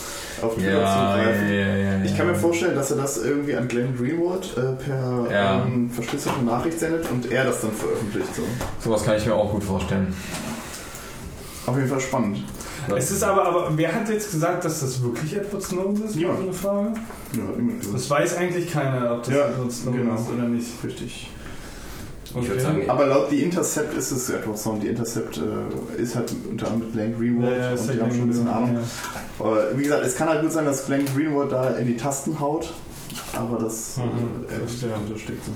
[0.44, 1.48] auf Twitter Ja, ja, zugreifen.
[1.48, 2.04] ja, ja, ja.
[2.04, 5.64] Ich kann mir vorstellen, dass er das irgendwie an Glenn Greenwald äh, per Ja.
[5.64, 8.34] ähm, verschlüsselte Nachricht sendet und er das dann veröffentlicht.
[8.34, 8.42] So.
[8.80, 10.14] Sowas kann ich mir auch gut vorstellen.
[11.66, 12.38] Auf jeden Fall spannend.
[12.94, 16.12] Es ist aber, aber, wer hat jetzt gesagt, dass das wirklich Edward Snowden ist?
[16.14, 16.88] So eine Frage.
[17.32, 17.42] Ja.
[17.94, 20.14] Das weiß eigentlich keiner, ob das Ja, Edward Snowden genau.
[20.16, 20.66] ist oder nicht.
[20.84, 21.30] Richtig.
[22.40, 24.80] Ich würde sagen, Aber laut The Intercept ist es Edward Snowden.
[24.80, 28.00] Die Intercept äh, ist halt unter anderem mit Glenn Greenwald Ja, ja, und ja die
[28.00, 28.68] haben schon ein bisschen Ahnung.
[28.74, 28.86] Greenwald,
[29.38, 32.40] Aber wie gesagt, es kann halt gut sein, dass Glenn Greenwald da in die Tasten
[32.40, 32.72] haut,
[33.36, 34.90] aber das Mhm, äh, verstehe.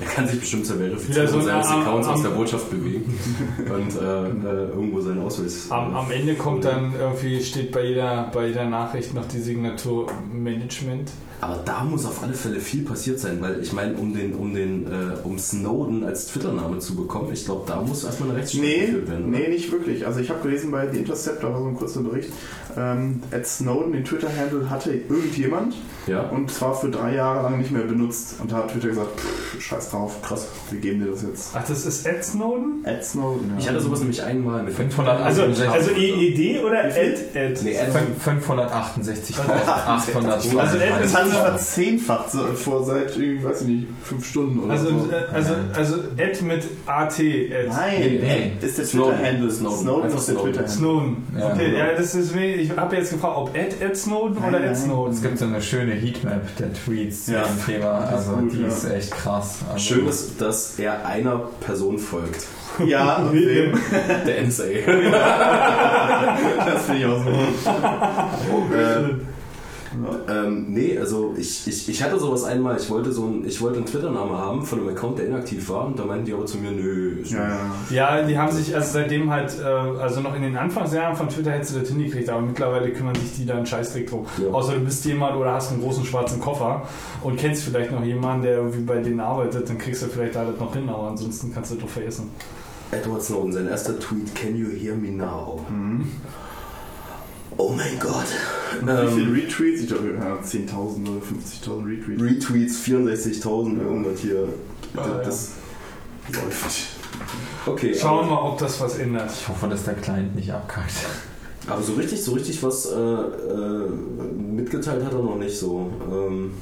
[0.00, 3.18] er kann sich bestimmt zur Verifizierung so ein seines Am- Accounts aus der Botschaft bewegen
[3.58, 5.66] und äh, äh, irgendwo seinen Ausweis.
[5.70, 10.06] Am, am Ende kommt dann irgendwie, steht bei jeder, bei jeder Nachricht noch die Signatur
[10.32, 11.10] Management.
[11.40, 14.52] Aber da muss auf alle Fälle viel passiert sein, weil ich meine, um den, um
[14.54, 14.90] den, äh,
[15.22, 19.08] um Snowden als Twitter-Name zu bekommen, ich glaube, da muss erstmal eine Rechtsstreit Nee, geführt
[19.08, 19.28] werden.
[19.28, 19.38] oder?
[19.38, 20.04] nee, nicht wirklich.
[20.04, 22.30] Also ich habe gelesen bei The Intercept, da war so ein kurzer Bericht,
[22.76, 25.74] ähm, Ed Snowden, den Twitter-Handle hatte irgendjemand
[26.08, 26.22] Ja.
[26.30, 28.36] und zwar für drei Jahre lang nicht mehr benutzt.
[28.40, 31.50] Und da hat Twitter gesagt, pff, scheiß drauf, krass, wir geben dir das jetzt.
[31.54, 32.84] Ach, das ist Ed Snowden?
[32.84, 33.58] Ed Snowden, ja.
[33.60, 36.84] Ich hatte sowas nämlich einmal mit 500 Also, Also, also EED oder?
[36.96, 37.34] Ed?
[37.34, 37.62] Ed?
[37.62, 37.92] Nee, Ed-
[38.24, 44.26] 568.800 Also Ed ist- hat sich verzehnfacht so, vor seit, irgendwie, weiß ich nicht, fünf
[44.26, 45.10] Stunden oder Also, so.
[45.10, 47.18] äh, also, also Ed mit AT.
[47.20, 47.68] Ed.
[47.68, 48.52] Nein, Nee.
[48.58, 49.16] Ed ist der Snowden.
[49.18, 49.50] Twitter-Handle.
[49.50, 49.78] Snowden.
[49.78, 50.34] Snowden, ist der.
[50.36, 50.68] Twitter-Handle.
[50.68, 51.16] Snowden.
[51.36, 51.78] Okay, genau.
[51.78, 54.70] ja, das ist, ich habe jetzt gefragt, ob Ed Ed Snowden Nein, oder nein.
[54.70, 55.12] Ed Snowden.
[55.14, 57.44] Es gibt so eine schöne Heatmap der Tweets Ja.
[57.44, 58.04] zum Thema.
[58.04, 58.68] Ist Also gut, die ja.
[58.68, 59.56] ist echt krass.
[59.72, 62.46] Also, Schön ist, dass er einer Person folgt.
[62.86, 63.72] Ja, und wem?
[64.26, 64.64] Der NSA.
[66.66, 67.30] das finde ich auch so.
[68.76, 69.04] äh,
[70.28, 73.78] Ähm, nee, also ich, ich, ich hatte sowas einmal, ich wollte so ein, ich wollte
[73.78, 76.58] einen Twitter-Name haben von einem Account, der inaktiv war und da meinten die aber zu
[76.58, 77.58] mir, nö, Ja, ja.
[77.90, 81.52] Ja, die haben sich also seitdem halt, äh, also noch in den Anfangsjahren von Twitter
[81.52, 84.26] hättest du das hingekriegt, aber mittlerweile kümmern sich die da einen Scheißdreck drum.
[84.42, 84.50] Ja.
[84.52, 86.82] Außer du bist jemand oder hast einen großen schwarzen Koffer
[87.22, 90.44] und kennst vielleicht noch jemanden, der irgendwie bei denen arbeitet, dann kriegst du vielleicht da
[90.44, 92.30] das noch hin, aber ansonsten kannst du das doch vergessen.
[92.90, 95.60] Edward Snowden, sein erster Tweet, can you hear me now?
[97.58, 98.26] Oh mein Gott.
[98.80, 99.80] Wie viele Ähm, Retweets?
[99.82, 102.22] Ich glaube, ja, 10.000 oder 50.000 Retweets.
[102.22, 104.48] Retweets 64.000, irgendwas hier.
[104.94, 105.52] Ja, das
[106.32, 106.86] läuft.
[107.66, 109.30] Okay, Schauen wir mal, ob das was ändert.
[109.32, 110.92] Ich hoffe, dass der Client nicht abkackt.
[111.66, 113.88] aber so richtig, so richtig was äh, äh,
[114.54, 115.90] mitgeteilt hat er noch nicht so.
[116.10, 116.52] Ähm,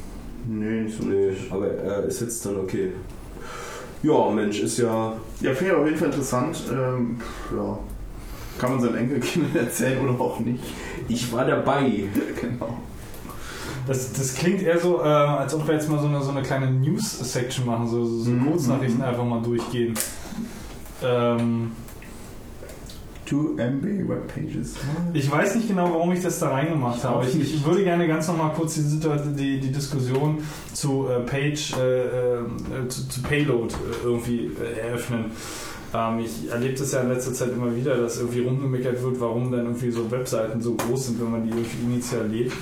[0.48, 2.92] Nee, nicht so nee, aber er ist jetzt dann okay.
[4.04, 5.16] Ja, Mensch, ist ja.
[5.40, 6.62] Ja, finde ich aber auf jeden Fall interessant.
[6.70, 7.16] Ähm,
[7.52, 7.78] ja.
[8.58, 10.62] Kann man seinen Enkelkindern erzählen oder auch nicht.
[11.08, 12.04] Ich war dabei.
[12.40, 12.78] genau.
[13.86, 16.42] Das, das klingt eher so, äh, als ob wir jetzt mal so eine, so eine
[16.42, 18.50] kleine News-Section machen, so, so Mhm.
[18.50, 19.94] Kurznachrichten einfach mal durchgehen.
[21.04, 21.72] Ähm,
[23.28, 24.74] 2 MB Webpages.
[25.12, 27.26] Ich weiß nicht genau, warum ich das da reingemacht habe.
[27.26, 28.82] Ich, ich würde gerne ganz nochmal kurz die,
[29.36, 30.38] die, die Diskussion
[30.72, 35.32] zu äh, Page, äh, äh, zu, zu Payload äh, irgendwie äh, eröffnen.
[35.96, 39.50] Ähm, ich erlebe das ja in letzter Zeit immer wieder, dass irgendwie rumgemeckert wird, warum
[39.50, 42.52] dann irgendwie so Webseiten so groß sind, wenn man die irgendwie initial lädt.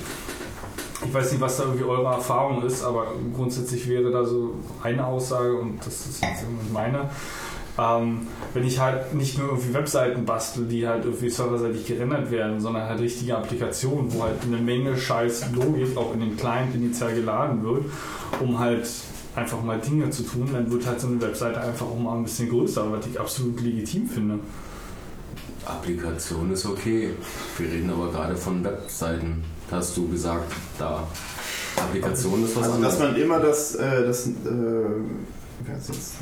[1.05, 5.05] Ich weiß nicht, was da irgendwie eure Erfahrung ist, aber grundsätzlich wäre da so eine
[5.05, 7.11] Aussage und das ist jetzt meine.
[7.77, 12.61] Ähm, wenn ich halt nicht nur irgendwie Webseiten bastel, die halt irgendwie serverseitig gerendert werden,
[12.61, 17.12] sondern halt richtige Applikationen, wo halt eine Menge scheiß Logik auch in den Client initial
[17.12, 17.86] geladen wird,
[18.40, 18.89] um halt
[19.36, 22.24] einfach mal Dinge zu tun, dann wird halt so eine Webseite einfach auch mal ein
[22.24, 24.39] bisschen größer, was ich absolut legitim finde.
[25.65, 27.11] Applikation ist okay.
[27.59, 29.43] Wir reden aber gerade von Webseiten.
[29.70, 31.06] Hast du gesagt, da.
[31.77, 32.98] Applikation ist was Also, anderes.
[32.98, 34.31] dass man immer das, äh, das, äh,
[35.65, 36.12] wie heißt das?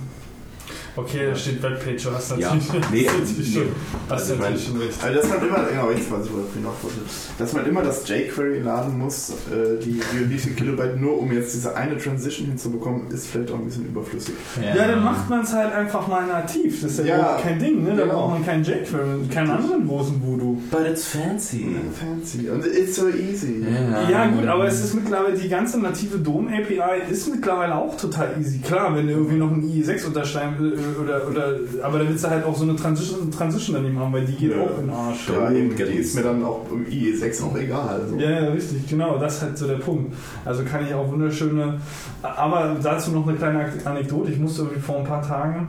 [0.94, 3.62] Okay, da steht Webpage, du hast Ja, natürlich, nee, hast natürlich schon,
[4.10, 4.92] hast Also ich natürlich schon recht.
[5.02, 6.98] Also, dass man immer, genau, jetzt weiß ich, worauf ich hinaus wollte.
[7.38, 11.32] Dass man immer das jQuery laden muss, äh, die, die wie viel Kilobyte, nur um
[11.32, 14.34] jetzt diese eine Transition hinzubekommen, ist vielleicht auch ein bisschen überflüssig.
[14.60, 16.82] Ja, dann macht man es halt einfach mal nativ.
[16.82, 17.96] Das ist ja, Ja, kein Ding, ne?
[17.96, 18.14] Da genau.
[18.14, 20.58] braucht man keinen jQuery und keinen anderen großen Voodoo.
[20.70, 21.74] But it's fancy.
[21.98, 22.50] Fancy.
[22.50, 23.64] Und it's so easy.
[24.10, 28.58] Ja, gut, aber es ist mittlerweile, die ganze native DOM-API ist mittlerweile auch total easy.
[28.58, 32.30] Klar, wenn du irgendwie noch ein IE6 unterschreiben äh, oder, oder, aber da willst du
[32.30, 34.62] halt auch so eine Transition, Transition daneben haben, weil die geht Ja.
[34.62, 35.28] auch in den Arsch.
[35.28, 38.00] Ja, eben, die ist mir dann auch im IE6 auch egal.
[38.02, 38.16] Also.
[38.16, 40.14] Ja, ja, richtig, genau, das ist halt so der Punkt.
[40.44, 41.80] Also kann ich auch wunderschöne,
[42.22, 44.32] aber dazu noch eine kleine Anekdote.
[44.32, 45.68] Ich musste irgendwie vor ein paar Tagen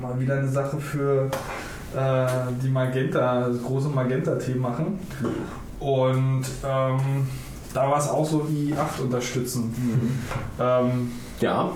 [0.00, 1.28] mal wieder eine Sache für
[1.96, 2.26] äh,
[2.62, 4.98] die Magenta, das große Magenta-Tee machen.
[5.80, 6.98] Und ähm,
[7.74, 9.74] da war es auch so i8 unterstützen.
[10.60, 11.70] Ähm, Ja,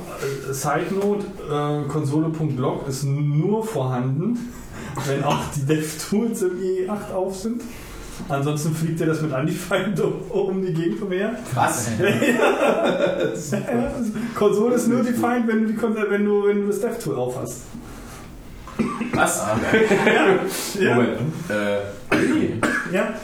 [0.50, 4.52] Side Note, äh, Konsole.blog ist nur vorhanden,
[5.06, 7.62] wenn auch die DevTools im IE8 auf sind.
[8.28, 11.36] Ansonsten fliegt dir das mit Undefined um die Gegend umher.
[11.54, 11.90] was?
[14.34, 17.40] Konsole ist nur defined, wenn du, die Konsole, wenn du, wenn du das DevTool auf
[17.40, 17.62] hast.
[19.14, 19.44] Was?
[20.78, 21.20] Ja, Moment.
[21.48, 23.14] Äh, ja.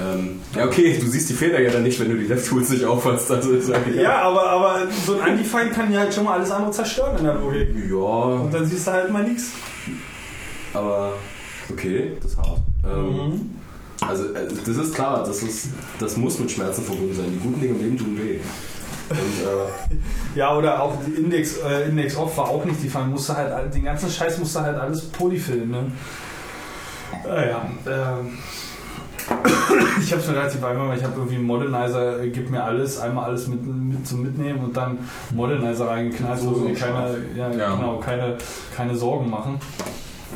[0.00, 2.84] Ähm, ja, okay, du siehst die Fehler ja dann nicht, wenn du die DevTools nicht
[2.84, 3.30] auffasst.
[3.30, 6.70] Also ja, ja aber, aber so ein Undefined kann ja halt schon mal alles andere
[6.70, 7.68] zerstören in der Logik.
[7.90, 9.50] ja, Und dann siehst du halt mal nichts.
[10.72, 11.12] aber
[11.70, 12.58] okay, das ist hart.
[12.84, 13.50] Ähm, Mhm.
[14.00, 15.68] Also äh, das ist klar, das, ist,
[15.98, 17.26] das muss mit Schmerzen verbunden sein.
[17.32, 18.38] Die guten Dinge im Leben tun weh.
[19.10, 19.98] Und äh,
[20.38, 23.10] Ja, oder auch die Index, äh, Index Off war auch nicht defined.
[23.10, 25.70] Musste halt, den ganzen Scheiß musste halt alles polyfilmen.
[25.70, 25.92] Ne?
[27.28, 28.38] Äh, ja, ähm.
[30.02, 32.64] Ich habe es mir relativ einfach, weil ich habe irgendwie einen Modernizer, äh, gib mir
[32.64, 34.98] alles, einmal alles mit, mit zum Mitnehmen und dann
[35.34, 37.76] Modernizer reingeknallt, so, So so keine, ja, Ja.
[37.76, 38.36] Genau, keine,
[38.76, 39.60] keine Sorgen machen.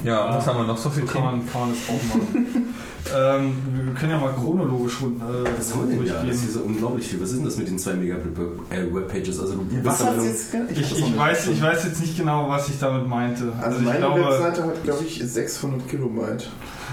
[0.03, 2.75] Ja, was haben wir noch so So viel kann man, kann man das auch machen.
[3.17, 3.57] ähm,
[3.87, 6.23] wir können ja mal chronologisch rund, äh, was haben wir denn da?
[6.23, 7.21] Das ist so unglaublich viel.
[7.21, 8.37] Was ist denn das mit den 2 Megabit
[8.71, 9.41] äh, Webpages?
[9.41, 12.79] Also du bist Was jetzt Ich, ich, weiß, ich weiß jetzt nicht genau, was ich
[12.79, 13.53] damit meinte.
[13.61, 16.51] Also, ich meine glaube, Webseite hat, glaube ich, 600 Kilobyte.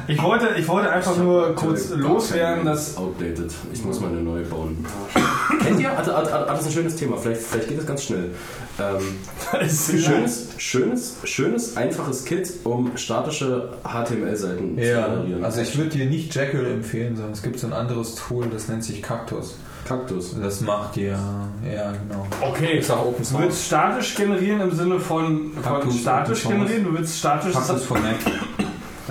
[0.08, 3.52] Ich wollte, ich wollte einfach nur kurz loswerden, dass Outdated.
[3.74, 4.86] Ich muss mal eine neue bauen.
[5.64, 5.96] Kennt ihr?
[5.96, 7.18] Hat das ein schönes Thema.
[7.18, 8.32] Vielleicht, vielleicht geht das ganz schnell.
[8.80, 9.18] Ähm,
[9.70, 15.44] schönes, schönes, schönes, einfaches Kit, um statische HTML-Seiten zu Ja, generieren.
[15.46, 18.68] also ich würde dir nicht Jekyll empfehlen, sondern es gibt so ein anderes Tool, das
[18.70, 19.56] nennt sich Cactus.
[19.86, 20.36] Kaktus.
[20.40, 21.20] Das macht dir,
[21.70, 22.26] ja genau.
[22.40, 26.54] Okay, Ist auch Open du willst statisch generieren im Sinne von, von Kaktus, statisch Source.
[26.54, 27.52] generieren, du willst statisch.
[27.54, 28.16] Cactus von Mac.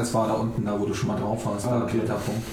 [0.01, 1.67] Das war da unten, da wo du schon mal drauf warst.
[1.67, 2.01] Ah, da okay.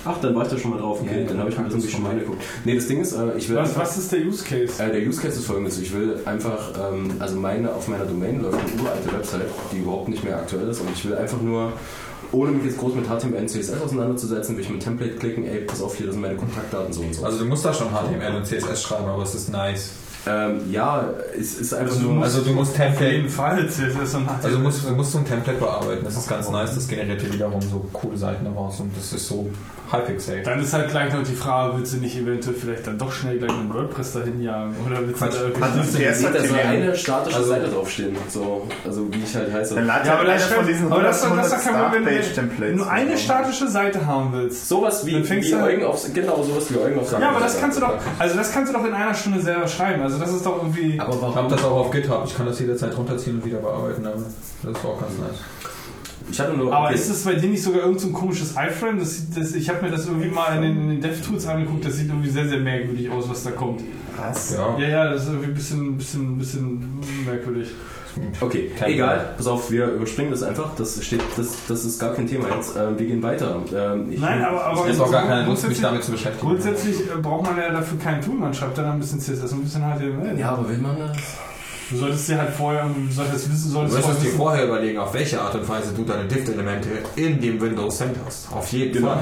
[0.04, 1.00] Ach, dann war ich da schon mal drauf.
[1.02, 2.44] Okay, Ja, dann habe ich mir das schon mal angeguckt.
[2.66, 4.84] Nee, das Ding ist, äh, ich will Was, einfach, was ist der Use Case?
[4.84, 5.80] Äh, der Use Case ist folgendes.
[5.80, 10.10] Ich will einfach, ähm, also meine, auf meiner Domain läuft eine uralte Website, die überhaupt
[10.10, 11.72] nicht mehr aktuell ist und ich will einfach nur,
[12.34, 15.62] ohne mich jetzt groß mit HTML und CSS auseinanderzusetzen, will ich mit Template klicken, ey,
[15.62, 17.24] pass auf, hier, das sind meine Kontaktdaten so und so.
[17.24, 19.92] Also du musst da schon HTML und CSS schreiben, aber es ist nice.
[20.30, 21.06] Ähm, ja,
[21.40, 22.24] es ist einfach Also du nur...
[22.24, 23.64] Also du musst Auf Template jeden Fall.
[23.64, 26.28] Das ist so ein Also du musst, du musst so ein Template bearbeiten, das ist
[26.30, 29.50] ganz nice, das generiert dir wiederum so coole Seiten daraus und das ist so
[29.92, 30.42] halbwegs safe.
[30.44, 33.38] Dann ist halt gleich noch die Frage, willst du nicht eventuell vielleicht dann doch schnell
[33.40, 34.76] gleich einen WordPress dahin jagen?
[34.86, 35.34] Oder willst Quatsch.
[35.36, 38.68] du da Also der ist Sieht da so halt eine statische Also- Seite draufstehen, so,
[38.86, 39.76] also wie ich halt heiße.
[39.76, 41.84] Dann lad Ja, aber das einer von diesen Aber das ist doch- das 100 kein
[41.84, 44.68] Problem, wenn du- du eine statische Seite haben willst.
[44.68, 47.40] Sowas wie, Dann fängst wie du- Eugen auf, genau, sowas wie Eugen auf Ja, aber
[47.40, 50.02] das kannst du doch, also das kannst du doch in einer Stunde selber schreiben.
[50.02, 51.00] Also das ist doch irgendwie.
[51.00, 51.36] Aber Ich warum?
[51.36, 54.18] habe das auch auf GitHub, ich kann das jederzeit runterziehen und wieder bearbeiten, aber
[54.64, 55.40] das ist auch ganz nice.
[56.30, 56.74] Ich hatte nur...
[56.74, 56.96] Aber okay.
[56.96, 59.00] ist das bei dir nicht sogar irgend so ein komisches iFrame?
[59.00, 61.96] Das, das, ich habe mir das irgendwie mal in den, in den DevTools angeguckt, das
[61.96, 63.82] sieht irgendwie sehr, sehr merkwürdig aus, was da kommt.
[64.18, 64.54] Was?
[64.54, 64.78] Ja.
[64.78, 67.70] Ja, ja, das ist irgendwie ein bisschen, bisschen, bisschen merkwürdig.
[68.42, 69.34] Okay, Kein egal.
[69.38, 70.76] Pass auf, wir überspringen das einfach.
[70.76, 72.76] Das steht, das, das ist gar kein Thema jetzt.
[72.76, 73.62] Ähm, wir gehen weiter.
[73.76, 76.48] Ähm, ich- Nein, aber, aber habe auch gar keine Lust, mich grundsätzlich- damit zu beschäftigen.
[76.48, 79.60] Grundsätzlich äh, braucht man ja dafür kein Tool, man schreibt dann ein bisschen CSS und
[79.60, 80.40] ein bisschen HTML.
[80.40, 81.18] Ja, aber will man das?
[81.90, 85.14] Du solltest dir halt vorher, du solltest wissen, Du solltest solltest dir vorher überlegen, auf
[85.14, 88.50] welche Art und Weise du deine Diff-Elemente in dem Windows centerst.
[88.52, 89.20] Auf jeden Fall.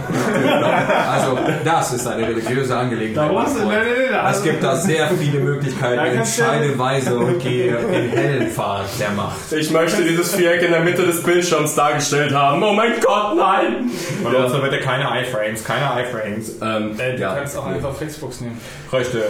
[1.07, 3.29] also, das ist eine religiöse Angelegenheit.
[3.31, 7.15] Da hast du- nee, nee, da es hast gibt da sehr viele Möglichkeiten, entscheide Weise
[7.19, 9.51] und gehe in hellen Pfad der Macht.
[9.51, 12.63] Ich möchte dieses Viereck in der Mitte des Bildschirms dargestellt haben.
[12.63, 13.91] Oh mein Gott, nein!
[14.23, 16.55] Und also bitte keine iframes, keine iframes.
[16.63, 17.35] Ähm, äh, du ja.
[17.35, 18.59] kannst auch einfach Flexbox nehmen.
[18.91, 19.21] Richtig.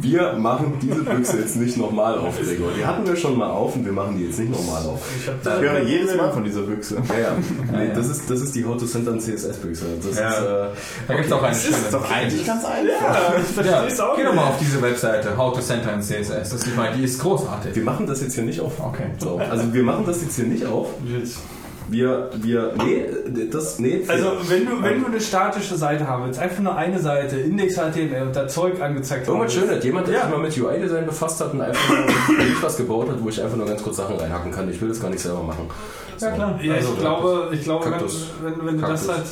[0.00, 2.73] Wir machen diese Büchse jetzt nicht nochmal auf, Gregor.
[2.76, 5.00] Die hatten wir schon mal auf und wir machen die jetzt nicht nochmal auf.
[5.18, 6.96] Ich Ich höre jedes Mal von dieser Büchse.
[7.08, 7.28] Ja, ja.
[7.72, 7.94] Nee, ja.
[7.94, 9.84] Das, ist, das ist die How to Center und CSS-Büchse.
[10.02, 10.28] Das Ja.
[10.30, 10.66] ist, äh,
[11.08, 12.88] Da gibt es auch eine Das ist doch eigentlich ganz einfach.
[13.60, 14.34] ich Ja, auch geh doch nicht.
[14.34, 16.50] mal auf diese Webseite, How to Center in CSS.
[16.50, 17.74] Das ist, die ist großartig.
[17.74, 18.72] wir machen das jetzt hier nicht auf.
[18.80, 19.06] Okay.
[19.18, 20.88] So, also wir machen das jetzt hier nicht auf.
[21.88, 23.04] Wir, wir, nee,
[23.50, 24.02] das, nee.
[24.08, 27.74] Also wenn du, wenn du eine statische Seite haben willst, einfach nur eine Seite, Index
[27.74, 29.84] HTML und da Zeug angezeigt Irgendwas willst, Schönes.
[29.84, 30.20] Jemand, der Ja.
[30.22, 33.42] sich mal mit UI-Design befasst hat und einfach nur mich was gebaut hat, wo ich
[33.42, 34.70] einfach nur ganz kurz Sachen reinhacken kann.
[34.70, 35.68] Ich will das gar nicht selber machen.
[36.20, 36.58] Ja, klar.
[36.62, 38.26] Ja, Also, ich glaube, ich glaube wenn, Kaktus.
[38.42, 39.06] wenn, wenn du Kaktus.
[39.06, 39.26] das halt.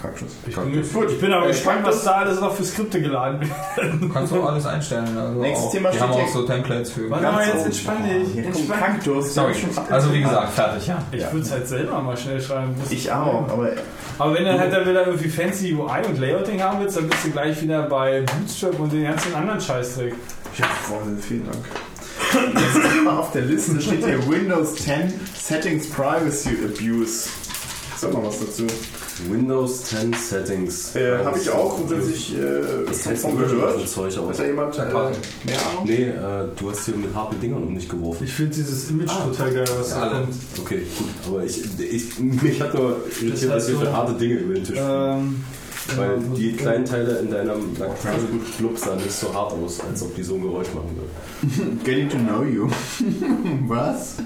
[0.00, 0.30] Kaktus.
[0.46, 4.02] Ich bin, gut, ich bin aber gespannt, was da alles noch für Skripte geladen wird.
[4.02, 5.16] Du kannst auch alles einstellen.
[5.16, 7.10] Also Nächstes auch, Thema steht haben auch so Templates für.
[7.10, 7.64] Warte mal, jetzt oben.
[7.66, 8.44] entspann dich.
[8.44, 8.78] Entspann.
[8.78, 9.34] Kaktus.
[9.34, 9.54] Sorry.
[9.90, 10.98] Also wie gesagt, fertig, ja.
[11.12, 12.74] Ich würde es halt selber mal schnell schreiben.
[12.90, 13.70] Ich das auch, aber
[14.18, 17.24] Aber wenn du halt dann wieder irgendwie fancy UI und Layouting haben willst, dann bist
[17.24, 20.14] du gleich wieder bei Bootstrap und den ganzen anderen Scheißdreck.
[20.56, 21.64] ja, voll, vielen Dank.
[22.54, 27.28] Jetzt immer auf der Liste steht hier Windows 10 Settings Privacy Abuse.
[27.98, 28.64] Sag mal was dazu.
[29.30, 30.94] Windows 10 Settings.
[30.94, 32.40] Äh, Habe ich auch grundsätzlich äh,
[32.86, 33.88] Das von heißt von so gehört.
[33.88, 34.36] Zeug Hat aus.
[34.36, 35.84] da jemand äh, mehr Ahnung?
[35.84, 38.24] Nee, äh, du hast hier mit harten Dingern um dich geworfen.
[38.24, 40.20] Ich finde dieses Image total geil, was da alle.
[40.20, 40.34] kommt.
[40.60, 41.08] Okay, gut.
[41.26, 44.78] Aber ich, ich mich hat nur irritiert, was hier für harte Dinge über den Tisch
[44.78, 45.44] Ähm,
[45.96, 50.14] Weil ja, die kleinen Teile in deinem Laktase-Club sahen nicht so hart aus, als ob
[50.14, 51.80] die so ein Geräusch machen würden.
[51.84, 52.68] Getting to know you.
[53.68, 54.16] was?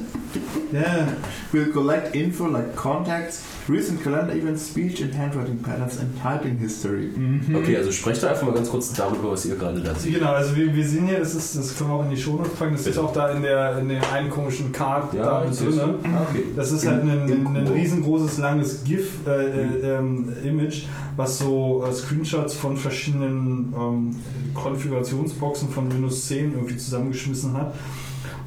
[0.73, 1.15] Yeah.
[1.52, 7.11] We'll collect info like contacts, recent calendar events, speech and handwriting patterns and typing history.
[7.52, 10.15] Okay, also sprecht da einfach mal ganz kurz darüber, was ihr gerade da seht.
[10.15, 12.36] Genau, also wir, wir sehen hier, das, ist, das können wir auch in die Show
[12.36, 13.02] Notes packen, das ist Bitte.
[13.02, 15.81] auch da in der, in der einen komischen Card Ja, da mit drin.
[16.05, 16.44] Ah, okay.
[16.55, 20.85] Das ist halt ein, Im ein, ein riesengroßes, langes GIF-Image,
[21.16, 24.16] was so äh, Screenshots von verschiedenen ähm,
[24.55, 27.74] Konfigurationsboxen von Windows 10 irgendwie zusammengeschmissen hat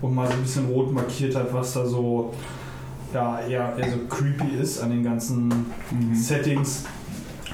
[0.03, 2.33] und mal so ein bisschen rot markiert hat, was da so
[3.13, 5.51] ja, eher, eher so creepy ist an den ganzen
[6.13, 6.85] Settings,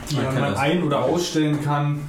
[0.09, 1.99] die Man man, ein- oder ausstellen kann.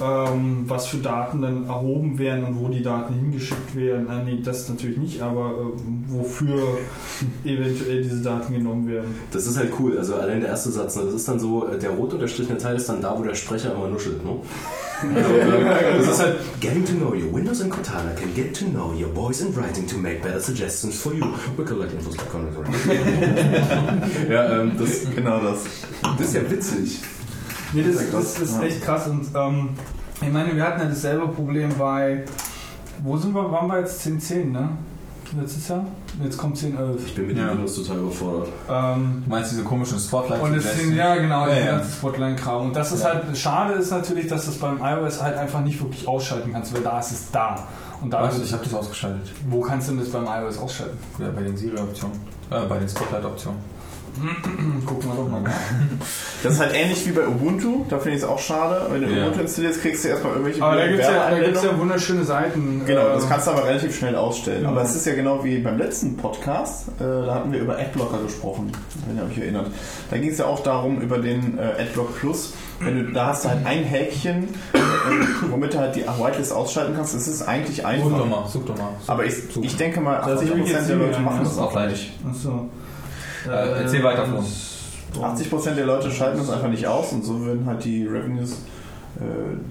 [0.00, 4.08] Ähm, was für Daten dann erhoben werden und wo die Daten hingeschickt werden.
[4.08, 6.78] Äh, nee, das natürlich nicht, aber äh, wofür
[7.44, 9.12] eventuell diese Daten genommen werden.
[9.32, 9.98] Das ist halt cool.
[9.98, 11.02] Also allein der erste Satz, ne?
[11.04, 13.74] das ist dann so, äh, der rot unterstrichene Teil ist dann da, wo der Sprecher
[13.74, 14.24] immer nuschelt.
[14.24, 14.36] Ne?
[15.02, 17.32] Das ist halt getting to know you.
[17.32, 21.00] Windows and Cortana can get to know your voice and writing to make better suggestions
[21.00, 21.24] for you.
[21.56, 22.26] We collect infos like
[24.30, 25.58] Ja, ähm, das, Genau das.
[26.18, 27.00] das ist ja witzig.
[27.72, 29.70] Nee, das, Das ist echt krass und ähm,
[30.20, 32.24] ich meine, wir hatten ja dasselbe Problem bei,
[33.04, 34.70] wo sind wir, waren wir jetzt 10.10, ne?
[35.36, 35.84] Letztes Jahr?
[36.22, 36.96] Jetzt kommt 10.11.
[37.06, 37.50] Ich bin mit Ja.
[37.50, 38.48] Windows total überfordert.
[38.70, 41.66] Ähm, Du meinst diese komischen Spotlight Und es sind, ja genau, Ja, ja.
[41.72, 42.66] ganze Spotline-Kram.
[42.66, 43.10] Und das ist Ja.
[43.14, 46.72] halt, schade ist natürlich, dass du es beim iOS halt einfach nicht wirklich ausschalten kannst,
[46.74, 47.66] weil da ist es da.
[48.00, 49.30] Und da du, ich habe das ausgeschaltet.
[49.48, 50.96] wo kannst du denn das beim iOS ausschalten?
[51.18, 52.16] Ja, bei den Siri-Optionen.
[52.50, 53.58] Äh, bei den Spotlight-Optionen.
[54.86, 55.42] Gucken wir doch mal.
[56.42, 58.86] Das ist halt ähnlich wie bei Ubuntu, da finde ich es auch schade.
[58.90, 59.24] Wenn du Ja.
[59.24, 62.82] Ubuntu installierst, kriegst du erstmal irgendwelche Aber da gibt es ja, gibt's ja wunderschöne Seiten.
[62.86, 64.62] Genau, das äh, kannst du aber relativ schnell ausstellen.
[64.64, 64.68] Ja.
[64.70, 68.18] Aber es ist ja genau wie beim letzten Podcast, äh, da hatten wir über Adblocker
[68.22, 68.72] gesprochen,
[69.06, 69.66] wenn ihr euch erinnert.
[70.10, 72.52] Da ging es ja auch darum, über den äh, Adblock Plus.
[72.80, 74.78] Wenn du, da hast du halt ein Häkchen, äh,
[75.50, 77.12] womit du halt die Whitelist ausschalten kannst.
[77.14, 78.26] Das ist eigentlich Such doch einfach.
[78.26, 78.90] mal, such doch mal.
[79.08, 79.64] Aber ich, Such.
[79.64, 82.12] ich denke mal, Das ist 80% jetzt der Leute machen das auch nicht.
[82.28, 82.68] Achso.
[83.48, 84.42] Äh, erzähl weiter, Flo.
[85.24, 88.52] 80% der Leute schalten das einfach nicht aus und so werden halt die Revenues,
[89.16, 89.22] äh,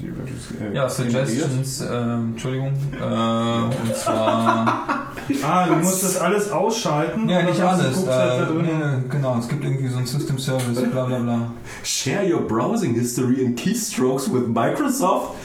[0.02, 0.90] die Revenues äh, Ja.
[0.90, 2.74] Suggestions, ähm, Entschuldigung.
[3.00, 4.84] Äh, und zwar.
[5.46, 7.28] Ah, du musst das alles ausschalten.
[7.28, 7.98] ja, nicht alles.
[7.98, 8.62] halt da Äh, drin.
[8.66, 11.52] nee, genau, es gibt irgendwie so ein System Service, bla bla bla.
[11.84, 15.36] Share your browsing history in keystrokes with Microsoft.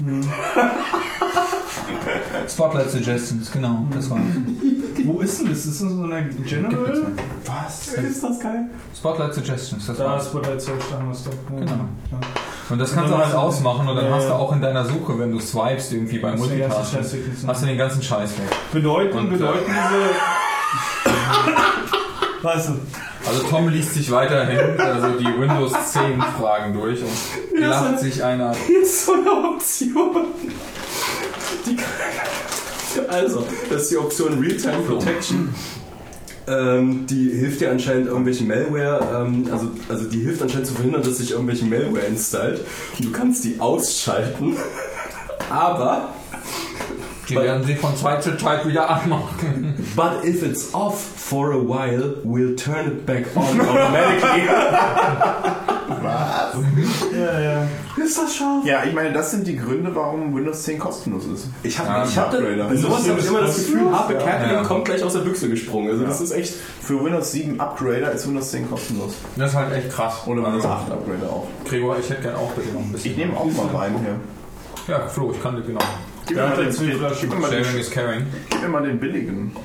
[2.48, 4.20] Spotlight Suggestions, genau, das war's.
[5.04, 5.66] Wo ist denn das?
[5.66, 7.06] Ist das so einer General?
[7.44, 7.88] Was?
[7.94, 8.66] Ist das geil?
[8.96, 10.26] Spotlight Suggestions, das Da war's.
[10.26, 11.32] Spotlight Search, da haben wir es doch.
[11.32, 11.58] Ja.
[11.60, 11.72] Genau.
[11.72, 12.18] Ja.
[12.70, 15.18] Und das kannst du halt ausmachen und dann Ja, hast du auch in deiner Suche,
[15.18, 18.02] wenn du swipest irgendwie beim Hast du den ganzen Multitasking, Scheiß hast du den ganzen
[18.02, 18.46] Scheiß weg.
[18.72, 20.10] Bedeuten, Und, äh, bedeuten diese.
[22.42, 22.72] Weißt du?
[23.26, 28.54] Also Tom liest sich weiterhin also die Windows 10 Fragen durch und lacht sich einer.
[28.66, 30.26] Hier ist so eine Option.
[31.66, 31.76] Die,
[33.08, 35.54] also, das ist die Option Realtime Protection.
[36.46, 41.02] Ähm, die hilft dir anscheinend irgendwelche Malware, ähm, also, also die hilft anscheinend zu verhindern,
[41.02, 42.60] dass sich irgendwelche Malware installt.
[42.98, 44.54] Und du kannst die ausschalten,
[45.50, 46.14] aber
[47.28, 49.74] Die werden sie von Zeit zu Zeit wieder anmachen.
[49.96, 54.48] but if it's off for a while, we'll turn it back on automatically.
[57.12, 57.66] Ja, ja.
[58.02, 58.64] ist das scharf?
[58.64, 61.46] Ja, ich meine, das sind die Gründe, warum Windows 10 kostenlos ist.
[61.62, 64.62] Ich habe Ja, ich hab bei sowas habe ich immer das Gefühl, Harpe Kerkeling Ja.
[64.62, 65.90] kommt gleich aus der Büchse gesprungen.
[65.90, 66.54] Also das ist echt.
[66.82, 69.14] Für Windows 7 Upgrader ist Windows 10 kostenlos.
[69.36, 70.22] Das ist halt echt krass.
[70.26, 71.46] Oder Windows Also, 8 Upgrader auch.
[71.68, 73.10] Gregor, ich hätte gern auch bitte noch ein bisschen.
[73.12, 74.94] Ich nehme auch mal Wein hier.
[74.94, 75.80] Ja, Flo, ich kann dir genau.
[76.26, 77.20] Gib mir mal jetzt den, zwei Flaschen.
[77.20, 78.26] gib mir mal Sharing den, is caring.
[78.50, 79.56] gib mir mal den billigen.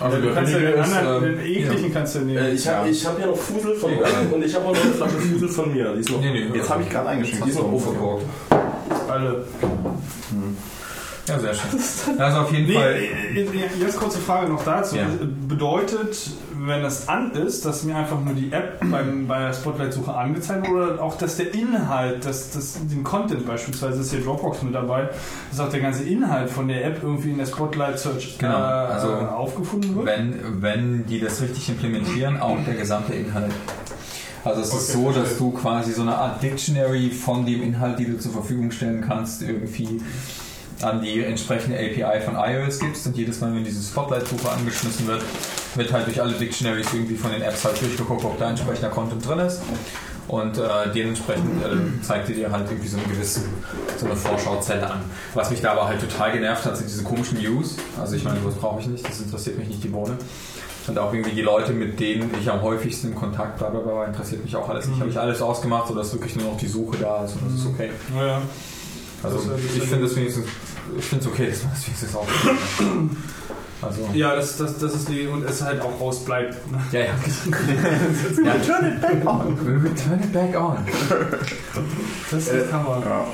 [0.00, 2.38] Also du kannst ja den ist, anderen, ähm, den ekligen kannst du nehmen.
[2.38, 4.80] Äh, ich habe ich hab ja noch Fusel von euch und ich habe auch noch
[4.82, 5.92] eine Flasche Fusel von mir.
[5.94, 7.46] Die ist noch, Nee, nee, Jetzt habe ich gerade eingeschenkt.
[7.46, 8.24] die ist noch overcorked.
[9.08, 9.44] Alle.
[11.26, 12.18] Ja, sehr schön.
[12.20, 12.94] Also auf jeden Nee, Fall.
[12.94, 13.46] äh, äh,
[13.80, 14.96] jetzt kurze Frage noch dazu.
[14.96, 15.06] Ja.
[15.48, 16.16] Bedeutet,
[16.60, 20.68] wenn das an ist, dass mir einfach nur die App beim, bei der Spotlight-Suche angezeigt
[20.70, 24.74] wird oder auch, dass der Inhalt, dass, dass den Content beispielsweise ist hier Dropbox mit
[24.74, 25.08] dabei,
[25.50, 29.08] dass auch der ganze Inhalt von der App irgendwie in der Spotlight-Search Genau, äh, also
[29.12, 30.06] aufgefunden wird?
[30.06, 33.52] wenn, wenn die das richtig implementieren, auch der gesamte Inhalt.
[34.44, 37.98] Also es ist Okay, so, dass du quasi so eine Art Dictionary von dem Inhalt,
[37.98, 40.00] die du zur Verfügung stellen kannst, irgendwie
[40.82, 45.22] an die entsprechende API von iOS gibst und jedes Mal, wenn diese Spotlight-Suche angeschmissen wird,
[45.74, 49.26] wird halt durch alle Dictionaries irgendwie von den Apps halt durchgeguckt, ob da entsprechender Content
[49.26, 49.60] drin ist
[50.28, 50.62] und äh,
[50.94, 53.40] dementsprechend äh, zeigt die dir halt irgendwie so eine gewisse
[53.96, 55.00] so eine Vorschauzelle an.
[55.34, 57.76] Was mich da aber halt total genervt hat, sind diese komischen News.
[58.00, 60.16] Also ich meine, was brauche ich nicht, das interessiert mich nicht die Bohne.
[60.86, 64.04] Und auch irgendwie die Leute, mit denen ich am häufigsten in Kontakt bla bla bla,
[64.06, 65.00] interessiert mich auch alles nicht.
[65.00, 67.66] Habe ich alles ausgemacht, sodass wirklich nur noch die Suche da ist und das ist
[67.66, 67.90] okay.
[67.90, 68.42] Das ist ja-
[69.22, 70.46] das ist ich finde es wenigstens,
[70.96, 72.26] ich finde es okay, dass man das wenigstens auch
[73.80, 76.56] Also, Ja, das, das, das ist die, und es halt auch ausbleibt.
[76.92, 77.06] ja, ja.
[78.44, 78.54] ja.
[78.66, 79.56] Turn it back on.
[79.56, 80.78] Turn it back on.
[82.30, 83.02] Das, das kann man.
[83.02, 83.24] Ja.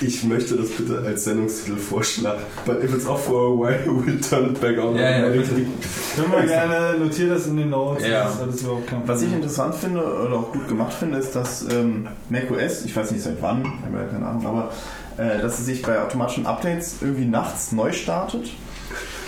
[0.00, 2.42] Ich möchte das bitte als Sendungstitel vorschlagen.
[2.64, 4.96] But if it's off for a while, we'll turn it back on.
[4.96, 5.30] Ja, ja.
[5.30, 8.06] Können wir gerne, notiert das in den Notes.
[8.06, 8.24] Ja.
[8.24, 11.34] Das ist alles überhaupt kein Was ich interessant finde oder auch gut gemacht finde, ist,
[11.36, 14.72] dass ähm, macOS, ich weiß nicht seit wann, ich habe ja keine Ahnung, aber
[15.16, 18.50] äh, dass es sich bei automatischen Updates irgendwie nachts neu startet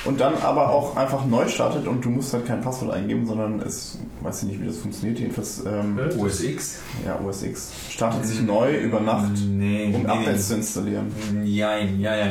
[0.07, 3.61] und dann aber auch einfach neu startet und du musst halt kein Passwort eingeben, sondern
[3.61, 6.79] es, weiß ich nicht, wie das funktioniert, jedenfalls ähm, OS X?
[7.05, 10.61] ja, OS X startet sich neu über Nacht, Nee, um nee, Updates zu nee.
[10.61, 11.13] installieren.
[11.45, 12.27] Jein, ja, ja.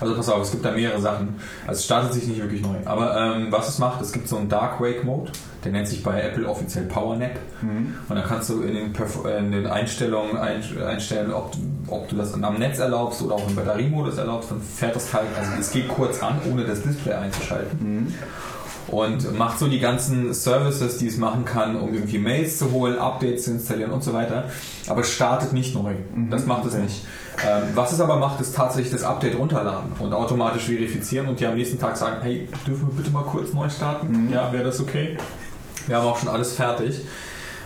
[0.00, 1.36] Also pass auf, es gibt da mehrere Sachen.
[1.66, 2.76] Also es startet sich nicht wirklich neu.
[2.84, 5.32] Aber ähm, was es macht, es gibt so einen Dark Wake Mode,
[5.64, 7.32] der nennt sich bei Apple offiziell Power Nap.
[7.62, 7.94] Mhm.
[8.08, 11.58] Und da kannst du in den, Perf in den Einstellungen ein einstellen, ob, du-
[11.88, 14.50] ob du das am Netz erlaubst oder auch im Batteriemodus erlaubst.
[14.50, 17.78] Dann fährt das Teil, also es geht kurz an, ohne das Display einzuschalten.
[18.06, 18.14] Mhm.
[18.88, 22.98] Und macht so die ganzen Services, die es machen kann, um irgendwie Mails zu holen,
[22.98, 24.44] Updates zu installieren und so weiter.
[24.88, 25.92] Aber startet nicht neu.
[26.28, 27.04] Das macht es nicht.
[27.46, 31.50] Ähm, was es aber macht, ist tatsächlich das Update runterladen und automatisch verifizieren und dir
[31.50, 34.28] am nächsten Tag sagen, hey, dürfen wir bitte mal kurz neu starten?
[34.32, 35.16] Ja, wäre das okay?
[35.86, 37.00] Wir haben auch schon alles fertig.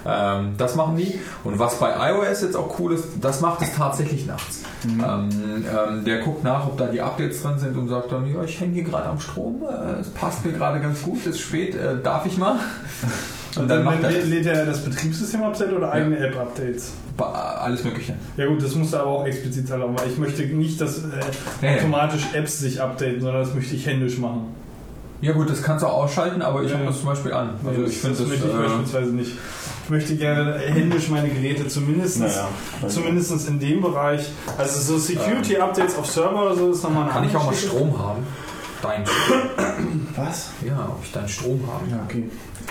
[0.07, 1.19] Ähm, das machen die.
[1.45, 4.63] Und was bei iOS jetzt auch cool ist, das macht es tatsächlich nachts.
[4.85, 8.43] Ähm, ähm, der guckt nach, ob da die Updates drin sind und sagt dann, ja,
[8.43, 11.75] ich hänge hier gerade am Strom, äh, es passt mir gerade ganz gut, ist spät,
[11.75, 12.59] äh, darf ich mal?
[13.57, 16.93] Und dann macht er lädt, lädt er das Betriebssystem-Update oder eigene App-Updates?
[17.17, 18.17] alles Mögliche.
[18.37, 21.11] Ja gut, das musst du aber auch explizit erlauben, weil ich möchte nicht, dass äh,
[21.63, 21.77] Ja, ja.
[21.77, 24.49] automatisch Apps sich updaten, sondern das möchte ich händisch machen.
[25.21, 26.77] Ja gut, das kannst du auch ausschalten, aber ich Ja.
[26.77, 27.51] habe das zum Beispiel an.
[27.63, 29.33] Nee, Also das, ich finde das das, möchte ich äh, beispielsweise nicht.
[29.85, 32.49] Ich möchte gerne händisch meine Geräte zumindest, Naja,
[32.89, 34.31] zumindest in dem Bereich.
[34.59, 37.55] Also so Security-Updates auf Server oder so ist nochmal eine kann ich auch mal.
[37.55, 38.27] Strom haben?
[38.83, 39.39] Dein Strom.
[40.17, 40.51] Was?
[40.67, 41.91] Ja, ob ich deinen Strom habe.
[41.91, 42.25] Ja, okay.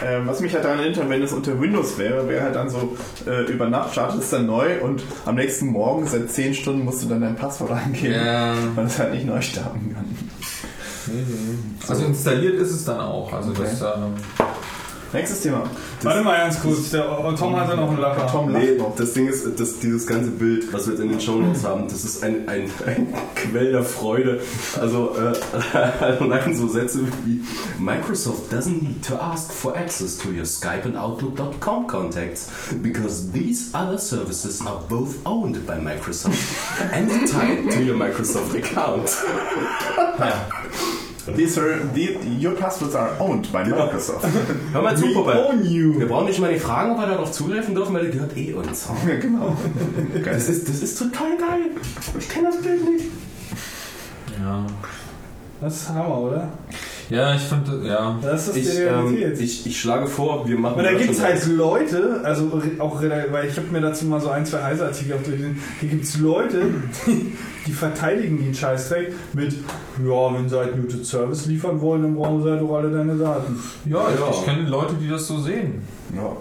[0.04, 2.98] Ähm, was mich halt daran erinnert, wenn es unter Windows wäre, wäre halt dann so,
[3.28, 7.04] äh, über Nacht startet es dann neu und am nächsten Morgen, seit 10 Stunden, musst
[7.04, 8.56] du dann dein Passwort eingeben, Ja.
[8.76, 10.06] weil es halt nicht neu starten kann.
[11.88, 13.32] Also installiert ist es dann auch.
[13.34, 14.16] Also das, ähm,
[15.14, 15.64] Nächstes Thema.
[16.02, 17.04] Warte mal ganz kurz, der
[17.38, 18.28] Tom hatte noch einen Lacher.
[18.28, 18.96] Tom Nee, lacht noch.
[18.96, 22.04] das Ding ist, dass dieses ganze Bild, was wir jetzt in den Shownotes haben, das
[22.04, 24.42] ist ein, ein, ein Quell der Freude.
[24.82, 25.78] Also äh,
[26.20, 27.42] allein so Sätze wie
[27.80, 32.50] Microsoft doesn't need to ask for access to your Skype and Outlook.com contacts
[32.82, 36.34] because these other services are both owned by Microsoft
[36.92, 39.10] and tied to your Microsoft account.
[41.26, 44.26] These are, the, your passwords are owned by Microsoft.
[44.74, 45.06] Hör mal zu,
[45.64, 45.98] you.
[45.98, 48.54] Wir brauchen nicht mal die Fragen, ob wir darauf zugreifen dürfen, weil die gehört eh
[48.54, 48.90] uns.
[49.08, 49.56] ja, genau.
[50.26, 51.70] Das ist, das ist total geil.
[52.20, 53.06] Ich kenne das Bild nicht.
[54.38, 54.66] ja.
[55.62, 56.50] Das ist Hammer, oder?
[57.10, 58.18] Ja, ich finde, ja.
[58.22, 59.40] Das ist Ich, die ähm, Realität.
[59.42, 61.46] ich, ich schlage vor, wir machen Und da gibt es halt.
[61.48, 65.60] Leute, also auch, weil ich habe mir dazu mal so ein, zwei Heise-Artikel auch durchgelesen,
[65.80, 66.62] hier gibt es Leute,
[67.06, 67.36] die,
[67.68, 72.42] die verteidigen den Scheißdreck mit, ja, wenn sie halt Muted Service liefern wollen, dann brauchen
[72.44, 73.60] sie halt doch alle deine Daten.
[73.86, 74.28] Ja, ich, Ja.
[74.32, 75.82] ich kenne Leute, die das so sehen.
[76.16, 76.36] Ja.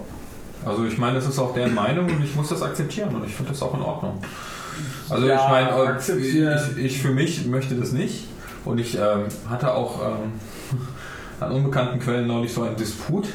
[0.65, 3.35] Also ich meine, das ist auch deren Meinung und ich muss das akzeptieren und ich
[3.35, 4.13] finde das auch in Ordnung.
[5.09, 8.27] Also Ja, ich meine, äh, ich, ich für mich möchte das nicht
[8.63, 10.31] und ich ähm, hatte auch ähm,
[11.45, 13.27] an unbekannten Quellen neulich so einen Disput.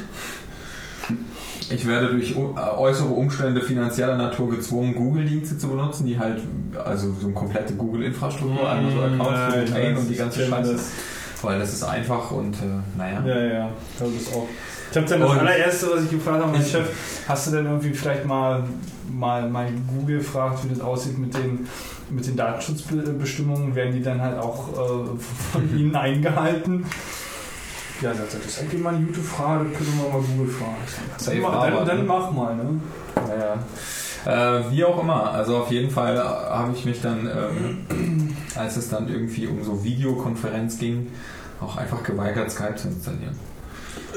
[1.71, 2.37] Ich werde durch äh,
[2.79, 6.41] äußere Umstände finanzieller Natur gezwungen, Google-Dienste zu benutzen, die halt,
[6.83, 10.73] also so eine komplette Google-Infrastruktur, einmal so Accounts Ja, Domain und die ganze Scheiße.
[10.73, 10.91] das.
[11.43, 13.23] Weil das ist einfach und äh, naja.
[13.25, 14.49] Ja, ja, das ist auch.
[14.91, 16.89] Ich habe dann das Und- allererste, was ich gefragt habe, mein Chef,
[17.29, 18.65] hast du denn irgendwie vielleicht mal,
[19.13, 21.69] mal, mal Google gefragt, wie das aussieht mit den,
[22.11, 23.75] mit den Datenschutzbestimmungen?
[23.75, 25.19] Werden die dann halt auch äh,
[25.53, 26.87] von Ihnen eingehalten?
[28.01, 31.43] Ja, das ist eigentlich mal eine gute Frage, können wir mal Google fragen.
[31.43, 32.81] Mach, dann, dann mach mal, ne?
[33.17, 33.59] Naja.
[34.25, 38.77] Äh, wie auch immer, also auf jeden Fall äh, habe ich mich dann, ähm, als
[38.77, 41.11] es dann irgendwie um so Videokonferenz ging,
[41.61, 43.37] auch einfach geweigert, Skype zu installieren.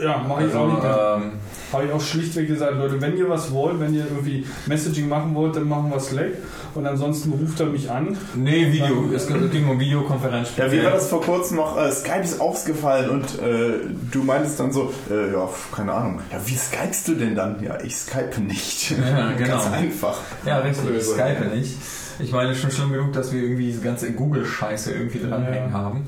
[0.01, 1.31] Ja, mache ich Also, auch nicht ähm,
[1.73, 5.33] Habe ich auch schlichtweg gesagt, Leute, wenn ihr was wollt, wenn ihr irgendwie Messaging machen
[5.35, 6.33] wollt, dann machen wir Slack
[6.75, 8.17] und ansonsten ruft er mich an.
[8.35, 10.49] nee, Video, es ging um Videokonferenz.
[10.57, 11.77] Ja, wie war das vor kurzem noch?
[11.77, 13.73] Äh, Skype ist ausgefallen und äh,
[14.11, 16.19] du meintest dann so, äh, ja, keine Ahnung.
[16.31, 17.61] Ja, wie skypst du denn dann?
[17.63, 18.91] Ja, ich skype nicht.
[19.01, 19.49] Ja, genau.
[19.49, 20.17] Ganz einfach.
[20.45, 21.75] Ja, richtig, ich Skype nicht.
[22.19, 25.77] Ich meine, schon schlimm genug, dass wir irgendwie diese ganze Google-Scheiße irgendwie dranhängen Ja.
[25.77, 26.05] haben.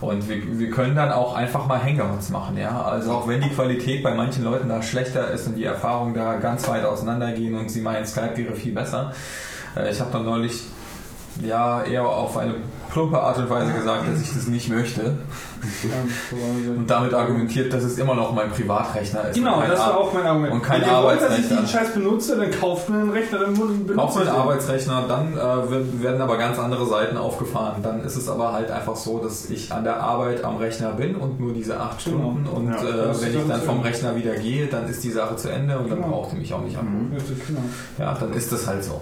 [0.00, 2.82] Und wir, wir können dann auch einfach mal Hangouts machen, ja.
[2.82, 6.36] Also auch wenn die Qualität bei manchen Leuten da schlechter ist und die Erfahrungen da
[6.36, 9.12] ganz weit auseinandergehen und sie meinen, Skype wäre viel besser.
[9.76, 10.62] Äh, Ich habe dann neulich
[11.44, 12.54] ja eher auf eine
[12.90, 15.18] plumpe Art und Weise gesagt, dass ich das nicht möchte.
[16.76, 19.34] Und damit argumentiert, dass es immer noch mein Privatrechner ist.
[19.34, 20.52] Genau, das war Ar- auch mein Argument.
[20.54, 23.40] und kein Wenn ihr wollt, dass ich diesen Scheiß benutze, dann kauft mir einen Rechner,
[23.40, 24.38] dann benutze Auch mit ich den.
[24.40, 27.82] Arbeitsrechner, dann äh, werden aber ganz andere Seiten aufgefahren.
[27.82, 31.16] Dann ist es aber halt einfach so, dass ich an der Arbeit am Rechner bin
[31.16, 32.18] und nur diese acht Genau.
[32.18, 32.46] Stunden.
[32.46, 32.76] Und Ja,
[33.10, 33.80] äh, wenn ich dann vom.
[33.80, 36.08] Rechner wieder gehe, dann ist die Sache zu Ende und dann Genau.
[36.12, 37.12] braucht ihr mich auch nicht anrufen.
[37.46, 37.60] Genau.
[37.98, 39.00] Ja, dann ist das halt so.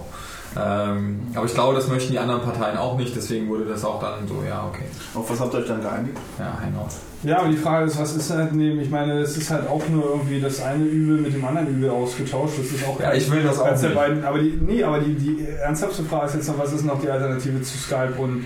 [0.57, 3.99] Ähm, aber ich glaube, das möchten die anderen Parteien auch nicht, deswegen wurde das auch
[3.99, 4.85] dann so, ja, okay.
[5.13, 6.17] Auf was habt ihr euch dann geeinigt?
[6.39, 6.89] Ja, Hangout.
[7.23, 9.81] Ja, aber die Frage ist, was ist halt neben, ich meine, es ist halt auch
[9.89, 12.53] nur irgendwie das eine Übel mit dem anderen Übel ausgetauscht.
[12.59, 13.95] Das ist auch Ja, ich will das auch der nicht.
[13.95, 17.01] beiden, aber die, nee, aber die, die ernsthafte Frage ist jetzt noch, was ist noch
[17.01, 18.45] die Alternative zu Skype und,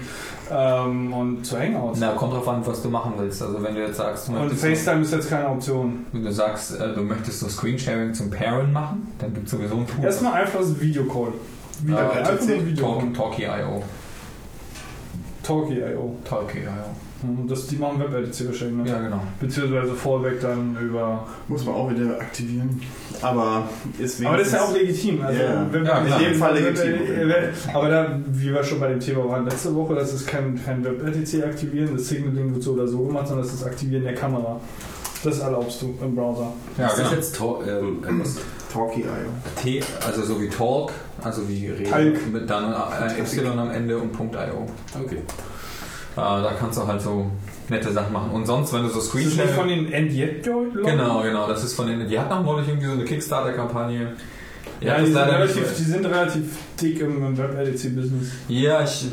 [0.50, 2.00] ähm, und zu Hangouts?
[2.00, 3.42] Na, kommt drauf an, was du machen willst.
[3.44, 6.06] Also wenn du jetzt sagst, du und FaceTime ist jetzt keine Option.
[6.14, 9.76] wenn du sagst, äh, du möchtest so Screensharing zum Pairen machen, dann gibt es sowieso
[9.76, 10.06] ein Tool.
[10.06, 11.34] Erstmal einfach das Videocall.
[11.84, 13.14] Video, Ja, einfach nur Videocall.
[13.14, 13.84] Talk, Talkie.io.
[15.44, 16.16] Talkie.io.
[16.26, 16.70] Talkie.io.
[17.22, 18.86] Hm, Das, die machen WebRTC wahrscheinlich.
[18.86, 18.90] Ne?
[18.90, 19.20] Ja, genau.
[19.42, 21.28] Beziehungsweise Fallback dann über.
[21.50, 22.82] Muss man auch wieder aktivieren.
[23.22, 23.68] Aber
[23.98, 25.26] ist Aber das ist ja auch wenigstens- legitim.
[25.26, 25.68] Also, Ja.
[25.70, 26.92] wenn, Ja, in dem Fall Legitim.
[26.92, 27.76] legitim.
[27.76, 30.82] Aber da, wie wir schon bei dem Thema waren letzte Woche, das ist kein, kein
[30.84, 34.16] WebRTC aktivieren, das Signaling wird so oder so gemacht, sondern das ist das Aktivieren der
[34.16, 34.60] Kamera.
[35.22, 36.54] Das erlaubst du im Browser.
[36.78, 37.10] Ja, ist genau.
[37.10, 37.98] das jetzt Tor, ähm,
[38.70, 38.74] äh, was?
[38.74, 39.62] Talkie.io.
[39.62, 40.92] T, also so wie Talk,
[41.24, 42.32] also wie Rede Talk.
[42.32, 44.66] mit dann äh, Y am Ende und .io.
[45.00, 45.22] Okay.
[46.16, 47.30] da kannst du halt so
[47.70, 48.32] nette Sachen machen.
[48.32, 49.54] Und sonst, wenn du so Ist das nicht Screenshare...
[49.60, 50.84] von den End-Yet-Leuten?
[50.84, 52.08] Genau, genau, das ist von den...
[52.08, 54.14] Die hatten auch neulich irgendwie so eine Kickstarter-Kampagne.
[54.82, 58.30] Ja, hab die sind, nicht- relativ, die sind relativ dick im, Web-LDC-Business.
[58.48, 59.08] Ja, ich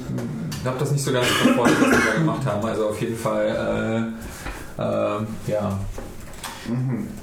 [0.64, 2.64] habe das nicht so ganz verfolgt, was die da gemacht haben.
[2.64, 4.14] Also auf jeden Fall,
[4.78, 5.78] äh, äh, ja.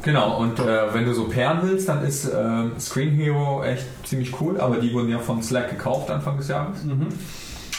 [0.02, 4.40] Genau, und äh, wenn du so pairen willst, dann ist äh, Screen Hero echt ziemlich
[4.42, 6.78] cool, aber die wurden ja von Slack gekauft Anfang des Jahres.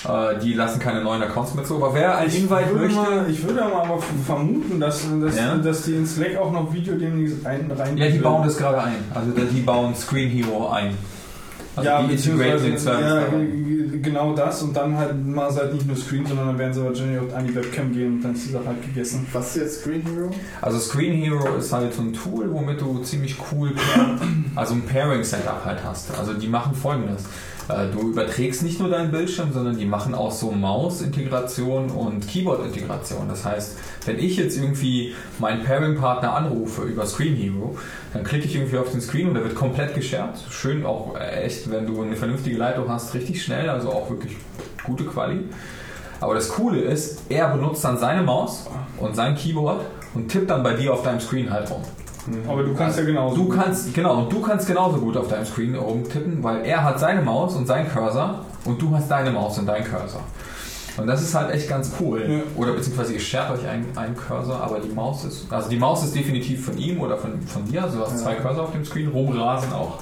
[0.06, 1.76] Äh, die lassen keine neuen Accounts mehr zu.
[1.76, 3.00] Aber wer ein Invite würde möchte.
[3.00, 5.56] mal, ich würde aber mal vermuten, dass, dass, Ja?
[5.56, 8.82] dass die in Slack auch noch Video demnächst ein, rein Ja, die bauen das gerade
[8.82, 8.96] ein.
[9.14, 10.96] Also die bauen Screen Hero ein.
[11.76, 13.26] Also ja, beziehungsweise, ja,
[14.02, 17.18] genau das und dann halt mal halt nicht nur Screen, sondern dann werden sie wahrscheinlich
[17.18, 19.26] auch an die Webcam gehen und dann ist die Sache halt gegessen.
[19.32, 20.30] Was ist jetzt Screen Hero?
[20.60, 23.72] Also Screen Hero ist halt so ein Tool, womit du ziemlich cool
[24.54, 26.16] also ein Pairing-Setup halt hast.
[26.16, 27.24] Also die machen folgendes.
[27.68, 33.28] Äh, Du überträgst nicht nur deinen Bildschirm, sondern die machen auch so Maus-Integration und Keyboard-Integration.
[33.28, 37.76] Das heißt, wenn ich jetzt irgendwie meinen Pairing-Partner anrufe über Screen Hero,
[38.14, 40.38] dann klicke ich irgendwie auf den Screen und der wird komplett geshared.
[40.48, 44.36] Schön auch äh, echt, wenn du eine vernünftige Leitung hast, richtig schnell, also auch wirklich
[44.84, 45.40] gute Quali.
[46.20, 49.84] Aber das Coole ist, er benutzt dann seine Maus und sein Keyboard
[50.14, 51.82] und tippt dann bei dir auf deinem Screen halt rum.
[52.48, 53.36] Aber du kannst ja genauso.
[53.36, 57.00] Du kannst, genau, und du kannst genauso gut auf deinem Screen rumtippen, weil er hat
[57.00, 60.22] seine Maus und sein Cursor und du hast deine Maus und dein Cursor.
[60.96, 62.24] Und das ist halt echt ganz cool.
[62.28, 62.40] Ja.
[62.56, 66.04] Oder beziehungsweise ihr shared euch einen, einen Cursor, aber die Maus ist, also die Maus
[66.04, 68.84] ist definitiv von ihm oder von, von dir, also du hast zwei Cursor auf dem
[68.84, 69.98] Screen, rumrasen auch.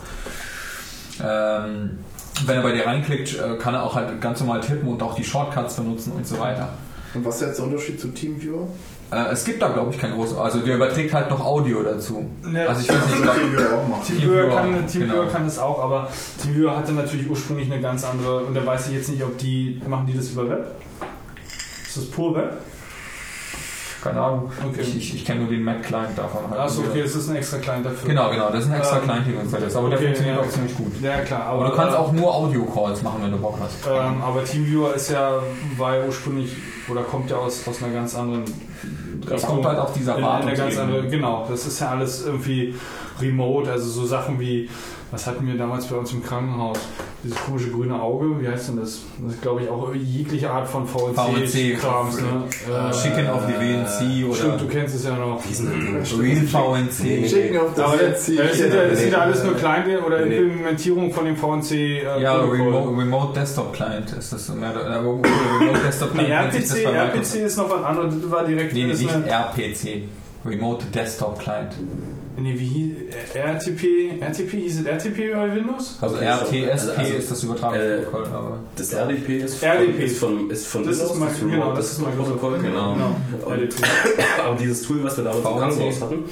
[1.22, 1.98] Ähm,
[2.46, 5.14] wenn er bei dir reinklickt, äh, kann er auch halt ganz normal tippen und auch
[5.14, 6.68] die Shortcuts benutzen und so weiter.
[7.14, 8.68] Und was ist jetzt der Unterschied zu TeamViewer?
[9.12, 10.38] Äh, es gibt da, glaube ich, kein großes.
[10.38, 12.24] Also der überträgt halt noch Audio dazu.
[12.52, 12.66] Ja.
[12.66, 14.02] Also ich weiß nicht, TeamViewer auch machen.
[14.06, 15.32] Teamviewer kann, Teamviewer genau.
[15.32, 16.08] kann es auch, aber
[16.40, 19.80] Teamviewer hatte natürlich ursprünglich eine ganz andere, und da weiß ich jetzt nicht, ob die,
[19.86, 20.74] machen die das über Web?
[21.86, 22.54] Ist das pur Web?
[24.02, 24.50] keine Ahnung.
[24.68, 24.80] Okay.
[24.80, 26.50] Ich, ich, ich kenne nur den Mac-Client davon.
[26.50, 26.60] Halt.
[26.60, 28.08] Achso, okay, das ist ein extra Client dafür.
[28.08, 29.76] Genau, genau, das ist ein extra Ähm, Client, den uns ist.
[29.76, 30.42] Aber der okay, funktioniert ja.
[30.42, 30.92] auch ziemlich gut.
[31.00, 33.86] Ja, klar, aber, Aber du kannst äh, auch nur Audio-Calls machen, wenn du Bock hast.
[33.86, 35.40] Ähm, aber TeamViewer ist ja,
[35.76, 36.56] war ja ursprünglich,
[36.88, 38.44] oder kommt ja aus, aus einer ganz anderen.
[39.28, 42.74] Das kommt halt auf dieser andere, Genau, das ist ja alles irgendwie
[43.20, 44.68] remote, also so Sachen wie,
[45.10, 46.78] was hatten wir damals bei uns im Krankenhaus?
[47.24, 48.98] Dieses komische grüne Auge, wie heißt denn das?
[49.20, 52.20] Das ist, glaube ich, auch jegliche Art von VNC, VNC-Krams.
[52.20, 52.44] Ne?
[52.68, 55.40] Äh, Schicken auf die WNC oder Stimmt, du kennst es ja noch.
[56.20, 57.04] Real VNC.
[57.04, 59.52] Nee, auf das Aber das, jetzt das sind ja, das sind ja nee, alles nur
[59.52, 59.58] nee.
[59.60, 60.36] kleine oder Nee, nee.
[60.38, 61.70] Implementierung von dem VNC.
[61.72, 62.40] Äh, Ja.
[62.40, 64.48] Remote, Remote Desktop Client ist das.
[64.48, 65.28] Mehr, äh, Remote
[65.86, 68.14] Desktop Nee, Client das RPC, RPC ist noch was anderes.
[68.20, 68.72] Das war direkt.
[68.72, 70.08] Nee, das nicht RPC.
[70.44, 71.72] Remote Desktop Client.
[72.36, 72.90] Nee, wie hieß
[73.34, 74.20] RTP?
[74.20, 75.98] RTP hieß es RTP bei Windows?
[76.00, 78.26] Also RTSP also- also, ist das Übertragungsprotokoll.
[78.26, 80.04] aber Das RDP ist von, RDP.
[80.04, 82.58] Ist von, ist von Das ist Windows, mal, das genau, Remote das ist mal Protokoll.
[82.58, 82.92] Genau.
[83.44, 83.74] Und, RDP.
[84.44, 85.58] aber dieses Tool, was wir damals im VNC.
[85.58, 86.24] Krankenhaus hatten,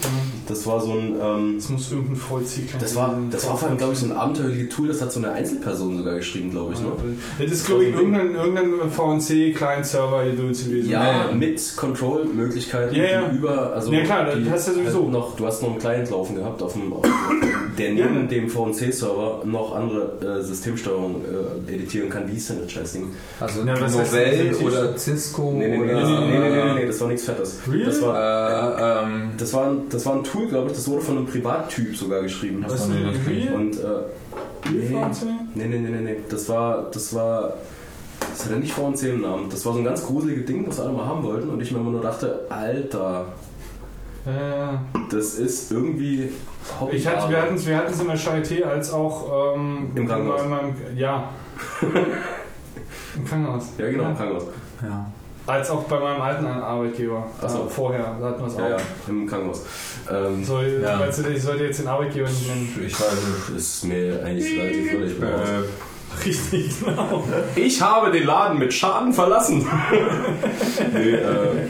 [0.51, 3.79] das war so ein, ähm, Das muss irgendein VC das war, das war vor allem,
[3.79, 6.81] glaube ich, so ein abenteuerliches Tool, das hat so eine Einzelperson sogar geschrieben, glaube ich.
[6.81, 6.89] Ne?
[7.39, 10.87] Das ist, glaube ich, irgendein, irgendein VNC-Client-Server gewesen.
[10.89, 11.33] Ja, Ja, ja.
[11.35, 13.23] mit Control-Möglichkeiten Ja, ja.
[13.29, 15.03] die über, also Ja, klar, das die hast du ja sowieso.
[15.05, 17.07] halt noch, du hast noch einen Client laufen gehabt, auf dem, auf
[17.79, 18.07] der Ja.
[18.07, 21.23] neben dem VNC-Server noch andere äh, Systemsteuerung
[21.69, 22.29] äh, editieren kann.
[22.31, 23.05] Wie ist denn das Scheißding?
[23.41, 24.61] Also Ja, was heißt Novell das?
[24.61, 26.03] oder Cisco Nee, nee, nee, oder...
[26.21, 27.59] nee, nee, nee, nee, nee, nee, das war nichts Fettes.
[27.71, 27.85] Really?
[27.87, 31.03] Das war, Äh, ähm, das war, ein- das war ein Tool, glaube ich, das wurde
[31.03, 32.63] von einem Privattyp sogar geschrieben.
[32.65, 33.55] Was das ist war denn das?
[33.55, 34.73] Und äh,
[35.55, 37.55] nee, nee, nee, nee, nee, das war, das war,
[38.21, 39.49] das hatte nicht VNC im Namen.
[39.51, 41.79] Das war so ein ganz gruseliges Ding, das alle mal haben wollten und ich mir
[41.79, 43.27] immer nur dachte, Alter,
[45.11, 46.29] das ist irgendwie
[46.93, 50.43] ich hatte, wir hatten es wir hatten's in der Charité als auch ähm, Im Krankenhaus.
[50.47, 51.31] meinem- ja.
[53.17, 53.65] Im Krankenhaus.
[53.79, 54.45] Ja, genau, im Krankenhaus.
[54.83, 55.11] ja.
[55.51, 57.27] Als auch bei meinem alten Arbeitgeber.
[57.43, 57.67] Ach so.
[57.67, 59.09] Äh, vorher, da hatten wir es Ja, ja, auch.
[59.09, 59.65] im Krankenhaus.
[60.11, 61.01] Ähm, Soll, Ja.
[61.01, 62.83] weißt du, ich sollte jetzt den Arbeitgeber nicht nennen.
[62.87, 63.13] Ich weiß
[63.49, 63.57] nicht.
[63.59, 67.23] ist mir eigentlich relativ völlig Äh, Richtig, genau.
[67.55, 69.65] Ich habe den Laden mit Schaden verlassen.
[70.93, 71.67] nee, äh,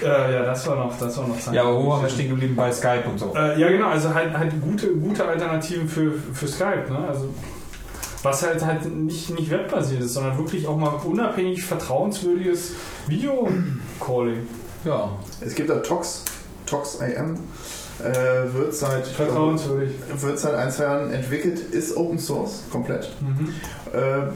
[0.00, 1.54] Äh, ja, das war noch, das war noch Zeit.
[1.54, 3.34] ja, aber wo waren wir stehen geblieben bei Skype und so?
[3.36, 7.08] Äh, ja, genau, also halt, halt gute, gute Alternativen für, für Skype, ne?
[7.08, 7.28] Also
[8.28, 12.72] was halt halt nicht, nicht webbasiert ist, sondern wirklich auch mal unabhängig vertrauenswürdiges
[13.06, 14.46] Video-Calling.
[14.84, 15.10] Ja.
[15.40, 16.24] Es gibt da Tox,
[16.66, 17.38] Tox IM,
[18.00, 19.90] äh, wird seit Vertrauenswürdig.
[20.20, 23.10] wird seit ein, zwei Jahren entwickelt, ist Open Source komplett.
[23.20, 23.52] Mhm.
[23.92, 24.30] Äh,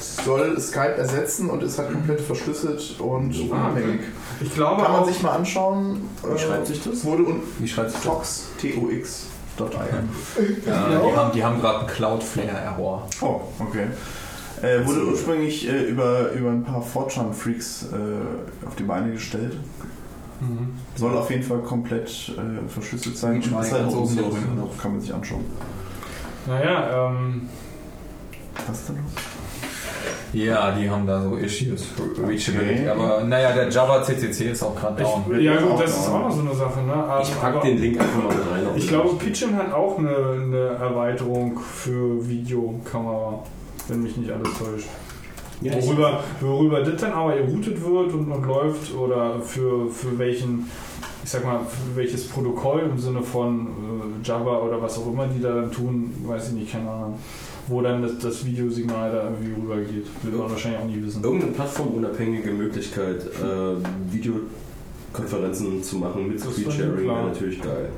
[0.00, 4.00] soll Skype ersetzen und ist halt komplett verschlüsselt und Ah, unabhängig.
[4.40, 6.02] Ich glaube Kann man auch, sich mal anschauen.
[6.22, 7.04] wie äh, schreibt sich das?
[7.04, 7.24] Wurde
[7.58, 8.06] Wie schreibt sich das?
[8.06, 9.35] Tox, T-O-X.im.
[10.66, 13.08] Ja, die haben, die haben gerade einen Cloudflare-Error.
[13.20, 13.86] Oh, okay.
[14.62, 19.56] Äh, wurde ursprünglich äh, über, über ein paar Fortran-Freaks äh, auf die Beine gestellt.
[20.40, 20.74] Mhm.
[20.96, 23.40] Soll auf jeden Fall komplett äh, verschlüsselt sein.
[23.40, 25.44] Ist mal halt oben drin, also kann man sich anschauen.
[26.46, 27.48] Naja, ähm,
[28.66, 29.35] Was denn noch?
[30.32, 31.86] Ja, die haben da so Issues.
[32.18, 32.80] Reachability.
[32.82, 32.88] Okay.
[32.88, 35.24] Aber naja, der Java CCC ist auch gerade down.
[35.30, 36.80] ich, ja Ja, gut, auch das ist auch noch so eine Sache.
[36.80, 36.92] Ne?
[36.92, 38.66] Aber, Ich pack den Link einfach mal mit rein.
[38.76, 39.18] Ich glaube, Link.
[39.20, 43.42] Pitchin hat auch eine, eine Erweiterung für Videokamera,
[43.88, 44.88] wenn mich nicht alles täuscht.
[45.62, 50.70] Ja, Worüber, worüber das dann aber geroutet wird und, und läuft oder für, für welchen,
[51.24, 55.26] ich sag mal, für welches Protokoll im Sinne von äh, Java oder was auch immer
[55.26, 57.18] die da dann tun, weiß ich nicht, keine Ahnung.
[57.68, 60.06] Wo dann das, das Videosignal da irgendwie rübergeht.
[60.22, 61.22] Wird man wahrscheinlich auch nie wissen.
[61.24, 67.16] Irgendeine plattformunabhängige Möglichkeit, äh, Videokonferenzen zu machen mit Das Screen war mir Sharing klar.
[67.16, 67.88] wäre natürlich geil.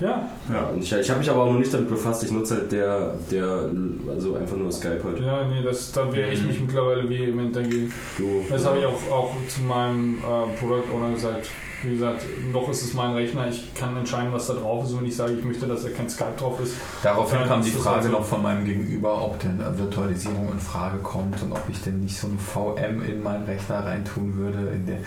[0.00, 2.22] Ja, Ja, und ich, ich habe mich aber auch noch nicht damit befasst.
[2.22, 3.68] Ich nutze halt der, der
[4.08, 5.20] also einfach nur Skype halt.
[5.20, 7.92] ja, nee, das, da wehre ich mich mittlerweile vehement dagegen.
[8.16, 11.50] Du, Das habe ich auch, auch zu meinem äh, Product Owner gesagt.
[11.82, 14.92] Wie gesagt, noch ist es mein Rechner, ich kann entscheiden, was da drauf ist.
[14.92, 17.70] Und wenn ich sage, ich möchte, dass da kein Skype drauf ist, Daraufhin kam die
[17.70, 21.80] Frage also- noch von meinem Gegenüber, ob denn Virtualisierung in Frage kommt und ob ich
[21.82, 24.70] denn nicht so ein VM in meinen Rechner reintun würde.
[24.70, 24.98] In der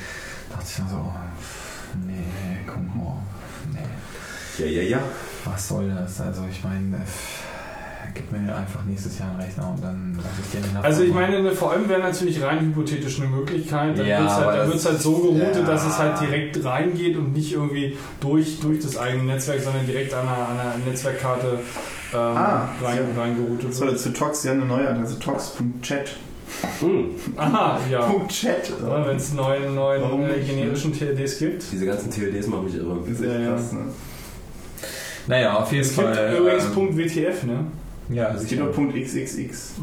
[0.50, 1.14] dachte ich dann so, oh,
[2.08, 3.18] nee, komm mal,
[3.74, 5.00] nee, ja, ja, ja.
[5.46, 6.22] was soll das?
[6.22, 7.00] Also ich meine, äh,
[8.14, 11.14] gib mir einfach nächstes Jahr einen Rechner und dann lasse ich dir den Also ich
[11.14, 13.98] meine, eine VM wäre natürlich rein hypothetisch eine Möglichkeit.
[13.98, 14.30] Dann Ja, wird
[14.76, 15.64] es halt, halt so geroutet, ja.
[15.64, 20.14] dass es halt direkt reingeht und nicht irgendwie durch, durch das eigene Netzwerk, sondern direkt
[20.14, 21.60] an einer, an einer Netzwerkkarte
[22.14, 23.22] ähm, Ah, rein, ja.
[23.22, 26.16] reingeroutet So, zu Tox, ja eine neue Adresse, tox.chat.
[26.82, 27.06] Hm.
[27.38, 28.02] Aha, ja.
[28.02, 28.74] Punkt Chat.
[28.82, 31.64] Wenn es neuen, neuen Warum äh, nicht, generischen TLDs gibt.
[31.72, 33.00] Diese ganzen TLDs machen mich irre.
[33.10, 33.50] Ist echt Ja, ja.
[33.54, 33.80] krass, ne?
[35.28, 36.36] naja, auf jeden Es gibt Fall.
[36.38, 37.66] übrigens ähm, Punkt WTF, ne?
[38.10, 39.76] Ja, Es gibt nur Punkt XXX.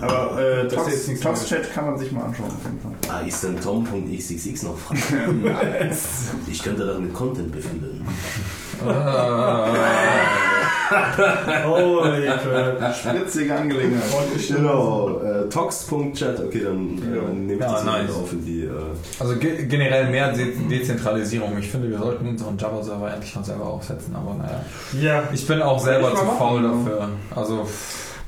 [0.00, 1.46] Aber äh, Das Tox.
[1.48, 2.92] Chat kann man sich mal anschauen auf jeden Fall.
[3.08, 4.96] Ah, ist denn Tom.xxx noch frei?
[6.50, 8.06] ich könnte darin mit Content befinden.
[8.80, 8.92] Holy
[11.14, 12.94] crap.
[12.94, 14.02] Spritzige Angelegenheit.
[14.48, 18.14] Genau, äh, tox.chat, okay, dann äh, nehme ich Ja, das mal nice.
[18.14, 18.62] auf in die.
[18.64, 18.70] Äh,
[19.20, 21.56] Also ge generell mehr De Dezentralisierung.
[21.58, 24.60] Ich finde, wir sollten unseren Java-Server endlich mal selber aufsetzen, aber naja.
[25.00, 26.38] Ja, Ich bin auch selber zu machen.
[26.38, 27.08] faul dafür.
[27.34, 27.66] Also,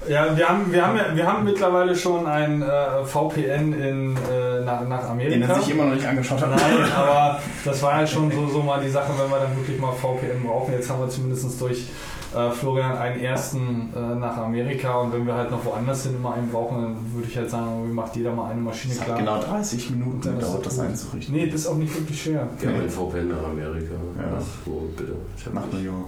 [0.08, 4.86] Ja, wir haben, wir haben, wir haben mittlerweile schon ein äh, VPN in, äh, nach,
[4.86, 5.54] nach Den er Amerika.
[5.54, 6.50] sich immer noch nicht angeschaut hat.
[6.50, 9.80] Nein, aber das war ja schon so, so mal die Sache, wenn wir dann wirklich
[9.80, 10.74] mal VPN brauchen.
[10.74, 11.86] Jetzt haben wir zumindest durch
[12.34, 16.34] äh, Florian einen ersten äh, nach Amerika und wenn wir halt noch woanders hin immer
[16.34, 19.18] einen brauchen, dann würde ich halt sagen, macht jeder mal eine Maschine Das klar.
[19.18, 21.34] hat genau 30 Minuten Dann ist gedauert, das das einzurichten.
[21.34, 22.48] Nee, das ist auch nicht wirklich schwer.
[22.62, 23.94] ja, mein VPN nach Amerika.
[24.18, 24.38] Ja.
[24.38, 25.12] Ach, wo, bitte?
[25.36, 25.78] Ich hab Nach New.
[25.78, 26.06] York.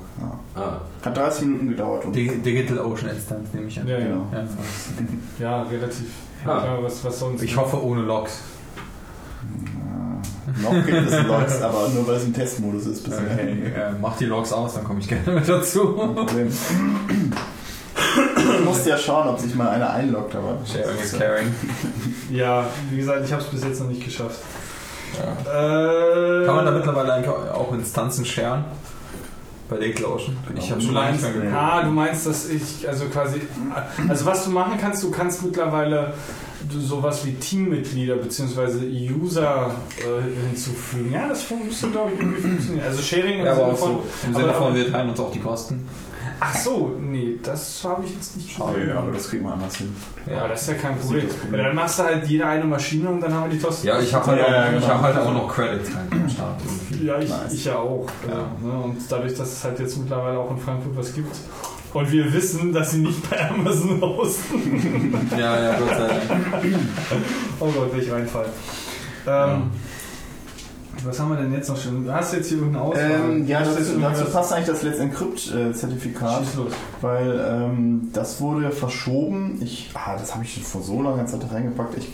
[0.56, 0.62] Ja.
[0.62, 2.04] Ah, Hat 30 Minuten gedauert.
[2.04, 3.86] Und Dig Digital Ocean Instance nehme ich an.
[3.88, 4.04] Ja, ja.
[4.06, 4.26] Genau.
[4.32, 4.44] Ja.
[5.38, 6.06] Ja, relativ.
[6.44, 6.62] Ah.
[6.64, 7.42] Ja, was, was sonst?
[7.42, 8.40] Ich hoffe ohne Logs.
[10.62, 13.20] Noch gibt es Logs, aber nur weil es im Testmodus ist bisher.
[13.32, 15.94] Okay, äh, mach die Logs aus, dann komme ich gerne mit dazu.
[15.94, 16.52] Kein Problem.
[18.36, 20.58] Du musst ja schauen, ob sich mal einer einloggt, aber.
[20.66, 21.54] Sharing is caring.
[22.30, 24.40] Ja, wie gesagt, ich habe es bis jetzt noch nicht geschafft.
[25.16, 26.42] Ja.
[26.42, 28.64] Äh, Kann man da mittlerweile eigentlich auch Instanzen sharen?
[29.68, 30.36] Bei Digital Ocean?
[30.56, 31.54] Ich habe schon lange nicht mehr gehört.
[31.54, 33.42] ah, du meinst, dass ich, also quasi,
[34.08, 36.12] also was du machen kannst, du kannst mittlerweile
[36.70, 38.86] sowas wie Teammitglieder bzw.
[39.12, 41.12] User äh, hinzufügen.
[41.12, 42.86] Ja, das müsste, glaube ich, irgendwie funktionieren.
[42.86, 43.90] Also Sharing im Ja, aber Sinne auch von.
[43.92, 44.26] so.
[44.28, 45.88] Im Sinne von, wir teilen uns auch die Kosten.
[46.38, 49.76] Ach so, nee, das habe ich jetzt nicht Schade, ja, aber das kriegen wir anders
[49.76, 49.96] hin.
[50.26, 51.26] Ja, das ist ja kein Problem.
[51.28, 51.64] Problem.
[51.64, 53.86] Dann machst du halt jeder eine Maschine und dann haben wir die Kosten.
[53.86, 54.86] Ja, ich habe halt, Ja, auch, ja, ich genau.
[54.88, 57.06] hab halt auch noch Credits halt am Start irgendwie.
[57.06, 57.52] Ja, ich, Nice.
[57.54, 58.06] ich ja auch.
[58.28, 58.34] Ja.
[58.34, 58.46] Ja.
[58.68, 61.34] ne, Und dadurch, dass es halt jetzt mittlerweile auch in Frankfurt was gibt
[61.96, 65.14] und wir wissen, dass sie nicht bei Amazon hosten.
[65.38, 66.46] Ja, ja, Gott sei Dank.
[67.58, 68.46] Oh Gott, welch Reinfall.
[69.26, 69.70] Ähm,
[71.04, 72.04] Was haben wir denn jetzt noch schon?
[72.04, 73.20] Du hast jetzt hier irgendeine Auswahl.
[73.30, 76.72] Ähm, ja, du dazu, passt eigentlich das Let's Encrypt-Zertifikat, los.
[77.00, 79.58] weil ähm, das wurde verschoben.
[79.62, 81.96] Ich, ah, das habe ich schon vor so langer Zeit reingepackt.
[81.96, 82.08] Ich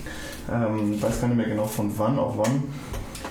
[0.52, 2.62] ähm, weiß gar nicht mehr genau von wann auf wann.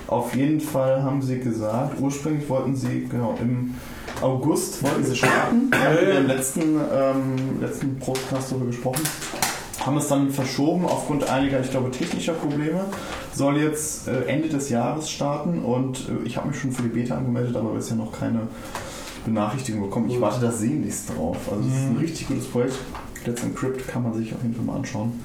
[0.06, 3.74] Auf jeden Fall haben sie gesagt, ursprünglich wollten sie, genau, im
[4.20, 5.70] August wollten sie starten.
[5.70, 6.60] Da haben wir im letzten,
[6.92, 9.02] ähm, letzten Podcast darüber gesprochen.
[9.84, 12.84] Haben es dann verschoben aufgrund einiger, ich glaube, technischer Probleme.
[13.34, 16.88] Soll jetzt äh, Ende des Jahres starten und äh, ich habe mich schon für die
[16.88, 18.42] Beta angemeldet, aber bisher noch keine
[19.24, 20.08] Benachrichtigung bekommen.
[20.10, 21.36] Ich warte da sehnlichst drauf.
[21.50, 21.98] Also es ist ein Mhm.
[22.00, 22.74] richtig gutes Projekt.
[23.26, 25.20] Let's Encrypt kann man sich auf jeden Fall mal anschauen.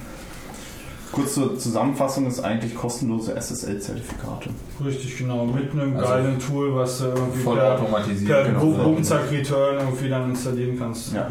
[1.11, 4.49] Kurze Zusammenfassung ist eigentlich kostenlose SSL-Zertifikate.
[4.83, 5.45] Richtig, genau.
[5.45, 8.29] Mit einem Also geilen Tool, was du irgendwie Voll per, automatisiert.
[8.29, 8.59] per genau.
[8.59, 11.13] Bo- Bumzack Return irgendwie dann installieren kannst.
[11.13, 11.27] Ja.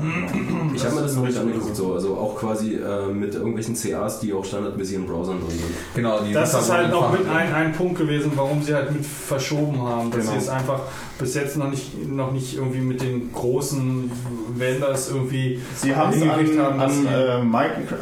[0.75, 1.93] Ich habe mir das noch nicht richtig angeguckt, so.
[1.95, 5.63] also auch quasi äh, mit irgendwelchen CAs, die auch standardmäßig in Browsern drin sind.
[5.95, 8.93] Genau, die Das ist dann halt noch mit ein, ein Punkt gewesen, warum sie halt
[8.93, 10.11] mit verschoben haben.
[10.11, 10.33] Dass Genau.
[10.33, 10.81] sie es einfach
[11.19, 14.11] bis jetzt noch nicht, noch nicht irgendwie mit den großen
[14.57, 15.61] Vendors irgendwie.
[15.77, 17.31] Sie haben es an, dass an, sie- äh,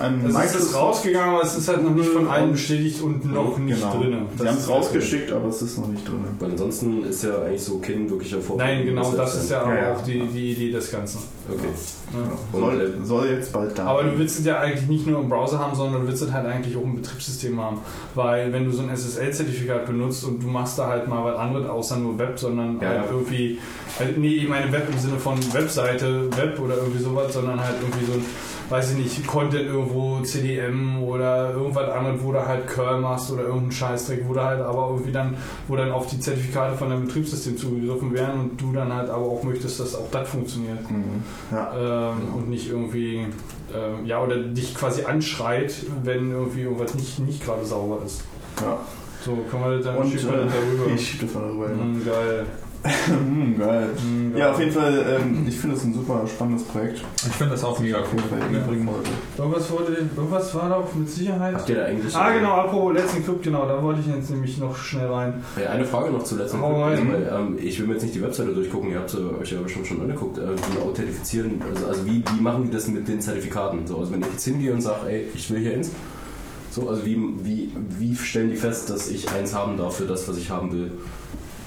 [0.00, 3.24] an es ist Microsoft rausgegangen, aber es ist halt noch nicht von allen bestätigt und
[3.32, 3.98] noch nicht genau.
[3.98, 4.16] drin.
[4.38, 6.24] Sie haben es rausgeschickt, aber es ist noch nicht drin.
[6.38, 8.76] Weil ansonsten ist ja eigentlich so kein wirklicher Vorteil.
[8.76, 9.94] Nein, genau, das ist ja Ja, aber ja.
[9.94, 11.18] auch die, die Idee des Ganzen.
[11.48, 11.68] Okay.
[12.12, 12.58] Ja.
[12.58, 13.86] Und, Soll, soll jetzt bald da.
[13.86, 16.32] Aber du willst es ja eigentlich nicht nur im Browser haben, sondern du willst es
[16.32, 17.78] halt eigentlich auch im Betriebssystem haben.
[18.14, 21.68] Weil wenn du so ein SSL-Zertifikat benutzt und du machst da halt mal was anderes
[21.68, 23.10] außer nur Web, sondern Ja, halt ja.
[23.10, 23.58] irgendwie,
[23.98, 27.74] also nee, ich meine Web im Sinne von Webseite, Web oder irgendwie sowas, sondern halt
[27.82, 28.24] irgendwie so ein,
[28.70, 33.42] weiß ich nicht, Content irgendwo, CDM oder irgendwas anderes, wo du halt Curl machst oder
[33.42, 35.36] irgendeinen Scheißdreck, wo du halt aber irgendwie dann,
[35.68, 39.24] wo dann auf die Zertifikate von deinem Betriebssystem zugegriffen werden und du dann halt aber
[39.24, 40.90] auch möchtest, dass auch das funktioniert.
[40.90, 41.22] Mhm.
[41.52, 42.10] Ja.
[42.12, 43.26] Ähm, und nicht irgendwie,
[43.74, 48.22] ähm, ja, oder dich quasi anschreit, wenn irgendwie irgendwas nicht, nicht gerade sauber ist.
[48.60, 48.78] ja.
[49.24, 50.92] So, können wir das dann Und wir das äh, darüber.
[50.94, 51.68] ich schiebe das mal darüber.
[51.68, 52.46] Mm, geil.
[52.84, 53.88] Hm, geil.
[53.88, 54.40] Mm, geil.
[54.40, 57.02] Ja, auf jeden Fall, ähm, ich finde es ein super spannendes Projekt.
[57.16, 58.20] Ich finde das auch mega cool.
[58.28, 59.10] bringen wollte.
[59.38, 61.54] Irgendwas, wurde, irgendwas war da auch mit Sicherheit.
[61.54, 62.14] Habt ihr da eigentlich.
[62.14, 65.42] Ah, genau, apropos letzten Club, genau, da wollte ich jetzt nämlich noch schnell rein.
[65.60, 68.22] Ja, eine Frage noch zu letzten Hau also, ähm, Ich will mir jetzt nicht die
[68.22, 70.36] Webseite durchgucken, ihr habt euch ja bestimmt schon angeguckt.
[70.38, 73.86] Äh, die authentifizieren, also, also wie, wie machen die das mit den Zertifikaten?
[73.86, 75.90] So, also wenn ich jetzt hingehe und sage, ey, ich will hier ins.
[76.70, 80.28] So, also wie, wie, wie stellen die fest, dass ich eins haben darf für das,
[80.28, 80.90] was ich haben will?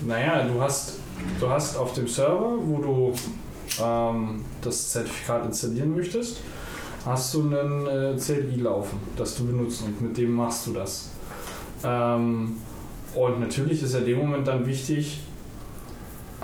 [0.06, 1.00] Naja, du hast,
[1.40, 3.14] du hast auf dem Server, wo du
[3.84, 6.42] ähm, das Zertifikat installieren möchtest,
[7.06, 11.12] hast du einen äh, CLI laufen, das du benutzt und mit dem machst du das.
[11.84, 12.58] Ähm,
[13.16, 15.22] und natürlich ist ja in dem Moment dann wichtig,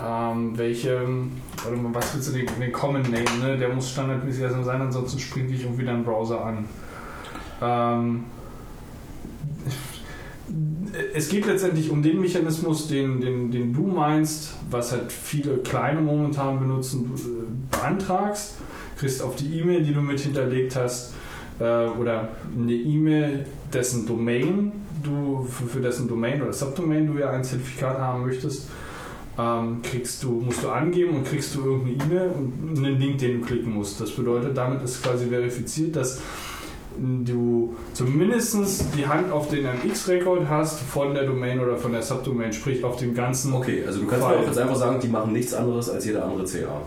[0.02, 3.56] ähm, welche, mal, was willst du den, den Common Name, ne?
[3.56, 6.64] der muss standardmäßig sein, ansonsten springt dich irgendwie dein Browser an.
[7.62, 8.24] Ähm,
[11.14, 16.00] es geht letztendlich um den Mechanismus, den, den, den du meinst, was halt viele kleine
[16.00, 18.54] momentan benutzen, du äh, beantragst,
[18.98, 21.14] kriegst auf die E-Mail, die du mit hinterlegt hast,
[21.58, 27.30] äh, oder eine E-Mail, dessen Domain du, für, für dessen Domain oder Subdomain du ja
[27.30, 28.68] ein Zertifikat haben möchtest,
[29.38, 33.40] ähm, kriegst du, musst du angeben und kriegst du irgendeine E-Mail und einen Link, den
[33.40, 34.00] du klicken musst.
[34.00, 36.20] Das bedeutet, damit ist quasi verifiziert, dass
[36.98, 42.52] du zumindest die Hand auf den MX-Rekord hast von der Domain oder von der Subdomain,
[42.52, 43.52] sprich auf dem ganzen.
[43.52, 44.36] Okay, also du kannst Fall.
[44.36, 46.80] mir auch jetzt einfach sagen, die machen nichts anderes als jeder andere CA.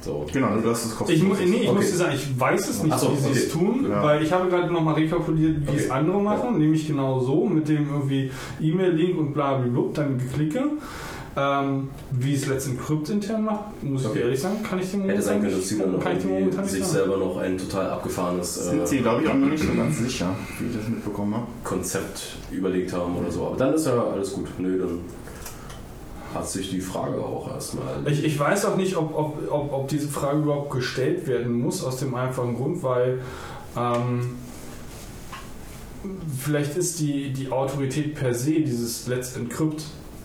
[0.00, 0.26] So.
[0.32, 1.38] Genau, nur das ist kostenlos.
[1.38, 1.76] Ich, mu- nee, ich Okay.
[1.78, 3.64] muss dir sagen, ich weiß es nicht, so, wie sie es okay.
[3.64, 4.02] tun, Ja.
[4.02, 5.92] weil ich habe gerade nochmal rekapituliert, wie es Okay.
[5.92, 8.30] andere machen, nämlich genau so, mit dem irgendwie
[8.60, 10.64] E-Mail-Link und bla bla bla, dann geklicke.
[11.34, 14.18] Ähm, wie es Let's Encrypt intern macht, muss Okay.
[14.18, 16.68] ich ehrlich sagen, kann ich dir Hätte sein können, nicht, dass sie dann noch irgendwie
[16.68, 19.72] sich selber noch ein total abgefahrenes äh, Sind sie, glaube ich, auch noch nicht so
[19.74, 21.46] ganz sicher, wie ich das mitbekommen habe.
[21.64, 23.46] Konzept überlegt haben oder so.
[23.46, 24.48] Aber dann ist ja alles gut.
[24.58, 24.98] Nö, dann
[26.34, 27.94] hat sich die Frage auch erstmal.
[28.06, 31.82] Ich, ich weiß auch nicht, ob, ob, ob, ob diese Frage überhaupt gestellt werden muss,
[31.82, 33.20] aus dem einfachen Grund, weil
[33.74, 34.36] ähm,
[36.38, 39.84] vielleicht ist die, die Autorität per se, dieses Let's Encrypt,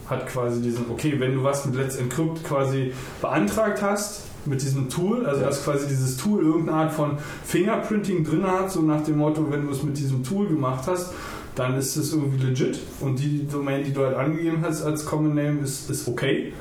[0.10, 4.90] hat quasi diesen, okay, wenn du was mit Let's Encrypt quasi beantragt hast, mit diesem
[4.90, 9.18] Tool, also dass quasi dieses Tool irgendeine Art von Fingerprinting drin hat, so nach dem
[9.18, 11.14] Motto, wenn du es mit diesem Tool gemacht hast,
[11.56, 15.36] dann ist es irgendwie legit und die Domain, die du halt angegeben hast als Common
[15.36, 16.54] Name, ist, ist okay.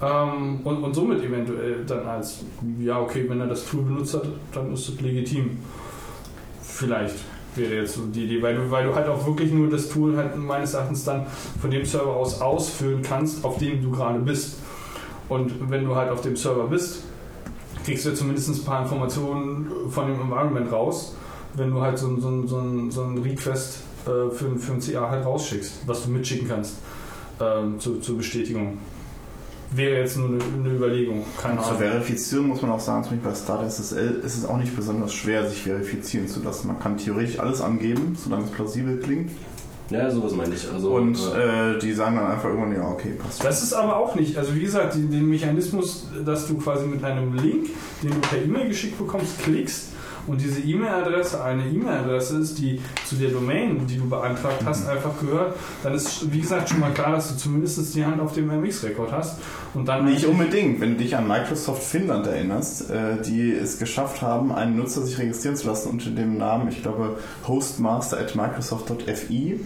[0.00, 2.44] Ähm, und, und somit eventuell dann als,
[2.78, 5.58] ja, okay, wenn er das Tool benutzt hat, dann ist es legitim.
[6.62, 7.16] Vielleicht
[7.58, 10.16] wäre jetzt so die Idee, weil du, weil du halt auch wirklich nur das Tool
[10.16, 11.26] halt meines Erachtens dann
[11.60, 14.58] von dem Server aus ausführen kannst, auf dem du gerade bist.
[15.28, 17.04] Und wenn du halt auf dem Server bist,
[17.84, 21.14] kriegst du zumindest ein paar Informationen von dem Environment raus,
[21.54, 25.24] wenn du halt so, so, so, so ein Request äh, für, für ein CA halt
[25.24, 26.76] rausschickst, was du mitschicken kannst
[27.40, 28.78] ähm, zur, zur Bestätigung.
[29.70, 31.74] Wäre jetzt nur eine, eine Überlegung, keine zur.
[31.74, 35.12] Verifizierung muss man auch sagen, zum Beispiel bei Start SSL ist es auch nicht besonders
[35.12, 36.68] schwer, sich verifizieren zu lassen.
[36.68, 39.30] Man kann theoretisch alles angeben, solange es plausibel klingt.
[39.90, 40.66] Ja, sowas meine ich.
[40.70, 43.42] Also, Und äh, äh, die sagen dann einfach irgendwann, ja, okay, passt.
[43.44, 47.02] Das ist aber auch nicht, also wie gesagt, die, den Mechanismus, dass du quasi mit
[47.04, 47.68] einem Link,
[48.02, 49.88] den du per E-Mail geschickt bekommst, klickst
[50.28, 54.90] und diese E-Mail-Adresse eine E-Mail-Adresse ist, die zu der Domain, die du beantragt hast, Mhm.
[54.90, 58.32] einfach gehört, dann ist, wie gesagt, schon mal klar, dass du zumindest die Hand auf
[58.34, 59.38] dem MX-Rekord hast.
[59.74, 60.80] Und dann Nicht unbedingt.
[60.80, 65.18] Wenn du dich an Microsoft Finnland erinnerst, äh, die es geschafft haben, einen Nutzer sich
[65.18, 69.60] registrieren zu lassen unter dem Namen, ich glaube, hostmaster at microsoft.fi,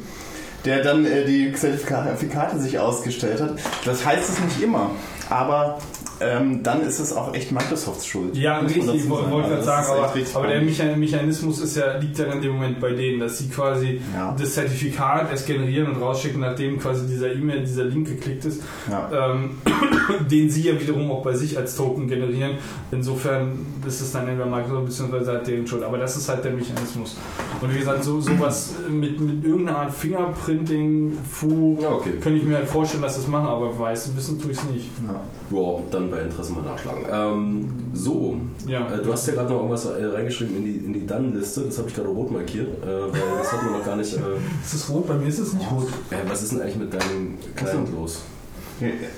[0.65, 3.57] der dann äh, die Zertifikate sich ausgestellt hat.
[3.85, 4.91] Das heißt es nicht immer,
[5.29, 5.79] aber
[6.23, 8.37] ähm, dann ist es auch echt Microsofts Schuld.
[8.37, 12.19] Ja, richtig, ich wollte gerade Also das sagen, aber, aber der Mechanismus ist ja, liegt
[12.19, 14.35] ja in dem Moment bei denen, dass sie quasi Ja.
[14.39, 19.33] das Zertifikat erst generieren und rausschicken, nachdem quasi dieser E-Mail, dieser Link geklickt ist, Ja.
[19.33, 19.51] ähm,
[20.31, 22.53] den sie ja wiederum auch bei sich als Token generieren.
[22.91, 25.27] Insofern ist es dann entweder Microsoft bzw.
[25.27, 25.83] halt deren Schuld.
[25.83, 27.17] Aber das ist halt der Mechanismus.
[27.61, 32.13] Und wie gesagt, so, sowas mit, mit irgendeiner Art Fingerprinting, Fu, Ja, okay.
[32.21, 34.91] könnte ich mir halt vorstellen, dass das machen, aber weiß, wissen tue ich es nicht.
[35.07, 35.21] Ja.
[35.57, 37.05] Ja, dann bei Interesse mal nachschlagen.
[37.11, 38.87] Ähm, so, Ja.
[38.93, 41.63] äh, du hast ja gerade noch irgendwas äh, reingeschrieben in die, in die Dann-Liste.
[41.63, 44.15] Das habe ich gerade rot markiert, äh, weil das hatten wir noch gar nicht.
[44.15, 44.19] Äh,
[44.65, 45.09] Ist es rot?
[45.09, 45.89] Bei mir ist es nicht rot.
[46.11, 48.21] äh, was ist denn eigentlich mit deinem Client los?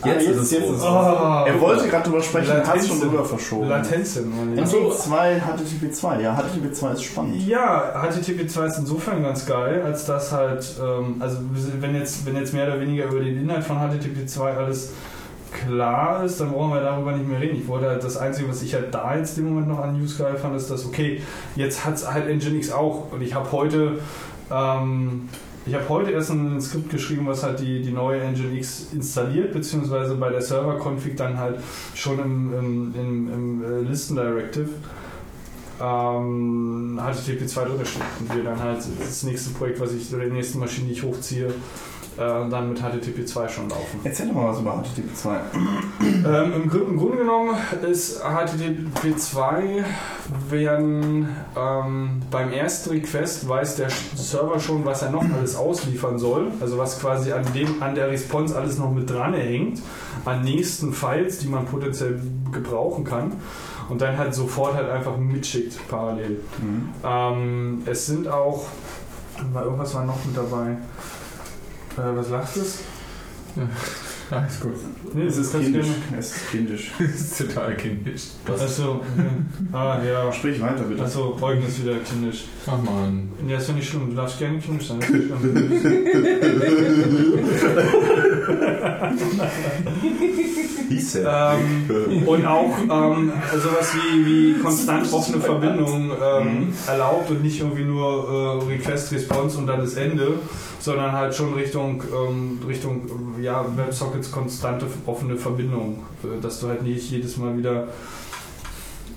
[0.02, 0.72] Ah, Jetzt ist es jetzt rot.
[0.74, 0.88] ist es Oh.
[0.88, 1.46] rot.
[1.46, 3.00] Er wollte gerade drüber sprechen, hat es schon Latenzen.
[3.08, 3.68] drüber verschoben.
[3.70, 4.32] Latenzen.
[4.36, 4.68] meine ich.
[4.68, 7.46] HTTP2, HTTP2, ja, HTTP2 ist spannend.
[7.46, 11.38] Ja, HTTP2 ist insofern ganz geil, als dass halt, ähm, also
[11.80, 14.90] wenn jetzt, wenn jetzt mehr oder weniger über den Inhalt von HTTP2 alles
[15.54, 17.56] klar ist, dann brauchen wir darüber nicht mehr reden.
[17.56, 20.18] Ich wollte halt, das Einzige, was ich halt da jetzt im Moment noch an News
[20.18, 21.22] geil fand, ist, dass, okay,
[21.56, 23.98] jetzt hat es halt Nginx auch und ich habe heute,
[24.50, 25.28] ähm,
[25.66, 30.14] ich habe heute erst ein Skript geschrieben, was halt die, die neue Nginx installiert, beziehungsweise
[30.16, 31.60] bei der Server-Config dann halt
[31.94, 34.68] schon im, im, im, im äh, Listen-Directive
[35.80, 40.30] ähm, HTTP2 drunter steht und wir dann halt das nächste Projekt, was ich, oder die
[40.32, 41.52] nächste Maschine, die ich hochziehe,
[42.16, 44.00] dann mit HTTP2 schon laufen.
[44.04, 45.36] Erzähl doch mal was über HTTP2.
[46.24, 47.56] Ähm, im, Im Grunde genommen
[47.88, 49.84] ist HTTP2,
[50.48, 56.52] wenn ähm, beim ersten Request weiß der Server schon, was er noch alles ausliefern soll,
[56.60, 59.82] also was quasi an, dem, an der Response alles noch mit dran hängt,
[60.24, 62.20] an nächsten Files, die man potenziell
[62.52, 63.32] gebrauchen kann
[63.88, 66.40] und dann halt sofort halt einfach mitschickt parallel.
[66.60, 66.88] Mhm.
[67.04, 68.66] Ähm, es sind auch,
[69.54, 70.76] irgendwas war noch mit dabei.
[71.96, 72.80] Äh, was lacht es?
[74.30, 74.72] Alles gut.
[75.12, 75.86] Nee, Es ist kindisch.
[76.18, 76.90] Es ist kindisch.
[76.98, 78.22] Das ist total kindisch.
[78.48, 79.28] Achso, okay.
[79.72, 80.32] ah ja.
[80.32, 81.02] Sprich weiter, bitte.
[81.04, 82.46] Achso, Eugen ist wieder kindisch.
[82.66, 83.28] Ach man.
[83.46, 84.98] Ja, ist ja nicht schlimm, du darfst gerne kindisch sein.
[85.04, 87.38] Das ist nicht schlimm.
[90.88, 91.56] Hieß er.
[91.58, 97.84] ähm, und auch ähm, sowas wie, wie konstant offene Verbindungen ähm, erlaubt und nicht irgendwie
[97.84, 100.34] nur äh, Request, Response und dann das Ende,
[100.84, 103.08] sondern halt schon Richtung, ähm, Richtung
[103.40, 107.88] ja, WebSockets konstante offene Verbindung, äh, dass du halt nicht jedes Mal wieder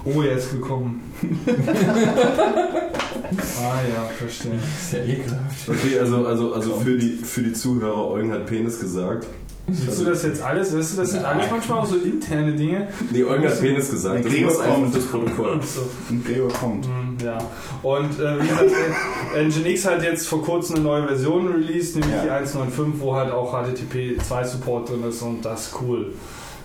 [0.06, 1.02] Oh, er ist gekommen.
[3.62, 4.54] ah ja, verstehe.
[4.54, 5.68] Das ist ja ekelhaft.
[5.68, 9.28] Okay, also, also, also für, die, für die Zuhörer, Eugen hat Penis gesagt.
[9.70, 10.74] Siehst du das jetzt alles?
[10.74, 12.88] Weißt du, das sind alles manchmal auch so interne Dinge.
[13.12, 14.24] Nee, Eugen hat Penis gesagt.
[14.24, 14.96] Das Gregor kommt.
[14.96, 15.60] das Protokoll.
[15.62, 15.82] So.
[16.10, 16.88] Und Gregor kommt.
[16.88, 17.38] Mm, Ja,
[17.84, 18.72] und äh, wie gesagt,
[19.64, 22.40] Nginx hat jetzt vor kurzem eine neue Version released, nämlich Ja.
[22.40, 26.14] die 1.9.5, wo halt auch HTTP 2 Support drin ist und das ist cool.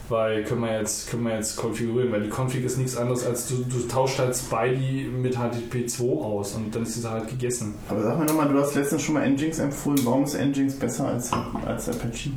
[0.09, 3.49] Weil können wir jetzt, können wir jetzt konfigurieren, weil die Config ist nichts anderes als
[3.49, 7.29] du, du tauscht halt Spidey mit HTTP 2 aus und dann ist die Sache halt
[7.29, 7.75] gegessen.
[7.89, 10.01] Aber sag mir nochmal, du hast letztens schon mal Nginx empfohlen.
[10.05, 11.31] Warum ist Nginx besser als,
[11.65, 12.31] als Apache?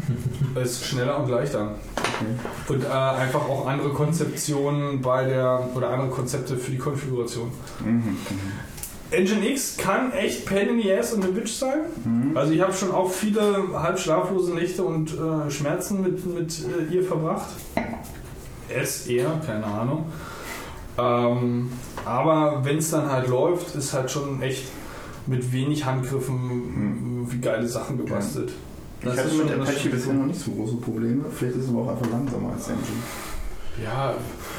[0.62, 1.76] Ist schneller und leichter.
[2.68, 7.50] Und äh, einfach auch andere Konzeptionen bei der, oder andere Konzepte für die Konfiguration.
[7.84, 8.16] Mhm.
[9.12, 11.80] Nginx kann echt Pain in the Ass und eine Bitch sein.
[12.04, 12.36] Mhm.
[12.36, 16.94] Also ich habe schon auch viele halb schlaflose Nächte und äh, Schmerzen mit, mit äh,
[16.94, 17.48] ihr verbracht.
[18.68, 20.06] Es eher, keine Ahnung.
[20.98, 21.70] Ähm,
[22.04, 24.64] aber wenn es dann halt läuft, ist halt schon echt
[25.26, 28.50] mit wenig Handgriffen wie geile Sachen gebastelt.
[28.50, 28.71] Ich
[29.04, 31.24] Das hatte ist mit Apache bisher noch nicht so große Probleme.
[31.30, 32.88] Vielleicht ist es aber auch einfach langsamer als Nginx.
[33.82, 34.14] Ja,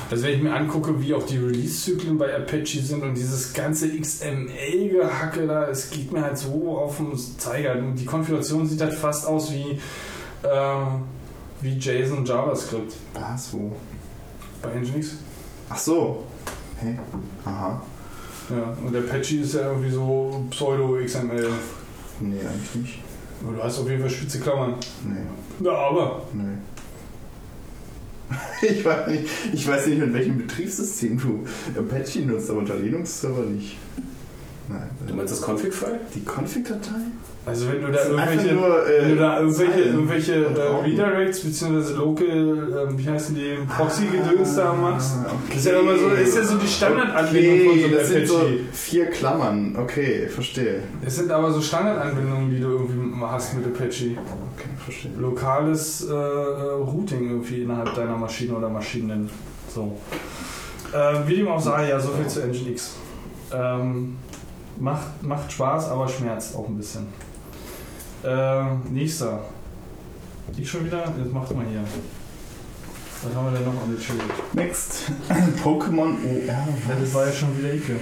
[0.10, 3.90] also wenn ich mir angucke, wie auch die Release-Zyklen bei Apache sind und dieses ganze
[3.90, 7.76] XML-Gehacke da, es geht mir halt so auf den Zeiger.
[7.76, 9.80] Die Konfiguration sieht halt fast aus wie,
[10.42, 10.86] äh,
[11.62, 13.72] wie JSON JavaScript Was, wo?
[14.64, 15.12] bei Nginx.
[15.70, 16.24] Ach so.
[16.80, 16.98] Hä?
[17.46, 17.82] Aha.
[18.50, 21.50] Ja, und Apache ist ja irgendwie so Pseudo-XML.
[22.20, 23.00] Nee, eigentlich nicht.
[23.44, 24.76] Aber Du hast auf jeden Fall spitze Klammern.
[25.04, 25.66] Nee.
[25.66, 26.24] Ja, aber.
[26.34, 26.44] Nee.
[28.62, 31.46] Ich weiß, nicht, ich weiß nicht, mit welchem Betriebssystem du
[31.78, 33.78] Apache nutzt, aber unter Linux-Server nicht.
[34.70, 34.90] Nein.
[35.06, 36.00] Du meinst das Config-File?
[36.16, 37.02] Die Config-Datei?
[37.46, 40.82] Also wenn du da irgendwelche, nur, äh, wenn du da irgendwelche, irgendwelche äh.
[40.86, 41.94] Redirects bzw.
[41.96, 45.58] Local, ähm, wie heißen die, Proxy-Gedöns da machst, Ah, okay.
[45.58, 48.38] ist ja immer so, ist ja so die Standardanbindung von so Okay, das sind so
[48.38, 48.60] Apache.
[48.72, 49.76] vier Klammern.
[49.78, 50.84] Okay, verstehe.
[51.06, 54.16] Es sind aber so Standardanbindungen, die du irgendwie hast mit Apache.
[54.16, 55.12] Okay, verstehe.
[55.20, 59.30] Lokales äh, äh, Routing irgendwie innerhalb deiner Maschine oder Maschinen.
[59.68, 59.98] So.
[60.94, 62.96] Äh, wie dem auch sei, ja, so viel zu Nginx.
[63.54, 64.16] Ähm,
[64.84, 67.08] macht, macht Spaß, aber schmerzt auch ein bisschen.
[68.24, 69.40] Äh, nächster.
[70.58, 71.12] Ich schon wieder?
[71.18, 71.80] Jetzt macht mal hier.
[73.24, 74.62] Was haben wir denn noch an der?
[74.64, 75.04] Next.
[75.64, 76.46] Pokémon OR.
[76.46, 76.68] Ja,
[77.00, 77.96] das war ja schon wieder Ike.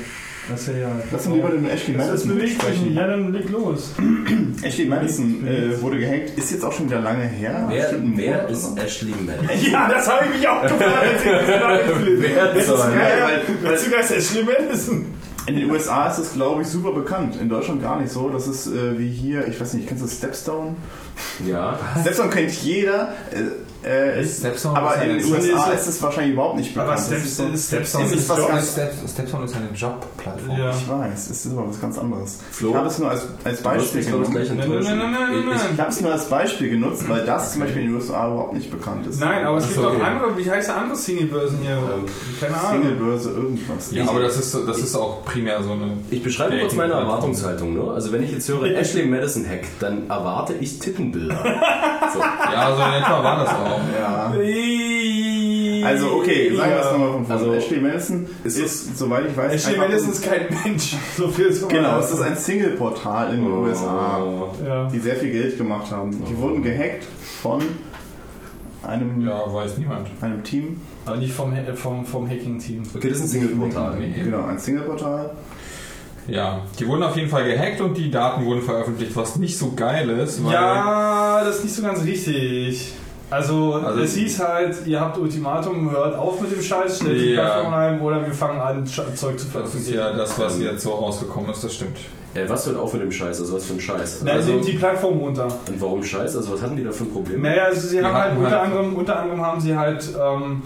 [0.50, 0.90] Das ist ja ja.
[1.11, 2.64] Lass uns lieber den Ashley Madison bewegt sich nicht.
[2.64, 2.95] sprechen.
[2.95, 3.93] Ja, dann leg los.
[4.64, 6.32] Ashley Madison äh, wurde gehackt.
[6.35, 7.68] Ist jetzt auch schon wieder lange her.
[7.69, 8.76] Wer, wer ist?
[8.76, 9.50] Ashley Madison?
[9.72, 11.24] Ja, das habe ich mich auch gefragt.
[13.61, 15.20] Wer ist Ashley Madison.
[15.48, 17.36] In den USA ist es, glaube ich, super bekannt.
[17.40, 18.30] In Deutschland gar nicht so.
[18.30, 20.76] Das ist äh, wie hier, ich weiß nicht, kennst du Stepstone?
[21.45, 21.80] Ja.
[22.00, 23.14] Stepstone kennt jeder.
[23.32, 26.58] Äh, äh, ist, Stepstone aber ist in eine- den USA ist- ist es wahrscheinlich überhaupt
[26.58, 27.11] nicht Aber bekannt.
[27.11, 28.18] Das ist Stepstone was
[28.76, 30.58] ganz Stepstone eine Jobplattform.
[30.60, 30.69] Ja.
[30.72, 32.40] Ich weiß, es ist aber was ganz anderes.
[32.51, 32.69] Flo?
[32.69, 34.32] Ich habe es nur als, als Beispiel genutzt.
[34.34, 34.98] Nein, nein, enttäuschen.
[34.98, 35.74] nein, nein, nein, Ich-.
[35.74, 38.53] Ich habe es nur als Beispiel genutzt, weil das zum Beispiel in den USA überhaupt
[38.53, 39.19] nicht bekannt ist.
[39.19, 40.01] Nein, aber es gibt auch okay.
[40.03, 41.72] andere, wie heißt der andere Single-Börsen hier?
[41.72, 42.06] Ähm,
[42.40, 42.82] Keine Ahnung.
[42.84, 43.92] Singlebörse, irgendwas.
[43.92, 45.98] Ja, aber das ist, das ist auch primär so eine.
[46.10, 47.74] Ich beschreibe kurz meine Erwartungshaltung.
[47.74, 47.92] Ne?
[47.93, 51.35] Also wenn ich jetzt höre Ashley Madison Hack, dann erwarte ich Tippenbilder.
[52.14, 52.19] So.
[52.19, 53.70] Ja, so in etwa war das auch.
[54.00, 54.33] Ja.
[55.83, 57.41] Also okay, sagen wir es nochmal von vorne.
[57.41, 60.95] Also, Ashley Madison ist ist, soweit ich weiß, Ashley Madison ist kein Mensch.
[61.17, 64.50] So viel zum Genau, es ist ein Single-Portal in den USA, Oh.
[64.66, 64.88] Ja.
[64.90, 66.11] die sehr viel Geld gemacht haben.
[66.30, 67.03] Die wurden gehackt
[67.41, 67.61] von
[68.83, 70.08] einem, Ja, weiß niemand.
[70.22, 70.80] einem Team.
[71.06, 72.83] Aber nicht vom, vom, vom Hacking-Team.
[72.95, 73.98] Okay, das ist ein Single-Portal.
[74.24, 75.32] Genau, ein Single-Portal.
[76.27, 79.74] Ja, die wurden auf jeden Fall gehackt und die Daten wurden veröffentlicht, was nicht so
[79.75, 82.93] geil ist, weil Ja, das ist nicht so ganz richtig.
[83.32, 87.30] Also, Also- es hieß halt, ihr habt Ultimatum, hört auf mit dem Scheiß, stellt die
[87.32, 87.43] Ja.
[87.45, 89.93] Plattform rein oder wir fangen an, Zeug zu das ist veröffentlichen.
[89.98, 91.98] ja das, was jetzt so rausgekommen ist, das stimmt.
[92.34, 93.40] Äh, was hört auf mit dem Scheiß?
[93.42, 94.22] Also was für ein Scheiß?
[94.24, 95.48] Nein, also, die Plattform runter.
[95.68, 96.35] und warum Scheiß?
[96.38, 97.42] Also was hatten die da für ein Problem?
[97.42, 100.61] Naja, also sie Die haben halt unter, halt- anderem, unter anderem haben sie halt ähm,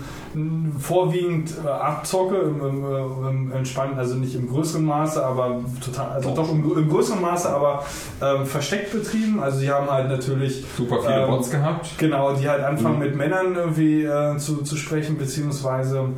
[0.80, 6.10] vorwiegend äh, Abzocke im, im, äh, im entspannten, also nicht im größeren Maße, aber total,
[6.10, 7.86] also doch, im, im größeren Maße, aber
[8.22, 9.42] ähm, versteckt betrieben.
[9.42, 11.90] Also sie haben halt natürlich Super viele Ähm, Bots gehabt.
[11.98, 13.04] Genau, die halt anfangen Mhm.
[13.04, 16.10] mit Männern irgendwie äh, zu, zu sprechen, beziehungsweise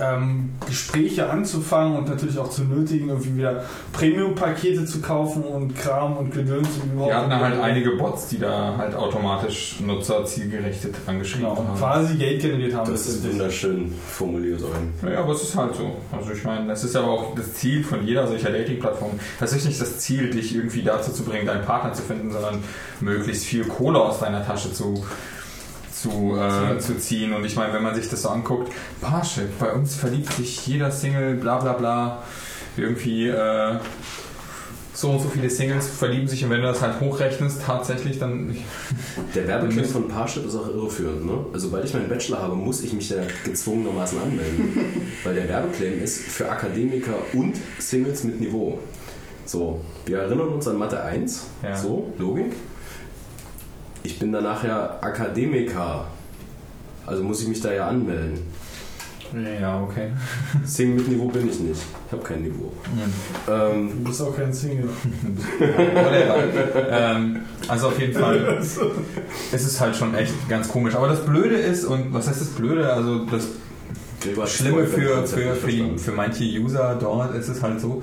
[0.00, 6.16] ähm, Gespräche anzufangen und natürlich auch zu nötigen, irgendwie wieder Premium-Pakete zu kaufen und Kram
[6.16, 6.68] und Gedöns.
[6.68, 11.56] und Die überhaupt- hatten halt einige Bots, die da halt automatisch Nutzer zielgerichtet angeschrieben genau,
[11.68, 11.78] haben.
[11.78, 12.90] quasi Geld generiert haben.
[12.90, 14.92] Das ist wunderschön formuliert, Eugen.
[15.12, 15.96] Ja, aber es ist halt so.
[16.16, 19.12] Also ich meine, das ist aber auch das Ziel von jeder solcher Dating-Plattform.
[19.40, 22.62] Das ist nicht das Ziel, dich irgendwie dazu zu bringen, deinen Partner zu finden, sondern
[23.00, 25.04] möglichst viel Kohle aus deiner Tasche zu,
[26.06, 27.32] zu, äh, zu ziehen.
[27.32, 30.90] Und ich meine, wenn man sich das so anguckt, Parship, bei uns verliebt sich jeder
[30.90, 32.22] Single, bla bla bla,
[32.76, 33.78] irgendwie äh,
[34.96, 38.56] so und so viele Singles verlieben sich und wenn du das halt hochrechnest, tatsächlich, dann
[39.34, 41.26] Der Werbeclaim von Parship ist auch irreführend.
[41.26, 41.38] Ne?
[41.52, 45.12] Also, sobald ich meinen Bachelor habe, muss ich mich da gezwungenermaßen anmelden.
[45.24, 48.78] Weil der Werbeclaim ist für Akademiker und Singles mit Niveau.
[49.44, 51.46] So, wir erinnern uns an Mathe 1.
[51.62, 51.76] Ja.
[51.76, 52.52] So, Logik.
[54.06, 56.06] Ich bin dann nachher Akademiker.
[57.04, 58.38] Also muss ich mich da ja anmelden.
[59.60, 60.12] ja, okay.
[60.64, 61.82] Single mit Niveau bin ich nicht.
[62.06, 62.72] Ich habe kein Niveau.
[63.50, 64.88] Ähm, Du bist auch kein Single.
[66.88, 68.58] Ähm, also auf jeden Fall.
[68.60, 68.78] Es
[69.52, 70.94] ist halt schon echt ganz komisch.
[70.94, 72.92] Aber das Blöde ist, und was heißt das Blöde?
[72.92, 73.48] Also das
[74.52, 75.98] Schlimme für, für, für, die, verstanden.
[75.98, 78.02] für manche User dort ist es halt so.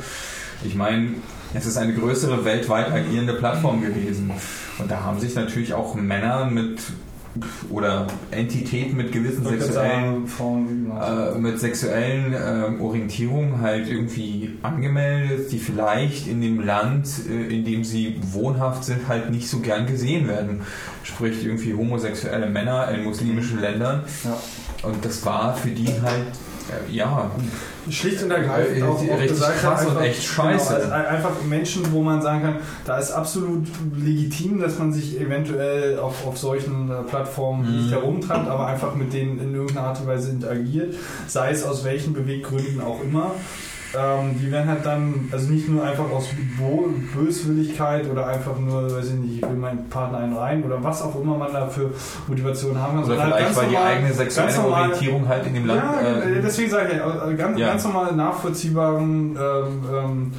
[0.66, 1.12] Ich meine,
[1.54, 4.32] es ist eine größere weltweit agierende Plattform gewesen.
[4.80, 6.80] Und da haben sich natürlich auch Männer mit
[7.70, 11.32] oder Entitäten mit gewissen sexuellen Frauen, genau.
[11.32, 17.66] äh, mit sexuellen ähm, Orientierungen halt irgendwie angemeldet, die vielleicht in dem Land, äh, in
[17.66, 20.62] dem sie wohnhaft sind, halt nicht so gern gesehen werden.
[21.02, 24.04] Sprich irgendwie homosexuelle Männer in muslimischen Ländern.
[24.24, 24.38] Ja.
[24.88, 26.53] Und das war für die halt, äh,
[26.90, 27.32] ja,
[27.90, 30.74] Schlicht und ergreifend Äh, auch, auch gesagt krass hat, und einfach- echt scheiße.
[30.82, 33.68] Genau, also einfach Menschen, wo man sagen kann, da ist absolut
[33.98, 37.78] legitim, dass man sich eventuell auf, auf solchen äh, Plattformen Mhm.
[37.84, 40.96] nicht herumtreibt, aber einfach mit denen in irgendeiner Art und Weise interagiert,
[41.28, 43.32] sei es aus welchen Beweggründen auch immer.
[43.98, 48.92] Ähm, die werden halt dann, also nicht nur einfach aus Bo Böswilligkeit oder einfach nur,
[48.96, 51.68] weiß ich nicht, ich will meinen Partner einen rein oder was auch immer man da
[51.68, 51.92] für
[52.28, 53.06] Motivation haben kann.
[53.06, 55.66] Oder sondern halt vielleicht, ganz weil die normal- eigene sexuelle normal- Orientierung halt in dem
[55.66, 55.82] Land.
[55.84, 57.68] ja, äh, deswegen sage ich, äh, ganz, Ja.
[57.68, 60.32] ganz normal nachvollziehbaren ähm, ähm,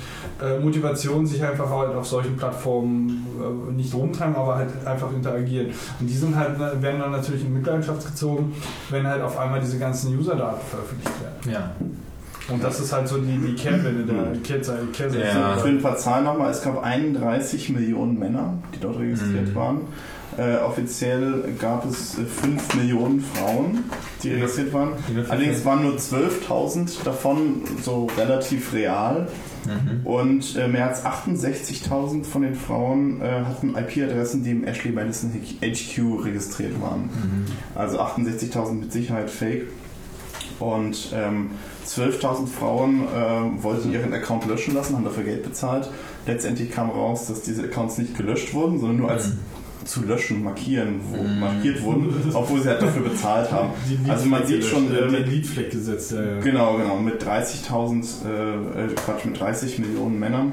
[0.42, 5.68] äh, Motivationen sich einfach halt auf solchen Plattformen äh, nicht rumtreiben, aber halt einfach interagieren.
[6.00, 8.52] Und die sind halt, werden dann natürlich in Mitleidenschaft gezogen,
[8.90, 11.52] wenn halt auf einmal diese ganzen User-Daten veröffentlicht werden.
[11.54, 11.70] ja.
[12.50, 14.86] Und das ist halt so die, die Kehrwende der Kehrseite.
[14.92, 15.24] Kehrseite.
[15.26, 15.56] Ja.
[15.56, 19.54] Für ein paar Zahlen nochmal, es gab 31 Millionen Männer, die dort registriert Mhm.
[19.54, 19.78] waren.
[20.36, 23.84] Äh, offiziell gab es äh, 5 Millionen Frauen,
[24.22, 24.90] die registriert waren.
[25.28, 29.28] Allerdings waren nur 12.000 davon so relativ real.
[29.64, 30.04] Mhm.
[30.06, 35.30] Und äh, mehr als 68.000 von den Frauen äh, hatten IP-Adressen, die im Ashley Madison
[35.62, 37.02] HQ registriert waren.
[37.04, 37.46] Mhm.
[37.74, 39.68] Also 68.000 mit Sicherheit fake.
[40.58, 41.50] Und ähm,
[41.86, 45.88] 12.000 Frauen äh, wollten ihren Account löschen lassen, haben dafür Geld bezahlt.
[46.26, 49.38] Letztendlich kam raus, dass diese Accounts nicht gelöscht wurden, sondern nur als Mhm.
[49.84, 51.40] zu löschen, markieren, wo, Mhm.
[51.40, 53.68] markiert wurden, obwohl sie halt dafür bezahlt haben.
[54.08, 56.12] Also man sieht schon, äh, den Leadfleck gesetzt.
[56.12, 56.40] Ja, ja.
[56.40, 56.96] Genau, genau.
[56.96, 60.52] Mit 30.000, äh, äh, Quatsch, mit 30 Millionen Männern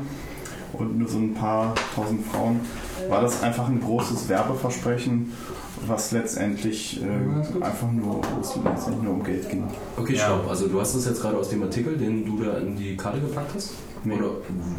[0.74, 2.60] und nur so ein paar tausend Frauen
[3.10, 5.32] war das einfach ein großes Werbeversprechen,
[5.88, 9.64] was letztendlich äh, einfach nur, letztendlich nur um Geld ging.
[9.98, 10.26] Okay, Ja.
[10.26, 10.50] stopp.
[10.50, 13.19] Also du hast das jetzt gerade aus dem Artikel, den du da in die Karte
[13.19, 13.74] gepackt hast?
[14.04, 14.16] Nee.
[14.16, 14.30] Oder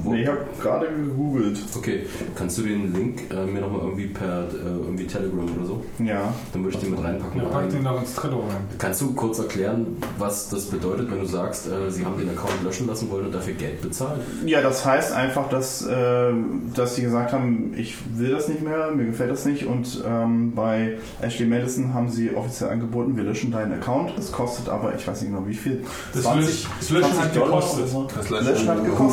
[0.03, 0.13] wo?
[0.13, 1.59] Nee, ich habe gerade gegoogelt.
[1.77, 5.85] Okay, kannst du den Link äh, mir nochmal irgendwie per äh, irgendwie Telegram oder so?
[6.03, 6.35] Ja.
[6.53, 7.41] Dann würde ich den mit reinpacken.
[7.41, 8.57] Ja, pack den doch ins Trello rein.
[8.79, 12.65] Kannst du kurz erklären, was das bedeutet, wenn du sagst, äh, sie haben den Account
[12.65, 14.21] löschen lassen wollen und dafür Geld bezahlt?
[14.45, 16.33] Ja, das heißt einfach, dass, äh,
[16.75, 19.67] dass sie gesagt haben, ich will das nicht mehr, mir gefällt das nicht.
[19.67, 24.19] Und ähm, bei Ashley Madison haben sie offiziell angeboten, wir löschen deinen Account.
[24.19, 25.85] Es kostet aber, ich weiß nicht genau wie viel.
[26.13, 27.89] Das Lösch- das Löschen hat Dollar gekostet.
[27.89, 28.09] so.
[28.17, 29.12] Das Löschen hat gekostet.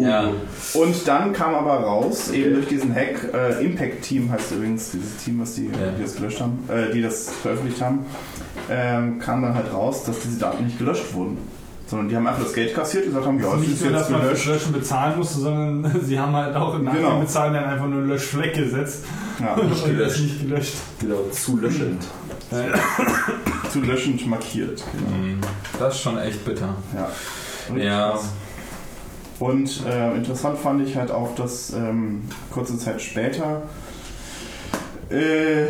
[0.00, 0.30] Ja.
[0.74, 5.16] Und dann kam aber raus, eben durch diesen Hack, äh, Impact Team heißt übrigens dieses
[5.18, 8.00] Team, was die, die das gelöscht haben, äh, die das veröffentlicht haben,
[8.70, 11.38] ähm, kam dann halt raus, dass diese Daten nicht gelöscht wurden.
[11.86, 13.90] Sondern die haben einfach das Geld kassiert und gesagt haben, ja, es nicht ist nur,
[13.92, 14.22] jetzt dass man.
[14.26, 17.20] Löschen bezahlen musste, sondern sie haben halt auch im Nachhinein Genau.
[17.20, 19.04] bezahlen dann einfach nur einen Löschfleck gesetzt.
[19.38, 20.20] Ja, und das gelöscht.
[20.20, 20.74] nicht gelöscht.
[20.98, 22.02] Genau, zu löschend.
[23.70, 24.82] zu löschend markiert.
[24.94, 25.40] Mhm.
[25.78, 26.74] Das ist schon echt bitter.
[26.94, 27.76] Ja.
[27.76, 28.18] Ja.
[29.40, 32.22] Und äh, interessant fand ich halt auch, dass ähm,
[32.52, 33.62] kurze Zeit später,
[35.10, 35.66] äh,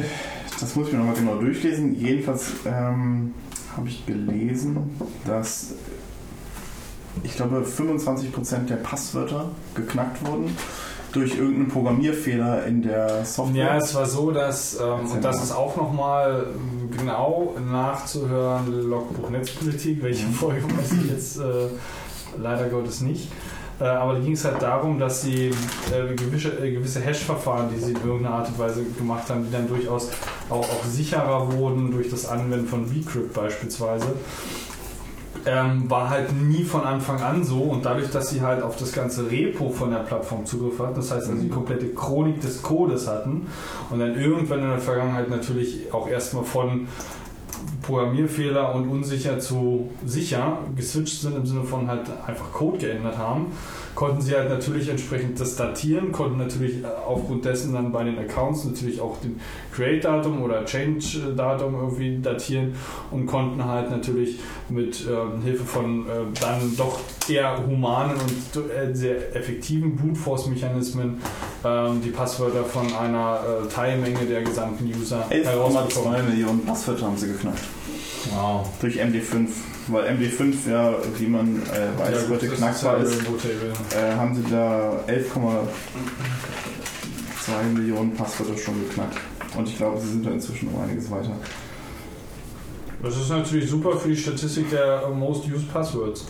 [0.61, 3.35] das muss ich mir nochmal genau durchlesen, jedenfalls ähm,
[3.77, 4.77] habe ich gelesen,
[5.27, 5.75] dass
[7.23, 10.57] ich glaube 25% der Passwörter geknackt wurden
[11.13, 13.65] durch irgendeinen Programmierfehler in der Software.
[13.65, 16.47] Ja, es war so, dass, ähm, und das ist auch nochmal
[16.97, 20.33] genau nachzuhören, Logbuch Netzpolitik, welche Mhm.
[20.33, 21.69] Folge weiß ich jetzt äh,
[22.37, 23.31] leider Gottes nicht.
[23.81, 27.81] Äh, aber da ging es halt darum, dass sie äh, gewisse, äh, gewisse Hash-Verfahren, die
[27.81, 30.11] sie in irgendeiner Art und Weise gemacht haben, die dann durchaus
[30.49, 34.07] auch, auch sicherer wurden durch das Anwenden von Bcrypt beispielsweise.
[35.47, 38.93] Ähm, war halt nie von Anfang an so und dadurch, dass sie halt auf das
[38.93, 43.07] ganze Repo von der Plattform Zugriff hatten, das heißt, also die komplette Chronik des Codes
[43.07, 43.47] hatten
[43.91, 46.89] und dann irgendwann in der Vergangenheit natürlich auch erstmal von
[47.87, 53.53] Programmierfehler und unsicher zu sicher geswitcht sind im Sinne von halt einfach Code geändert haben,
[53.95, 58.19] konnten sie halt natürlich entsprechend das datieren, konnten natürlich äh, aufgrund dessen dann bei den
[58.19, 59.41] Accounts natürlich auch den
[59.73, 62.75] Create-Datum oder Change-Datum irgendwie datieren
[63.11, 66.99] und konnten halt natürlich mit ähm, Hilfe von äh, dann doch
[67.29, 71.21] eher humanen und äh, sehr effektiven Brute Force-Mechanismen
[71.65, 77.29] ähm, die Passwörter von einer äh, Teilmenge der gesamten User 11,2 Millionen Passwörter haben sie
[77.29, 77.74] geknackt.
[78.33, 78.67] Wow.
[78.81, 79.49] Durch MD5.
[79.89, 83.21] Weil MD5 ja, wie man äh, weiß, Ja, heute knackbar ist.
[83.23, 89.19] äh, haben sie da 11,2 Millionen Passwörter schon geknackt.
[89.57, 91.33] Und ich glaube, sie sind da inzwischen um einiges weiter.
[93.03, 96.25] Das ist natürlich super für die Statistik der Most Used Passwords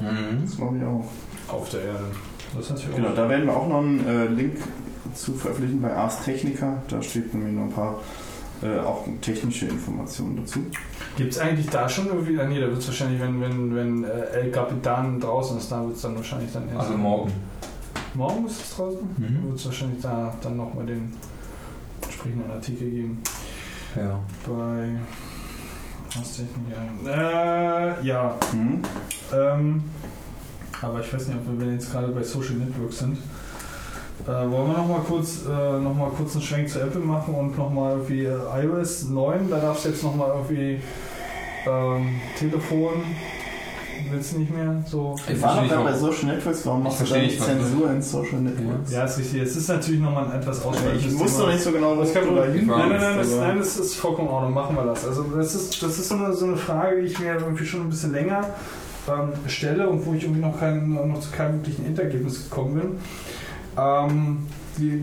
[0.00, 0.44] Mhm.
[0.46, 1.04] Das glaube ich auch.
[1.54, 2.04] auf der Erde.
[2.54, 4.56] Das ist natürlich Genau, auch da werden wir auch noch einen äh, Link
[5.14, 6.82] zu veröffentlichen bei Ars Technica.
[6.88, 8.00] Da steht nämlich noch ein paar
[8.62, 10.60] äh, auch technische Informationen dazu.
[11.16, 12.38] Gibt es eigentlich da schon irgendwie?
[12.38, 15.82] Ah, nee, da wird es wahrscheinlich, wenn, wenn, wenn äh, El Capitan draußen ist, da
[15.84, 16.80] wird es dann wahrscheinlich dann erst.
[16.80, 17.32] Also morgen.
[18.14, 19.00] Morgen ist es draußen?
[19.16, 19.48] Mhm.
[19.48, 21.12] Wird es wahrscheinlich da dann nochmal den
[22.02, 23.22] entsprechenden Artikel geben.
[23.96, 24.20] Ja.
[24.46, 24.98] Bei.
[26.16, 26.76] Was Technik?
[27.06, 28.36] Äh, ja.
[28.50, 28.82] Hm?
[29.32, 29.84] Ähm,
[30.82, 33.18] aber ich weiß nicht, ob wir jetzt gerade bei Social Networks sind.
[34.26, 37.56] Äh, wollen wir nochmal kurz, äh, noch mal kurz einen Schwenk zu Apple machen und
[37.56, 40.80] nochmal irgendwie äh, iOS 9, da darfst du jetzt nochmal irgendwie
[41.66, 43.02] ähm, Telefon,
[44.10, 45.16] willst du nicht mehr so.
[45.26, 48.40] Ich doch nicht, gerade bei Social Networks, warum machst du nicht, was- Zensur in Social
[48.40, 48.92] Networks?
[48.92, 49.42] Ja, ist richtig.
[49.42, 52.22] Es ist natürlich nochmal ein etwas ausweichendes Ich wusste noch nicht so genau, was Das
[52.22, 54.34] kann du man, da nein, hin nein, nein, nein, das, nein, das ist vollkommen in
[54.34, 54.54] Ordnung.
[54.54, 55.06] Machen wir das.
[55.06, 57.80] Also das ist, das ist so, eine, so eine Frage, die ich mir irgendwie schon
[57.80, 58.44] ein bisschen länger
[59.08, 62.90] ähm, stelle und wo ich irgendwie noch, kein, noch zu keinem wirklichen Endergebnis gekommen bin.
[63.80, 64.46] Ähm,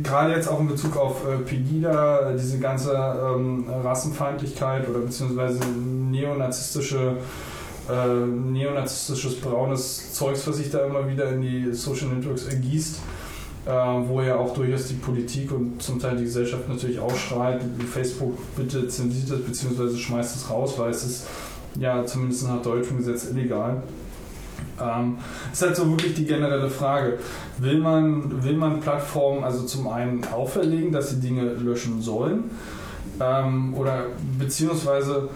[0.04, 7.18] gerade jetzt auch in Bezug auf äh, Pegida, diese ganze ähm, Rassenfeindlichkeit oder beziehungsweise neonazistische
[7.90, 13.00] äh, neonazistisches braunes Zeugs, was sich da immer wieder in die Social Networks ergießt,
[13.66, 18.38] äh, wo ja auch durchaus die Politik und zum Teil die Gesellschaft natürlich ausschreit, Facebook
[18.56, 21.28] bitte zensiert es beziehungsweise schmeißt es raus, weil es ist
[21.80, 23.82] ja zumindest nach deutschem Gesetz illegal.
[24.82, 25.18] Ähm,
[25.52, 27.20] ist halt so wirklich die generelle Frage.
[27.58, 32.52] Will man, will man Plattformen also zum einen auferlegen, dass sie Dinge löschen sollen?
[33.20, 34.06] Ähm, oder
[34.38, 35.30] beziehungsweise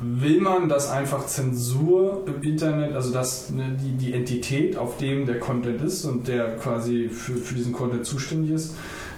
[0.00, 5.24] will man, dass einfach Zensur im Internet, also dass ne, die, die Entität, auf dem
[5.24, 8.74] der Content ist und der quasi für, für diesen Content zuständig ist,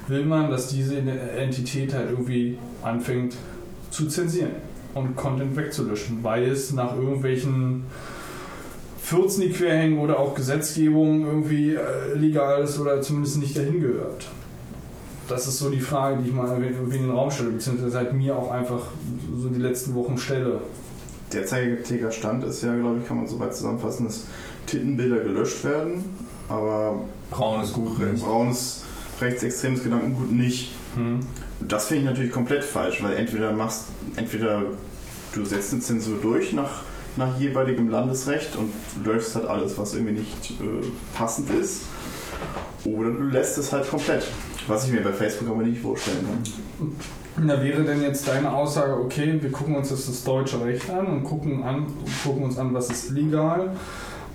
[0.07, 3.35] will man, dass diese Entität halt irgendwie anfängt
[3.91, 4.53] zu zensieren
[4.95, 7.85] und Content wegzulöschen, weil es nach irgendwelchen
[9.07, 14.27] Fürzen, die querhängen oder auch Gesetzgebung irgendwie äh, legal ist oder zumindest nicht dahin gehört.
[15.29, 18.13] Das ist so die Frage, die ich mal irgendwie in den Raum stelle, beziehungsweise seit
[18.13, 18.81] mir auch einfach
[19.37, 20.61] so die letzten Wochen stelle.
[21.33, 24.25] Derzeitiger Stand ist ja, glaube ich, kann man soweit zusammenfassen, dass
[24.67, 26.05] Tittenbilder gelöscht werden,
[26.49, 26.99] aber
[27.31, 28.83] Braun ist gut, braunes
[29.21, 30.73] rechtsextremes Gedankengut nicht.
[30.97, 31.21] Hm.
[31.61, 33.85] Das finde ich natürlich komplett falsch, weil entweder machst,
[34.17, 34.63] entweder
[35.33, 36.83] du setzt eine Zensur durch nach,
[37.17, 38.73] nach jeweiligem Landesrecht und
[39.05, 40.87] löschst halt alles, was irgendwie nicht äh,
[41.17, 41.83] passend ist,
[42.85, 44.27] oder du lässt es halt komplett.
[44.69, 46.27] Was ich mir bei Facebook aber nicht vorstellen
[47.37, 47.49] kann.
[47.49, 51.07] Da wäre denn jetzt deine Aussage, okay, wir gucken uns jetzt das deutsche Recht an
[51.07, 51.87] und gucken, an,
[52.25, 53.77] gucken uns an, was ist legal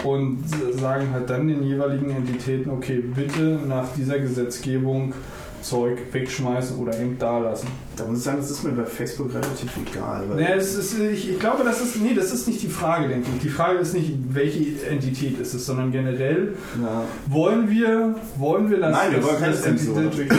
[0.04, 0.44] und
[0.80, 5.14] sagen halt dann den jeweiligen Entitäten, okay, bitte nach dieser Gesetzgebung
[5.62, 7.68] Zeug wegschmeißen oder eben da lassen.
[7.96, 10.24] Da muss ich sagen, das ist mir bei Facebook relativ egal.
[10.30, 13.08] Weil Nee, es ist, ich, ich glaube, das ist, nee, das ist nicht die Frage,
[13.08, 13.42] denke ich.
[13.42, 18.80] Die Frage ist nicht, welche Entität ist es, sondern generell, ja, wollen wir, wollen wir,
[18.80, 19.66] dass, Nein, wir wollen dass.
[19.66, 20.32] Entität,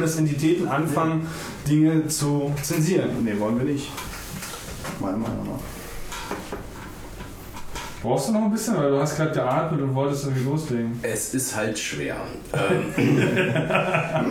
[0.00, 1.26] dass Entitäten anfangen,
[1.68, 3.10] Dinge zu zensieren.
[3.24, 3.90] nee, wollen wir nicht.
[5.00, 5.81] Meiner Meinung nach.
[8.02, 10.98] Brauchst du noch ein bisschen, weil du hast gerade geatmet und wolltest irgendwie loslegen.
[11.02, 12.16] Es ist halt schwer.
[12.52, 13.22] Ähm,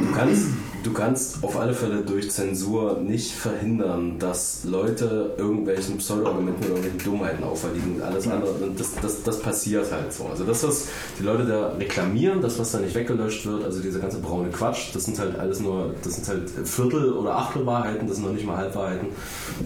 [0.07, 0.47] du, kannst,
[0.83, 7.11] du kannst auf alle Fälle durch Zensur nicht verhindern, dass Leute irgendwelchen Pseudo-Argumenten oder irgendwelchen
[7.11, 8.51] Dummheiten auferlegen und alles andere.
[8.51, 10.25] Und das, das, das passiert halt so.
[10.25, 13.99] Also das, was die Leute da reklamieren, das, was da nicht weggelöscht wird, also dieser
[13.99, 18.17] ganze braune Quatsch, das sind halt alles nur, das sind halt Viertel- oder Achtelwahrheiten, das
[18.17, 19.07] sind noch nicht mal Halbwahrheiten.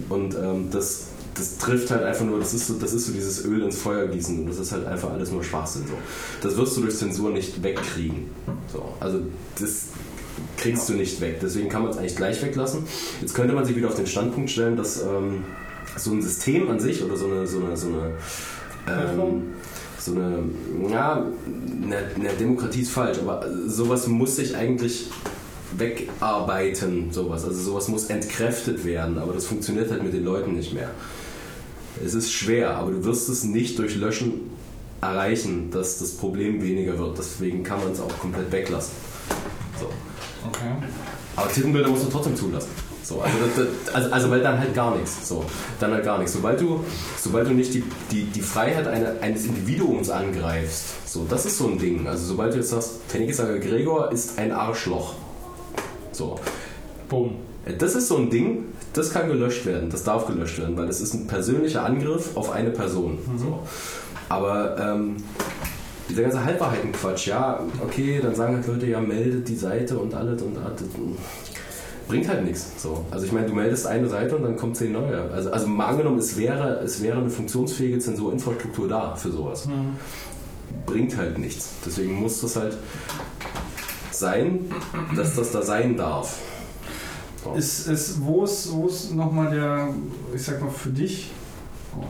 [0.08, 3.44] Und ähm, das das trifft halt einfach nur, das ist, so, das ist so dieses
[3.44, 5.84] Öl ins Feuer gießen und das ist halt einfach alles nur Schwachsinn.
[5.86, 5.94] So.
[6.46, 8.30] Das wirst du durch Zensur nicht wegkriegen.
[8.72, 8.94] So.
[9.00, 9.20] Also
[9.60, 9.88] das
[10.56, 11.38] kriegst du nicht weg.
[11.42, 12.84] Deswegen kann man es eigentlich gleich weglassen.
[13.20, 15.44] Jetzt könnte man sich wieder auf den Standpunkt stellen, dass ähm,
[15.96, 18.12] so ein System an sich oder so eine, so eine, so eine
[18.88, 19.42] ähm,
[19.98, 20.38] so eine,
[20.90, 21.26] ja,
[21.82, 25.10] eine, eine Demokratie ist falsch, aber sowas muss sich eigentlich
[25.76, 27.44] wegarbeiten, sowas.
[27.44, 30.90] Also sowas muss entkräftet werden, aber das funktioniert halt mit den Leuten nicht mehr.
[32.04, 34.50] Es ist schwer, aber du wirst es nicht durch Löschen
[35.00, 37.18] erreichen, dass das Problem weniger wird.
[37.18, 38.92] Deswegen kann man es auch komplett weglassen.
[39.78, 39.86] So.
[40.48, 40.72] Okay.
[41.36, 42.70] Aber Tittenbilder musst du trotzdem zulassen.
[43.02, 45.28] So, also, das, also, also weil dann halt gar nichts.
[45.28, 45.44] So,
[45.78, 46.32] dann halt gar nichts.
[46.32, 46.84] Sobald du,
[47.16, 51.68] sobald du nicht die, die, die Freiheit eine, eines Individuums angreifst, so, das ist so
[51.68, 52.06] ein Ding.
[52.08, 52.94] Also sobald du jetzt sagst,
[53.32, 55.14] sage, Gregor ist ein Arschloch.
[56.10, 56.40] So.
[57.08, 57.36] Bumm.
[57.78, 58.64] Das ist so ein Ding,
[58.96, 62.50] das kann gelöscht werden, das darf gelöscht werden, weil das ist ein persönlicher Angriff auf
[62.50, 63.18] eine Person.
[63.36, 63.60] So.
[64.28, 65.16] Aber ähm,
[66.08, 70.42] dieser ganze Halbwahrheitenquatsch, ja, okay, dann sagen halt Leute, ja, meldet die Seite und alles
[70.42, 70.82] und alles.
[72.08, 72.70] Bringt halt nichts.
[72.78, 73.04] So.
[73.10, 75.30] Also ich meine, du meldest eine Seite und dann kommt zehn neue.
[75.32, 79.68] Also, also mal angenommen, es wäre, es wäre eine funktionsfähige Zensurinfrastruktur da für sowas.
[80.86, 81.74] Bringt halt nichts.
[81.84, 82.76] Deswegen muss das halt
[84.12, 84.70] sein,
[85.16, 86.38] dass das da sein darf.
[87.46, 87.58] So.
[87.58, 89.88] Ist, ist, wo ist, wo ist nochmal der,
[90.34, 91.30] ich sag mal für dich,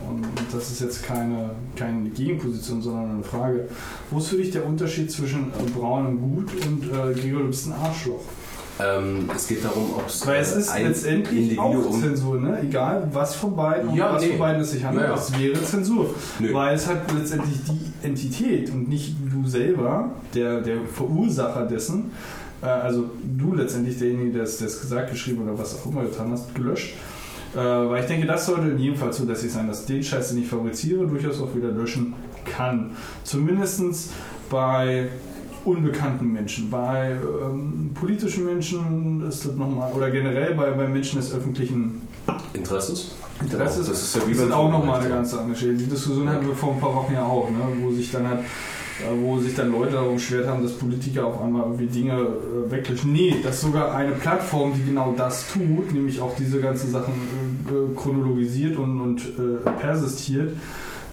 [0.08, 3.68] und das ist jetzt keine, keine Gegenposition, sondern eine Frage,
[4.10, 7.72] wo ist für dich der Unterschied zwischen äh, braun und gut und äh, Gregor, ein
[7.84, 8.22] Arschloch?
[8.78, 12.02] Ähm, es geht darum, ob es Weil es ist ein letztendlich auch Individuum.
[12.02, 12.60] Zensur, ne?
[12.62, 14.30] egal was von beiden und Ja, was nee.
[14.30, 15.18] von beiden es sich handelt, Ja, ja.
[15.18, 16.14] es wäre Zensur.
[16.38, 16.52] Nö.
[16.52, 22.45] Weil es hat letztendlich die Entität und nicht du selber, der, der Verursacher dessen, äh,
[22.74, 26.94] also du letztendlich derjenige, der es gesagt, geschrieben oder was auch immer getan hast, gelöscht.
[27.54, 30.38] Äh, weil ich denke, das sollte in jedem Fall zulässig sein, dass den Scheiß, den
[30.38, 32.14] ich fabriziere, durchaus auch wieder löschen
[32.44, 32.90] kann.
[33.24, 34.10] Zumindest
[34.50, 35.08] bei
[35.64, 36.70] unbekannten Menschen.
[36.70, 42.02] Bei ähm, politischen Menschen ist das nochmal, oder generell bei, bei Menschen des öffentlichen
[42.52, 43.16] Interesses?
[43.40, 43.88] Interesses.
[43.88, 45.74] Das ist ja wie das auch nochmal eine ganz andere Geschichte.
[45.74, 47.58] Die Diskussion hatten wir vor ein paar Wochen ja auch, ne?
[47.80, 48.44] wo sich dann halt äh,
[49.20, 53.12] wo sich dann Leute darum beschwert haben, dass Politiker auf einmal irgendwie Dinge äh, weglöschen.
[53.12, 57.14] Nee, dass sogar eine Plattform, die genau das tut, nämlich auch diese ganzen Sachen
[57.68, 60.52] äh, chronologisiert und, und äh, persistiert,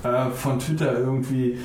[0.03, 1.57] äh, von Twitter irgendwie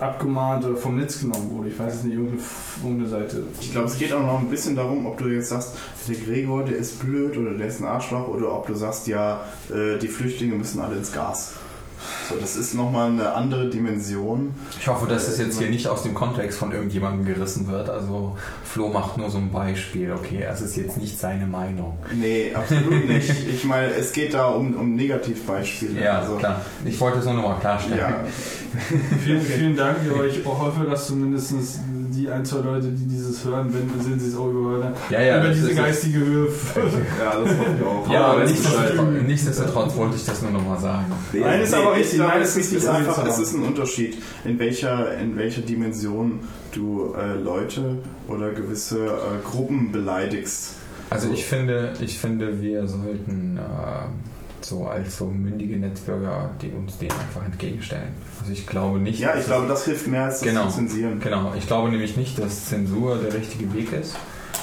[0.00, 1.68] abgemahnt oder vom Netz genommen wurde.
[1.68, 2.42] Ich weiß es nicht, irgendeine,
[2.82, 3.42] irgendeine Seite.
[3.60, 5.76] Ich glaube, es geht auch noch ein bisschen darum, ob du jetzt sagst,
[6.08, 9.44] der Gregor, der ist blöd oder der ist ein Arschloch oder ob du sagst, ja,
[9.70, 11.54] äh, die Flüchtlinge müssen alle ins Gas.
[12.28, 14.54] So, das ist nochmal eine andere Dimension.
[14.78, 17.90] Ich hoffe, dass es jetzt hier nicht aus dem Kontext von irgendjemandem gerissen wird.
[17.90, 20.12] Also Flo macht nur so ein Beispiel.
[20.12, 21.98] Okay, es ist jetzt nicht seine Meinung.
[22.14, 23.30] Nee, absolut nicht.
[23.52, 26.00] Ich meine, es geht da um, um Negativbeispiele.
[26.02, 26.60] Ja, also, klar.
[26.84, 27.98] Ich wollte es nur nochmal klarstellen.
[27.98, 28.14] Ja,
[29.22, 31.52] Vielen, vielen Dank, aber ich hoffe, dass zumindest
[32.14, 35.40] die ein, zwei Leute, die dieses hören, wenn sind sie es auch überhören, Ja, ja,
[35.40, 36.48] über diese ist- geistige Höhe.
[37.18, 38.10] ja, das hoffe ich auch.
[38.10, 41.04] Ja, aber nichtsdestotrotz, nichtsdestotrotz wollte ich das nur nochmal sagen.
[41.34, 44.58] Nein, ist aber ich glaube, nein, es ist ist, einfach, es ist ein Unterschied, in
[44.58, 46.40] welcher, in welcher Dimension
[46.72, 49.10] du äh, Leute oder gewisse äh,
[49.44, 50.74] Gruppen beleidigst.
[51.10, 56.96] Also ich finde, ich finde, wir sollten äh, so als so mündige Netzbürger die uns
[56.98, 58.14] dem einfach entgegenstellen.
[58.40, 59.18] Also ich glaube nicht.
[59.20, 60.68] Ja, dass ich glaube, das hilft mehr als das Genau.
[60.68, 61.20] zu zensieren.
[61.20, 64.16] Genau, ich glaube nämlich nicht, dass Zensur der richtige Weg ist.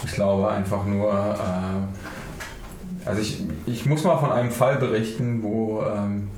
[0.06, 5.84] Ich glaube einfach nur, äh, also ich, ich muss mal von einem Fall berichten, wo
[5.84, 6.30] ähm,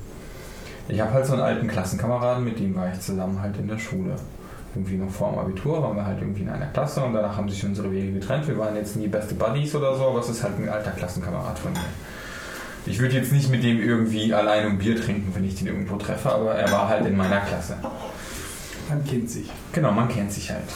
[0.92, 3.78] ich habe halt so einen alten Klassenkameraden, mit dem war ich zusammen halt in der
[3.78, 4.14] Schule.
[4.74, 7.48] Irgendwie noch vor dem Abitur waren wir halt irgendwie in einer Klasse und danach haben
[7.48, 8.46] sich unsere Wege getrennt.
[8.46, 11.58] Wir waren jetzt nie beste Buddies oder so, aber es ist halt ein alter Klassenkamerad
[11.58, 11.80] von mir.
[12.84, 15.96] Ich würde jetzt nicht mit dem irgendwie allein ein Bier trinken, wenn ich den irgendwo
[15.96, 17.76] treffe, aber er war halt in meiner Klasse.
[18.88, 19.50] Man kennt sich.
[19.72, 20.68] Genau, man kennt sich halt.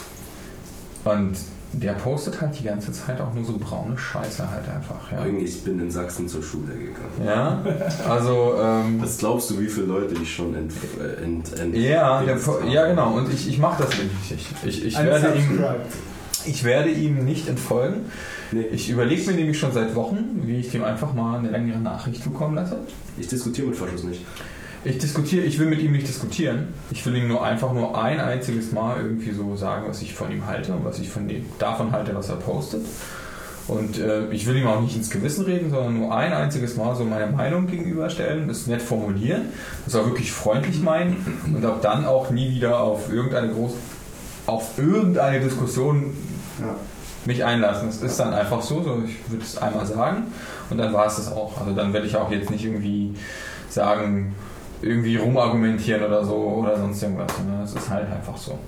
[1.04, 1.36] Und
[1.80, 5.12] der postet halt die ganze Zeit auch nur so braune Scheiße halt einfach.
[5.12, 7.24] Ja, Ich bin in Sachsen zur Schule gegangen.
[7.24, 7.62] ja
[8.08, 12.22] also, ähm, Was glaubst du, wie viele Leute ich schon ent, äh, ent, ent ja,
[12.22, 12.38] der,
[12.68, 13.14] ja, genau.
[13.14, 14.46] Und ich, ich mache das nicht.
[14.64, 15.64] Ich, ich, Eine werde ihm,
[16.46, 18.06] ich werde ihm nicht entfolgen.
[18.52, 21.78] Nee, Ich überlege mir nämlich schon seit Wochen, wie ich dem einfach mal eine längere
[21.78, 22.78] Nachricht zukommen lasse.
[23.18, 24.24] ich diskutiere mit Faschos nicht.
[24.86, 26.68] Ich diskutiere, ich will mit ihm nicht diskutieren.
[26.92, 30.30] Ich will ihm nur einfach nur ein einziges Mal irgendwie so sagen, was ich von
[30.30, 32.82] ihm halte und was ich von dem, davon halte, was er postet.
[33.66, 36.94] Und äh, ich will ihm auch nicht ins Gewissen reden, sondern nur ein einziges Mal
[36.94, 39.46] so meine Meinung gegenüberstellen, das nett formulieren,
[39.86, 41.16] das auch wirklich freundlich meinen
[41.52, 43.72] und ab dann auch nie wieder auf irgendeine groß,
[44.46, 46.14] auf irgendeine Diskussion
[46.60, 46.76] Ja.
[47.24, 47.88] mich einlassen.
[47.88, 50.28] Es ist dann einfach so, so ich würde es einmal sagen
[50.70, 51.60] und dann war es das auch.
[51.60, 53.14] Also dann werde ich auch jetzt nicht irgendwie
[53.68, 54.36] sagen,
[54.82, 57.32] irgendwie rumargumentieren oder so oder sonst irgendwas.
[57.46, 57.62] Ne?
[57.64, 58.58] Es ist halt einfach so.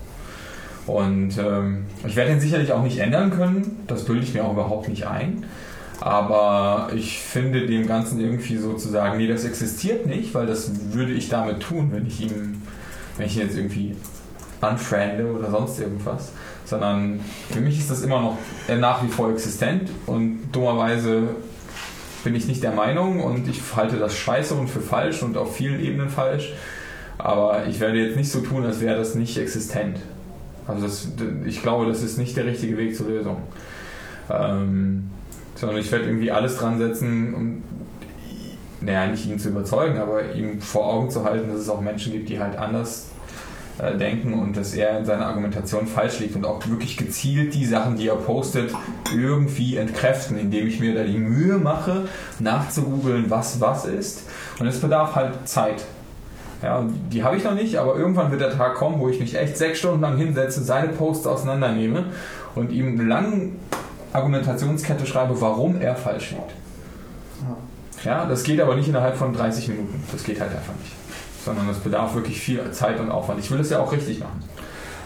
[0.87, 4.53] Und ähm, ich werde ihn sicherlich auch nicht ändern können, das bilde ich mir auch
[4.53, 5.45] überhaupt nicht ein.
[6.01, 10.71] Aber ich finde dem Ganzen irgendwie so zu sagen, nee, das existiert nicht, weil das
[10.93, 12.63] würde ich damit tun, wenn ich ihm,
[13.17, 13.97] wenn ich ihn jetzt irgendwie
[14.61, 16.33] unfriende oder sonst irgendwas.
[16.65, 17.21] Sondern
[17.51, 18.39] für mich ist das immer noch
[18.69, 21.29] äh, nach wie vor existent und dummerweise
[22.29, 25.57] bin ich nicht der Meinung und ich halte das scheiße und für falsch und auf
[25.57, 26.53] vielen Ebenen falsch.
[27.17, 29.99] Aber ich werde jetzt nicht so tun, als wäre das nicht existent.
[30.67, 31.09] Also das,
[31.47, 33.39] ich glaube, das ist nicht der richtige Weg zur Lösung.
[34.29, 35.09] Ähm,
[35.55, 37.63] sondern ich werde irgendwie alles dran setzen, um
[38.83, 42.13] naja, nicht ihn zu überzeugen, aber ihm vor Augen zu halten, dass es auch Menschen
[42.13, 43.08] gibt, die halt anders
[43.79, 47.65] äh, denken und dass er in seiner Argumentation falsch liegt und auch wirklich gezielt die
[47.65, 48.73] Sachen, die er postet,
[49.15, 52.09] irgendwie entkräften, indem ich mir da die Mühe mache,
[52.39, 54.29] nachzugoogeln, was was ist.
[54.59, 55.85] Und es bedarf halt Zeit.
[56.63, 59.37] Ja, die habe ich noch nicht, aber irgendwann wird der Tag kommen, wo ich mich
[59.37, 62.07] echt sechs Stunden lang hinsetze, seine Posts auseinandernehme
[62.57, 63.51] und ihm eine lange
[64.13, 66.53] Argumentationskette schreibe, warum er falsch liegt.
[68.05, 70.03] Ja, das geht aber nicht innerhalb von 30 Minuten.
[70.11, 70.98] Das geht halt einfach nicht.
[71.49, 73.41] Sondern das bedarf wirklich viel Zeit und Aufwand.
[73.41, 74.45] Ich will es ja auch richtig machen.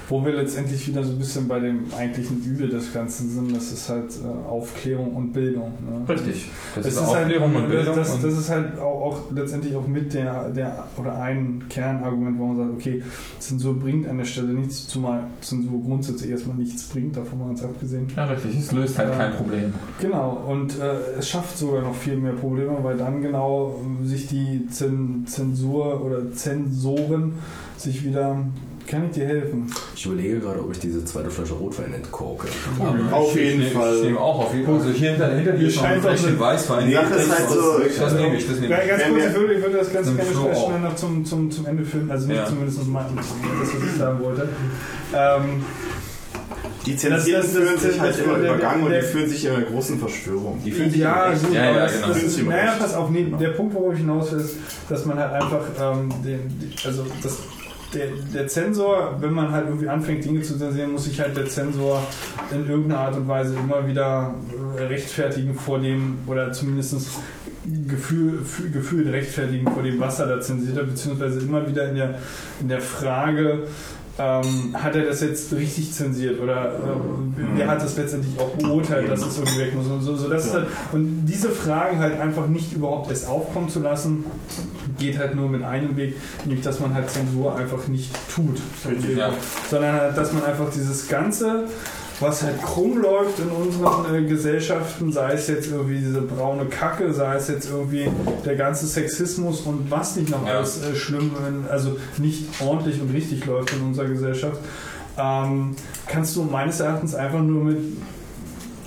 [0.08, 3.72] Wo wir letztendlich wieder so ein bisschen bei dem eigentlichen Übel des Ganzen sind, das
[3.72, 5.72] ist halt äh, Aufklärung und Bildung.
[5.88, 6.08] Ne?
[6.08, 6.50] Richtig.
[6.74, 7.96] Das Das ist, Aufklärung halt, und Bildung.
[7.96, 12.46] Das, das ist halt auch, auch letztendlich auch mit der, der oder ein Kernargument, wo
[12.46, 13.02] man sagt, okay,
[13.38, 17.62] Zensur bringt an der Stelle nichts, zumal Zensur grundsätzlich erstmal nichts bringt, davon mal ganz
[17.62, 18.06] abgesehen.
[18.16, 18.58] ja, richtig.
[18.58, 19.16] Es löst halt Ja.
[19.16, 19.72] kein Problem.
[20.00, 24.26] Genau, und äh, es schafft sogar noch viel mehr Probleme, weil dann genau äh, sich
[24.26, 27.34] die Zen Zensur oder Zensoren
[27.76, 28.36] sich wieder
[28.92, 29.72] kann ich dir helfen?
[29.96, 32.46] Ich überlege gerade, ob ich diese zweite Flasche Rotwein entkorke.
[33.10, 34.02] Auf jeden Ich Fall.
[34.02, 34.74] nehme auch auf jeden Fall.
[34.76, 36.92] Also hier hinter, hinter dir ist noch ein scheint Fläschchen eine- Weißwein.
[36.92, 38.88] Sache ist halt so, Das nehme ich, das nehme Ja, ich.
[38.88, 40.66] ganz Wenn kurz, ich würde, ich würde das ganz Nimm gerne schnell, auch.
[40.68, 42.46] schnell noch zum, zum, zum Ende führen, also nicht Ja.
[42.46, 43.26] zumindest mal das,
[43.74, 44.48] was ich sagen wollte.
[45.14, 45.64] Ähm,
[46.84, 49.06] Die Zensierten Das- das- fühlen sich das- halt das- immer der- übergangen und der- die
[49.06, 50.60] fühlen sich in einer großen Verschwörung.
[50.64, 52.06] Die fühlen sich ja, gut, Ja, aber ja, das, genau.
[52.08, 54.56] das, Fühlen sich im naja, pass auf, nee, der Punkt, worauf ich hinaus will, ist,
[54.88, 56.40] dass man halt einfach ähm, den,
[56.84, 57.38] also das,
[57.94, 61.46] der, der Zensor, wenn man halt irgendwie anfängt, Dinge zu zensieren, muss sich halt der
[61.46, 62.02] Zensor
[62.50, 64.34] in irgendeiner Art und Weise immer wieder
[64.78, 66.96] äh, rechtfertigen vor dem, oder zumindest
[67.86, 71.94] Gefühl, fü- gefühlt rechtfertigen vor dem, was er da zensiert hat, beziehungsweise immer wieder in
[71.96, 72.18] der,
[72.60, 73.68] in der Frage,
[74.18, 76.40] ähm, hat er das jetzt richtig zensiert?
[76.40, 79.86] Oder ähm, wer hat das letztendlich auch beurteilt, dass es irgendwie weg muss?
[79.86, 83.68] Und so, so das ist halt, und diese Fragen halt einfach nicht überhaupt erst aufkommen
[83.68, 84.24] zu lassen,
[84.98, 88.60] geht halt nur mit einem Weg, nämlich dass man halt Zensur einfach nicht tut,
[89.16, 89.30] Ja.
[89.70, 91.64] sondern halt, dass man einfach dieses ganze
[92.20, 97.12] was halt krumm läuft in unseren äh, Gesellschaften, sei es jetzt irgendwie diese braune Kacke,
[97.12, 98.08] sei es jetzt irgendwie
[98.44, 101.32] der ganze Sexismus und was nicht noch alles äh, schlimm,
[101.68, 104.58] also nicht ordentlich und richtig läuft in unserer Gesellschaft,
[105.18, 105.74] ähm,
[106.06, 107.78] kannst du meines Erachtens einfach nur mit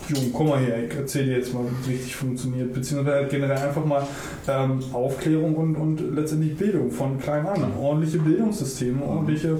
[0.08, 3.30] Jung, komm mal her, ich erzähl dir jetzt mal, wie es richtig funktioniert, beziehungsweise halt
[3.30, 4.06] generell einfach mal
[4.48, 7.74] ähm, Aufklärung und, und letztendlich Bildung von klein an.
[7.82, 9.60] Ordentliche Bildungssysteme, ordentliche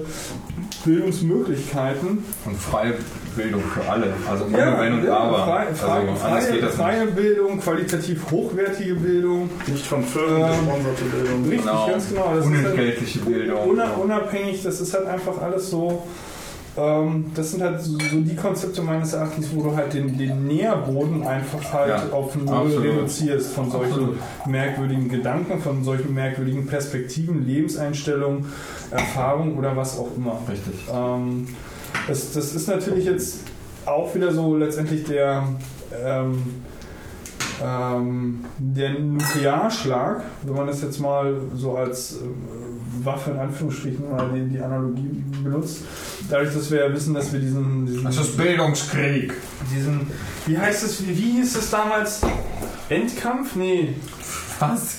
[0.84, 2.18] Bildungsmöglichkeiten.
[2.44, 2.94] Und freie
[3.36, 4.12] Bildung für alle.
[4.30, 5.44] Also ohne Wenn und Aber.
[5.44, 9.50] Frei, frei, also freie, geht das freie Bildung, qualitativ hochwertige Bildung.
[9.66, 11.42] Nicht von Firmen Ähm, gesponserte Bildung.
[11.44, 11.86] Richtig, Genau.
[11.88, 12.32] ganz genau.
[12.34, 13.68] Das ist halt Unentgeltliche Bildung.
[13.70, 16.06] una- unabhängig, das ist halt einfach alles so.
[16.78, 20.46] Ähm, das sind halt so, so die Konzepte meines Erachtens, wo du halt den, den
[20.46, 22.84] Nährboden einfach halt Ja, auf Null absolut.
[22.84, 24.16] reduzierst von solchen Absolut.
[24.46, 28.44] merkwürdigen Gedanken, von solchen merkwürdigen Perspektiven, Lebenseinstellungen,
[28.90, 30.38] Erfahrungen oder was auch immer.
[30.48, 30.74] Richtig.
[30.92, 31.46] Ähm,
[32.08, 33.38] das, das ist natürlich jetzt
[33.86, 35.44] auch wieder so letztendlich der,
[36.04, 36.42] ähm,
[37.64, 44.28] ähm, der Nuklearschlag, wenn man das jetzt mal so als äh, Waffe in Anführungsstrichen mal
[44.34, 45.78] die, die Analogie benutzt.
[46.28, 49.32] Dadurch, dass wir ja wissen, dass wir diesen, diesen, Das ist Bildungskrieg.
[49.74, 50.06] diesen
[50.46, 52.20] wie heißt es, wie, wie hieß es damals?
[52.88, 53.54] Endkampf?
[53.56, 53.94] Nee.
[54.58, 54.96] Was?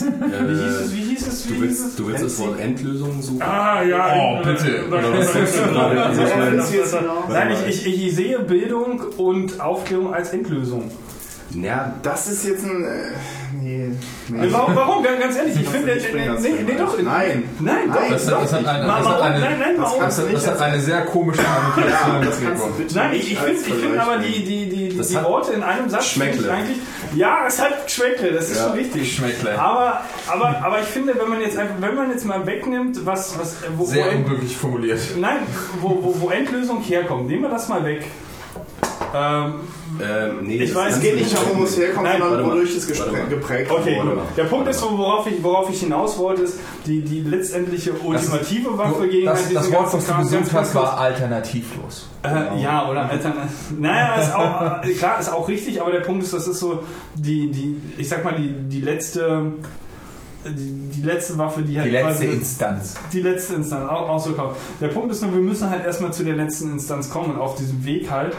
[0.00, 3.20] Wie hieß es, wie hieß es, wie Du hieß willst, du willst das Wort Endlösung
[3.20, 3.42] suchen?
[3.42, 4.14] Ah, ja.
[4.16, 4.86] Oh, bitte.
[4.86, 6.04] Oder was suchst du gerade?
[6.04, 6.62] Also ich meine,
[7.28, 10.90] Nein, ich, ich, ich sehe Bildung und Aufklärung als Endlösung.
[11.50, 12.84] ja, Das ist jetzt ein.
[12.84, 13.10] Äh,
[13.52, 13.90] nee.
[14.28, 14.48] nee.
[14.52, 15.02] Warum, warum?
[15.02, 15.94] Ganz, ehrlich, ich finde.
[15.94, 16.12] nicht
[16.66, 16.96] Nee, doch.
[17.02, 17.44] Nein.
[17.60, 17.94] Nein, doch.
[18.00, 19.22] Nein, Das, hat- das hat eine, das hat warum?
[19.22, 20.00] eine, Nein, nein, warum?
[20.00, 21.48] das, hat- das hat eine sehr komische Ja,
[22.04, 22.72] Argumentation.
[22.78, 25.88] bitte Nein, ich, ich finde find aber die, die, die, die, die Worte in einem
[25.88, 26.50] Satz Geschmäckle.
[26.52, 26.78] eigentlich.
[27.14, 28.68] Ja, es hat Geschmäckle, das ist Ja.
[28.68, 29.14] schon richtig.
[29.16, 29.58] Schmeckle.
[29.58, 33.38] Aber, aber, aber ich finde, wenn man jetzt einfach, wenn man jetzt mal wegnimmt, was,
[33.38, 35.00] was wo, wo, Sehr End, unglücklich formuliert.
[35.18, 35.38] nein,
[35.80, 38.04] wo, wo, wo Endlösung herkommt, nehmen wir das mal weg.
[39.14, 39.54] Ähm,
[40.02, 43.12] ähm, nee, Ich das weiß, geht nicht darum, wo es herkommt, Nein, sondern wodurch gespre-
[43.12, 43.26] mal.
[43.28, 44.10] geprägt Okay, wurde.
[44.16, 44.22] gut.
[44.36, 49.08] Der Punkt ist, worauf ich, worauf ich hinaus wollte, ist die, die letztendliche ultimative Waffe
[49.08, 52.08] gegen das, halt das Wort, was du gesucht hast, war alternativlos.
[52.22, 53.50] Äh, ja, oder alternativ.
[53.78, 56.82] Naja, ist auch, äh, klar, ist auch richtig, aber der Punkt ist, das ist so
[57.14, 59.52] die, die ich sag mal, die, die letzte.
[60.44, 62.94] Die, die letzte Waffe, die halt Die letzte Instanz.
[63.12, 64.56] die letzte Instanz auch, auch so kommt.
[64.80, 67.56] Der Punkt ist nur, wir müssen halt erstmal zu der letzten Instanz kommen und auf
[67.56, 68.34] diesem Weg halt.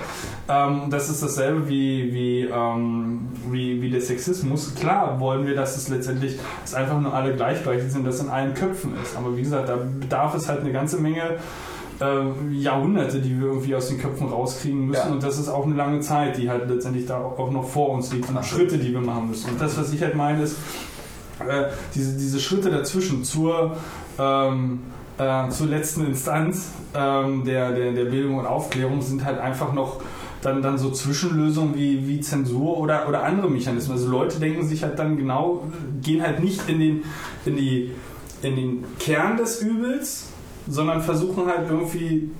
[0.49, 4.73] Ähm, das ist dasselbe wie, wie, ähm, wie, wie der Sexismus.
[4.73, 8.55] Klar wollen wir, dass es letztendlich, dass einfach nur alle gleichberechtigt sind, dass in allen
[8.55, 9.15] Köpfen ist.
[9.15, 11.37] Aber wie gesagt, da bedarf es halt eine ganze Menge
[12.01, 15.07] äh, Jahrhunderte, die wir irgendwie aus den Köpfen rauskriegen müssen.
[15.07, 15.13] Ja.
[15.13, 18.11] Und das ist auch eine lange Zeit, die halt letztendlich da auch noch vor uns
[18.11, 18.27] liegt.
[18.27, 18.43] Und.
[18.43, 19.51] Schritte, die wir machen müssen.
[19.51, 20.55] Und das, was ich halt meine, ist,
[21.95, 23.75] diese, diese Schritte dazwischen zur,
[24.19, 24.79] ähm,
[25.17, 30.01] äh, zur letzten Instanz ähm, der, der, der Bildung und Aufklärung sind halt einfach noch
[30.41, 33.97] dann, dann so Zwischenlösungen wie, wie Zensur oder, oder andere Mechanismen.
[33.97, 35.67] Also Leute denken sich halt dann genau,
[36.01, 37.03] gehen halt nicht in den,
[37.45, 37.91] in die,
[38.41, 40.29] in den Kern des Übels,
[40.67, 42.31] sondern versuchen halt irgendwie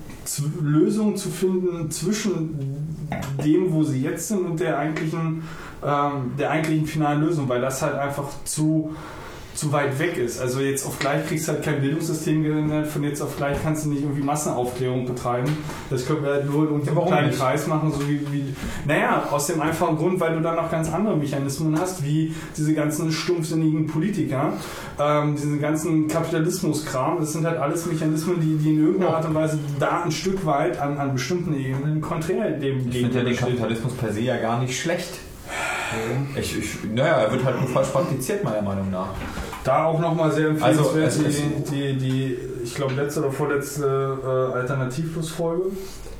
[0.60, 3.06] Lösungen zu finden zwischen
[3.44, 5.42] dem, wo sie jetzt sind und der eigentlichen,
[5.84, 8.94] ähm, der eigentlichen finalen Lösung, weil das halt einfach zu,
[9.54, 10.40] zu weit weg ist.
[10.40, 13.84] Also jetzt auf gleich kriegst du halt kein Bildungssystem geändert, von jetzt auf gleich kannst
[13.84, 15.56] du nicht irgendwie Massenaufklärung betreiben.
[15.90, 17.38] Das können wir halt nur in einem kleinen nicht?
[17.38, 18.54] Kreis machen, so wie, wie,
[18.86, 22.74] naja, aus dem einfachen Grund, weil du dann noch ganz andere Mechanismen hast, wie diese
[22.74, 24.54] ganzen stumpfsinnigen Politiker,
[24.98, 29.34] ähm, diesen ganzen Kapitalismuskram, das sind halt alles Mechanismen, die, die in irgendeiner Art und
[29.34, 33.36] Weise da ein Stück weit an, an bestimmten Ebenen konträr dem Ich finde ja den
[33.36, 35.18] Kapitalismus per se ja gar nicht schlecht.
[36.36, 39.08] Ich, ich, naja, er wird halt nur falsch praktiziert, meiner Meinung nach.
[39.64, 44.58] Da auch nochmal sehr empfehlenswert Also, die, die, die, ich glaube, letzte oder vorletzte äh,
[44.58, 45.64] Alternativlos-Folge.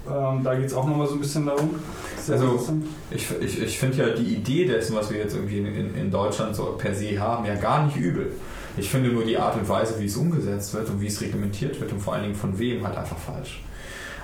[0.08, 1.76] Ähm, da geht es auch nochmal so ein bisschen darum.
[2.20, 2.68] Sehr Also.
[3.10, 6.10] Ich, ich, ich finde ja die Idee dessen, was wir jetzt irgendwie in, in, in
[6.10, 8.32] Deutschland so per se haben, ja gar nicht übel.
[8.76, 11.78] Ich finde nur die Art und Weise, wie es umgesetzt wird und wie es reglementiert
[11.80, 13.62] wird und vor allen Dingen von wem halt einfach falsch.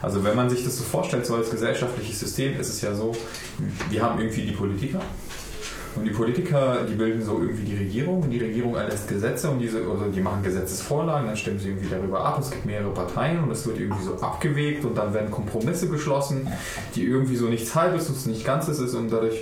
[0.00, 3.14] Also wenn man sich das so vorstellt, so als gesellschaftliches System, ist es ja so,
[3.90, 5.00] wir haben irgendwie die Politiker
[5.98, 9.58] und die Politiker, die bilden so irgendwie die Regierung und die Regierung erlässt Gesetze und
[9.58, 12.38] diese, also die machen Gesetzesvorlagen, dann stimmen sie irgendwie darüber ab.
[12.40, 16.48] Es gibt mehrere Parteien und es wird irgendwie so abgewegt und dann werden Kompromisse geschlossen,
[16.94, 19.36] die irgendwie so nichts Halbes und nichts Ganzes ist und dadurch,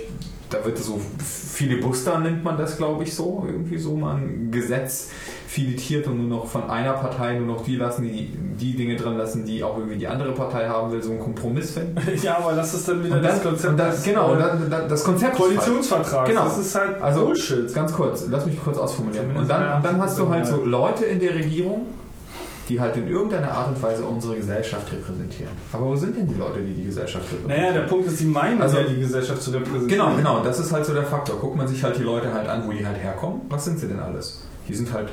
[0.49, 5.09] da wird so Filibuster nennt man das, glaube ich, so, irgendwie so mal ein Gesetz
[5.47, 8.25] filetiert und nur noch von einer Partei nur noch die lassen, die
[8.59, 11.71] die Dinge dran lassen, die auch irgendwie die andere Partei haben will, so einen Kompromiss
[11.71, 11.95] finden.
[12.21, 13.79] Ja, aber das ist dann wieder Und das dann, Konzept.
[13.79, 15.35] des, genau, äh, dann, dann, das Konzept.
[15.37, 16.27] Koalitionsvertrag.
[16.27, 16.43] Genau.
[16.43, 17.73] Das ist halt Also, Bullshit.
[17.73, 19.35] Ganz kurz, lass mich kurz ausformulieren.
[19.37, 20.65] Und dann, und dann hast du halt so.
[20.65, 21.85] Leute in der Regierung,
[22.67, 25.51] die halt in irgendeiner Art und Weise unsere Gesellschaft repräsentieren.
[25.71, 27.61] Aber wo sind denn die Leute, die die Gesellschaft repräsentieren?
[27.61, 29.87] Naja, der Punkt ist, die meinen Also- ja, die Gesellschaft zu repräsentieren.
[29.87, 31.37] Genau, genau, das ist halt so der Faktor.
[31.39, 33.41] Guckt man sich halt die Leute halt an, wo die halt herkommen.
[33.49, 34.41] Was sind sie denn alles?
[34.67, 35.07] Die sind halt,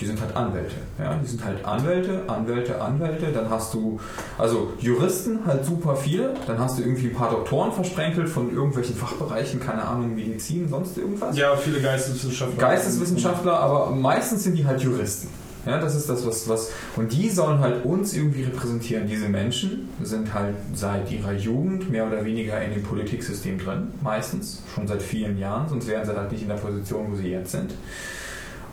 [0.00, 0.76] die sind halt Anwälte.
[0.98, 1.18] Ja?
[1.22, 3.32] Die sind halt Anwälte, Anwälte, Anwälte.
[3.32, 3.98] Dann hast du,
[4.38, 6.34] also Juristen halt super viele.
[6.46, 10.98] Dann hast du irgendwie ein paar Doktoren versprenkelt von irgendwelchen Fachbereichen, keine Ahnung, Medizin, sonst
[10.98, 11.36] irgendwas.
[11.36, 12.58] Ja, viele Geisteswissenschaftler.
[12.58, 15.28] Geisteswissenschaftler, aber meistens sind die halt Juristen.
[15.66, 16.70] Ja, das ist das, was, was.
[16.94, 19.08] Und die sollen halt uns irgendwie repräsentieren.
[19.08, 24.62] Diese Menschen sind halt seit ihrer Jugend mehr oder weniger in dem Politiksystem drin, meistens,
[24.72, 27.50] schon seit vielen Jahren, sonst wären sie halt nicht in der Position, wo sie jetzt
[27.50, 27.74] sind.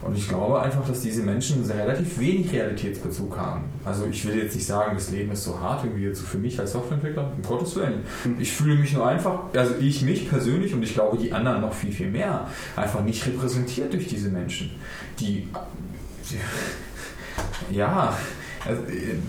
[0.06, 3.64] Und ich glaube einfach, dass diese Menschen relativ wenig Realitätsbezug haben.
[3.86, 6.38] Also ich will jetzt nicht sagen, das Leben ist so hart irgendwie jetzt so für
[6.38, 8.04] mich als Softwareentwickler, um Gottes Willen.
[8.40, 11.74] Ich fühle mich nur einfach, also ich mich persönlich und ich glaube die anderen noch
[11.74, 14.72] viel, viel mehr, einfach nicht repräsentiert durch diese Menschen.
[15.20, 15.48] Die,
[17.72, 18.18] ja,
[18.68, 18.82] also,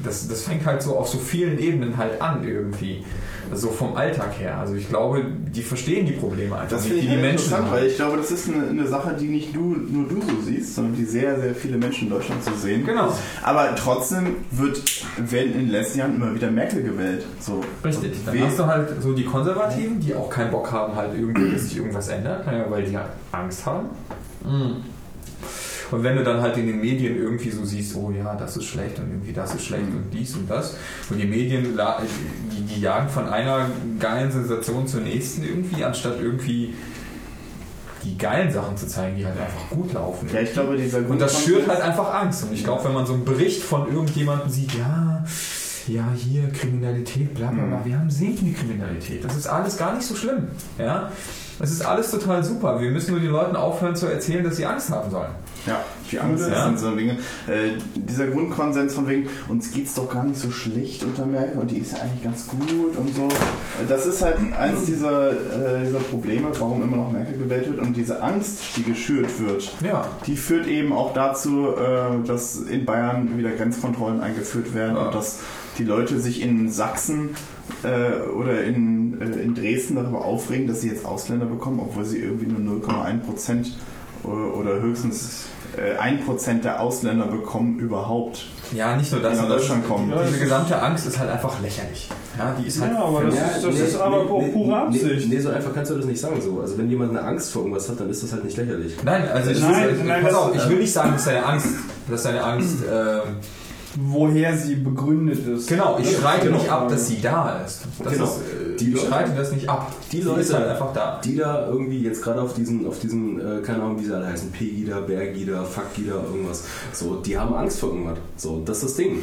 [0.05, 3.05] das, das fängt halt so auf so vielen Ebenen halt an irgendwie.
[3.53, 4.57] So vom Alltag her.
[4.59, 5.23] Also ich glaube,
[5.55, 7.77] die verstehen die Probleme einfach Das finde ich die die halt Menschen interessant, haben.
[7.77, 10.75] weil ich glaube, das ist eine, eine Sache, die nicht du, nur du so siehst,
[10.75, 12.87] sondern die sehr, sehr viele Menschen in Deutschland so sehen.
[12.87, 13.13] Genau.
[13.43, 14.83] Aber trotzdem wird,
[15.19, 17.27] werden in den letzten Jahren immer wieder Merkel gewählt.
[17.39, 17.61] So.
[17.85, 18.13] Richtig.
[18.25, 21.65] Dann hast du halt so die Konservativen, die auch keinen Bock haben, halt irgendwie, dass
[21.65, 23.91] sich irgendwas ändert, ja, weil die halt Angst haben.
[25.91, 28.65] Und wenn du dann halt in den Medien irgendwie so siehst, oh ja, das ist
[28.65, 30.77] schlecht und irgendwie das ist schlecht und dies und das,
[31.11, 31.79] und die Medien,
[32.53, 36.75] die, die jagen von einer geilen Sensation zur nächsten irgendwie, anstatt irgendwie
[38.05, 40.29] die geilen Sachen zu zeigen, die halt einfach gut laufen.
[40.33, 42.45] Ja, ich glaube, dieser Und das schürt halt einfach Angst.
[42.45, 45.25] Und ich glaube, wenn man so einen Bericht von irgendjemandem sieht, ja,
[45.87, 49.25] ja, hier Kriminalität, bla bla bla, wir haben sinkende Kriminalität.
[49.25, 50.49] Das ist alles gar nicht so schlimm.
[50.79, 51.11] Ja?
[51.59, 52.81] Das ist alles total super.
[52.81, 55.31] Wir müssen nur den Leuten aufhören zu erzählen, dass sie Angst haben sollen.
[55.67, 56.65] Ja, die Angst Ja.
[56.67, 57.13] sind so Dinge.
[57.47, 61.71] Äh, dieser Grundkonsens von wegen, uns geht's doch gar nicht so schlecht unter Merkel und
[61.71, 63.29] die ist ja eigentlich ganz gut und so.
[63.89, 67.97] Das ist halt eins dieser, äh, dieser Probleme, warum immer noch Merkel gewählt wird und
[67.97, 69.73] diese Angst, die geschürt wird.
[69.83, 70.07] Ja.
[70.27, 75.07] Die führt eben auch dazu, äh, dass in Bayern wieder Grenzkontrollen eingeführt werden Ja.
[75.07, 75.39] und dass
[75.79, 77.31] die Leute sich in Sachsen
[77.83, 82.19] äh, oder in, äh, in Dresden darüber aufregen, dass sie jetzt Ausländer bekommen, obwohl sie
[82.19, 83.77] irgendwie nur 0,1 Prozent
[84.23, 85.45] oder höchstens
[85.77, 88.47] äh, 1 Prozent der Ausländer bekommen überhaupt.
[88.73, 90.13] Ja, nicht nur das, Die nach sondern Deutschland kommen.
[90.27, 92.09] diese gesamte Angst ist halt einfach lächerlich.
[92.39, 94.49] Ja, die ist halt Ja, aber das, Ja, ist, das nee, ist aber auch nee,
[94.49, 95.29] pure nee, Absicht.
[95.29, 96.41] Nee, so einfach kannst du das nicht sagen.
[96.41, 96.61] So.
[96.61, 98.95] Also wenn jemand eine Angst vor irgendwas hat, dann ist das halt nicht lächerlich.
[99.05, 101.67] Nein, also ich, Nein, will, nein, pass auf, ich will nicht sagen, dass deine Angst,
[102.09, 103.21] dass deine Angst ähm,
[103.97, 105.69] Woher sie begründet ist.
[105.69, 107.83] Genau, ich streite nicht ab, dass sie da ist.
[108.03, 108.25] Das Genau.
[108.25, 109.93] ist äh, Die ich Leute- streite das nicht ab.
[110.11, 111.21] Die Sie Leute- ist halt einfach da.
[111.25, 114.27] Die da irgendwie jetzt gerade auf diesen, auf diesen, äh, keine Ahnung, wie sie alle
[114.27, 118.19] heißen, Pegida, Bergida, Fuckida, irgendwas, so, die haben Angst vor irgendwas.
[118.37, 119.19] So, das ist das Ding.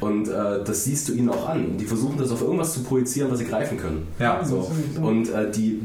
[0.00, 1.78] Und äh, das siehst du ihnen auch an.
[1.78, 4.06] Die versuchen das auf irgendwas zu projizieren, was sie greifen können.
[4.18, 4.70] Ja, So.
[5.00, 5.80] Und äh, die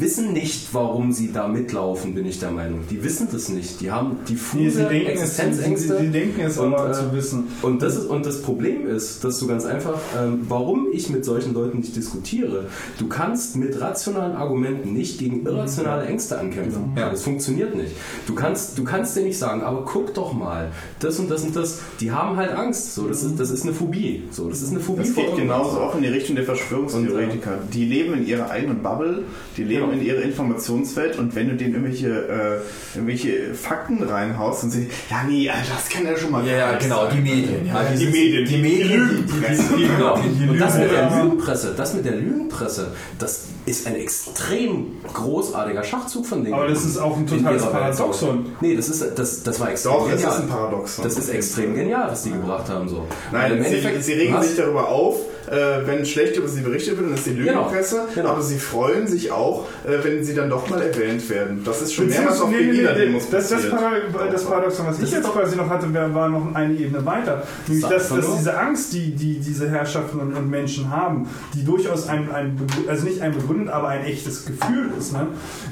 [0.00, 2.80] wissen nicht, warum sie da mitlaufen, bin ich der Meinung.
[2.90, 3.80] Die wissen das nicht.
[3.80, 5.98] Die haben Nee, diffuse sie denken es, sie, Existenzängste.
[6.00, 7.44] sie denken es Und, aber äh, zu wissen.
[7.62, 11.24] Und das, ist, und das Problem ist, dass du ganz einfach, ähm, warum ich mit
[11.24, 12.66] solchen Leuten nicht diskutiere,
[12.98, 16.92] du kannst mit rationalen Argumenten nicht gegen irrationale Ängste ankämpfen.
[16.96, 17.10] Ja.
[17.10, 17.92] Das funktioniert nicht.
[18.26, 21.56] Du kannst, du kannst dir nicht sagen, aber guck doch mal, das und das und
[21.56, 22.94] das, die haben halt Angst.
[22.94, 24.24] So, das, ist, das ist eine Phobie.
[24.30, 27.58] So, das ist eine Phobie Das geht genauso auch in die Richtung der Verschwörungstheoretiker.
[27.72, 29.24] Die leben in ihrer eigenen Bubble,
[29.56, 34.64] die leben ihre, in ihre Informationswelt und wenn du denen irgendwelche, äh, irgendwelche Fakten reinhaust
[34.64, 37.16] und sie, ja nee, Alter, das kann ja schon mal Ja, ja, genau, sein.
[37.16, 37.66] die Medien.
[37.66, 39.62] Ja, die dieses- Medien, die die Medien, die, Lügenpresse.
[39.76, 41.74] die, die, genau, die Und das mit der Lügenpresse.
[41.76, 42.88] Das mit der Lügenpresse,
[43.18, 46.54] das ist ein extrem großartiger Schachzug von denen.
[46.54, 47.62] Aber das ist auch ein In totales.
[47.64, 48.46] Paradoxon.
[48.60, 50.30] Nee, das ist das, das war extrem Doch, genial.
[50.32, 51.04] ist ein Paradoxon.
[51.04, 52.88] Das ist extrem genial, was die gebracht haben.
[52.88, 53.06] So.
[53.30, 54.48] Nein, im sie, sie regen Was?
[54.48, 55.16] sich darüber auf,
[55.52, 58.00] äh, wenn schlecht über sie berichtet wird, dann ist die Genau, Lügenpresse.
[58.14, 58.30] genau.
[58.30, 61.62] Aber sie freuen sich auch, äh, wenn sie dann doch mal erwähnt werden.
[61.64, 63.68] Das ist schon mehrmals auf Nee, nee, nee, das, das.
[63.70, 67.42] Para- das Paradoxon, was ich ist jetzt quasi noch hatte, war noch eine Ebene weiter.
[67.68, 72.08] Nämlich, dass, dass diese Angst, die, die diese Herrschaften und, und Menschen haben, die durchaus
[72.08, 72.56] ein, ein,
[72.88, 75.26] also nicht ein begründet, aber ein echtes Gefühl ist, ne,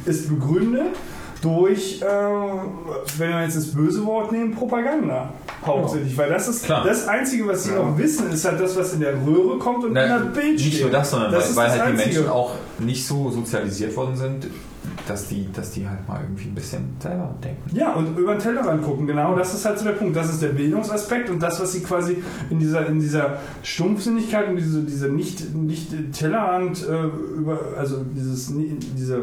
[0.05, 0.95] ist begründet
[1.43, 2.05] durch, äh,
[3.19, 5.33] wenn wir jetzt das böse Wort nehmen, Propaganda.
[5.65, 6.85] Hauptsächlich, weil das ist Klar.
[6.87, 9.93] das Einzige, was sie noch wissen, ist halt das, was in der Röhre kommt und
[9.93, 10.83] Na, in der Bild nicht steht.
[10.83, 12.15] nur das, sondern Das weil, weil das halt die Einzige.
[12.21, 14.47] Menschen auch nicht so sozialisiert worden sind,
[15.07, 17.77] dass die, dass die halt mal irgendwie ein bisschen selber denken.
[17.77, 20.17] Ja, und über den Tellerrand gucken, genau, das ist halt so der Punkt.
[20.17, 24.57] Das ist der Bildungsaspekt und das, was sie quasi in dieser, in dieser Stumpfsinnigkeit und
[24.57, 27.05] diese, diese nicht, nicht Tellerrand, äh,
[27.39, 28.53] über, also dieses,
[28.97, 29.23] diese,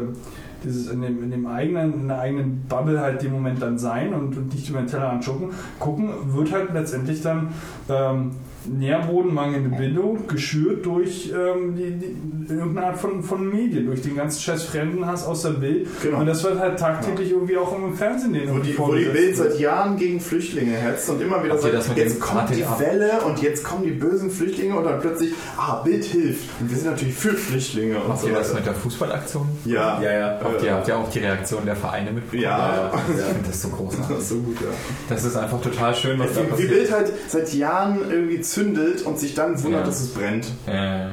[0.64, 4.12] dieses in dem, in dem eigenen, in der eigenen Bubble halt dem Moment dann sein
[4.12, 7.48] und, und nicht über den Tellerrand gucken, gucken, wird halt letztendlich dann
[7.88, 8.32] ähm,
[8.66, 14.16] Nährboden, mangelnde Bildung, geschürt durch ähm, die, die, irgendeine Art von, von Medien, durch den
[14.16, 15.86] ganzen scheiß Fremdenhass aus der Bild.
[16.02, 16.20] Genau.
[16.20, 19.36] Und das wird halt tagtäglich irgendwie auch im Fernsehen den Wo die, wo die Bild
[19.36, 22.80] seit Jahren gegen Flüchtlinge hetzt und immer wieder sagt, das mit jetzt kommt die ATA?
[22.80, 26.48] Welle und jetzt kommen die bösen Flüchtlinge und dann plötzlich, ah, Bild hilft.
[26.60, 29.48] Und wir sind natürlich für Flüchtlinge und Habt so ihr das mit der Fußballaktion?
[29.64, 30.40] Ja, Ja, ja.
[30.42, 32.42] Habt ihr, habt ihr auch die Reaktion der Vereine mitbekommen?
[32.42, 32.92] Ja.
[33.08, 34.08] Ich finde das so großartig.
[34.08, 34.68] Das ist so gut, ja.
[35.08, 36.70] Das ist einfach total schön, was da passiert.
[36.70, 39.86] Bild halt seit Jahren irgendwie zündet und sich dann wundert, Ja.
[39.86, 40.46] dass es brennt.
[40.66, 41.08] Äh,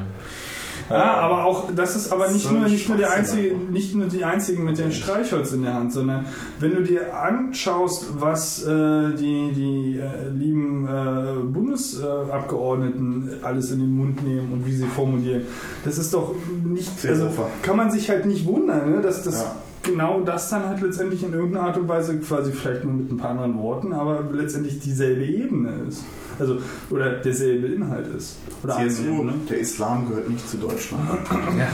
[0.88, 3.40] Ja, aber auch das ist aber nicht So nur nicht nur der Schwachsinn.
[3.40, 6.28] einzige, nicht nur die einzigen mit dem Streichholz in der Hand, sondern
[6.60, 11.42] wenn du dir anschaust, was äh, die die äh, lieben äh,
[12.20, 15.44] Bundesabgeordneten alles in den Mund nehmen und wie sie formulieren,
[15.84, 17.30] das ist doch nicht, also
[17.62, 19.56] kann man sich halt nicht wundern, ne, dass das Ja.
[19.86, 23.18] Genau das dann halt letztendlich in irgendeiner Art und Weise quasi vielleicht nur mit ein
[23.18, 26.04] paar anderen Worten, aber letztendlich dieselbe Ebene ist.
[26.38, 26.58] Also,
[26.90, 28.36] oder derselbe Inhalt ist.
[28.62, 29.34] Oder CSU, Ebene.
[29.50, 31.08] der Islam gehört nicht zu Deutschland.
[31.58, 31.68] ja.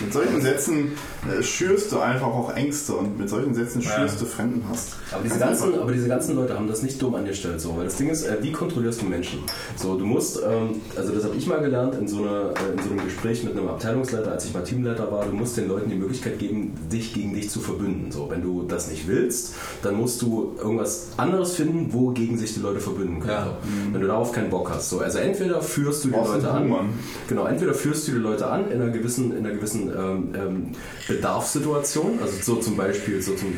[0.00, 0.92] Mit solchen Sätzen
[1.28, 3.90] äh, schürst du einfach auch Ängste und mit solchen Sätzen Ja.
[3.90, 4.92] schürst du Fremdenhass.
[5.10, 7.96] Aber diese, ganzen, aber diese ganzen Leute haben das nicht dumm angestellt, so, weil das
[7.96, 9.40] Ding ist, äh, wie kontrollierst du Menschen?
[9.76, 12.82] So, du musst, ähm, also das habe ich mal gelernt in so, einer, äh, in
[12.84, 15.90] so einem Gespräch mit einem Abteilungsleiter, als ich mal Teamleiter war, du musst den Leuten
[15.90, 18.10] die Möglichkeit geben, dich gegen dich zu verbünden.
[18.10, 22.60] So, wenn du das nicht willst, dann musst du irgendwas anderes finden, wogegen sich die
[22.60, 23.32] Leute verbünden können.
[23.32, 23.44] Ja.
[23.44, 23.92] So.
[23.92, 24.90] Wenn du darauf keinen Bock hast.
[24.90, 26.88] So, also entweder führst du die Brauchst Leute an, Buhmann.
[27.28, 30.66] Genau, entweder führst du die Leute an in einer gewissen, in einer gewissen ähm, ähm,
[31.08, 33.52] Bedarfssituation, also so zum Beispiel, so zum,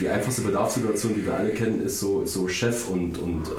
[0.00, 3.50] die einfachste Bedarfssituation, die wir alle kennen, ist so, ist so Chef und, und äh,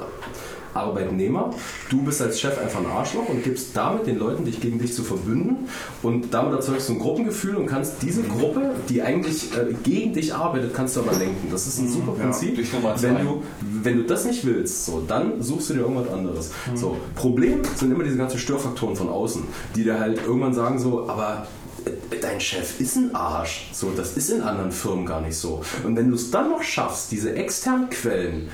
[0.73, 1.53] Arbeitnehmer.
[1.89, 4.93] Du bist als Chef einfach ein Arschloch und gibst damit den Leuten, dich gegen dich
[4.93, 5.67] zu verbünden
[6.03, 10.33] und damit erzeugst du ein Gruppengefühl und kannst diese Gruppe, die eigentlich äh, gegen dich
[10.33, 11.47] arbeitet, kannst du aber lenken.
[11.51, 12.57] Das ist ein super Ja, Prinzip.
[12.73, 13.43] Nummer wenn du
[13.83, 16.51] wenn du das nicht willst, so, dann suchst du dir irgendwas anderes.
[16.75, 19.43] So, Problem sind immer diese ganzen Störfaktoren von außen,
[19.75, 21.47] die dir halt irgendwann sagen so, aber
[21.85, 23.69] äh, dein Chef ist ein Arsch.
[23.73, 25.61] So, das ist in anderen Firmen gar nicht so.
[25.85, 28.49] Und wenn du es dann noch schaffst, diese externen Quellen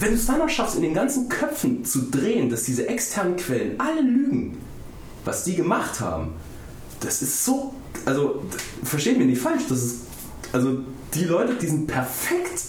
[0.00, 3.36] wenn du es dann noch schaffst, in den ganzen Köpfen zu drehen, dass diese externen
[3.36, 4.58] Quellen alle lügen,
[5.24, 6.32] was die gemacht haben,
[7.00, 8.42] das ist so, also
[8.84, 10.00] versteht mir nicht falsch, das ist,
[10.52, 10.78] also
[11.14, 12.60] die Leute, die sind perfekt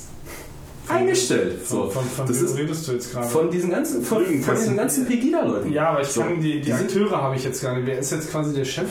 [0.87, 1.67] eingestellt.
[1.67, 1.89] So.
[1.89, 3.27] Von, von das wem ist redest du jetzt gerade?
[3.27, 5.71] von diesen ganzen, von, von diesen ganzen Pegida-Leuten.
[5.71, 6.21] ja, aber ich So.
[6.21, 7.85] kann die, die, Akteure habe ich jetzt gar nicht.
[7.85, 8.87] Wer ist jetzt quasi der Chef?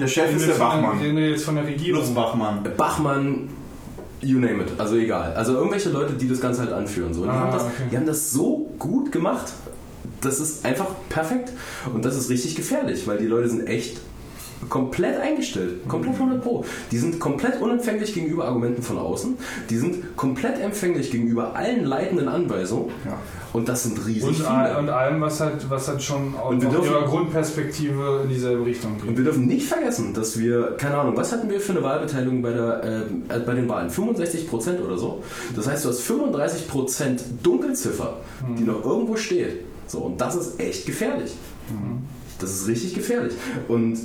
[0.00, 1.00] Der Chef Den ist der von Bachmann.
[1.00, 2.14] Den wir jetzt von der Regierung.
[2.14, 2.68] Bachmann.
[2.76, 3.48] Bachmann,
[4.22, 5.32] you name it, also egal.
[5.34, 7.12] Also irgendwelche Leute, die das Ganze halt anführen.
[7.12, 7.24] So.
[7.24, 7.72] Die, Ah, haben das, okay.
[7.90, 9.52] die haben das so gut gemacht,
[10.20, 11.52] das ist einfach perfekt.
[11.92, 14.00] Und das ist richtig gefährlich, weil die Leute sind echt
[14.68, 15.86] komplett eingestellt.
[15.88, 16.64] Komplett 100 Pro.
[16.90, 19.36] Die sind komplett unempfänglich gegenüber Argumenten von außen.
[19.70, 22.90] Die sind komplett empfänglich gegenüber allen leitenden Anweisungen.
[23.04, 23.18] Ja.
[23.52, 24.48] Und das sind riesig Und, viele.
[24.48, 28.92] all, und allem, was halt, was halt schon aus Und ihrer Grundperspektive in dieselbe Richtung
[28.92, 29.16] Und geht.
[29.18, 32.52] wir dürfen nicht vergessen, dass wir, keine Ahnung, was hatten wir für eine Wahlbeteiligung bei,
[32.52, 32.82] der,
[33.28, 33.90] äh, bei den Wahlen?
[33.90, 35.22] 65 Prozent oder so.
[35.54, 38.18] Das heißt, du hast 35 Prozent Dunkelziffer,
[38.58, 39.60] die noch irgendwo steht.
[39.86, 41.32] So, und das ist echt gefährlich.
[42.38, 43.34] Das ist richtig gefährlich.
[43.68, 43.98] Und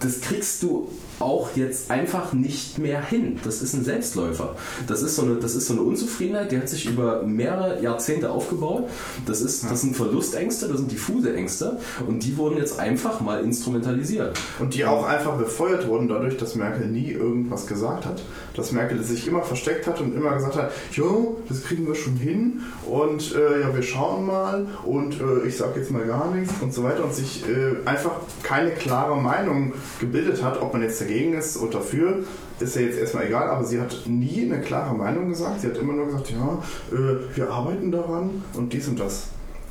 [0.00, 0.90] das kriegst du
[1.20, 3.38] auch jetzt einfach nicht mehr hin.
[3.44, 4.56] Das ist ein Selbstläufer.
[4.86, 8.30] Das ist so eine, das ist so eine Unzufriedenheit, die hat sich über mehrere Jahrzehnte
[8.30, 8.88] aufgebaut.
[9.26, 13.44] Das, ist, das sind Verlustängste, das sind diffuse Ängste und die wurden jetzt einfach mal
[13.44, 14.38] instrumentalisiert.
[14.58, 18.22] Und die auch einfach befeuert wurden dadurch, dass Merkel nie irgendwas gesagt hat.
[18.54, 22.16] Dass Merkel sich immer versteckt hat und immer gesagt hat, jo, das kriegen wir schon
[22.16, 26.54] hin und äh, ja, wir schauen mal und äh, ich sage jetzt mal gar nichts
[26.60, 30.98] und so weiter und sich äh, einfach keine klare Meinung gebildet hat, ob man jetzt
[31.10, 32.24] dagegen ist oder dafür,
[32.58, 35.60] ist ja jetzt erstmal egal, aber sie hat nie eine klare Meinung gesagt.
[35.60, 39.28] Sie hat immer nur gesagt, ja, äh, wir arbeiten daran und dies und das.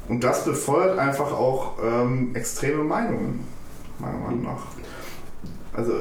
[0.07, 3.43] Und das befeuert einfach auch ähm, extreme Meinungen,
[3.99, 4.63] meiner Meinung nach.
[5.73, 5.93] Also,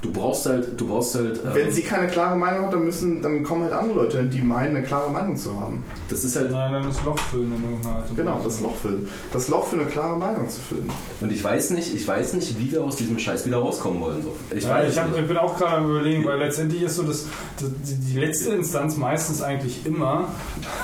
[0.00, 1.40] Du brauchst halt, du brauchst halt.
[1.44, 4.40] ähm, wenn sie keine klare Meinung hat, dann müssen, dann kommen halt andere Leute, die
[4.40, 5.82] meinen, eine klare Meinung zu haben.
[6.08, 9.08] das ist halt Nein, dann das Loch füllen und Genau, das Loch füllen.
[9.32, 10.88] Das Loch für eine klare Meinung zu füllen.
[11.20, 14.22] Und ich weiß nicht, ich weiß nicht, wie wir aus diesem Scheiß wieder rauskommen wollen.
[14.22, 14.36] So.
[14.56, 17.02] Ich Ja, weiß ich, hab, ich bin auch gerade am überlegen, weil letztendlich ist so,
[17.02, 17.26] dass
[17.58, 20.28] die, die letzte Instanz meistens eigentlich immer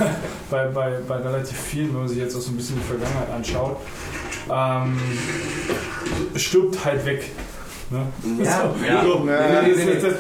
[0.50, 3.30] bei, bei, bei relativ vielen, wenn man sich jetzt auch so ein bisschen die Vergangenheit
[3.30, 3.76] anschaut,
[4.50, 4.98] ähm,
[6.34, 7.30] stirbt halt weg.
[7.94, 8.44] Ne?
[8.44, 9.02] Ja, so, ja.
[9.04, 9.92] So, Ja, das- nee, nee.
[9.94, 10.14] das- das-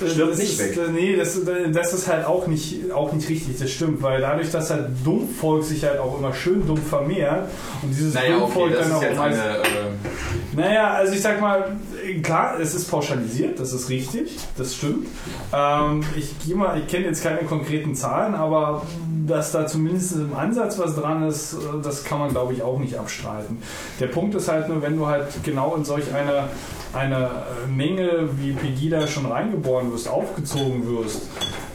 [0.00, 0.90] das- Stirbt das nicht ist, weg.
[0.92, 1.40] Nee, das,
[1.72, 5.64] das ist halt auch nicht, auch nicht richtig, das stimmt, weil dadurch, dass halt Dummvolk
[5.64, 7.48] sich halt auch immer schön dumm vermehrt
[7.82, 9.36] und dieses Naja, okay, Dummvolk das dann ist auch eine.
[9.36, 11.72] Äh, naja, also ich sag mal,
[12.16, 15.06] klar, es ist pauschalisiert, das ist richtig, das stimmt.
[15.52, 18.82] Ähm, ich gehe mal, ich kenne jetzt keine konkreten Zahlen, aber
[19.26, 22.78] dass da zumindest im Ansatz was dran ist, äh, das kann man glaube ich auch
[22.78, 23.62] nicht abstreiten.
[24.00, 26.48] Der Punkt ist halt nur, wenn du halt genau in solch eine,
[26.94, 31.28] eine äh, Menge wie Pegida schon reingeboren wirst, aufgezogen wirst,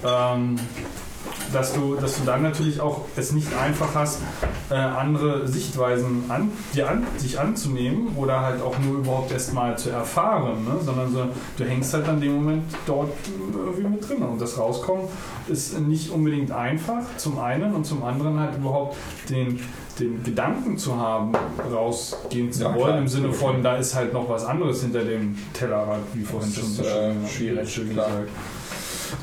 [0.05, 0.57] ähm,
[1.53, 4.19] dass du, dass du dann natürlich auch es nicht einfach hast,
[4.69, 9.90] äh, andere Sichtweisen an, dir an, sich anzunehmen oder halt auch nur überhaupt erstmal zu
[9.90, 10.77] erfahren, ne?
[10.83, 11.25] sondern so,
[11.57, 13.11] du hängst halt an dem Moment dort
[13.56, 14.23] irgendwie mit drin.
[14.23, 15.06] Und das Rauskommen
[15.48, 18.95] ist nicht unbedingt einfach, zum einen und zum anderen halt überhaupt
[19.30, 19.59] den,
[19.99, 21.33] den Gedanken zu haben,
[21.72, 22.98] rausgehen zu Ja, wollen, klar.
[22.98, 26.59] im Sinne von, da ist halt noch was anderes hinter dem Tellerrad, wie vorhin Das
[26.59, 28.30] schon ist, so schön, äh, schwierig schön gesagt.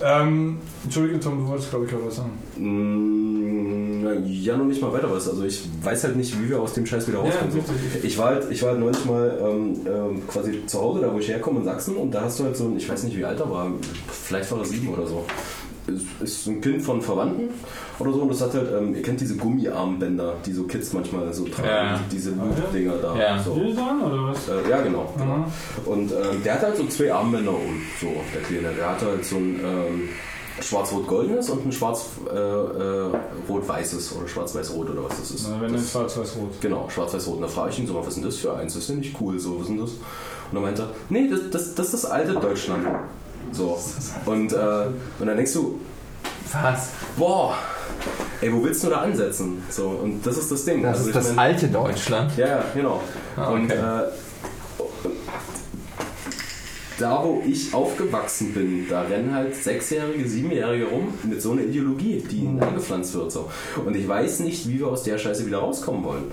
[0.02, 2.32] Ähm, Entschuldige, Tom, du wolltest, glaube ich, auch was sagen.
[2.56, 5.28] Mm, Ja, noch nicht mal weiter was.
[5.28, 7.56] Also ich weiß halt nicht, wie wir aus dem Scheiß wieder rauskommen.
[7.56, 7.62] Ja,
[8.02, 11.18] ich, war halt, ich war halt neulich mal ähm, ähm, quasi zu Hause, da wo
[11.18, 13.24] ich herkomme in Sachsen und da hast du halt so ein, ich weiß nicht wie
[13.24, 13.70] alt er war,
[14.10, 15.24] vielleicht war er sieben oder so.
[16.22, 17.48] Ist, ein Kind von Verwandten
[17.98, 21.32] oder so und das hat halt, ähm, ihr kennt diese Gummiarmbänder, die so Kids manchmal
[21.32, 22.00] so tragen, Ja.
[22.10, 23.16] diese Loop-Dinger da.
[23.16, 23.38] Ja.
[23.42, 23.52] So.
[23.52, 24.48] Oder was?
[24.48, 25.12] Äh, ja, genau.
[25.18, 25.36] genau.
[25.36, 25.44] Mhm.
[25.86, 28.74] Und ähm, der hat halt so zwei Armbänder um, so der Kleine.
[28.74, 30.08] Der hatte halt so ein ähm,
[30.62, 35.48] schwarz-rot-goldenes und ein schwarz-rot-weißes oder schwarz-weiß-rot oder was das ist.
[35.50, 36.60] Na, wenn das, schwarz-weiß-rot.
[36.60, 37.36] Genau, schwarz-weiß-rot.
[37.36, 38.74] Und da frage ich ihn so mal, was ist denn das für eins?
[38.74, 39.90] Das ist ja nicht cool, so, was ist denn das?
[39.90, 42.86] Und dann meinte er, nee, das, das, das ist das alte Deutschland.
[43.52, 43.78] So.
[44.26, 44.56] Und, äh,
[45.18, 45.80] und dann denkst du,
[46.52, 46.88] was?
[47.16, 47.54] boah,
[48.40, 49.62] ey, wo willst du da ansetzen?
[49.70, 50.82] So, und das ist das Ding.
[50.82, 52.36] Das Also ist das mein- alte Deutschland.
[52.36, 53.00] ja, ja, genau.
[53.36, 53.74] Ah, Und okay.
[53.78, 54.02] äh,
[56.98, 62.22] da, wo ich aufgewachsen bin, da rennen halt Sechsjährige, Siebenjährige rum mit so einer Ideologie,
[62.30, 63.32] die ihnen eingepflanzt wird.
[63.32, 63.48] So.
[63.86, 66.24] Und ich weiß nicht, wie wir aus der Scheiße wieder rauskommen wollen.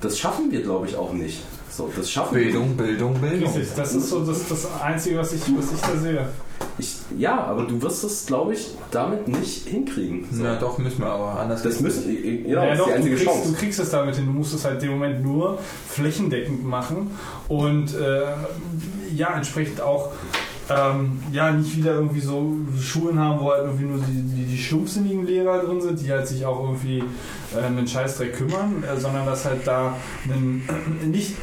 [0.00, 1.42] Das schaffen wir, glaube ich, auch nicht.
[1.76, 3.52] So, das schaffen Bildung, Bildung, Bildung.
[3.52, 6.28] Richtig, das ist so das, das Einzige, was ich, was ich da sehe.
[6.78, 10.24] Ich, ja, aber du wirst es, glaube ich, damit nicht hinkriegen.
[10.30, 10.44] So.
[10.44, 11.64] Na doch, müssen wir aber anders.
[11.64, 13.50] Das müssen, genau, Ja, das ist doch, die du, einzige kriegst, Chance.
[13.50, 14.26] du kriegst es damit hin.
[14.26, 17.10] Du musst es halt in dem Moment nur flächendeckend machen
[17.48, 18.22] und äh,
[19.12, 20.12] ja, entsprechend auch
[20.70, 24.58] ähm, ja, nicht wieder irgendwie so Schulen haben, wo halt irgendwie nur die, die, die
[24.58, 27.02] stumpfsinnigen Lehrer drin sind, die halt sich auch irgendwie
[27.54, 29.96] äh, einen Scheißdreck kümmern, äh, sondern dass halt da
[30.26, 30.62] ein
[31.10, 31.34] nicht,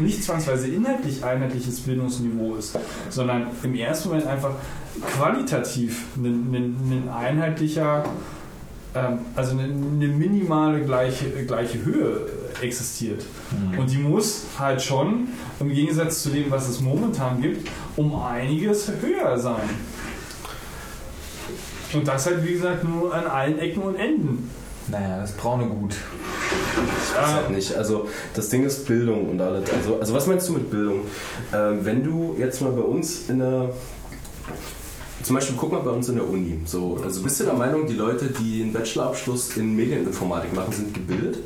[0.00, 2.78] nicht zwangsweise inhaltlich einheitliches Bildungsniveau ist,
[3.10, 4.52] sondern im ersten Moment einfach
[5.16, 8.04] qualitativ ein, ein, ein einheitlicher
[8.96, 12.26] ähm, also eine, eine minimale gleiche, gleiche Höhe
[12.62, 13.24] existiert.
[13.76, 15.28] Und die muss halt schon,
[15.60, 19.68] im Gegensatz zu dem, was es momentan gibt, um einiges höher sein.
[21.92, 24.50] Und das halt, wie gesagt, nur an allen Ecken und Enden.
[24.88, 25.94] Naja, das braune Gut.
[25.94, 27.74] Ich weiß halt nicht.
[27.74, 29.68] Also das Ding ist Bildung und alles.
[29.70, 31.00] Also, also was meinst du mit Bildung?
[31.52, 33.70] Ähm, wenn du jetzt mal bei uns in der
[35.22, 36.60] zum Beispiel guck mal bei uns in der Uni.
[36.66, 40.94] So, also bist du der Meinung, die Leute, die einen Bachelorabschluss in Medieninformatik machen, sind
[40.94, 41.38] gebildet?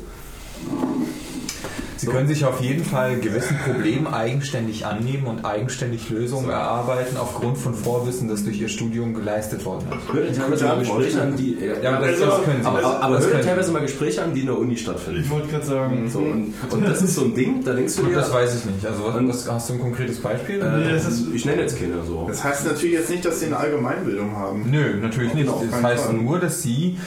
[2.01, 7.59] Sie können sich auf jeden Fall gewissen Problemen eigenständig annehmen und eigenständig Lösungen erarbeiten aufgrund
[7.59, 10.11] von Vorwissen, das durch Ihr Studium geleistet worden ist.
[10.11, 11.57] Hört ihr teilweise mal Gespräche an, die.
[11.83, 12.67] Ja, aber das, das können Sie.
[12.67, 13.49] aber, aber, aber das hört ihr können Sie.
[13.49, 15.21] teilweise mal Gespräche an, die in der Uni stattfinden.
[15.21, 16.09] Ich wollte gerade sagen.
[16.09, 18.15] So, und, und das ist so ein Ding, da denkst du dir.
[18.15, 18.83] das weiß ich nicht.
[18.83, 20.59] Also was, hast du ein konkretes Beispiel?
[20.59, 22.25] äh, das ist- ich nenne jetzt keine so.
[22.27, 24.65] Das heißt natürlich jetzt nicht, dass sie eine Allgemeinbildung haben.
[24.71, 25.49] Nö, natürlich nicht.
[25.71, 26.13] Das heißt Fall.
[26.15, 26.97] nur, dass Sie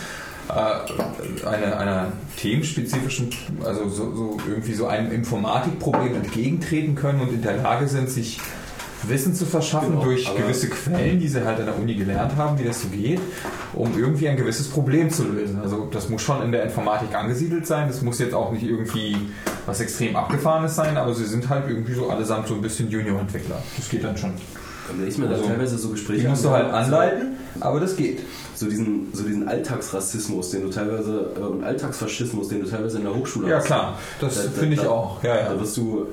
[0.49, 3.31] äh, einer, einer themenspezifischen,
[3.65, 8.41] also so, so irgendwie so einem Informatikproblem entgegentreten können und in der Lage sind, sich
[9.09, 12.59] Wissen zu verschaffen Genau, durch gewisse Quellen, die sie halt an der Uni gelernt haben,
[12.59, 13.21] wie das so geht,
[13.73, 15.61] um irgendwie ein gewisses Problem zu lösen.
[15.61, 19.17] Also das muss schon in der Informatik angesiedelt sein, das muss jetzt auch nicht irgendwie
[19.67, 23.63] was extrem abgefahrenes sein, aber sie sind halt irgendwie so allesamt so ein bisschen Junior-Entwickler.
[23.77, 24.33] Das geht dann schon.
[24.87, 27.97] Da ich mir da Also, teilweise so Gespräche Die musst du halt anleiten, aber das
[27.97, 28.21] geht.
[28.55, 33.05] So diesen, so diesen Alltagsrassismus, den du teilweise, äh, und Alltagsfaschismus, den du teilweise in
[33.05, 33.65] der Hochschule Ja hast.
[33.67, 35.23] klar, das Da- da- finde ich da- auch.
[35.25, 35.49] Ja, ja.
[35.49, 36.07] Da wirst du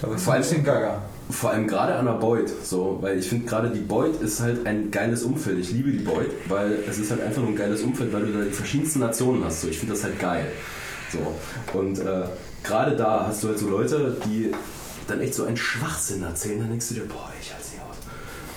[0.00, 1.02] Da wird ein bisschen gaga.
[1.30, 4.66] vor allem gerade an der Beut, so, weil ich finde gerade die Beut ist halt
[4.66, 5.58] ein geiles Umfeld.
[5.58, 8.32] Ich liebe die Beut, weil es ist halt einfach nur ein geiles Umfeld, weil du
[8.32, 9.60] da die verschiedensten Nationen hast.
[9.60, 10.46] So, ich finde das halt geil.
[11.12, 11.78] So.
[11.78, 12.24] Und äh,
[12.64, 14.50] gerade da hast du halt so Leute, die
[15.06, 17.61] dann echt so einen Schwachsinn erzählen, dann denkst du dir, boah, ich aus.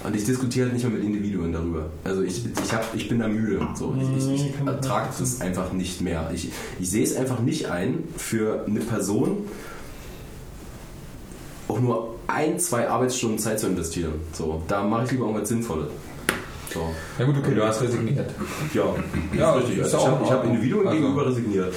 [0.06, 1.88] Und ich diskutiere halt nicht mehr mit Individuen darüber.
[2.04, 3.68] Also ich, ich, hab, ich bin da müde.
[3.76, 3.96] So.
[4.00, 6.30] Ich, ich, ich ertrage das einfach nicht mehr.
[6.34, 9.38] Ich, ich sehe es einfach nicht ein, für eine Person
[11.68, 14.14] auch nur ein, zwei Arbeitsstunden Zeit zu investieren.
[14.34, 15.88] So, da mache ich lieber irgendwas Sinnvolles.
[16.72, 16.82] So.
[17.18, 18.30] Ja gut, okay, du hast resigniert.
[18.74, 18.84] Ja,
[19.36, 19.80] Ja, ist richtig.
[19.80, 20.46] ist Also ich habe hab.
[20.46, 21.74] Individuen Also- gegenüber resigniert.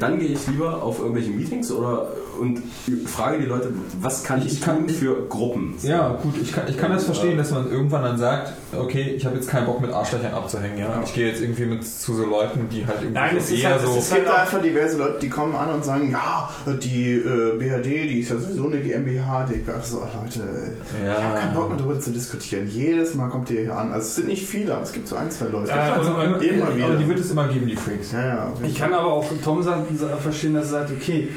[0.00, 2.08] Dann gehe ich lieber auf irgendwelche Meetings oder
[2.40, 2.60] und
[3.06, 3.70] frage die Leute,
[4.02, 5.74] was kann ich, Ich kann- tun für Gruppen?
[5.78, 5.88] So.
[5.88, 9.24] Ja, gut, ich kann, ich kann das verstehen, dass man irgendwann dann sagt, okay, ich
[9.24, 11.00] habe jetzt keinen Bock mit Arschlöchern abzuhängen, ja.
[11.02, 13.70] Ich gehe jetzt irgendwie mit zu so Leuten, die halt irgendwie Nein, es ist eher
[13.70, 13.96] halt- es so.
[13.98, 16.50] Es gibt da einfach diverse Leute, die kommen an und sagen, ja,
[16.82, 21.38] die äh, BHD, die ist ja sowieso eine GmbH, die also, oh, Leute, ich habe
[21.38, 22.68] keinen Bock mehr darüber zu diskutieren.
[22.68, 23.92] Jedes Mal kommt ihr hier an.
[23.92, 25.70] Also es sind nicht viele, aber es gibt so ein, zwei Leute.
[25.70, 26.86] Ja, also, immer, immer wieder.
[26.86, 28.12] aber die wird es immer geben, die Freaks.
[28.12, 28.52] ja, ja.
[28.62, 29.75] Ich kann aber auch Tom sa-
[30.22, 31.28] verstehen, dass er sagt, okay,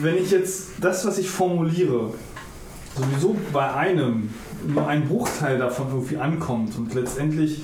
[0.00, 2.12] wenn ich jetzt das, was ich formuliere,
[2.96, 4.30] sowieso bei einem
[4.66, 7.62] nur ein Bruchteil davon irgendwie ankommt und letztendlich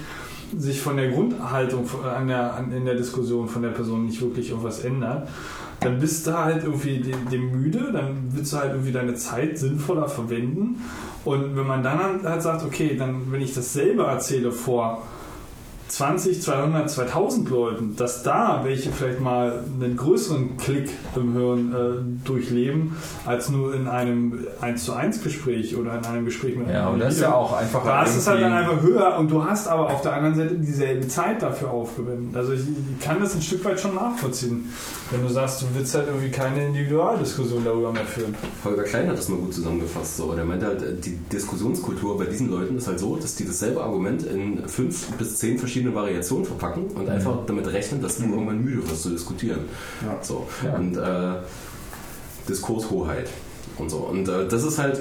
[0.57, 4.51] sich von der Grundhaltung an der, an, in der Diskussion von der Person nicht wirklich
[4.51, 5.29] irgendwas ändert,
[5.81, 9.59] dann bist du halt irgendwie dem, dem müde, dann willst du halt irgendwie deine Zeit
[9.59, 10.81] sinnvoller verwenden.
[11.25, 15.03] Und wenn man dann halt sagt, okay, dann wenn ich dasselbe erzähle vor
[15.95, 22.27] 20, 200, 2000 Leuten, dass da welche vielleicht mal einen größeren Klick im Hirn äh,
[22.27, 26.87] durchleben, als nur in einem 1 zu 1 Gespräch oder in einem Gespräch mit Ja,
[26.87, 27.85] einem und das ist ja auch einfach.
[27.85, 30.57] da ist es halt dann einfach höher und du hast aber auf der anderen Seite
[30.57, 32.35] dieselbe Zeit dafür aufgewendet.
[32.37, 34.65] Also ich, ich kann das ein Stück weit schon nachvollziehen,
[35.13, 38.35] wenn du sagst, du willst halt irgendwie keine Individualdiskussion darüber mehr führen.
[38.65, 40.17] Holger Klein hat das mal gut zusammengefasst.
[40.17, 40.33] So.
[40.35, 44.25] Der meinte halt, die Diskussionskultur bei diesen Leuten ist halt so, dass die dasselbe Argument
[44.25, 48.89] in fünf bis zehn verschiedene Variationen verpacken und einfach damit rechnen, dass du irgendwann müde
[48.89, 49.61] wirst zu diskutieren.
[50.05, 50.19] Ja.
[50.23, 50.47] So.
[50.65, 50.75] Ja.
[50.75, 51.43] Und äh,
[52.49, 53.29] Diskurshoheit
[53.79, 53.99] und so.
[53.99, 55.01] Und äh, das ist halt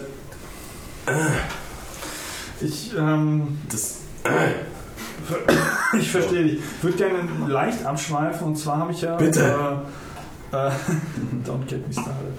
[2.62, 4.00] Ich, ähm, das.
[6.00, 6.60] ich verstehe dich.
[6.60, 9.16] Ich würde gerne leicht abschweifen und zwar habe ich ja.
[9.16, 9.42] Bitte.
[10.52, 10.72] Äh, äh,
[11.46, 12.34] don't get me started.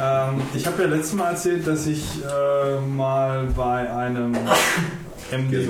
[0.00, 4.32] Ähm, ich habe ja letztes Mal erzählt, dass ich äh, mal bei einem
[5.32, 5.68] MD.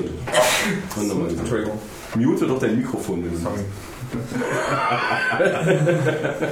[0.97, 1.79] Entschuldigung.
[2.17, 3.25] Mute doch dein Mikrofon.
[3.25, 3.61] Wenn du Sorry.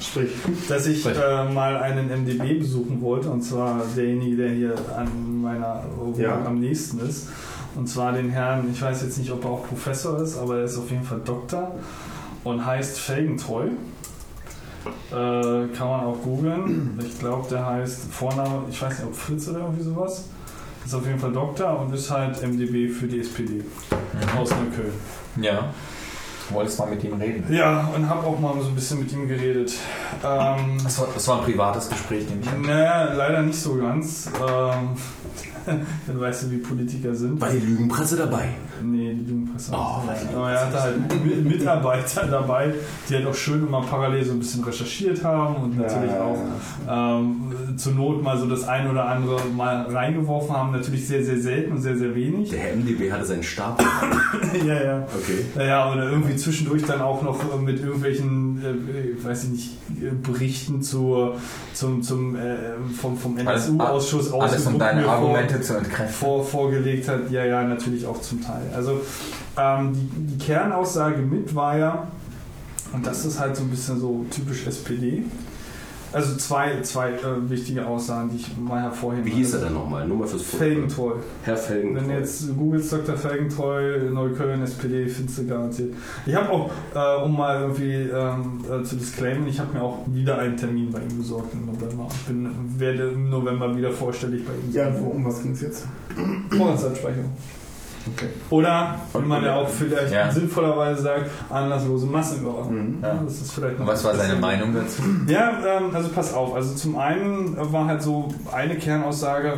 [0.00, 0.30] Sprich.
[0.68, 5.82] dass ich äh, mal einen MDB besuchen wollte, und zwar derjenige, der hier an meiner
[6.16, 6.42] Ja.
[6.44, 7.28] am nächsten ist.
[7.74, 10.64] Und zwar den Herrn, ich weiß jetzt nicht, ob er auch Professor ist, aber er
[10.64, 11.72] ist auf jeden Fall Doktor
[12.44, 13.66] und heißt Felgentreu.
[15.10, 16.98] Äh, kann man auch googeln.
[17.04, 20.26] Ich glaube, der heißt Vorname, ich weiß nicht, ob Fritz oder irgendwie sowas.
[20.86, 23.60] Ist auf jeden Fall Doktor und ist halt MDB für die SPD
[24.38, 24.92] aus Neukölln.
[25.40, 25.70] Ja.
[26.48, 27.52] Du wolltest mal mit ihm reden.
[27.52, 29.74] Ja, und habe auch mal so ein bisschen mit ihm geredet.
[30.24, 32.62] Ähm, Das war, das war ein privates Gespräch, nehme ich an.
[32.62, 34.30] Naja, leider nicht so ganz.
[34.48, 34.90] Ähm,
[36.06, 37.40] dann weißt du, wie Politiker sind.
[37.40, 38.48] War die Lügenpresse dabei?
[38.82, 39.72] Nee, die Lügenpresse.
[39.74, 40.34] Oh, was?
[40.34, 42.74] Aber er hatte halt Mi- Mitarbeiter dabei,
[43.08, 47.18] die halt auch schön immer parallel so ein bisschen recherchiert haben und natürlich Ja, auch
[47.20, 50.72] ähm, zur Not mal so das ein oder andere mal reingeworfen haben.
[50.72, 52.50] Natürlich sehr, sehr selten und sehr, sehr wenig.
[52.50, 53.82] Der Herr MDB hatte seinen Stab.
[54.66, 54.98] ja, ja.
[55.18, 55.44] Okay.
[55.56, 61.36] Naja, oder irgendwie zwischendurch dann auch noch mit irgendwelchen, äh, weiß ich nicht, Berichten zur,
[61.76, 62.56] zum, zum, äh,
[63.00, 66.08] vom, vom Alles- NSU-Ausschuss Alles um deine vor- Argumente zu entkräften.
[66.14, 67.30] vor, vorgelegt hat.
[67.30, 68.62] Ja, ja, natürlich auch zum Teil.
[68.74, 69.00] Also
[69.58, 72.06] ähm, die, die Kernaussage mit war ja,
[72.92, 75.24] und das ist halt so ein bisschen so typisch SPD,
[76.16, 80.08] Also zwei, zwei äh, wichtige Aussagen, die ich mal hervorheben Wie hieß er denn nochmal?
[80.08, 81.12] Nur mal fürs Felgentreu.
[81.42, 82.00] Herr Felgentreu.
[82.00, 83.16] Wenn du jetzt googelst Dr.
[83.18, 85.92] Felgentreu, Neukölln, SPD, findest du garantiert.
[86.24, 90.06] Ich habe auch, äh, um mal irgendwie ähm, äh, zu disclaimen, ich habe mir auch
[90.06, 92.08] wieder einen Termin bei ihm besorgt im November.
[92.10, 95.04] Ich bin, werde im November wieder vorstellig bei ihm Ja, sein.
[95.04, 95.86] wo, um was ging es jetzt?
[96.56, 97.30] Vorratsansprechung.
[98.14, 98.28] Okay.
[98.50, 100.30] Oder, wie man ja auch vielleicht Ja.
[100.30, 102.74] sinnvollerweise sagt, anlasslose Massenüberwachung.
[102.74, 102.98] Mhm.
[103.02, 105.02] Ja, das ist vielleicht noch Was war seine Meinung dazu?
[105.26, 106.54] Ja, ähm, also pass auf.
[106.54, 109.54] Also zum einen war halt so eine Kernaussage,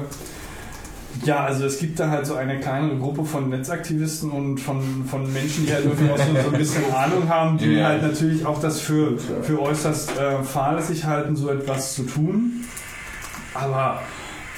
[1.25, 5.31] ja, also es gibt da halt so eine kleinere Gruppe von Netzaktivisten und von, von
[5.33, 7.89] Menschen, die halt irgendwie auch so, so ein bisschen Ahnung haben, die Ja.
[7.89, 12.65] halt natürlich auch das für, für äußerst äh, fahrlässig halten, so etwas zu tun.
[13.55, 14.01] Aber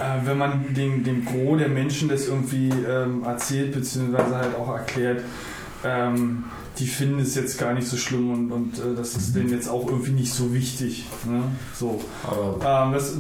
[0.00, 4.74] äh, wenn man dem, dem Gros der Menschen das irgendwie ähm, erzählt, beziehungsweise halt auch
[4.74, 5.22] erklärt,
[5.84, 6.44] ähm,
[6.78, 9.68] die finden es jetzt gar nicht so schlimm und, und äh, das ist denen jetzt
[9.68, 11.05] auch irgendwie nicht so wichtig.
[11.28, 11.42] Ne?
[11.78, 12.00] So.
[12.24, 13.15] Aber Ähm, das,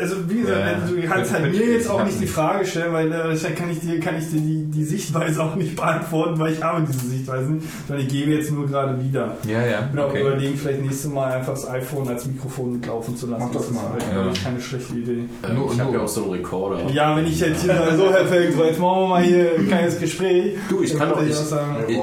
[0.00, 1.38] also wie gesagt, Ja, du kannst ja.
[1.38, 2.32] halt mir jetzt auch Ich nicht die nicht.
[2.34, 5.76] Frage stellen, weil äh, kann ich dir, kann ich dir die, die Sichtweise auch nicht
[5.76, 9.36] beantworten, weil ich habe diese Sichtweise nicht, sondern ich gebe jetzt nur gerade wieder.
[9.46, 9.80] ja, ja.
[9.86, 10.20] Ich bin auch Okay.
[10.20, 13.44] überlegen, vielleicht nächstes Mal einfach das iPhone als Mikrofon mitlaufen zu lassen.
[13.46, 13.82] Mach das ist mal.
[13.98, 14.42] vielleicht, Ja.
[14.44, 15.24] keine schlechte Idee.
[15.48, 16.90] Ähm, Nur- ich habe ja auch so einen Rekorder.
[16.90, 19.66] Ja, wenn ich jetzt hier so Herr Felgen, so jetzt machen wir mal hier ein
[19.66, 20.56] kleines Gespräch.
[20.68, 21.98] Du, ich kann auch sagen, ich,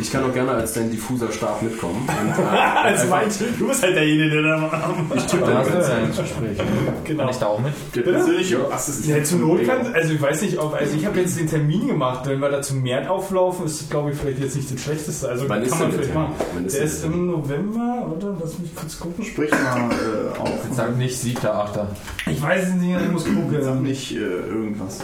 [0.00, 2.06] ich kann auch gerne als dein diffuser Stab mitkommen.
[2.08, 2.48] Und, äh,
[2.84, 3.28] als mein,
[3.58, 6.22] du bist halt derjenige, der da mal ich tippe Da dann hast du ganz ja.
[6.22, 6.58] Gespräch.
[7.04, 7.22] genau.
[7.22, 7.72] Kann ich da auch mit?
[7.94, 9.16] Der persönliche Assistent.
[9.18, 11.86] Ja, zur Not kann, also ich weiß nicht, ob, also ich habe jetzt den Termin
[11.86, 15.28] gemacht, wenn wir da zum März auflaufen, ist glaube ich vielleicht jetzt nicht das Schlechteste.
[15.28, 16.30] Also Wann kann ist man vielleicht Termin?
[16.30, 16.66] machen.
[16.66, 18.36] Ist Der ist der im November, oder?
[18.40, 19.24] Lass mich kurz gucken.
[19.24, 20.50] Sprich mal äh, auf.
[20.72, 21.88] Sag nicht siebter, achter.
[22.30, 23.82] Ich weiß es nicht, ich muss Sag gucken.
[23.82, 25.00] nicht äh, irgendwas.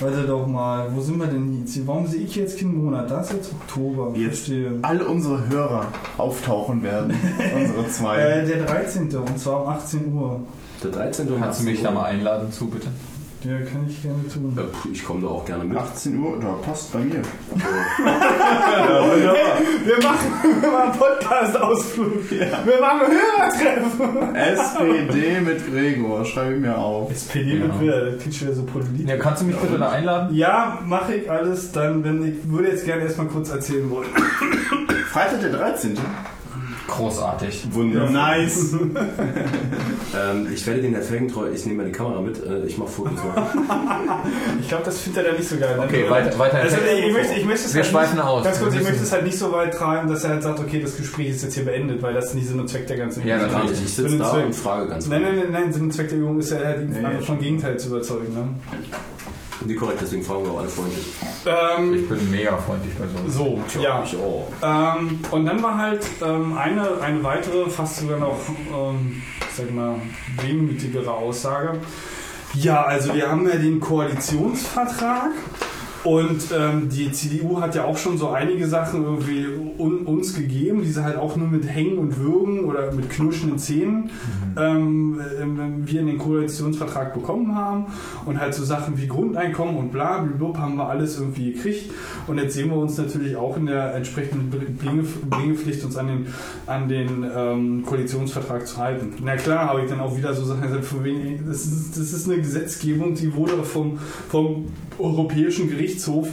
[0.00, 1.74] Warte doch mal, wo sind wir denn jetzt?
[1.74, 1.86] hier?
[1.86, 3.10] Warum sehe ich jetzt keinen Monat?
[3.10, 4.12] Das ist jetzt Oktober.
[4.16, 4.78] Jetzt Verstehe.
[4.82, 5.86] alle unsere Hörer
[6.18, 7.14] auftauchen werden.
[7.54, 8.18] unsere zwei.
[8.18, 9.14] Äh, der 13.
[9.14, 10.40] und zwar um 18 Uhr.
[10.82, 11.28] Der 13.
[11.28, 11.94] und Kannst du mich 18 da Uhr.
[11.94, 12.88] mal einladen zu, bitte?
[13.44, 14.52] Ja, kann ich gerne tun.
[14.56, 14.62] Ja,
[14.92, 15.76] Ich komme da auch gerne mit.
[15.76, 17.22] 18 Uhr, da passt bei mir.
[19.84, 22.30] Wir machen mal einen Podcast-Ausflug.
[22.30, 24.34] Wir machen Hörertreffen.
[24.36, 27.10] SPD mit Gregor, schreibe ich mir auf.
[27.10, 27.64] SPD Ja.
[27.66, 29.08] mit Will, das klingt schon wieder so polit.
[29.08, 30.34] Ja, kannst du mich bitte da einladen?
[30.36, 34.08] Ja, mache ich alles dann, wenn ich würde jetzt gerne erstmal kurz erzählen wollen.
[35.10, 35.96] Freitag der 13.
[36.88, 37.66] Großartig.
[37.72, 38.10] Wunderbar.
[38.10, 38.74] Nice.
[40.14, 43.18] Ähm, ich werde den Herr Felgentreu, ich nehme meine Kamera mit, äh, ich mache Fotos.
[44.60, 45.80] Ich glaube, das findet er dann nicht so geil.
[45.82, 46.58] Okay, weiter, weiter.
[46.58, 48.44] Also ich, ich möchte, ich möchte es Wir halt schweifen nicht, aus.
[48.44, 50.80] Ganz kurz, ich möchte es halt nicht so weit treiben, dass er halt sagt, okay,
[50.82, 53.26] das Gespräch ist jetzt hier beendet, weil das ist nicht Sinn und Zweck der ganzen
[53.26, 53.50] Ja, Übung.
[53.52, 54.44] Gar nicht, ich sitze Sinn und da Zweck.
[54.46, 56.90] und frage ganz Nein, nein, nein, nein, Sinn und Zweck der Übung ist ja halt,
[56.94, 58.34] Ja, ja, einfach vom Gegenteil zu überzeugen.
[58.34, 58.48] Ne?
[59.64, 61.06] Wie korrekt, deswegen fragen wir auch alle freundlich.
[61.46, 63.34] Ähm, Ich bin mega freundlich bei sowas.
[63.72, 64.02] so, ja.
[64.04, 64.48] Ich auch.
[64.62, 68.38] Ähm, und dann war halt ähm, eine, eine weitere, fast sogar noch,
[68.72, 69.96] ähm, ich sag mal,
[70.42, 71.78] wehmütigere Aussage.
[72.54, 75.30] Ja, also wir haben ja den Koalitionsvertrag
[76.04, 79.46] und ähm, die CDU hat ja auch schon so einige Sachen irgendwie
[79.78, 83.58] un, uns gegeben, die sie halt auch nur mit Hängen und Würgen oder mit knirschenden
[83.58, 84.10] Zähnen
[84.58, 87.86] ähm, ähm, wir in den Koalitionsvertrag bekommen haben
[88.26, 91.92] und halt so Sachen wie Grundeinkommen und bla, blub haben wir alles irgendwie gekriegt
[92.26, 94.50] und jetzt sehen wir uns natürlich auch in der entsprechenden
[95.30, 96.26] Bringepflicht, uns an den,
[96.66, 99.14] an den ähm, Koalitionsvertrag zu halten.
[99.22, 102.12] Na klar, habe ich dann auch wieder so Sachen gesagt, von wegen, das ist, das
[102.12, 103.98] ist eine Gesetzgebung, die wurde vom,
[104.28, 104.66] vom
[104.98, 106.28] Europäischen Gerichtshof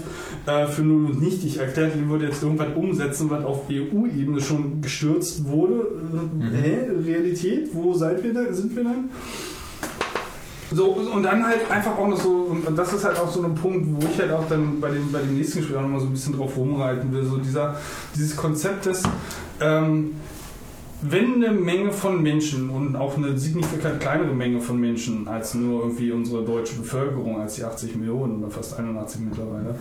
[0.45, 4.81] äh, für null und nichtig erklärt, die würde jetzt irgendwas umsetzen, was auf EU-Ebene schon
[4.81, 5.87] gestürzt wurde.
[6.41, 6.87] Äh, Hä?
[7.05, 7.69] Realität?
[7.73, 8.51] Wo seid wir da?
[8.53, 9.09] Sind wir denn?
[10.71, 13.55] So, und dann halt einfach auch noch so, und das ist halt auch so ein
[13.55, 15.99] Punkt, wo ich halt auch dann bei dem, bei dem nächsten Gespräch auch noch mal
[15.99, 17.77] so ein bisschen drauf rumreiten will, so dieser,
[18.15, 19.01] dieses Konzept des,
[19.61, 20.11] ähm,
[21.01, 25.83] wenn eine Menge von Menschen und auch eine signifikant kleinere Menge von Menschen als nur
[25.83, 29.75] irgendwie unsere deutsche Bevölkerung, als die 80 Millionen oder fast 81 mittlerweile,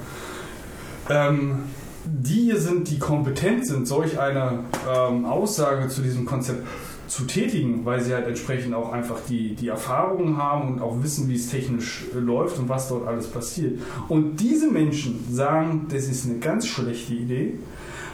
[1.10, 1.64] ähm,
[2.04, 6.66] die hier sind, die kompetent sind, solch eine ähm, Aussage zu diesem Konzept
[7.08, 11.28] zu tätigen, weil sie halt entsprechend auch einfach die, die Erfahrungen haben und auch wissen,
[11.28, 13.80] wie es technisch äh, läuft und was dort alles passiert.
[14.08, 17.54] Und diese Menschen sagen, das ist eine ganz schlechte Idee.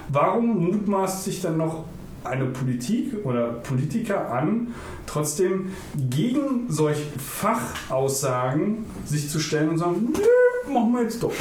[0.08, 1.84] Warum mutmaßt sich dann noch
[2.25, 4.75] eine Politik oder Politiker an,
[5.07, 5.70] trotzdem
[6.11, 11.33] gegen solch Fachaussagen sich zu stellen und sagen, nö, machen wir jetzt doch.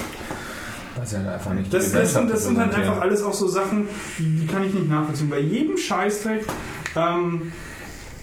[0.96, 3.88] Das ja einfach nicht Das, das, sind, das sind halt einfach alles auch so Sachen,
[4.20, 5.30] die, die kann ich nicht nachvollziehen.
[5.30, 6.46] Bei jedem Scheißdreck,
[6.96, 7.52] ähm,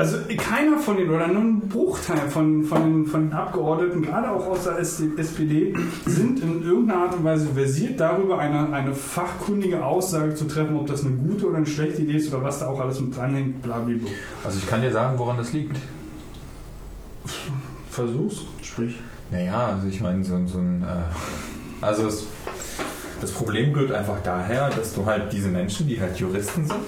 [0.01, 4.31] also keiner von den, oder nur ein Bruchteil von, von, den, von den Abgeordneten, gerade
[4.31, 5.75] auch aus der SPD,
[6.07, 10.87] sind in irgendeiner Art und Weise versiert darüber, eine, eine fachkundige Aussage zu treffen, ob
[10.87, 13.61] das eine gute oder eine schlechte Idee ist oder was da auch alles mit dranhängt,
[13.61, 14.09] blablabla.
[14.43, 15.77] Also ich kann dir sagen, woran das liegt.
[17.91, 18.47] Versuch's.
[18.63, 18.97] Sprich.
[19.31, 20.83] Naja, also ich meine, so, so ein.
[20.83, 22.27] Äh, also es,
[23.21, 26.81] das Problem rührt einfach daher, dass du halt diese Menschen, die halt Juristen sind.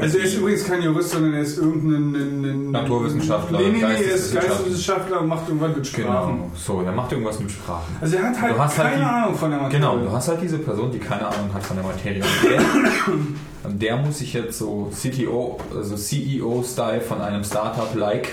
[0.00, 3.78] Also er ist übrigens kein Jurist, sondern er ist irgendein ein, ein, Naturwissenschaftler, Nee, nee,
[3.78, 5.20] nee, er ist Geisteswissenschaftler.
[5.20, 6.36] Und macht irgendwann mit Sprachen.
[6.36, 6.50] Genau.
[6.54, 7.96] So, der macht irgendwas mit Sprachen.
[8.00, 9.80] Also er hat halt halt keine die- Ahnung von der Materie.
[9.80, 12.22] Genau, du hast halt diese Person, die keine Ahnung hat von der Materie.
[12.22, 18.28] Und der, der muss sich jetzt so CTO, also CEO-Style von einem Startup-like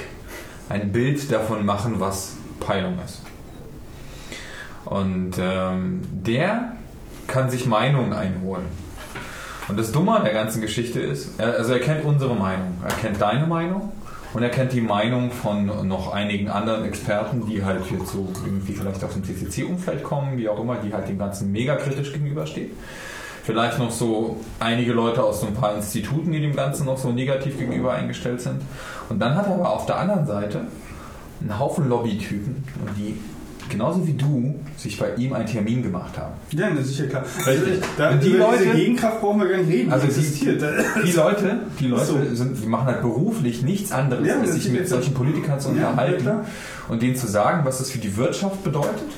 [0.70, 3.22] ein Bild davon machen, was Peilung ist.
[4.86, 6.74] Und ähm, der
[7.28, 8.66] kann sich Meinungen einholen.
[9.72, 13.22] Und das Dumme an der ganzen Geschichte ist, also er kennt unsere Meinung, er kennt
[13.22, 13.94] deine Meinung
[14.34, 19.02] und er kennt die Meinung von noch einigen anderen Experten, die halt so irgendwie vielleicht
[19.02, 22.72] aus dem CCC-Umfeld kommen, wie auch immer, die halt dem Ganzen mega kritisch gegenüberstehen.
[23.46, 27.14] Vielleicht noch so einige Leute aus so ein paar Instituten, die dem Ganzen noch so
[27.14, 28.62] negativ gegenüber eingestellt sind.
[29.08, 30.66] Und dann hat er aber auf der anderen Seite
[31.40, 32.62] einen Haufen Lobbytypen,
[32.98, 33.18] die
[33.72, 36.34] genauso wie du sich bei ihm einen Termin gemacht haben.
[36.52, 37.24] Ja, das ist sicher klar.
[37.48, 37.82] Richtig.
[37.98, 39.92] Da, die über diese Leute- Gegenkraft brauchen wir gar nicht reden.
[39.92, 40.64] Also die die- existiert.
[41.06, 42.20] Die Leute, die Leute So.
[42.36, 45.90] sind, die machen halt beruflich nichts anderes, Ja, als sich mit solchen Politikern zu Ja,
[45.90, 46.46] unterhalten ja,
[46.90, 49.10] und denen zu sagen, was das für die Wirtschaft bedeutet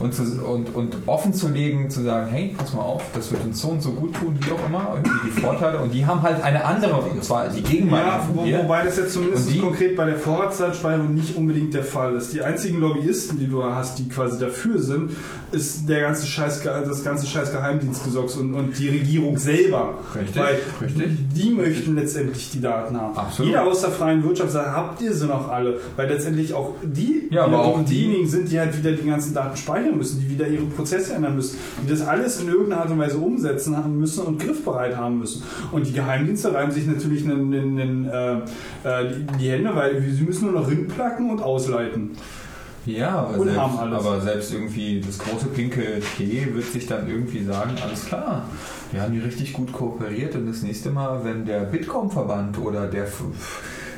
[0.00, 3.44] und, zu, und, und offen zu legen, zu sagen, hey, pass mal auf, das wird
[3.44, 6.22] uns so und so gut tun, wie auch immer, irgendwie die Vorteile und die haben
[6.22, 8.06] halt eine andere, und zwar die Gegenmeinung
[8.46, 12.14] Ja, wo, wobei das jetzt zumindest die- konkret bei der Vorratsdatenspeicherung nicht unbedingt der Fall
[12.16, 12.32] ist.
[12.32, 15.10] Die einzigen Lobbyisten, die du hast, die quasi dafür sind,
[15.52, 19.94] ist der ganze Scheiß, das ganze Scheiß Geheimdienstgesocks und, und die Regierung selber.
[20.14, 21.06] Richtig, Weil richtig.
[21.34, 23.16] die möchten letztendlich die Daten haben.
[23.16, 23.50] Absolut.
[23.50, 25.78] Jeder aus der freien Wirtschaft sagt, habt ihr sie noch alle?
[25.96, 29.34] Weil letztendlich auch die, Ja, aber auch die- diejenigen sind, die halt wieder die ganzen
[29.34, 32.90] Daten speichern müssen, die wieder ihre Prozesse ändern müssen, die das alles in irgendeiner Art
[32.90, 35.42] und Weise umsetzen haben müssen und griffbereit haben müssen.
[35.72, 38.34] Und die Geheimdienste reiben sich natürlich einen, einen, einen, äh,
[39.02, 42.10] äh, die- Hände, weil sie müssen nur noch rinplacken und ausleiten.
[42.86, 47.72] Ja, aber selbst, aber selbst irgendwie das große pinke T wird sich dann irgendwie sagen,
[47.84, 48.46] alles klar,
[48.90, 53.06] wir haben hier richtig gut kooperiert und das nächste Mal, wenn der Bitkom-Verband oder der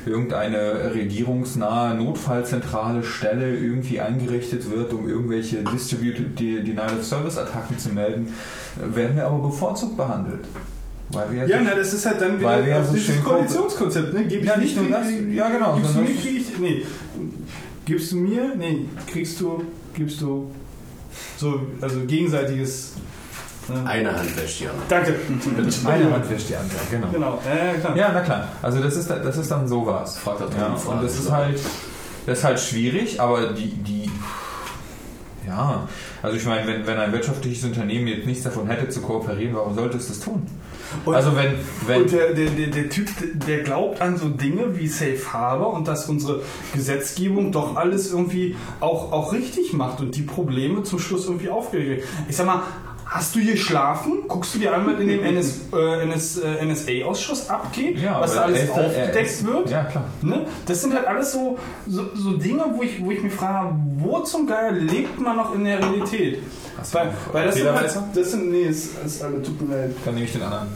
[0.05, 7.77] irgendeine regierungsnahe Notfallzentrale Stelle irgendwie eingerichtet wird, um irgendwelche Distributed De- Denial of Service Attacken
[7.77, 8.27] zu melden,
[8.93, 10.45] werden wir aber bevorzugt behandelt.
[11.09, 14.13] Weil wir Ja, na, das ist halt dann Weil wir wieder auf so dieses Koalitionskonzept.
[14.13, 14.25] Ne?
[14.27, 15.07] Gib Ja, ich nicht nur das.
[15.31, 16.83] Ja, genau, Gibst du mir, krieg ich, nee.
[17.85, 20.49] Gibst du mir, nee, kriegst du, gibst du
[21.37, 22.93] so, also gegenseitiges.
[23.69, 23.81] Ne?
[23.85, 24.83] Eine Hand wäscht die andere.
[24.89, 25.15] Danke.
[25.87, 27.07] eine Hand wäscht die andere, genau.
[27.11, 27.95] Genau, äh, klar.
[27.95, 28.47] Ja, na klar.
[28.61, 30.17] Also das ist, das ist dann sowas.
[30.17, 31.59] Fragt doch Ja, und das ist halt,
[32.25, 34.11] das ist halt schwierig, aber die, die,
[35.47, 35.87] ja,
[36.21, 39.75] also ich meine, wenn, wenn ein wirtschaftliches Unternehmen jetzt nichts davon hätte zu kooperieren, warum
[39.75, 40.45] sollte es das tun?
[41.05, 41.53] Und- also wenn,
[41.87, 43.09] wenn, Und der, der, der, der Typ,
[43.47, 46.41] der glaubt an so Dinge wie Safe Harbor und dass unsere
[46.73, 52.05] Gesetzgebung doch alles irgendwie auch, auch richtig macht und die Probleme zum Schluss irgendwie aufgeregt.
[52.29, 52.61] Ich sag mal,
[53.13, 54.23] hast du hier schlafen?
[54.27, 58.41] Guckst du dir einmal in dem NS, äh, NS, äh, NSA-Ausschuss abgeht, ja, was da
[58.41, 59.69] alles ist- er aufgedeckt ist- wird?
[59.69, 60.05] Ja, klar.
[60.21, 60.45] Ne?
[60.65, 64.19] Das sind halt alles so, so, so Dinge, wo ich, wo ich mich frage, wo
[64.21, 66.39] zum Geier lebt man noch in der Realität?
[66.77, 69.91] Hast Weil, weil das, sind halt, das sind, nee, das ist alle, tut mir leid.
[70.03, 70.67] Dann nehme ich den anderen.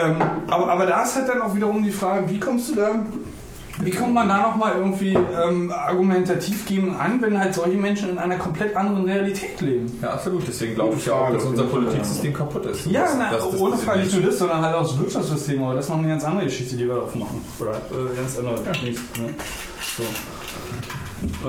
[0.00, 0.16] Ähm,
[0.48, 2.90] aber, aber da ist halt dann auch wiederum die Frage, wie kommst du da,
[3.82, 8.18] wie kommt man da nochmal irgendwie ähm, argumentativ gegen an, wenn halt solche Menschen in
[8.18, 9.98] einer komplett anderen Realität leben?
[10.02, 10.46] Ja, absolut.
[10.46, 12.86] Deswegen glaube ich ja auch, dass unser Politiksystem kapput ist.
[12.86, 15.62] Ja, Das- na, das- das- ohne Frage nicht nur das, sondern halt auch das Wirtschaftssystem,
[15.62, 17.40] aber das ist noch eine ganz andere Geschichte, die wir aufmachen.
[17.58, 18.56] Oder äh, ganz andere.
[18.84, 19.34] Nicht, ne?
[19.96, 20.02] so.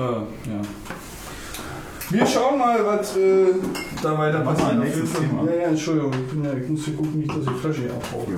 [0.02, 0.60] ja.
[2.10, 3.46] Wir schauen mal, was äh,
[4.02, 4.72] da weiter passiert.
[4.72, 7.90] Ja, ja, Entschuldigung, ich, bin ja, ich muss hier gucken, nicht, dass ich Flasche hier
[7.92, 8.32] abbrauche.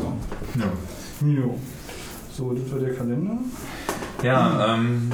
[0.59, 1.27] Ja.
[1.29, 1.59] Jo.
[2.37, 3.39] So, das war der Kalender.
[4.23, 5.11] Ja, ähm,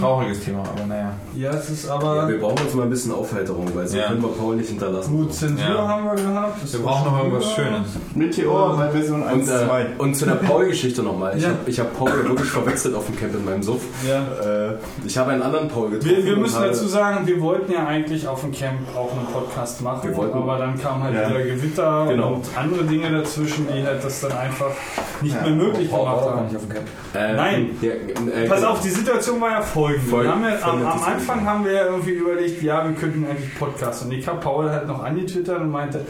[0.00, 1.12] trauriges Thema, aber naja.
[1.34, 2.28] Ja, es ist Ja, aber.
[2.28, 4.08] wir brauchen jetzt mal ein bisschen Aufheiterung, weil so Ja.
[4.08, 5.16] können wir Paul nicht hinterlassen.
[5.16, 5.88] Gut, Zensur Ja.
[5.88, 6.62] haben wir gehabt.
[6.62, 7.52] das Wir brauchen noch irgendwas.
[7.52, 7.88] Schönes.
[8.14, 9.82] Meteor bei Version Und, 1, 2.
[9.82, 11.36] äh, und zu der Paul-Geschichte nochmal.
[11.36, 11.50] Ich Ja.
[11.50, 13.82] habe ich hab Paul ja wirklich verwechselt auf dem Camp in meinem Suff.
[14.06, 14.16] Ja.
[14.44, 14.74] Äh,
[15.06, 16.16] ich habe einen anderen Paul getroffen.
[16.16, 19.26] Wir, wir und müssen dazu sagen, wir wollten ja eigentlich auf dem Camp auch einen
[19.32, 21.30] Podcast machen, Wir wollten- aber dann kam halt Ja.
[21.30, 22.34] wieder Gewitter Genau.
[22.34, 24.70] und andere Dinge dazwischen, die halt das dann einfach
[25.22, 25.42] nicht Ja.
[25.42, 26.44] mehr möglich gemacht haben.
[26.46, 26.86] nicht auf dem Camp.
[27.14, 27.70] Äh, Nein.
[28.26, 30.08] Äh, Pass auf, die Situation war ja folgende.
[30.10, 33.24] Folg- wir haben ja, am, am Anfang haben wir ja irgendwie überlegt, ja, wir könnten
[33.24, 34.04] eigentlich Podcast.
[34.04, 36.04] Und ich habe Paul halt noch angetwittert und meinte,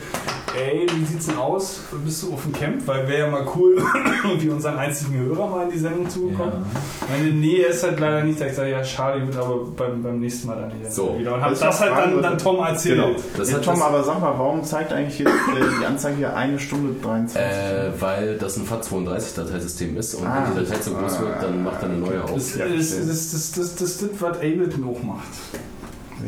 [0.56, 1.80] ey, wie sieht's denn aus?
[2.04, 2.86] Bist du auf dem Camp?
[2.86, 3.76] Weil wäre ja mal cool,
[4.24, 6.64] irgendwie unseren einzigen Hörer mal in die Sendung zugekommen.
[7.10, 10.20] Meine Nähe ist halt leider nicht, da ich sage, ja, schade, wird aber beim, beim
[10.20, 10.90] nächsten Mal dann wieder.
[10.90, 11.16] So.
[11.18, 11.34] wieder.
[11.34, 12.96] Und hab Das das, ist halt dann, dann Tom erzählt.
[12.96, 13.16] Genau.
[13.36, 16.16] Das ja, hat Tom, das, aber sag mal, warum zeigt eigentlich jetzt äh, die Anzeige
[16.18, 17.40] hier eine Stunde 23?
[17.40, 20.46] äh, weil das ein FAT32-Dateisystem ist und Ah.
[20.54, 22.34] wenn die Datei zu groß wird, dann macht er eine neue auf.
[22.34, 25.28] Das, Ja, das, das, das, das, das, das, was Ableton auch macht.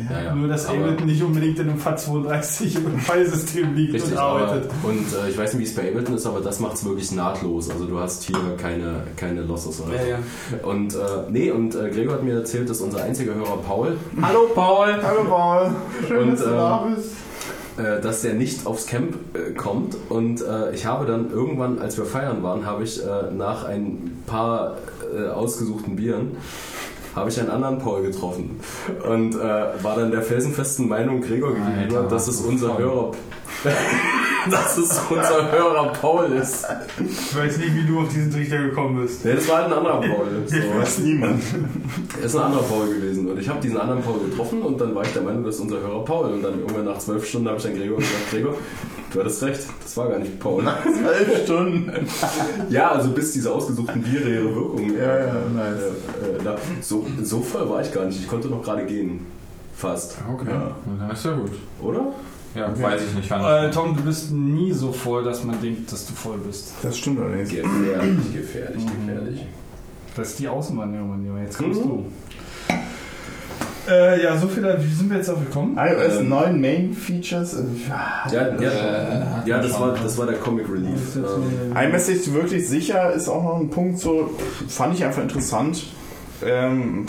[0.09, 0.35] Ja, ja.
[0.35, 4.71] Nur, dass Aber- Ableton nicht unbedingt in einem FAT32 Filesystem liegt Richtig, und aber, arbeitet.
[4.83, 7.11] und äh, ich weiß nicht, wie es bei Ableton ist, aber das macht es wirklich
[7.11, 7.69] nahtlos.
[7.69, 10.17] Also du hast hier keine, keine Losses oder Ja, ja.
[10.63, 10.97] Und äh,
[11.29, 13.97] nee, und äh, Gregor hat mir erzählt, dass unser einziger Hörer Paul.
[14.21, 14.95] Hallo Paul!
[15.03, 15.71] Hallo Paul,
[16.07, 17.11] schön, Und, dass du ähm, da bist.
[17.77, 19.95] äh, dass der nicht aufs Camp äh, kommt.
[20.09, 24.23] Und äh, ich habe dann irgendwann, als wir feiern waren, habe ich äh, nach ein
[24.25, 24.77] paar
[25.15, 26.31] äh, ausgesuchten Bieren
[27.15, 28.59] habe ich einen anderen Paul getroffen
[29.07, 32.77] und äh, war dann der felsenfesten Meinung Gregor gegenüber, dass es unser.
[32.77, 33.11] Hörer
[34.49, 36.65] dass es unser Hörer Paul ist.
[36.99, 39.23] Ich weiß nicht, wie du auf diesen Trichter gekommen bist.
[39.23, 40.27] Nee, das war halt ein anderer Paul.
[40.47, 40.55] So.
[40.79, 41.41] Weiß niemand.
[42.19, 44.95] Er ist ein anderer Paul gewesen und ich habe diesen anderen Paul getroffen und dann
[44.95, 47.47] war ich der Meinung, das ist unser Hörer Paul und dann irgendwann nach zwölf Stunden
[47.47, 48.55] habe ich dann Gregor gesagt, Gregor,
[49.13, 50.63] du hattest recht, das war gar nicht Paul.
[50.63, 51.91] Zwölf Stunden.
[52.69, 54.93] Ja, also bis diese ausgesuchten Biere ihre Wirkung.
[54.97, 56.43] Ja, ja, nice.
[56.43, 59.25] Äh, äh, so, so voll war ich gar nicht, ich konnte noch gerade gehen.
[59.75, 60.17] Fast.
[60.33, 60.71] Okay, Ja.
[60.99, 61.51] dann ist ja gut.
[61.81, 62.05] Oder?
[62.55, 63.31] Ja, weiß ich nicht.
[63.31, 66.73] Äh, Tom, du bist nie so voll, dass man denkt, dass du voll bist.
[66.83, 67.49] Das stimmt allerdings.
[67.49, 69.45] Gefährlich, gefährlich, gefährlich.
[70.15, 70.47] Das ist die
[71.23, 71.39] Lieber.
[71.39, 71.89] Jetzt kommst Mhm.
[71.89, 72.05] du.
[73.89, 75.75] Äh, ja, so viel, wie sind wir jetzt drauf gekommen?
[75.77, 77.55] iOS Ähm, 9 Main Features.
[77.55, 81.15] äh, Ja, ja, Äh, ja das, war, das war der Comic Relief.
[81.15, 84.29] Ähm, iMessage wirklich sicher ist auch noch ein Punkt, so
[84.67, 85.83] fand ich einfach interessant.
[86.45, 87.05] Ähm,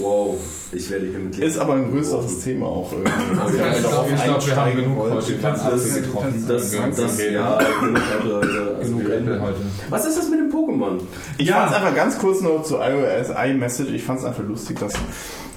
[0.00, 0.36] wow,
[0.72, 3.58] ich werde hier mit ist aber ein größeres Thema auch irgendwie.
[3.58, 5.14] Ja, ich glaube, glaub, wir haben genug heute.
[5.42, 6.46] Das-.
[6.46, 7.34] Das, das, geredet.
[7.34, 9.58] ja, genug also, also Genug Apple heute.
[9.88, 11.00] Was ist das mit dem Pokémon?
[11.38, 11.58] Ich Ja.
[11.58, 13.90] fand es einfach ganz kurz noch zu iOS iMessage.
[13.90, 14.92] Ich fand es einfach lustig, dass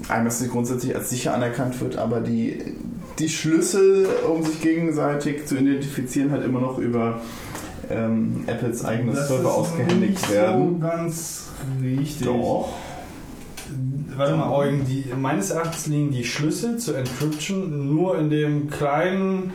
[0.10, 2.76] iMessage grundsätzlich als sicher anerkannt wird, aber die,
[3.20, 7.22] die Schlüssel, um sich gegenseitig zu identifizieren, halt immer noch über
[7.90, 10.80] ähm, Apples eigenes Das Server ist ausgehändigt nicht werden.
[10.82, 11.48] So ganz
[11.82, 12.28] richtig.
[12.28, 12.70] Doch.
[14.18, 19.54] Warte mal, Eugen, die, meines Erachtens liegen die Schlüssel zur Encryption nur in dem kleinen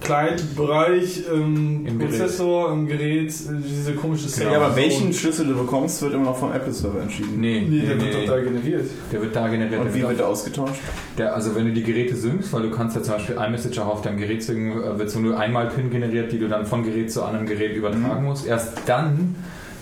[0.00, 2.18] Client-Bereich im, Im Gerät.
[2.18, 4.52] Prozessor, im Gerät, äh, diese komische Genau.
[4.52, 7.40] Ja, aber welchen Schlüssel du bekommst, wird immer noch vom Apple-Server entschieden.
[7.40, 8.26] Nee, Nee, nee, der nee, wird nee.
[8.26, 8.90] doch da generiert.
[9.12, 9.80] Der wird da generiert.
[9.80, 10.80] Und wie wird der ausgetauscht?
[11.18, 13.88] Der, also wenn du die Geräte synkst, weil du kannst ja zum Beispiel iMessage auch
[13.88, 16.84] auf deinem Gerät synken, äh, wird so nur einmal PIN generiert, die du dann von
[16.84, 18.46] Gerät zu anderem Gerät übertragen musst.
[18.46, 19.34] Erst dann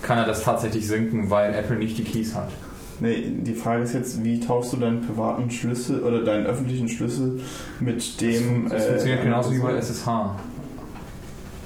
[0.02, 2.50] kann er das tatsächlich synken, weil Apple nicht die Keys hat.
[3.00, 7.40] Nee, die Frage ist jetzt, wie tauschst du deinen privaten Schlüssel oder deinen öffentlichen Schlüssel
[7.80, 8.68] mit dem.
[8.70, 10.08] Das äh, funktioniert genauso wie bei SSH.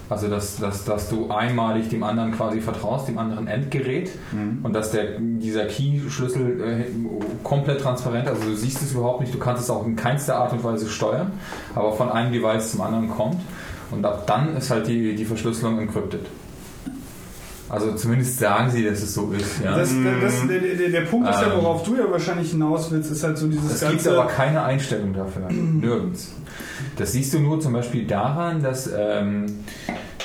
[0.08, 4.58] Also dass, dass, dass du einmalig dem anderen quasi vertraust, dem anderen Endgerät Mhm.
[4.64, 6.84] und dass der, dieser Key-Schlüssel äh,
[7.44, 10.52] komplett transparent, also du siehst es überhaupt nicht, du kannst es auch in keinster Art
[10.52, 11.30] und Weise steuern,
[11.76, 13.36] aber von einem Device zum anderen kommt
[13.92, 16.26] und ab dann ist halt die, die Verschlüsselung encrypted.
[17.70, 19.62] Also zumindest sagen sie, dass es so ist.
[19.62, 19.76] Ja.
[19.76, 19.90] Das,
[20.20, 21.52] das, der, der, der Punkt ist ja, Ähm.
[21.62, 25.12] worauf du ja wahrscheinlich hinaus willst, ist halt so dieses Es gibt aber keine Einstellung
[25.14, 25.46] dafür.
[25.50, 26.32] Nirgends.
[26.96, 29.46] Das siehst du nur zum Beispiel daran, dass, ähm,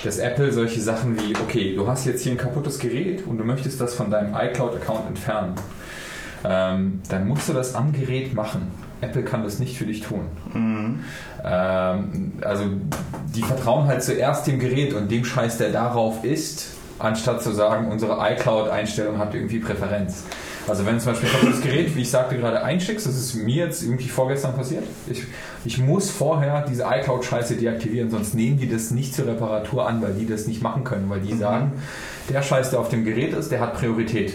[0.03, 3.43] dass Apple solche Sachen wie, okay, du hast jetzt hier ein kaputtes Gerät und du
[3.43, 5.53] möchtest das von deinem iCloud-Account entfernen.
[6.43, 8.72] Ähm, dann musst du das am Gerät machen.
[9.01, 10.22] Apple kann das nicht für dich tun.
[10.53, 10.99] Mhm.
[11.43, 12.64] Ähm, also
[13.35, 16.67] die vertrauen halt zuerst dem Gerät und dem Scheiß, der darauf ist,
[16.99, 20.24] anstatt zu sagen, unsere iCloud-Einstellung hat irgendwie Präferenz.
[20.67, 23.83] Also wenn zum Beispiel das Gerät, wie ich sagte, gerade einschickst, das ist mir jetzt
[23.83, 24.83] irgendwie vorgestern passiert.
[25.07, 25.24] Ich,
[25.64, 30.14] ich muss vorher diese iCloud-Scheiße deaktivieren, sonst nehmen die das nicht zur Reparatur an, weil
[30.14, 31.74] die das nicht machen können, weil die sagen,
[32.30, 34.33] der Scheiß, der auf dem Gerät ist, der hat Priorität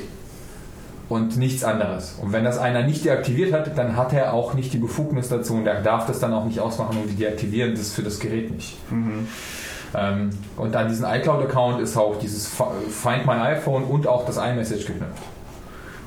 [1.09, 2.17] und nichts anderes.
[2.23, 5.55] Und wenn das einer nicht deaktiviert hat, dann hat er auch nicht die Befugnis dazu
[5.55, 8.77] und er darf das dann auch nicht ausmachen und deaktivieren das für das Gerät nicht.
[8.93, 9.27] Mhm.
[9.97, 14.87] Ähm, und an diesen iCloud-Account ist auch dieses Find My iPhone und auch das iMessage
[14.87, 15.23] geknüpft.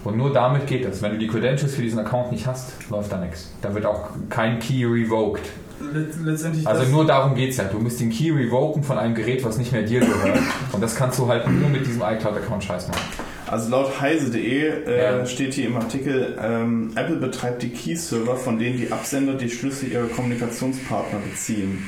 [0.04, 1.02] Und nur damit geht das.
[1.02, 3.52] Wenn du die Credentials für diesen Account nicht hast, läuft da nichts.
[3.62, 5.46] Da wird auch kein Key revoked.
[5.94, 7.66] Let- letztendlich Also nur darum geht es ja.
[7.66, 10.40] Du musst den Key revoken von einem Gerät, was nicht mehr dir gehört.
[10.72, 13.02] Und das kannst du halt nur mit diesem iCloud-Account scheiß machen.
[13.48, 15.26] Also laut heise.de äh, Ja.
[15.26, 19.92] steht hier im Artikel, ähm, Apple betreibt die Key-Server, von denen die Absender die Schlüssel
[19.92, 21.88] ihrer Kommunikationspartner beziehen.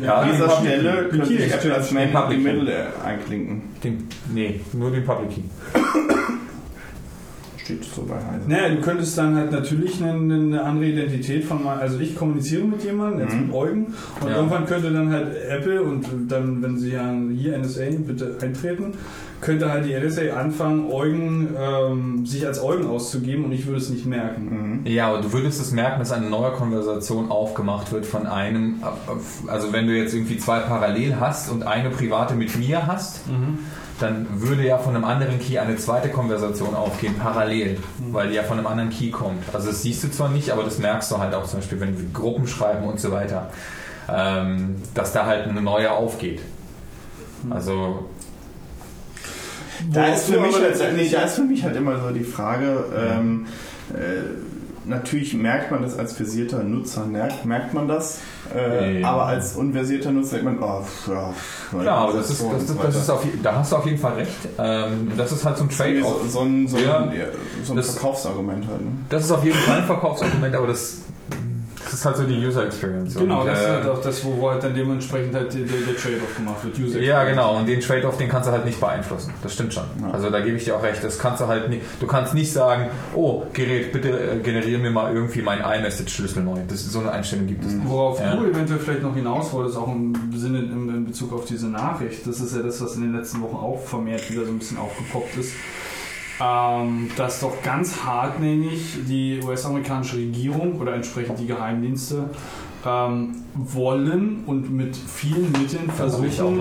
[0.00, 1.18] Ja, An dieser Stelle Key.
[1.18, 2.52] könnte ich Apple als den Man in Public the Key.
[2.52, 3.62] Middle äh, einklinken.
[3.82, 5.42] Den, nee, nur den Public Key.
[7.62, 8.48] steht so bei Heise.
[8.48, 12.64] Naja, du könntest dann halt natürlich eine, eine andere Identität von, mal- also ich kommuniziere
[12.64, 13.46] mit jemandem, jetzt Mhm.
[13.46, 13.86] mit Eugen,
[14.20, 14.36] und Ja.
[14.36, 18.94] irgendwann könnte dann halt Apple und dann, wenn sie ja hier NSA bitte eintreten,
[19.42, 23.90] könnte halt die NSA anfangen, Eugen, ähm, sich als Eugen auszugeben und ich würde es
[23.90, 24.80] nicht merken.
[24.84, 24.86] Mhm.
[24.86, 28.82] Ja, aber du würdest es merken, dass eine neue Konversation aufgemacht wird von einem,
[29.48, 33.22] also wenn du jetzt irgendwie zwei parallel hast und eine private mit mir hast,
[33.98, 37.78] dann würde ja von einem anderen Key eine zweite Konversation aufgehen, parallel,
[38.12, 39.42] weil die ja von einem anderen Key kommt.
[39.52, 41.98] Also das siehst du zwar nicht, aber das merkst du halt auch zum Beispiel, wenn
[41.98, 43.50] wir Gruppen schreiben und so weiter,
[44.08, 46.40] ähm, dass da halt eine neue aufgeht.
[47.50, 48.08] Also
[49.92, 52.84] Da ist, für mich halt, letztendlich- da ist für mich halt immer so die Frage,
[52.96, 53.46] ähm,
[53.94, 53.98] äh,
[54.84, 58.18] natürlich merkt man das als versierter Nutzer, merkt, merkt man das,
[58.54, 59.10] äh, Ja.
[59.12, 61.32] aber als unversierter Nutzer denkt man, oh, pff, ja,
[61.80, 64.30] klar, aber das ist, das, das ist auf, da hast du auf jeden Fall recht.
[64.58, 66.22] Ähm, das ist halt so ein Trade-off.
[66.24, 67.08] so, so ein, so ein, Ja.
[67.62, 68.80] so ein Das- Verkaufsargument halt.
[68.80, 68.90] Ne?
[69.08, 70.98] Das ist auf jeden Fall ein Verkaufsargument, aber das,
[71.92, 73.14] das ist halt so die User Experience.
[73.14, 75.96] Genau, Und, das ist äh, halt auch das, wo halt dann dementsprechend halt der, der
[75.96, 76.78] Trade-off gemacht wird.
[76.78, 77.58] User Ja, genau.
[77.58, 79.34] Und den Trade-off, den kannst du halt nicht beeinflussen.
[79.42, 79.84] Das stimmt schon.
[80.00, 80.10] Ja.
[80.10, 81.04] Also da gebe ich dir auch recht.
[81.04, 81.82] Das kannst du halt nicht.
[82.00, 86.60] Du kannst nicht sagen, oh Gerät, bitte äh, generiere mir mal irgendwie meinen iMessage-Schlüssel neu.
[86.66, 87.86] Das so eine Einstellung gibt es nicht.
[87.86, 88.36] Worauf Ja.
[88.36, 92.26] du eventuell vielleicht noch hinaus wolltest, auch im Sinne in, in Bezug auf diese Nachricht,
[92.26, 94.78] das ist ja das, was in den letzten Wochen auch vermehrt wieder so ein bisschen
[94.78, 95.52] aufgepoppt ist,
[96.40, 102.30] ähm, dass doch ganz hartnäckig die US-amerikanische Regierung oder entsprechend die Geheimdienste
[102.84, 106.60] ähm, wollen und mit vielen Mitteln versuchen,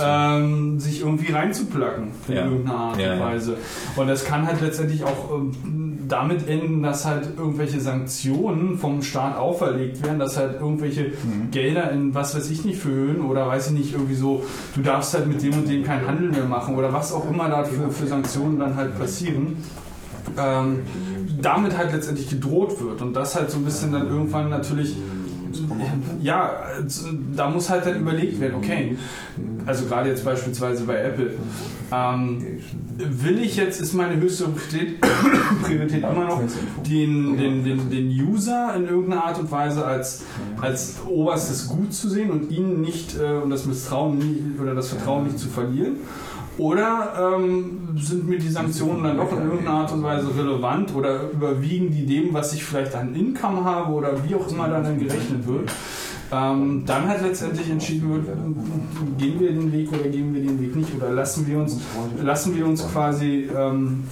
[0.00, 2.44] ähm, sich irgendwie reinzuplacken in Ja.
[2.46, 3.24] irgendeiner Art Ja, und ja.
[3.26, 3.56] Weise.
[3.96, 9.36] Und das kann halt letztendlich auch ähm, damit enden, dass halt irgendwelche Sanktionen vom Staat
[9.36, 11.12] auferlegt werden, dass halt irgendwelche
[11.50, 14.42] Gelder in was weiß ich nicht für Höhen oder weiß ich nicht, irgendwie so,
[14.74, 17.48] du darfst halt mit dem und dem keinen Handel mehr machen oder was auch immer
[17.50, 19.56] da für, für Sanktionen dann halt passieren.
[20.38, 20.80] Ähm,
[21.40, 24.94] damit halt letztendlich gedroht wird und das halt so ein bisschen dann irgendwann natürlich
[26.22, 28.96] ja, also, da muss halt dann überlegt werden, okay,
[29.66, 31.34] also gerade jetzt beispielsweise bei Apple,
[31.92, 32.44] ähm,
[32.96, 34.46] will ich jetzt, ist meine höchste
[35.62, 36.42] Priorität, immer noch,
[36.88, 40.22] den, den, den, den User in irgendeiner Art und Weise als,
[40.60, 44.88] als oberstes Gut zu sehen und ihn nicht äh, und das Misstrauen nie, oder das
[44.88, 45.96] Vertrauen nicht zu verlieren?
[46.58, 51.30] Oder ähm, sind mir die Sanktionen dann doch in irgendeiner Art und Weise relevant oder
[51.30, 55.46] überwiegen die dem, was ich vielleicht an Income habe oder wie auch immer dann, gerechnet
[55.46, 55.70] wird?
[56.32, 58.26] Ähm, dann hat letztendlich entschieden wird,
[59.18, 61.80] gehen wir den Weg oder gehen wir den Weg nicht oder lassen wir uns,
[62.22, 64.04] lassen wir uns quasi ähm,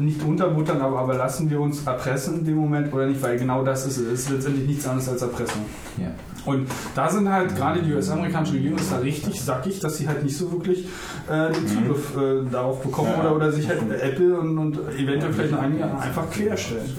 [0.00, 3.64] nicht unterbuttern, aber, aber lassen wir uns erpressen in dem Moment oder nicht, weil genau
[3.64, 5.62] das ist, ist letztendlich nichts anderes als Erpressung.
[5.96, 6.08] Ja.
[6.46, 10.22] Und da sind halt gerade die US-amerikanische Regierung ist da richtig sackig, dass sie halt
[10.22, 10.86] nicht so wirklich
[11.30, 13.20] äh, den Zugriff äh, darauf bekommen Ja.
[13.20, 16.90] oder, oder sich halt Apple und, und eventuell vielleicht noch einige einfach querstellen.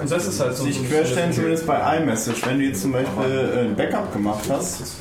[0.00, 0.64] Und das ist halt so.
[0.64, 2.46] Sich querstellen zumindest bei iMessage.
[2.46, 4.96] Wenn du jetzt zum Beispiel ein Backup gemacht hast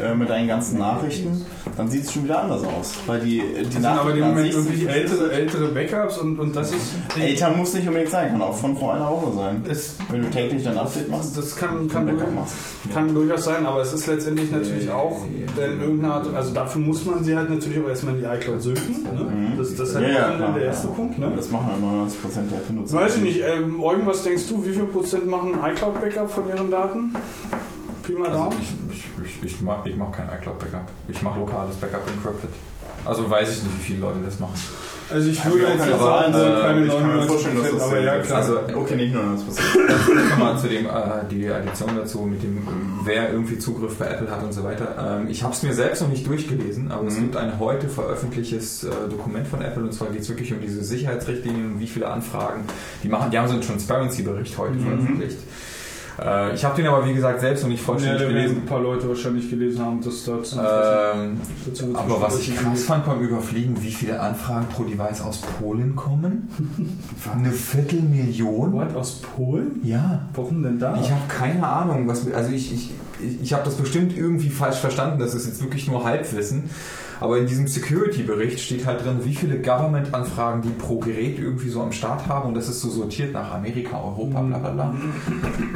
[0.00, 1.44] äh, mit deinen ganzen Nachrichten,
[1.76, 2.94] dann sieht es schon wieder anders aus.
[3.06, 6.70] Weil die, die Das sind aber im Moment sind ältere, ältere Backups und, und das
[6.70, 6.92] ist.
[7.18, 9.64] Älter muss nicht unbedingt sein, kann auch von vor einer Woche sein.
[9.68, 12.54] Es, Wenn du täglich dein Update machst, das kann, kann, machst.
[12.92, 17.04] kann durchaus sein, aber es ist letztendlich natürlich auch in irgendeiner Art, also dafür muss
[17.04, 19.02] man sie halt natürlich auch erstmal in die iCloud synken.
[19.02, 19.52] Ne?
[19.56, 20.94] Das, das ist halt Ja, ja, der erste ja.
[20.94, 21.18] Punkt.
[21.18, 21.32] Ne?
[21.36, 22.96] Das machen halt 99% der Benutzer.
[22.96, 26.70] Weiß ich nicht, ähm, Eugen, was denkst du, wie viel Prozent machen iCloud-Backup von ihren
[26.70, 27.14] Daten?
[28.02, 30.88] Pi mal Also ich, ich, ich, ich mache ich mach kein iCloud-Backup.
[31.08, 32.50] Ich mache lokales Backup encrypted.
[33.04, 34.54] Also weiß ich nicht, wie viele Leute das machen.
[35.10, 37.28] Also ich würde jetzt keine nicht sagen, Zahlen, so äh, keine ich kann mir 99
[37.30, 38.38] vorstellen, dass das aber ja klar.
[38.38, 40.30] Also, Okay, nicht 99%.
[40.30, 40.90] Nochmal zu dem, äh,
[41.30, 42.66] die Addition dazu, mit dem,
[43.04, 45.18] wer irgendwie Zugriff bei Apple hat und so weiter.
[45.20, 47.20] Ähm, ich habe es mir selbst noch nicht durchgelesen, aber es Mhm.
[47.22, 50.82] gibt ein heute veröffentlichtes äh, Dokument von Apple und zwar geht es wirklich um diese
[50.84, 52.62] Sicherheitsrichtlinien und wie viele Anfragen
[53.02, 53.30] die machen.
[53.32, 54.82] Die haben so einen Transparency-Bericht heute Mhm.
[54.86, 55.38] veröffentlicht.
[56.20, 58.56] Äh, ich habe den aber wie gesagt selbst noch nicht ja, vollständig werden gelesen.
[58.58, 61.40] ein paar Leute wahrscheinlich gelesen haben, dass dort Ähm,
[61.94, 66.48] aber was ich krass fand beim Überfliegen, wie viele Anfragen pro Device aus Polen kommen?
[67.32, 68.72] Eine Viertelmillion?
[68.72, 69.80] What, aus Polen?
[69.84, 70.28] Ja.
[70.34, 70.98] Warum denn da?
[71.00, 74.76] Ich habe keine Ahnung, was also ich, ich, ich, ich habe das bestimmt irgendwie falsch
[74.76, 76.70] verstanden, das ist jetzt wirklich nur Halbwissen.
[77.22, 81.80] Aber in diesem Security-Bericht steht halt drin, wie viele Government-Anfragen die pro Gerät irgendwie so
[81.80, 84.94] am Start haben und das ist so sortiert nach Amerika, Europa, bla bla bla.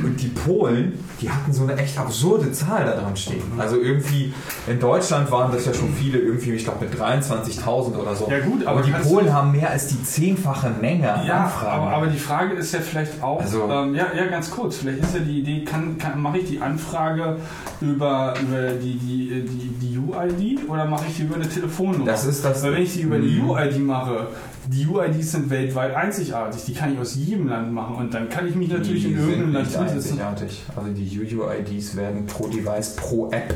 [0.03, 3.45] Und die Polen, die hatten so eine echt absurde Zahl da dran stehen.
[3.59, 4.35] Also irgendwie
[4.69, 8.29] in Deutschland waren das ja schon viele, irgendwie, ich glaube mit 23.000 oder so.
[8.31, 11.83] Ja gut, aber aber die Polen haben mehr als die zehnfache Menge an Ja, Anfragen.
[11.83, 15.01] aber, aber die Frage ist ja vielleicht auch, Also- ähm, ja, ja, ganz kurz, vielleicht
[15.03, 17.37] ist ja die Idee, kann, kann, mache ich die Anfrage
[17.81, 22.05] über, über die, die, die, die UID oder mache ich die über eine Telefonnummer.
[22.07, 23.51] Das ist das- Weil wenn ich die über die Mhm.
[23.51, 24.29] UID mache,
[24.69, 26.65] die UIDs sind weltweit einzigartig.
[26.65, 29.19] Die kann ich aus jedem Land machen und dann kann ich mich natürlich die in
[29.19, 30.63] irgendeinem Land einzigartig.
[30.75, 33.55] Also die UUIDs werden pro Device, pro App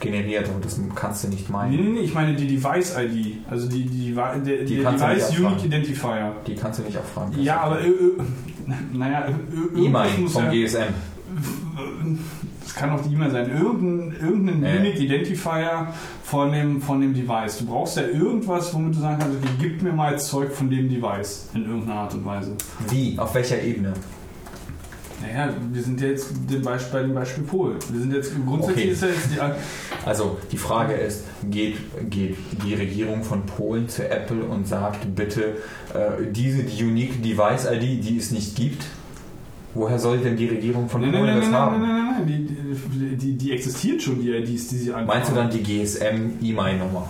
[0.00, 1.76] generiert und das kannst du nicht meinen.
[1.76, 3.38] nee, nee, ich meine die Device-ID.
[3.50, 5.38] Also die, die, Die nicht Device.
[5.38, 6.32] Unique Identifier.
[6.46, 7.40] Die kannst du nicht abfragen.
[7.42, 7.92] Ja, aber äh, äh,
[8.92, 10.92] naja, äh, E-Mail vom GSM.
[12.62, 13.50] Das kann auch die E-Mail sein.
[13.50, 14.78] Irgendein, irgendein Äh.
[14.78, 15.88] Unique Identifier
[16.24, 17.58] von dem, von dem Device.
[17.58, 21.48] Du brauchst ja irgendwas, womit du sagen kannst, gib mir mal Zeug von dem Device
[21.54, 22.52] in irgendeiner Art und Weise.
[22.88, 23.18] Wie?
[23.18, 23.92] Auf welcher Ebene?
[25.22, 26.32] Naja, wir sind ja jetzt
[26.62, 27.76] Beispiel, bei dem Beispiel Polen.
[27.90, 28.92] Wir sind jetzt grundsätzlich Okay.
[28.92, 31.76] ist ja jetzt die, Also die Frage ist, geht,
[32.08, 35.56] geht die Regierung von Polen zu Apple und sagt bitte,
[35.94, 38.84] äh, diese die Unique Device ID, die es nicht gibt,
[39.74, 41.80] woher soll denn die Regierung von Nein, Polen nein, das nein, haben?
[41.82, 42.48] nein, nein, nein, nein.
[43.10, 45.06] Die, die, die existiert schon, die IDs, die sie anfragen.
[45.06, 47.08] Meinst du dann die GSM-E-Mail-Nummer?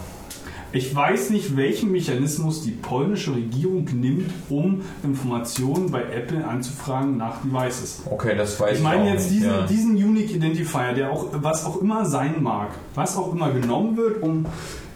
[0.73, 7.43] Ich weiß nicht, welchen Mechanismus die polnische Regierung nimmt, um Informationen bei Apple anzufragen nach
[7.43, 8.03] Devices.
[8.09, 9.41] Okay, das weiß ich, Ich meine jetzt nicht.
[9.43, 9.67] diesen, ja.
[9.67, 14.23] diesen Unique Identifier, der auch, was auch immer sein mag, was auch immer genommen wird,
[14.23, 14.47] um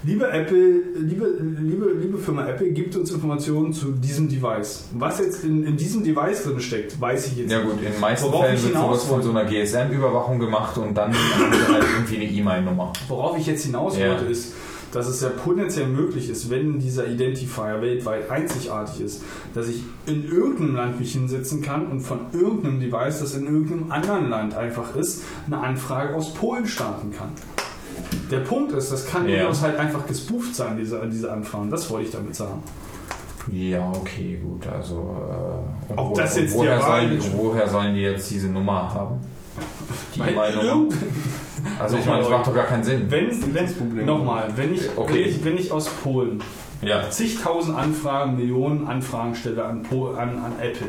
[0.04, 4.84] liebe Apple, liebe, liebe, liebe Firma Apple, gibt uns Informationen zu diesem Device.
[4.96, 7.70] Was jetzt in, in diesem Device drin steckt, weiß ich jetzt Ja nicht.
[7.70, 11.12] gut, in den meisten Worauf Fällen wird sowas von so einer GSM-Überwachung gemacht und dann
[11.12, 12.92] haben sie halt irgendwie eine E-Mail-Nummer.
[13.08, 14.10] Worauf ich jetzt hinaus Ja.
[14.10, 14.52] wollte, ist,
[14.94, 19.22] dass es ja potenziell möglich ist, wenn dieser Identifier weltweit einzigartig ist,
[19.54, 23.90] dass ich in irgendeinem Land mich hinsetzen kann und von irgendeinem Device, das in irgendeinem
[23.90, 27.30] anderen Land einfach ist, eine Anfrage aus Polen starten kann.
[28.30, 29.38] Der Punkt ist, das kann Ja.
[29.38, 31.70] durchaus halt einfach gespooft sein, diese, diese Anfragen.
[31.70, 32.62] Das wollte ich damit sagen.
[33.52, 34.66] Ja, okay, gut.
[34.66, 35.16] Also,
[35.90, 39.16] äh, Ob das jetzt woher, sollen, woher sollen die jetzt diese Nummer haben?
[40.14, 40.94] Die Weil E-Mail-Nummer?
[41.78, 43.06] Also ich meine, das macht doch gar keinen Sinn.
[43.08, 45.14] wenn, wenn, nochmal, wenn ich, Okay.
[45.14, 46.42] wenn, ich, wenn ich aus Polen
[46.82, 47.08] Ja.
[47.10, 50.88] zigtausend Anfragen, Millionen Anfragen stelle an, an, an Apple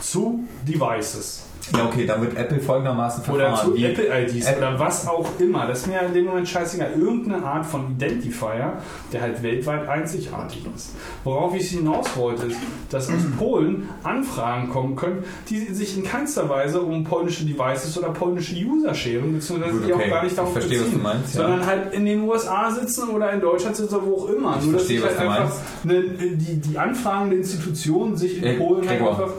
[0.00, 3.70] zu Devices ja, okay, dann wird Apple folgendermaßen oder verfahren.
[3.72, 6.92] zu Die- Apple-IDs App- oder was auch immer, das ist mir in dem Moment scheißegal.
[6.98, 8.74] Irgendeine Art von Identifier,
[9.12, 10.90] der halt weltweit einzigartig ist.
[11.24, 12.58] Worauf ich hinaus wollte, ist,
[12.90, 18.10] dass aus Polen Anfragen kommen können, die sich in keinster Weise um polnische Devices oder
[18.10, 20.04] polnische User scheren, beziehungsweise Gut, die okay.
[20.04, 21.40] auch gar nicht Ich darauf verstehe, was beziehen, du meinst, ja.
[21.42, 24.56] sondern halt in den USA sitzen oder in Deutschland sitzen oder wo auch immer.
[24.58, 28.38] Ich Nur dass verstehe, sich was halt du einfach eine, die, die anfragende Institution sich
[28.38, 29.30] in Äh, Polen halt einfach...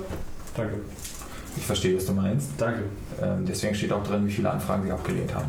[0.55, 0.73] Danke.
[1.57, 2.49] Ich verstehe, was du meinst.
[2.57, 2.83] Danke.
[3.21, 5.47] Ähm, deswegen steht auch drin, wie viele Anfragen sie abgelehnt haben.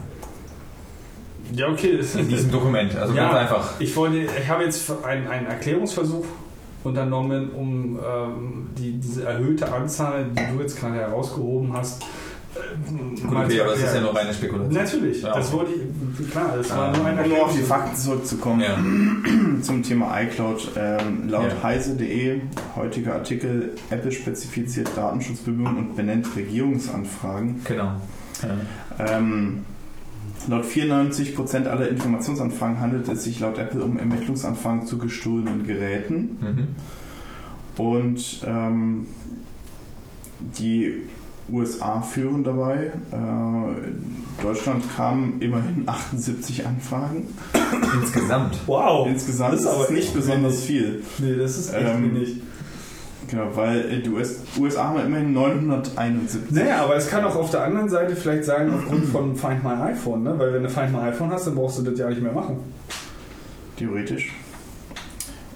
[1.52, 1.96] Ja, okay.
[1.98, 2.94] Das In diesem Dokument.
[2.96, 3.24] Also Ja.
[3.26, 3.72] ganz einfach.
[3.80, 6.24] Ich, wollte, ich habe jetzt einen, einen Erklärungsversuch
[6.84, 12.02] unternommen, um ähm, die, diese erhöhte Anzahl, die du jetzt gerade herausgehoben hast,
[12.52, 14.72] Gut, okay, aber es ist ja nur reine Spekulation.
[14.74, 15.34] Natürlich, Ja.
[15.34, 16.96] das wollte ich, klar, das war Ah.
[16.96, 17.62] nur ein Um nur auf die.
[17.62, 18.76] Fakten zurückzukommen Ja.
[19.62, 20.72] zum Thema iCloud.
[20.76, 21.62] Ähm, laut Ja.
[21.62, 22.40] heise.de,
[22.74, 27.60] heutiger Artikel, Apple spezifiziert Datenschutzbemühungen und benennt Regierungsanfragen.
[27.64, 27.92] Genau.
[28.42, 29.16] Ja.
[29.18, 29.64] Ähm,
[30.48, 36.38] laut 94% aller Informationsanfragen handelt es sich laut Apple um Ermittlungsanfragen zu gestohlenen Geräten.
[36.40, 36.68] Mhm.
[37.84, 39.06] Und ähm,
[40.58, 41.02] die
[41.52, 42.92] USA führen dabei.
[43.12, 47.26] Äh, Deutschland kamen immerhin 78 Anfragen.
[48.00, 48.56] Insgesamt.
[48.66, 51.02] Wow, Insgesamt das ist aber nicht besonders viel.
[51.18, 52.36] nee, das ist echt Ähm, wenig.
[53.28, 56.50] Genau, weil äh, die US USA haben immerhin 971.
[56.50, 59.74] Naja, aber es kann auch auf der anderen Seite vielleicht sein, aufgrund von Find My
[59.92, 60.34] iPhone, ne?
[60.36, 62.56] weil wenn du Find My iPhone hast, dann brauchst du das ja nicht mehr machen.
[63.76, 64.32] Theoretisch.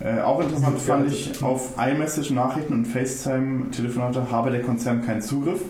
[0.05, 5.60] Äh, auch interessant fand ich, auf iMessage, Nachrichten und FaceTime-Telefonate habe der Konzern keinen Zugriff.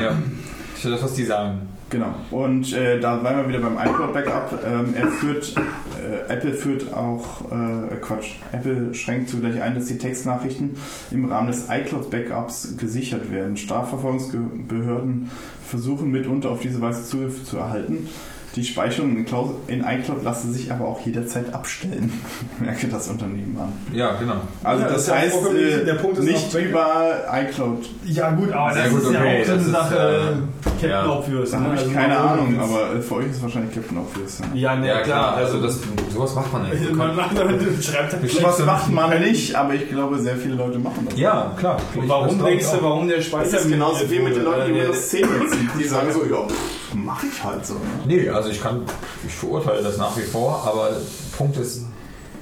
[0.00, 0.16] Ja.
[0.74, 1.60] Das ist das, was die sagen.
[1.90, 2.14] Genau.
[2.30, 4.60] Und äh, da waren wir wieder beim iCloud-Backup.
[4.66, 9.96] Ähm, er führt, äh, Apple führt auch, äh, Quatsch, Apple schränkt zugleich ein, dass die
[9.96, 10.76] Textnachrichten
[11.10, 13.56] im Rahmen des iCloud-Backups gesichert werden.
[13.56, 15.30] Strafverfolgungsbehörden
[15.66, 18.08] versuchen mitunter auf diese Weise Zugriff zu erhalten.
[18.56, 22.12] Die Speicherung in, Cloud, in iCloud lasse sich aber auch jederzeit abstellen,
[22.58, 23.72] merke das Unternehmen an.
[23.92, 24.36] Ja, genau.
[24.64, 25.84] Also Ja, das das, heißt, äh, richtig.
[25.84, 27.86] Der Punkt ist nicht überall iCloud.
[28.06, 30.64] Ja gut, aber das gut, ist okay, ja auch so das eine ist, Sache, äh,
[30.70, 31.06] Captain ja.
[31.10, 31.50] Obvious.
[31.50, 31.64] Da ne?
[31.66, 34.38] habe ich Also keine Ahnung, jetzt- aber äh, für euch ist es wahrscheinlich Captain Obvious.
[34.38, 34.46] Ja.
[34.54, 35.36] Ja, ne, Ja, klar.
[35.36, 35.78] Also das,
[36.12, 36.92] sowas macht man nicht.
[36.94, 40.54] man macht man schreibt halt Ich- Was macht man nicht, aber ich glaube, sehr viele
[40.54, 41.18] Leute machen das.
[41.18, 41.76] Ja, klar.
[41.94, 44.72] Und warum denkst du, warum der Speicher Das ist genauso wie mit den Leuten, die
[44.72, 45.70] der, Windows 10 nutzen.
[45.78, 46.46] Die sagen so, ja,
[46.88, 47.74] pff, mach ich halt so.
[47.74, 47.80] Ne?
[48.06, 48.82] Nee, also ich kann,
[49.26, 50.90] ich verurteile das nach wie vor, aber
[51.36, 51.84] Punkt ist,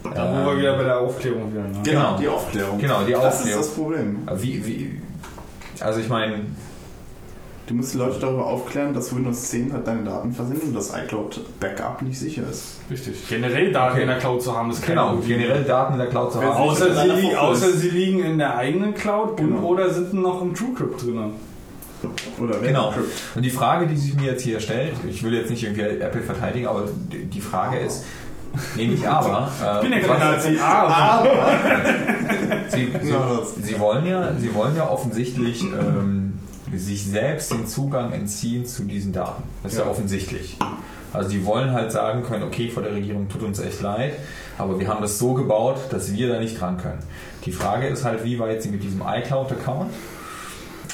[0.03, 0.11] Da
[0.45, 1.73] wo wir wieder bei der Aufklärung wären.
[1.73, 1.79] Ne?
[1.85, 2.17] Genau.
[2.17, 2.79] die Aufklärung.
[2.79, 3.63] Genau, die Das ist Aufklärung.
[3.63, 4.19] das Problem.
[4.37, 5.01] wie, wie,
[5.81, 6.43] also ich meine,
[7.69, 10.93] Du musst die Leute darüber aufklären, dass Windows 10 halt deine Daten versendet und das
[10.97, 12.77] iCloud-Backup nicht sicher ist.
[12.89, 13.29] Richtig.
[13.29, 14.03] Generell Daten Okay.
[14.03, 15.41] in der Cloud zu haben, ist Genau, Problem.
[15.41, 16.53] generell Daten in der Cloud zu haben.
[16.53, 19.63] Außer sie, liegen, außer sie liegen in der eigenen Cloud und, Genau.
[19.63, 21.33] oder sind noch im TrueCrypt drin.
[22.41, 22.95] Oder wer Genau.
[23.35, 26.23] Und die Frage, die sich mir jetzt hier stellt, ich will jetzt nicht irgendwie Apple
[26.23, 28.05] verteidigen, aber die Frage ist,
[28.77, 29.51] nee, nicht aber.
[29.83, 31.47] Ich bin ja äh, was- Nazi, aber
[32.69, 36.39] Sie, sie, das- sie, wollen ja, sie wollen ja offensichtlich ähm,
[36.75, 39.43] sich selbst den Zugang entziehen zu diesen Daten.
[39.63, 39.91] Das ist ja, Ja.
[39.91, 40.57] offensichtlich.
[41.13, 44.15] Also die wollen halt sagen können, okay, vor der Regierung tut uns echt leid,
[44.59, 46.99] aber wir haben das so gebaut, dass wir da nicht dran können.
[47.47, 49.91] Die Frage ist halt, wie weit sie mit diesem iCloud-Account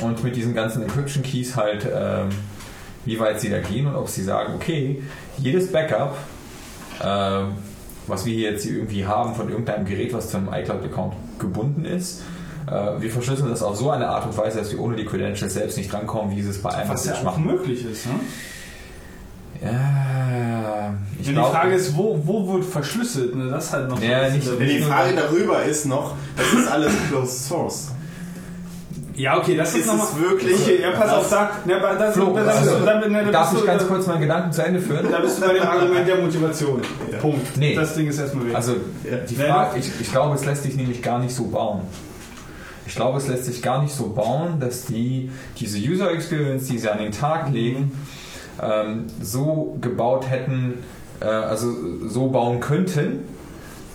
[0.01, 2.29] und mit diesen ganzen Encryption Keys halt, ähm,
[3.05, 5.03] wie weit sie da gehen und ob sie sagen, okay,
[5.39, 6.17] jedes Backup,
[7.03, 7.49] ähm,
[8.07, 11.85] was wir hier jetzt hier irgendwie haben von irgendeinem Gerät, was zu einem iCloud-Account gebunden
[11.85, 12.23] ist,
[12.69, 15.55] äh, wir verschlüsseln das auf so eine Art und Weise, dass wir ohne die Credentials
[15.55, 17.45] selbst nicht drankommen, wie sie es bei einem was ja auch machen.
[17.47, 18.07] möglich ist.
[18.07, 18.13] Ne?
[19.63, 23.35] Ja, ich Wenn die glaub- Frage ist, wo, wo wird verschlüsselt?
[23.37, 23.49] Ne?
[23.51, 26.69] Das ist halt noch Ja, so- nicht- Ja, die Frage darüber ist noch, das ist
[26.71, 27.89] alles Closed Source.
[29.17, 31.51] Ja, okay, das ist, Ist wirklich- Okay, ja, pass auf, da.
[31.77, 34.21] Aber das, Flo, da, also, da, da, da, darf ich du- ganz da, kurz meinen
[34.23, 35.07] Gedanken zu Ende führen?
[35.11, 36.81] da bist du bei dem Argument der Motivation.
[37.21, 37.57] Punkt.
[37.57, 37.75] Nee.
[37.75, 38.55] Das Ding ist erstmal weg.
[38.55, 38.73] Also
[39.05, 39.19] Ja.
[39.29, 41.83] die Wer Frage, ich, ich glaube, es lässt sich nämlich gar nicht so bauen.
[42.87, 46.79] Ich glaube, es lässt sich gar nicht so bauen, dass die diese User Experience, die
[46.79, 47.93] sie an den Tag legen,
[48.63, 50.75] ähm, so gebaut hätten,
[51.21, 51.69] äh, also
[52.09, 53.21] so bauen könnten,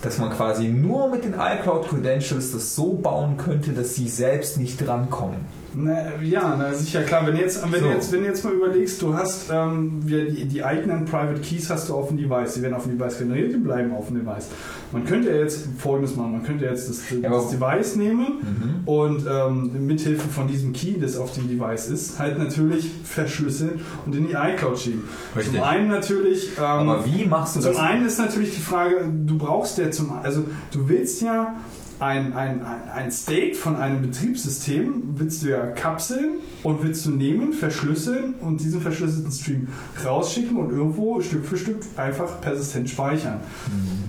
[0.02, 4.58] dass man quasi nur mit den iCloud Credentials das so bauen könnte, dass sie selbst
[4.58, 5.46] nicht drankommen.
[5.80, 7.26] Na, ja, na, sicher klar.
[7.28, 7.86] Wenn du jetzt, wenn, So.
[7.88, 11.94] jetzt, wenn jetzt mal überlegst, du hast ähm, die, die eigenen Private Keys hast du
[11.94, 12.56] auf dem Device.
[12.56, 14.48] Die werden auf dem Device generiert, die bleiben auf dem Device.
[14.92, 18.82] Man könnte ja jetzt folgendes machen: Man könnte jetzt das, Ja, das aber- Device nehmen
[18.86, 24.16] und ähm, mithilfe von diesem Key, das auf dem Device ist, halt natürlich verschlüsseln und
[24.16, 25.04] in die iCloud schieben.
[25.36, 25.54] Richtig.
[25.56, 26.52] Zum einen natürlich.
[26.58, 27.82] Ähm, Aber wie machst du zum das?
[27.82, 31.56] einen ist natürlich die Frage, du brauchst ja zum, also du willst ja
[32.00, 32.62] ein, ein,
[32.94, 38.62] ein, State von einem Betriebssystem, willst du ja kapseln und willst du nehmen, verschlüsseln und
[38.62, 39.68] diesen verschlüsselten Stream
[40.06, 43.40] rausschicken und irgendwo Stück für Stück einfach persistent speichern.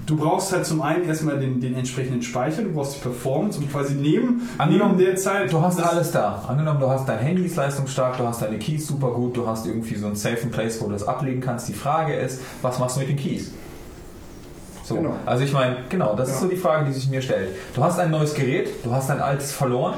[0.06, 3.70] Du brauchst halt zum einen erstmal den, den entsprechenden Speicher, du brauchst die Performance und
[3.70, 5.52] quasi neben, Angenommen, neben der Zeit.
[5.52, 6.44] Du hast alles da.
[6.46, 9.66] Angenommen, du hast dein Handy ist leistungsstark, du hast deine Keys super gut, du hast
[9.66, 11.68] irgendwie so ein Safe Place, wo du das ablegen kannst.
[11.68, 13.50] Die Frage ist, was machst du mit den Keys?
[14.88, 15.14] So, Genau.
[15.26, 16.40] also ich meine, genau, das ist Ja.
[16.42, 17.50] so die Frage, die sich mir stellt.
[17.74, 19.94] Du hast ein neues Gerät, du hast dein altes verloren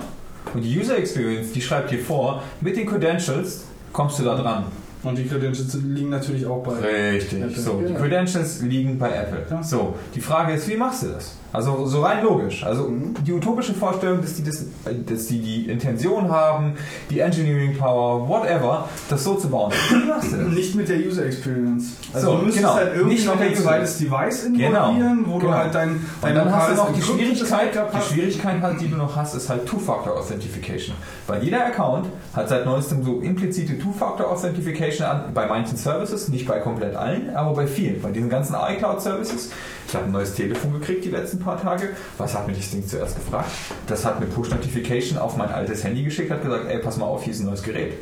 [0.52, 4.64] und die User Experience, die schreibt dir vor, mit den Credentials kommst du da dran.
[5.04, 6.72] Und die Credentials liegen natürlich auch bei.
[7.12, 7.40] Richtig.
[7.40, 7.56] Apple.
[7.62, 7.94] So, die.
[7.94, 9.46] Credentials liegen bei Apple.
[9.48, 9.62] Ja.
[9.62, 11.36] So, die Frage ist, wie machst du das?
[11.52, 12.64] Also so rein logisch.
[12.64, 13.14] Also Mhm.
[13.26, 14.64] die utopische Vorstellung, dass die, das,
[15.06, 16.74] dass die die Intention haben,
[17.10, 19.72] die Engineering Power, whatever, das so zu bauen.
[19.90, 20.46] Wie machst du das?
[20.48, 21.92] Nicht mit der User Experience.
[22.12, 22.74] Also So, du müsstest genau.
[22.76, 24.90] halt irgendwie Nicht noch ein zweites Device Genau.
[24.90, 25.52] involvieren, wo du Genau.
[25.58, 28.12] halt dein, dein Und dann hast du noch die Schwierigkeit, die.
[28.14, 30.94] Schwierigkeit halt, die du noch hast, ist halt Two-Factor Authentification.
[31.26, 36.46] Weil jeder Account hat seit neuestem so implizite Two-Factor Authentification an, bei manchen Services, nicht
[36.46, 38.00] bei komplett allen, aber bei vielen.
[38.00, 39.50] Bei diesen ganzen iCloud-Services.
[39.90, 41.88] Ich habe ein neues Telefon gekriegt die letzten paar Tage.
[42.16, 43.50] Was hat mir das Ding zuerst gefragt?
[43.88, 47.24] Das hat eine Push-Notification auf mein altes Handy geschickt, hat gesagt, ey, pass mal auf,
[47.24, 47.94] hier ist ein neues Gerät.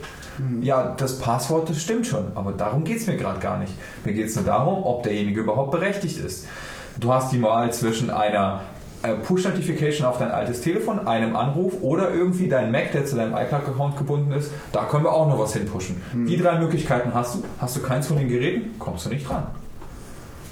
[0.60, 3.73] Ja, das Passwort, das stimmt schon, aber darum geht es mir gerade gar nicht.
[4.05, 6.47] Mir geht es nur darum, ob derjenige überhaupt berechtigt ist.
[7.00, 8.60] Du hast die Wahl zwischen einer
[9.02, 13.33] äh, Push-Notification auf dein altes Telefon, einem Anruf oder irgendwie dein Mac, der zu deinem
[13.34, 14.50] iCloud-Account gebunden ist.
[14.73, 16.02] Da können wir auch noch was hinpushen.
[16.12, 17.44] Die drei Möglichkeiten hast du.
[17.58, 19.47] Hast du keins von den Geräten, kommst du nicht dran.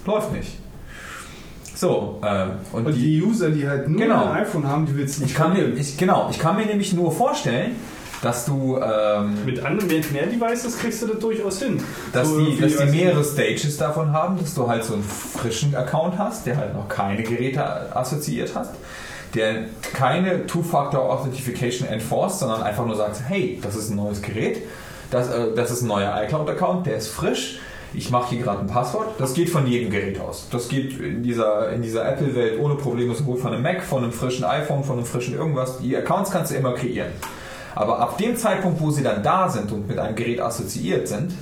[0.06, 0.65] Läuft nicht.
[1.76, 4.24] So, ähm, und, Und die, die User, die halt nur Genau.
[4.32, 6.64] ein iPhone haben, die willst du nicht ich kann mir, ich, genau, ich kann mir
[6.66, 7.76] nämlich nur vorstellen,
[8.22, 11.78] dass du ähm, Mit anderen, mit mehr Devices kriegst du das durchaus hin.
[12.14, 13.22] dass, So die, dass die mehrere.
[13.22, 17.22] Stages davon haben, dass du halt so einen frischen Account hast, der halt noch keine
[17.22, 17.62] Geräte
[17.94, 18.72] assoziiert hast,
[19.34, 24.62] der keine Two-Factor Authentification enforced, sondern einfach nur sagt, hey, das ist ein neues Gerät,
[25.10, 27.58] das, äh, das ist ein neuer iCloud-Account, der ist frisch,
[27.94, 29.18] ich mache hier gerade ein Passwort.
[29.18, 30.48] Das geht von jedem Gerät aus.
[30.50, 34.12] Das geht in dieser, in dieser Apple-Welt ohne Probleme sowohl von einem Mac, von einem
[34.12, 35.78] frischen iPhone, von einem frischen irgendwas.
[35.78, 37.12] Die Accounts kannst du immer kreieren.
[37.74, 41.32] Aber ab dem Zeitpunkt, wo sie dann da sind und mit einem Gerät assoziiert sind,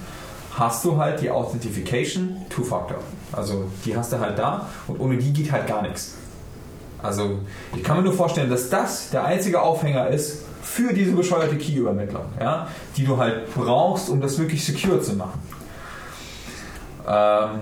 [0.56, 2.98] hast du halt die Authentification Two-Factor.
[3.32, 6.14] Also die hast du halt da und ohne die geht halt gar nichts.
[7.02, 7.38] Also
[7.76, 12.24] ich kann mir nur vorstellen, dass das der einzige Aufhänger ist für diese bescheuerte Key-Übermittlung,
[12.40, 12.66] ja,
[12.96, 15.40] die du halt brauchst, um das wirklich secure zu machen.
[17.06, 17.60] Ähm,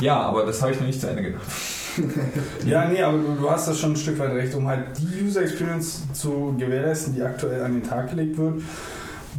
[0.00, 1.42] ja, aber das habe ich noch nicht zu Ende gedacht.
[2.66, 5.42] Ja, nee, aber du, hast das schon ein Stück weit recht, um halt die User
[5.42, 8.62] Experience zu gewährleisten, die aktuell an den Tag gelegt wird,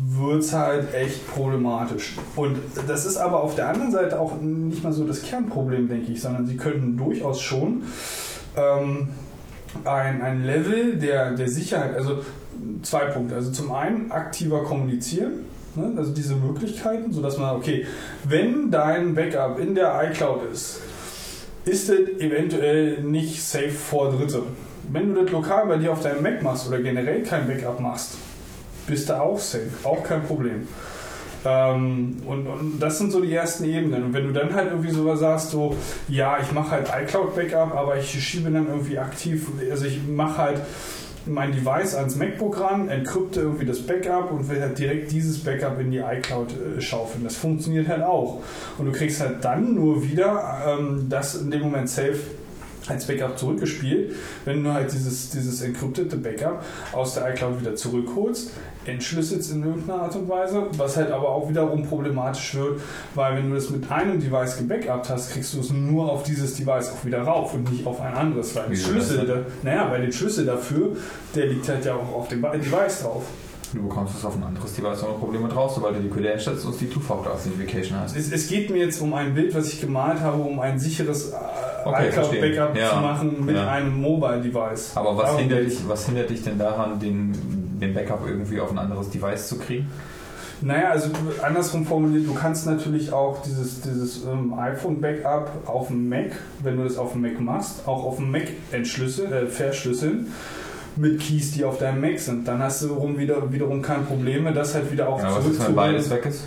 [0.08, 2.16] wird es halt echt problematisch.
[2.36, 6.12] Und das ist aber auf der anderen Seite auch nicht mal so das Kernproblem, denke
[6.12, 7.84] ich, sondern sie könnten durchaus schon
[8.56, 9.10] ähm,
[9.84, 12.20] ein, ein Level der, der Sicherheit, also
[12.84, 13.36] zwei Punkte.
[13.36, 15.46] Also zum einen aktiver kommunizieren,
[15.76, 15.94] ne?
[15.98, 17.86] also diese Möglichkeiten, sodass man, okay,
[18.24, 20.82] wenn dein Backup in der iCloud ist,
[21.66, 24.44] ist es eventuell nicht safe vor Dritte.
[24.92, 28.18] Wenn du das lokal bei dir auf deinem Mac machst oder generell kein Backup machst,
[28.88, 30.68] bist du auch safe, auch kein Problem.
[31.44, 34.04] Ähm, und, und das sind so die ersten Ebenen.
[34.04, 35.76] Und wenn du dann halt irgendwie sowas sagst, so,
[36.08, 40.62] ja, ich mache halt iCloud-Backup, aber ich schiebe dann irgendwie aktiv, also ich mache halt
[41.28, 45.80] mein Device ans MacBook ran, encrypte irgendwie das Backup und will halt direkt dieses Backup
[45.80, 47.24] in die iCloud äh, schaufeln.
[47.24, 48.42] Das funktioniert halt auch.
[48.78, 52.20] Und du kriegst halt dann nur wieder ähm, das in dem Moment safe
[52.88, 58.52] als Backup zurückgespielt, wenn du halt dieses, dieses encryptete Backup aus der iCloud wieder zurückholst,
[58.86, 62.82] entschlüsselst in irgendeiner Art und Weise, was halt aber auch wiederum problematisch wird,
[63.16, 66.56] weil wenn du das mit einem Device gebackupt hast, kriegst du es nur auf dieses
[66.56, 70.06] Device auch wieder rauf und nicht auf ein anderes, weil der Schlüssel, da, naja, weil
[70.06, 70.96] der Schlüssel dafür,
[71.36, 73.24] der liegt halt ja auch auf dem Device drauf.
[73.74, 76.80] Du bekommst es auf ein anderes Device ohne Probleme draus, sobald du die Credentials und
[76.80, 78.16] die Two-Factor-Authentification hast.
[78.16, 81.32] Es, es geht mir jetzt um ein Bild, was ich gemalt habe, um ein sicheres
[81.32, 81.36] äh,
[81.84, 82.90] Okay, iCloud-Backup Ja.
[82.92, 83.68] zu machen mit Ja.
[83.70, 84.92] einem Mobile-Device.
[84.96, 87.34] Aber was hindert, dich, was hindert dich denn daran, den,
[87.80, 89.88] den Backup irgendwie auf ein anderes Device zu kriegen?
[90.62, 91.10] Naja, also
[91.42, 96.32] andersrum formuliert, du kannst natürlich auch dieses, dieses ähm, iPhone-Backup auf dem Mac,
[96.64, 100.28] wenn du das auf dem Mac machst, auch auf dem Mac entschlüsseln, äh, verschlüsseln
[100.96, 102.48] mit Keys, die auf deinem Mac sind.
[102.48, 105.46] Dann hast du rum wieder, wiederum kein Problem mehr, das halt wieder auch Ja, was
[105.46, 106.46] ist, wenn beides weg ist?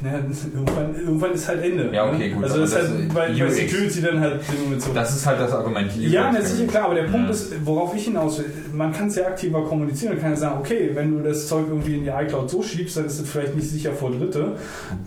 [0.00, 0.18] Naja,
[0.54, 1.90] irgendwann, irgendwann ist halt Ende.
[1.92, 2.34] Ja, okay, ne?
[2.34, 3.56] gut, Also das ist das halt ist bei UX.
[3.56, 4.92] Security dann halt Moment so.
[4.92, 5.90] Das ist halt das Argument.
[5.96, 7.30] Ja, UX das ist sicher klar, aber der Punkt Ja.
[7.32, 10.56] ist, worauf ich hinaus will, man kann es ja aktiver kommunizieren und kann ja sagen,
[10.60, 13.56] okay, wenn du das Zeug irgendwie in die iCloud so schiebst, dann ist es vielleicht
[13.56, 14.52] nicht sicher vor Dritte,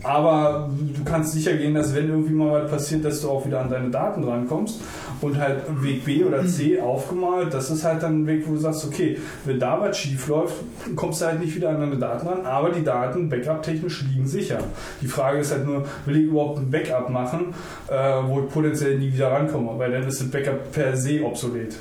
[0.02, 3.60] aber du kannst sicher gehen, dass wenn irgendwie mal was passiert, dass du auch wieder
[3.60, 4.80] an deine Daten rankommst
[5.22, 8.58] und halt Weg B oder C aufgemalt, das ist halt dann ein Weg, wo du
[8.58, 10.54] sagst, okay, wenn da was schief läuft,
[10.96, 14.58] kommst du halt nicht wieder an deine Daten ran, aber die Daten backup-technisch liegen sicher.
[15.00, 17.54] Die Frage ist halt nur, will ich überhaupt ein Backup machen,
[17.88, 17.94] äh,
[18.26, 21.76] wo ich potenziell nie wieder rankomme, weil dann ist das Backup per se obsolet.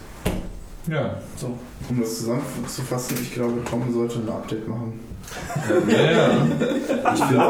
[0.88, 1.16] Ja.
[1.36, 1.58] So.
[1.90, 5.11] Um das zusammenzufassen, ich glaube, Tom sollte ein Update machen.
[5.88, 6.32] Ja, ja.
[7.14, 7.44] Ich finde,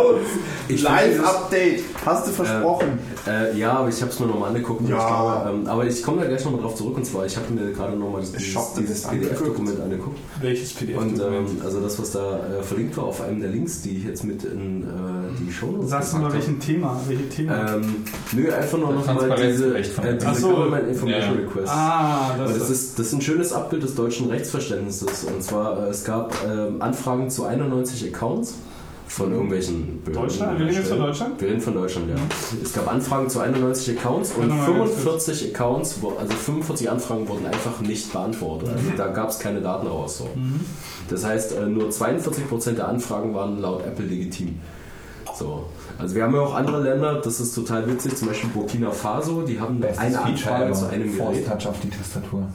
[0.67, 1.83] ich finde Live-Update!
[2.05, 2.99] Hast du versprochen?
[3.27, 4.87] Äh, ja, aber ich habe es mir nochmal angeguckt.
[4.87, 4.97] Ja.
[4.97, 6.97] ich glaube, ähm, aber ich komme da gleich nochmal drauf zurück.
[6.97, 9.03] Und zwar, ich habe mir gerade nochmal dieses, dieses.
[9.03, 10.17] PDF-Dokument angeguckt.
[10.41, 10.97] Welches PDF?
[10.97, 14.05] Und ähm, also das, was da äh, verlinkt war auf einem der Links, die ich
[14.05, 14.85] jetzt mit in äh,
[15.39, 16.99] die Show Notes Sagst du mal, welchen Thema?
[17.07, 17.75] Welche Thema?
[17.75, 20.49] Ähm, nö, einfach nur nochmal diese, äh, diese so.
[20.49, 21.41] Government Information Ja.
[21.41, 21.69] Request.
[21.69, 25.25] ah, das, das, ist, das ist ein schönes Abbild des deutschen Rechtsverständnisses.
[25.25, 28.55] Und zwar, äh, es gab ähm, Anfragen zu 91 Accounts
[29.07, 30.29] von irgendwelchen Behörden.
[30.29, 30.59] Deutschland?
[30.59, 31.41] Wir reden jetzt von Deutschland?
[31.41, 32.15] Wir reden von Deutschland, ja.
[32.63, 37.27] Es gab Anfragen zu 91 Accounts und Warte mal, ganz 45 Accounts, also 45 Anfragen
[37.27, 38.69] wurden einfach nicht beantwortet.
[38.69, 40.19] Also da gab es keine Daten raus.
[40.19, 40.29] So.
[41.09, 44.59] Das heißt, äh, nur 42% der Anfragen waren laut Apple legitim.
[45.37, 45.65] So.
[45.97, 49.41] Also wir haben ja auch andere Länder, das ist total witzig, zum Beispiel Burkina Faso,
[49.41, 51.47] die haben Bestes eine Anfrage zu einem Force Gerät.
[51.47, 52.47] Touch auf die Tastatur.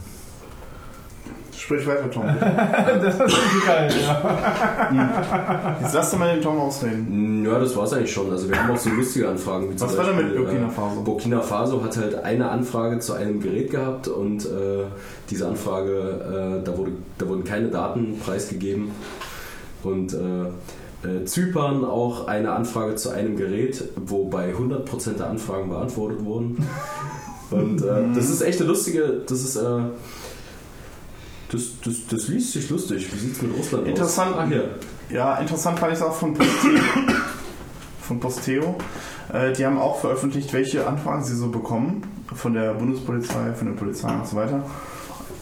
[1.67, 2.23] Sprich weiter, Tom.
[2.41, 5.77] das ist geil, ja.
[5.83, 7.45] Jetzt lass doch mal den Tom ausreden.
[7.45, 8.31] Ja, das war es eigentlich schon.
[8.31, 9.75] Also wir haben auch so lustige Anfragen.
[9.77, 11.01] Was war denn mit Beispiel, Burkina äh, Faso?
[11.01, 14.85] Burkina Faso hat halt eine Anfrage zu einem Gerät gehabt und äh,
[15.29, 18.93] diese Anfrage, äh, da, wurde, da wurden keine Daten preisgegeben.
[19.83, 20.19] Und äh,
[21.05, 26.65] äh, Zypern auch eine Anfrage zu einem Gerät, wobei 100% der Anfragen beantwortet wurden.
[27.51, 29.81] Und äh, das ist echt eine lustige, das ist, äh,
[31.51, 33.09] das, das, das liest sich lustig.
[33.13, 34.37] Wie sieht es mit Russland Interessant.
[34.37, 34.49] aus?
[34.49, 34.71] Hier.
[35.11, 36.81] Ja, interessant fand ich es auch von Posteo.
[38.01, 38.77] von Posteo.
[39.33, 42.03] Äh, die haben auch veröffentlicht, welche Anfragen sie so bekommen.
[42.35, 44.65] Von der Bundespolizei, von der Polizei und so weiter.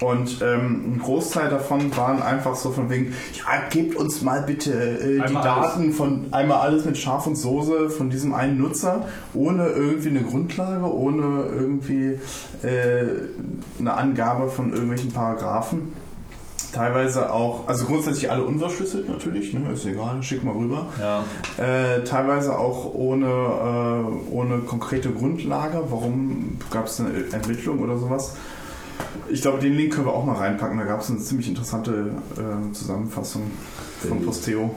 [0.01, 4.73] Und ähm, ein Großteil davon waren einfach so von wegen, ja, gebt uns mal bitte
[4.73, 9.69] äh, die Daten von einmal alles mit Schaf und Soße von diesem einen Nutzer, ohne
[9.69, 12.19] irgendwie eine Grundlage, ohne irgendwie
[12.63, 13.05] äh,
[13.79, 15.93] eine Angabe von irgendwelchen Paragraphen.
[16.73, 20.87] Teilweise auch, also grundsätzlich alle unverschlüsselt natürlich, ne, ist egal, schick mal rüber.
[21.01, 21.23] Ja.
[21.57, 25.85] Äh, teilweise auch ohne, äh, ohne konkrete Grundlage.
[25.89, 28.35] Warum gab es eine Ermittlung oder sowas?
[29.29, 30.79] Ich glaube, den Link können wir auch mal reinpacken.
[30.79, 33.51] Da gab es eine ziemlich interessante äh, Zusammenfassung
[34.07, 34.75] von Posteo.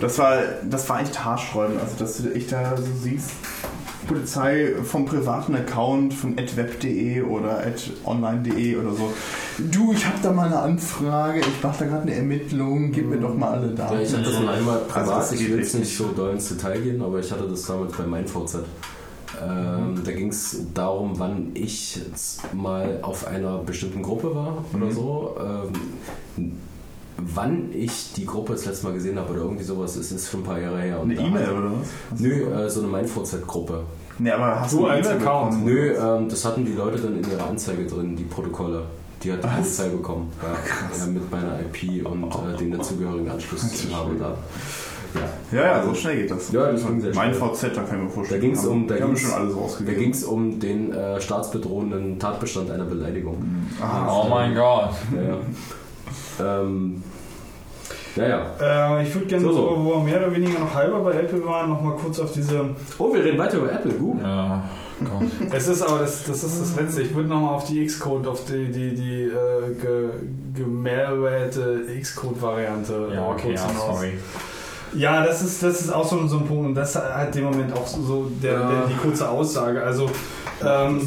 [0.00, 0.38] Das war,
[0.68, 1.80] das war echt haarsträubend.
[1.80, 3.32] Also, dass du echt da so siehst,
[4.06, 7.62] Polizei vom privaten Account von web.de oder
[8.04, 9.12] online.de oder so.
[9.58, 13.18] Du, ich habe da mal eine Anfrage, ich mache da gerade eine Ermittlung, gib mir
[13.18, 13.94] doch mal alle Daten.
[13.94, 16.32] Ja, ich hatte das mal einmal Also privat, das ich will jetzt nicht so doll
[16.32, 18.58] ins Detail gehen, aber ich hatte das damals bei MeinVZ.
[19.42, 24.86] Ähm, Da ging es darum, wann ich jetzt mal auf einer bestimmten Gruppe war oder
[24.86, 24.92] Mhm.
[24.92, 25.36] so.
[25.40, 26.52] Ähm,
[27.18, 30.40] wann ich die Gruppe das letzte Mal gesehen habe oder irgendwie sowas, es ist schon
[30.40, 31.00] ein paar Jahre her.
[31.00, 32.20] Und Eine E-Mail oder was?
[32.20, 33.84] Nö, äh, so eine MeinVZ-Gruppe.
[34.18, 35.50] Nee, aber hast Du du eine als E-Mail Account.
[35.50, 35.64] bekommen?
[35.64, 38.84] Nö, ähm, das hatten die Leute dann in ihrer Anzeige drin, die Protokolle.
[39.22, 39.54] Die hat die Was?
[39.54, 40.32] Polizei bekommen.
[40.42, 40.48] Ja,
[40.98, 43.62] ja, mit meiner IP und äh, dem dazugehörigen Anschluss
[43.92, 44.34] habe da.
[45.14, 45.58] Ja.
[45.58, 46.50] Ja, ja, so schnell geht das.
[46.52, 47.48] Ja, das ging sehr Mein schnell.
[47.54, 48.40] VZ, da kann ich mir vorstellen.
[48.40, 49.54] Da ging's um- haben ging's- schon alles
[49.86, 53.36] Da ging es um den äh, staatsbedrohenden Tatbestand einer Beleidigung.
[53.80, 54.90] Ah, Oh mein Gott.
[55.14, 55.22] Ja,
[56.44, 56.60] ja.
[56.62, 57.02] ähm,
[58.16, 58.98] ja, ja.
[58.98, 61.44] Äh, ich würde gerne, So, so, wo wir mehr oder weniger noch halber bei Apple
[61.46, 62.70] waren, noch mal kurz auf diese.
[62.98, 63.92] Oh, wir reden weiter über Apple.
[63.92, 64.20] Gut.
[64.22, 64.62] Ja,
[65.00, 65.28] Gott.
[65.52, 67.02] Es ist aber das, das ist das Letzte.
[67.02, 70.08] Ich würde noch mal auf die Xcode, auf die die die äh, ge,
[70.54, 73.08] gemalwerte Xcode-Variante.
[73.14, 73.86] Ja, äh, okay, kurz ja, hinaus.
[73.96, 74.12] sorry.
[74.94, 77.44] Ja, das ist, das ist auch so, so ein Punkt und das ist halt dem
[77.44, 78.68] Moment auch so, der, Ja.
[78.70, 79.82] der, die kurze Aussage.
[79.82, 80.10] Also,
[80.64, 81.00] ähm,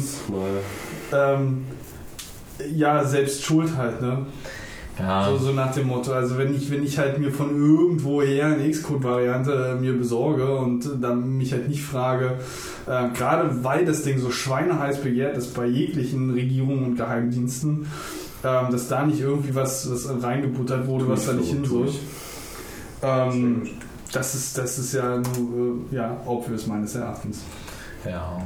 [1.12, 1.64] ähm,
[2.74, 4.26] ja, selbst schuld halt, ne?
[4.98, 8.46] Ja, So, so nach dem Motto, also wenn ich, wenn ich halt mir von irgendwoher
[8.46, 12.38] eine Xcode-Variante äh, mir besorge und dann mich halt nicht frage,
[12.86, 17.86] äh, gerade weil das Ding so schweineheiß begehrt ist bei jeglichen Regierungen und Geheimdiensten,
[18.42, 21.88] ähm, dass da nicht irgendwie was, was reingebuttert wurde, was da nicht hin soll.
[23.06, 23.68] Ähm,
[24.12, 27.40] das ist, das ist ja nur, äh, ja, obvious meines Erachtens.
[28.04, 28.40] ja.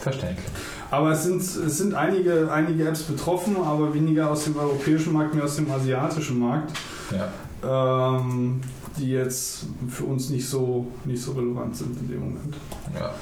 [0.00, 0.46] Verständlich.
[0.90, 5.34] Aber es sind, es sind einige, einige Apps betroffen, aber weniger aus dem europäischen Markt,
[5.34, 6.72] mehr aus dem asiatischen Markt.
[7.10, 8.18] Ja.
[8.18, 8.60] ähm,
[8.96, 12.56] die jetzt für uns nicht so, nicht so relevant sind in dem Moment.
[12.98, 13.12] ja.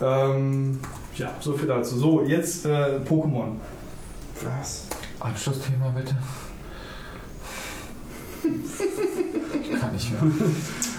[0.00, 0.78] Ähm,
[1.16, 1.98] ja, so viel dazu.
[1.98, 3.56] So, jetzt äh, Pokémon.
[4.42, 4.84] Was?
[5.18, 6.14] Abschlussthema bitte.
[8.44, 10.30] Ich kann nicht mehr.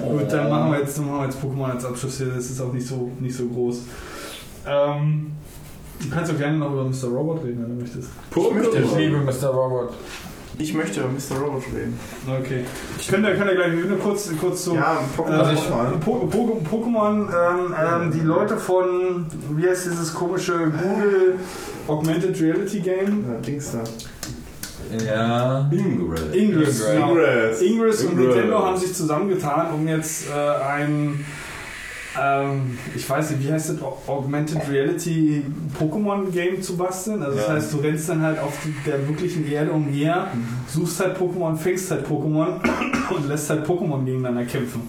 [0.09, 2.27] Gut, dann machen wir jetzt, dann machen wir jetzt Pokémon als Abschluss hier.
[2.27, 3.82] Das ist auch nicht so, nicht so groß.
[4.68, 5.32] Ähm,
[6.01, 7.08] du kannst auch gerne noch über Mr.
[7.09, 8.09] Robot reden, wenn du möchtest.
[8.35, 9.48] Ich möchte, Ich liebe Mr.
[9.50, 9.93] Robot.
[10.58, 11.42] ich möchte über Mr.
[11.42, 11.98] Robot reden.
[12.27, 12.66] Okay.
[13.00, 14.76] Ich könnte, könnte gleich nur kurz, kurz so.
[14.76, 15.53] Ja, Pokémon.
[15.53, 21.35] Ich, po po Pokémon, ähm, ähm, die Leute von, wie heißt dieses komische Google
[21.88, 23.26] Augmented Reality Game?
[23.27, 23.84] ja, Dings da.
[25.06, 25.69] Ja.
[25.72, 26.34] Ingress.
[26.34, 27.09] Ingress, genau.
[27.11, 27.61] Ingress.
[27.61, 28.35] Ingress und Ingress.
[28.35, 31.26] Nintendo haben sich zusammengetan, um jetzt äh, ein,
[32.19, 35.43] ähm, ich weiß nicht, wie heißt das, Au- Augmented Reality
[35.80, 37.22] Pokémon Game zu basteln.
[37.22, 37.53] Also das Ja.
[37.53, 40.27] heißt, du rennst dann halt auf der wirklichen Erde umher,
[40.68, 42.59] suchst halt Pokémon, fängst halt Pokémon
[43.16, 44.82] und lässt halt Pokémon gegeneinander kämpfen.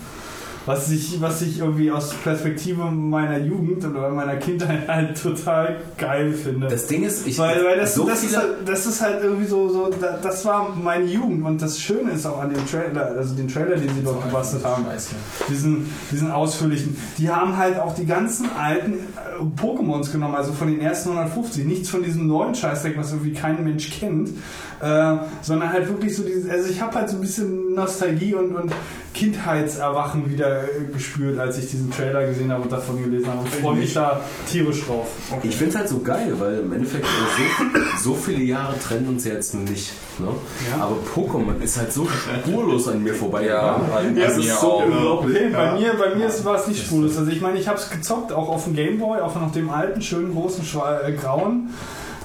[0.70, 6.32] Was ich, was ich irgendwie aus Perspektive meiner Jugend oder meiner Kindheit halt total geil
[6.32, 6.68] finde.
[6.68, 7.36] Das Ding ist, ich.
[7.39, 10.44] Weil, weil das, so das, ist halt, das ist halt irgendwie so, so da- das
[10.44, 13.92] war meine Jugend und das Schöne ist auch an dem Trailer, also den Trailer, den
[13.92, 15.15] sie dort gebastelt haben, Scheiße.
[15.49, 20.68] diesen, diesen ausführlichen, die haben halt auch die ganzen alten äh, Pokémons genommen, also von
[20.68, 24.28] den ersten 150, nichts von diesem neuen Scheißdreck, was irgendwie kein Mensch kennt,
[24.81, 28.55] äh, sondern halt wirklich so dieses, also ich habe halt so ein bisschen Nostalgie und,
[28.55, 28.73] und
[29.15, 33.49] Kindheitserwachen wieder äh, gespürt, als ich diesen Trailer gesehen habe und davon gelesen habe und
[33.49, 35.09] freue mich da tierisch drauf.
[35.43, 39.09] ich finde es halt so geil, weil im Endeffekt äh, so, so viele Jahre trennen
[39.09, 39.93] uns jetzt nicht.
[40.19, 40.29] Ne?
[40.71, 40.85] Ja.
[40.85, 43.83] Aber Pokémon ist halt so spurlos an mir vorbeigegangen.
[43.89, 45.39] Ja, bei das mir ist so unglaublich.
[45.43, 47.17] Nee, bei mir, bei mir ist- war es nicht spurlos.
[47.17, 50.03] Also ich meine, ich habe es gezockt, auch auf dem Gameboy, auch noch dem alten,
[50.03, 51.71] schönen, großen, schwa- äh, grauen.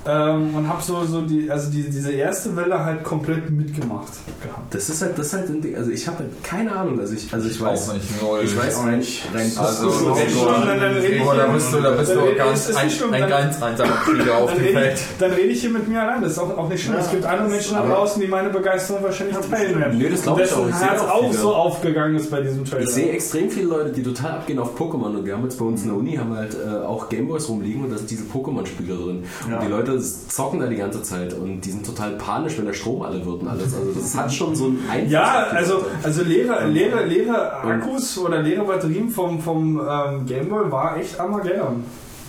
[0.07, 4.73] Ähm, und habe so, so die, also die, diese erste Welle halt komplett mitgemacht gehabt.
[4.73, 5.75] Das ist halt, das ist halt ein Ding.
[5.75, 6.99] Also ich habe halt keine Ahnung.
[6.99, 8.39] Also ich, also ich weiß, Auch nicht null.
[8.43, 9.03] ich weiß rein,
[9.33, 12.35] rein Also, So, so, ich Boah, da hier- bist du, da bist dann du rede-
[12.35, 14.95] ganz, ein, nicht schlimm, ein dann- ganz einsamer Krieger auf Dann dem Feld.
[14.97, 16.21] ich, dann rede ich hier mit mir allein.
[16.21, 16.95] Das ist auch, auch nicht schlimm.
[16.95, 19.97] Ja, es gibt andere Menschen da draußen, die meine Begeisterung wahrscheinlich teilen werden.
[19.97, 20.69] Nee, das glaub ich auch.
[20.69, 22.83] Ich sehe Herz auch auch so aufgegangen ist bei diesem Trailer.
[22.83, 25.65] Ich sehe extrem viele Leute, die total abgehen auf Pokémon und wir haben jetzt bei
[25.65, 28.95] uns in der Uni haben halt äh, auch Gameboys rumliegen und da sind diese Pokémon-Spiele
[28.95, 29.23] drin.
[29.49, 29.57] Ja.
[29.59, 32.73] Und die Leute zocken da die ganze Zeit und die sind total panisch, wenn der
[32.73, 33.73] Strom alle wird und alles.
[33.73, 35.11] Also das hat schon so einen Einfluss.
[35.11, 40.97] Ja, also, also leere, leere, leere Akkus oder leere Batterien vom, vom ähm, Gameboy war
[40.97, 41.83] echt Armageddon.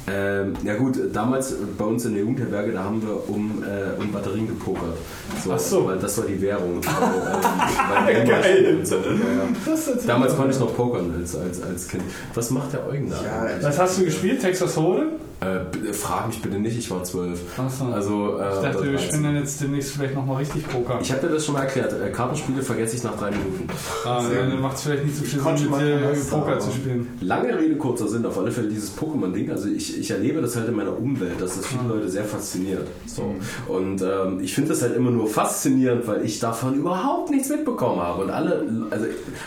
[0.08, 4.12] Ähm, ja gut, damals bei uns in der Jugendherberge, da haben wir um, äh, um
[4.12, 4.96] Batterien gepokert.
[5.44, 5.86] So, Ach so.
[5.86, 6.80] Weil das war die Währung.
[6.84, 8.76] weil, ähm, weil Gameboys Geil.
[8.78, 8.96] und so.
[8.96, 10.06] Ja, ja.
[10.06, 12.04] Damals konnte ich noch pokern als, als, als Kind.
[12.34, 13.16] Was macht der Eugen da?
[13.16, 13.62] Ja?
[13.62, 14.40] Was hast du gespielt?
[14.40, 15.08] Texas Hold'em?
[15.38, 17.38] Äh, b- frag mich bitte nicht, ich war zwölf.
[17.58, 17.92] Achso.
[17.92, 18.98] Also, äh, ich dachte, wir 13.
[19.08, 20.98] spielen dann jetzt demnächst vielleicht nochmal richtig Poker.
[21.02, 21.92] Ich habe dir das schon mal erklärt.
[21.92, 23.68] Äh, Kartenspiele vergesse ich nach drei Minuten.
[24.06, 27.08] ah, dann macht es vielleicht nicht so viel Sinn, mit dir Poker zu spielen.
[27.20, 29.50] Lange Rede, kurzer Sinn, auf alle Fälle dieses Pokémon-Ding.
[29.50, 31.88] Also ich, ich erlebe das halt in meiner Umwelt, dass das viele Ah.
[31.88, 32.86] Leute sehr fasziniert.
[33.06, 33.22] So.
[33.24, 33.40] Mhm.
[33.74, 38.00] Und ähm, ich finde das halt immer nur faszinierend, weil ich davon überhaupt nichts mitbekommen
[38.00, 38.24] habe.
[38.24, 39.04] Und alle, also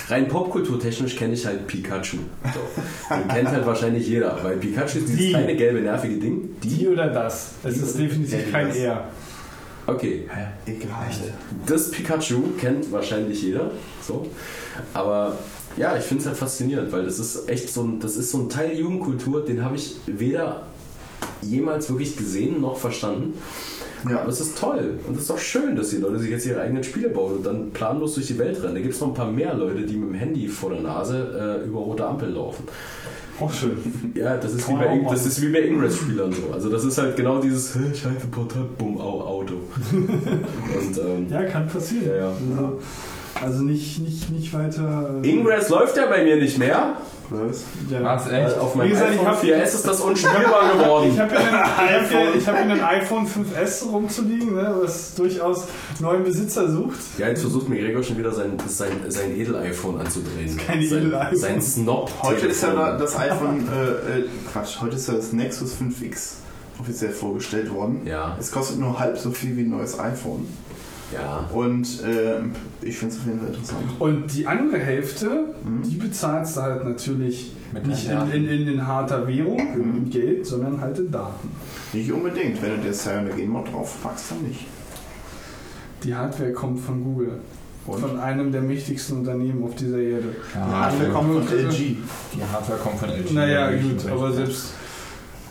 [0.10, 2.18] rein popkulturtechnisch kenne ich halt Pikachu.
[2.54, 3.16] So.
[3.16, 5.30] Den kennt halt wahrscheinlich jeder, weil Pikachu ist dieses Die.
[5.32, 6.56] kleine gelbe nervige Ding.
[6.64, 7.52] Die oder das?
[7.64, 8.78] Es ist definitiv kein das.
[8.78, 9.04] Er.
[9.88, 10.28] Okay,
[10.68, 11.08] Egal.
[11.66, 13.72] das Pikachu kennt wahrscheinlich jeder.
[14.06, 14.28] So.
[14.94, 15.36] Aber
[15.78, 18.40] ja, ich finde es halt faszinierend, weil das ist echt so ein, das ist so
[18.40, 20.64] ein Teil Jugendkultur, den habe ich weder
[21.42, 23.34] jemals wirklich gesehen noch verstanden.
[24.10, 24.22] Ja.
[24.22, 26.62] Aber es ist toll und es ist doch schön, dass die Leute sich jetzt ihre
[26.62, 28.76] eigenen Spiele bauen und dann planlos durch die Welt rennen.
[28.76, 31.62] Da gibt es noch ein paar mehr Leute, die mit dem Handy vor der Nase
[31.64, 32.64] äh, über rote Ampel laufen.
[33.40, 33.78] Auch schön.
[34.16, 36.54] Ja, das ist, wie bei, das ist wie bei Ingress-Spielern so.
[36.54, 39.56] Also das ist halt genau dieses "Hä, Scheiße, Portal, bumm, au, Auto.
[39.92, 42.08] und ähm, Ja, kann passieren.
[42.08, 42.28] Ja, ja.
[42.30, 42.80] Also,
[43.42, 45.22] also nicht, nicht, nicht weiter.
[45.24, 46.98] äh, Ingress läuft ja bei mir nicht mehr.
[47.30, 47.64] Was?
[47.90, 48.04] Ja.
[48.04, 48.32] Was, echt?
[48.34, 51.12] Weil auf meinem Wie gesagt, ich iPhone hab- 4S ist das unspielbar geworden.
[51.14, 55.14] Ich habe hier, ich hab hier, ich hab hier einen iPhone 5S rumzuliegen, ne, was
[55.16, 55.66] durchaus
[56.00, 56.98] neuen Besitzer sucht.
[57.18, 60.58] Ja, jetzt versucht mir Gregor schon wieder sein, sein, sein Edel-iPhone anzudrehen.
[60.58, 61.38] kein sein, Edel-iPhone.
[61.38, 62.12] Sein Snob.
[62.24, 66.34] Heute ist ja da- das iPhone, äh, äh, Quatsch, heute ist ja das Nexus 5X
[66.80, 68.02] offiziell vorgestellt worden.
[68.06, 70.48] Ja, Es kostet nur halb so viel wie ein neues iPhone.
[71.14, 71.50] Ja.
[71.54, 73.84] Und ähm, ich finde es auf jeden Fall interessant.
[74.00, 75.28] Und die andere Hälfte,
[75.64, 75.84] Mhm.
[75.84, 79.98] die bezahlst du halt natürlich Mit nicht in, in, in, in harter Währung, Mhm.
[79.98, 81.50] in Geld, sondern halt in Daten.
[81.94, 82.62] Nicht unbedingt.
[82.62, 84.66] Wenn du dir Cyber Game Mod drauf packst, dann nicht.
[86.04, 87.40] Die Hardware kommt von Google.
[87.86, 88.00] Und?
[88.02, 90.36] Von einem der mächtigsten Unternehmen auf dieser Erde.
[90.54, 91.78] Ja, Die Hardware kommt von LG.
[92.36, 93.32] Die Hardware kommt von LG.
[93.34, 94.74] Naja, Ja, gut, aber selbst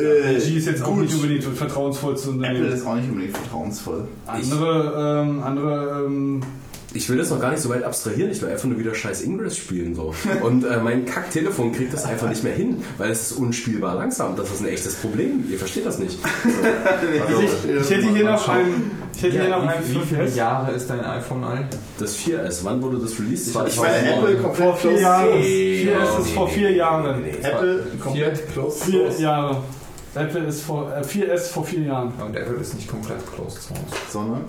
[0.00, 1.02] Äh, LG ist jetzt auch gut.
[1.02, 2.72] nicht unbedingt das vertrauensvollste Apple Unternehmen.
[2.72, 4.06] ist auch nicht unbedingt vertrauensvoll.
[4.26, 6.42] Andere, ähm, andere ähm,
[6.94, 9.22] Ich will das noch gar nicht so weit abstrahieren, ich will einfach nur wieder scheiß
[9.22, 9.94] Ingress spielen.
[9.96, 10.14] So.
[10.42, 14.36] Und äh, mein Kack-Telefon kriegt das einfach nicht mehr hin, weil es ist unspielbar langsam.
[14.36, 15.44] Das ist ein echtes Problem.
[15.50, 16.16] Ihr versteht das nicht.
[17.26, 20.06] Also ich, ich hätte hier noch einen, ich hätte hier noch Ja, einen wie, wie
[20.06, 20.36] viele 5S.
[20.36, 21.66] Jahre ist dein iPhone alt?
[21.98, 23.48] Das 4S, wann wurde das released?
[23.48, 25.26] Ich meine, Apple komplett Vor vier Jahren.
[25.32, 25.44] source.
[25.44, 27.24] 4S ist vor vier Jahren.
[27.42, 29.10] Apple komplett closed Vier.
[29.18, 29.56] Jahre.
[30.18, 32.12] Apple ist vor, äh, 4S vor vier Jahren.
[32.24, 33.78] Und Apple ist nicht komplett closed source.
[34.10, 34.44] Sondern,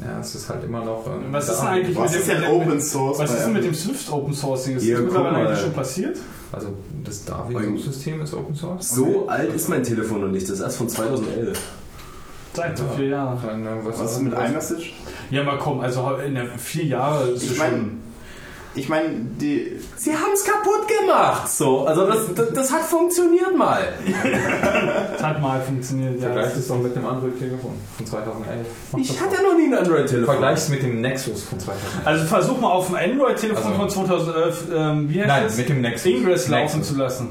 [0.00, 1.06] Ja, es ist halt immer noch.
[1.06, 3.18] ähm, Was ist denn eigentlich was mit ist dem, Open Source?
[3.18, 4.76] Was ist denn mit dem Swift Open Sourcing?
[4.76, 6.16] Ist Hier, das mittlerweile eigentlich schon passiert?
[6.50, 6.68] Also
[7.04, 8.90] das Davi-System ist Open Source.
[8.90, 10.44] So alt ist mein Telefon noch nicht.
[10.48, 11.58] Das ist erst von 2011.
[12.54, 13.38] Seit so vier Jahren.
[13.44, 14.92] Dann, äh, was, Was ist mit iMessage?
[15.30, 18.01] Ja, mal komm, also in der vier Jahre ist Ich schon.
[18.74, 19.08] Ich meine,
[19.40, 19.78] die.
[19.96, 21.48] Sie haben es kaputt gemacht.
[21.48, 23.92] So, also das, das, das hat funktioniert mal.
[25.12, 26.14] Das hat mal funktioniert.
[26.20, 26.32] Ja.
[26.32, 28.66] Vergleich es doch mit dem Android-Telefon von 2011.
[28.92, 30.24] Mach Ich hatte noch nie ein Android-Telefon.
[30.26, 32.06] Vergleich es mit dem Nexus von 2011.
[32.06, 35.56] Also versuch mal auf dem Android-Telefon Also- von 2011, ähm, wie heißt Nein, das?
[35.56, 36.06] mit dem Nexus.
[36.06, 36.88] Ingress laufen Nexus.
[36.88, 37.28] zu lassen.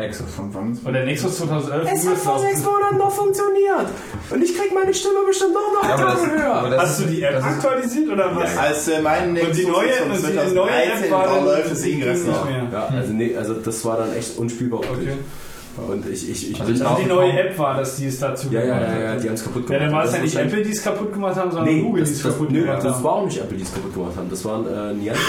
[0.00, 0.26] Nexus.
[0.34, 2.62] Von wann ist Oder Nexus 2011 Es hat vor sechs.
[2.64, 3.86] Monaten noch funktioniert.
[4.30, 6.70] Und ich krieg meine Stimme bestimmt noch Ja, das, Tage höher.
[6.70, 8.56] das Hast du die App das aktualisiert oder was?
[8.58, 11.34] Als äh, mein Nexus Und die neue, von und die 2013 neue App war da
[11.36, 12.44] dann läuft es ging Ingress nicht noch.
[12.44, 12.66] mehr.
[12.72, 14.80] Ja, also, nee, also das war dann echt unspielbar.
[14.80, 15.12] Okay.
[15.88, 18.60] Und ich, ich, ich Also Also die neue App war das, die es dazu ja,
[18.60, 19.00] ja, gemacht ja, hat.
[19.02, 19.82] ja, die haben es kaputt Ja, gemacht.
[19.86, 22.02] dann war es Das ja nicht Apple, die es kaputt gemacht haben, sondern Nee, Google,
[22.04, 23.04] die das, es das, kaputt gemacht das haben.
[23.04, 24.28] war auch nicht Apple, die es kaputt gemacht haben.
[24.30, 25.22] Das waren äh, Niantic.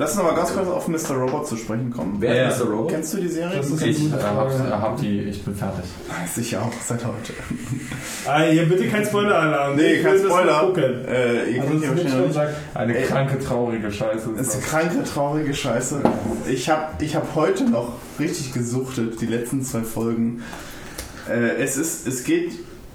[0.00, 1.16] Lass uns mal ganz kurz auf Mr.
[1.16, 2.16] Robot zu sprechen kommen.
[2.20, 2.92] Wer Ja, ist der Robot?
[2.92, 3.56] Kennst du die Serie?
[3.58, 5.84] Das ist Ich eine äh, hab, hab die, ich bin fertig.
[6.32, 7.32] Sicher auch, seit heute.
[8.24, 9.74] Ah, hier bitte kein Spoiler-Alarm.
[9.76, 10.60] Nee, Ich kein Spoiler.
[10.60, 11.04] gucken.
[11.08, 13.06] Äh, ihr Also wahrscheinlich schon sagt, Eine Ey.
[13.06, 14.30] kranke, traurige Scheiße.
[14.36, 14.70] Es Ist ist das.
[14.70, 16.00] kranke, traurige Scheiße.
[16.48, 20.44] Ich habe ich hab heute noch richtig gesuchtet, die letzten zwei Folgen.
[21.28, 22.52] Äh, es, ist, es, geht,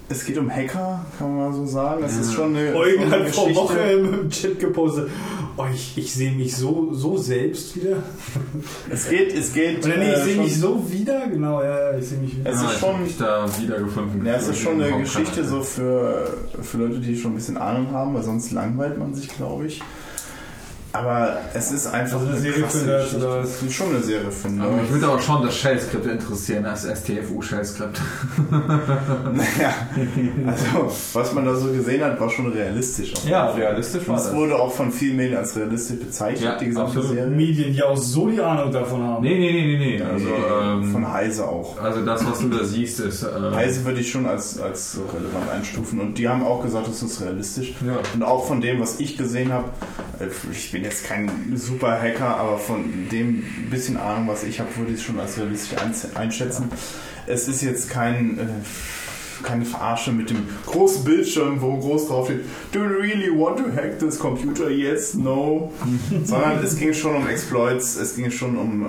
[0.08, 2.04] es geht um Hacker, kann man mal so sagen.
[2.04, 3.54] Es ist schon eine, Eugen hat vor Geschichte.
[3.54, 5.08] Woche im Chat gepostet.
[5.56, 7.98] Oh, ich, ich sehe mich so, so selbst wieder.
[8.90, 9.84] Es geht, es geht.
[9.86, 11.26] Oder nee, ich äh, sehe mich so wieder.
[11.28, 12.50] Genau, ja, ja, ich sehe mich wieder.
[12.50, 14.26] Es Ah, ist ich schon- mich da wiedergefunden.
[14.26, 16.28] Ja, es ist schon eine Geschichte so für,
[16.60, 19.80] für Leute, die schon ein bisschen Ahnung haben, weil sonst langweilt man sich, glaube ich.
[20.94, 23.40] Aber es ist einfach Also eine Serie krasse für Nerds oder?
[23.42, 24.90] Es ist schon eine Serie für Aber mich Nerds.
[24.92, 28.00] würde auch schon das Shell-Skript interessieren, das STFU-Shell-Skript.
[29.32, 29.74] Naja,
[30.46, 33.12] also was man da so gesehen hat, war schon realistisch.
[33.26, 34.34] Ja, realistisch war es das.
[34.34, 37.08] wurde auch von vielen Medien als realistisch bezeichnet, Ja, die gesamte absolut.
[37.16, 37.26] Serie.
[37.30, 39.22] Medien, die auch so die Ahnung davon haben.
[39.24, 40.02] Nee, nee, nee, nee, nee.
[40.02, 41.80] Also, Nee, von ähm, Heise auch.
[41.82, 43.24] also das, was du da siehst, ist...
[43.24, 45.98] Äh, Heise würde ich schon als, als so relevant einstufen.
[46.00, 47.74] Und die haben auch gesagt, es ist realistisch.
[47.84, 47.96] ja.
[48.14, 49.64] Und auch von dem, was ich gesehen habe,
[50.20, 54.76] äh, ich bin jetzt kein super Hacker, aber von dem bisschen Ahnung, was ich habe,
[54.76, 55.76] würde ich es schon als realistisch
[56.14, 56.70] einschätzen.
[57.26, 58.46] Es ist jetzt kein, äh,
[59.42, 62.40] keine Verarsche mit dem großen Bildschirm, wo groß drauf steht,
[62.72, 64.70] Do you really want to hack this computer?
[64.70, 65.72] Yes, no.
[66.24, 68.88] Sondern es ging schon um Exploits, es ging schon um äh,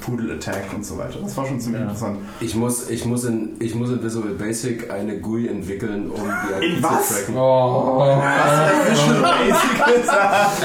[0.00, 1.18] Poodle Attack und so weiter.
[1.22, 2.18] Das war schon ziemlich interessant.
[2.40, 6.66] Ich muss, ich, muss in, ich muss in Visual Basic eine GUI entwickeln, um die
[6.66, 7.08] IP In was?
[7.08, 7.36] zu tracken.
[7.36, 8.12] Oh,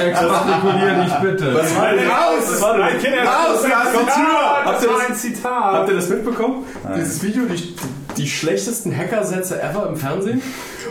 [0.00, 1.54] extrapolier dich bitte.
[1.54, 2.44] Was war denn raus?
[2.50, 4.20] Das war ein Kind, Raus, das, komm das, zu.
[4.64, 5.72] das war ein Zitat.
[5.74, 6.64] Habt ihr das mitbekommen?
[6.96, 7.74] Dieses Video, die,
[8.16, 8.26] die
[8.80, 10.42] schlechtesten Hackersätze ever im Fernsehen.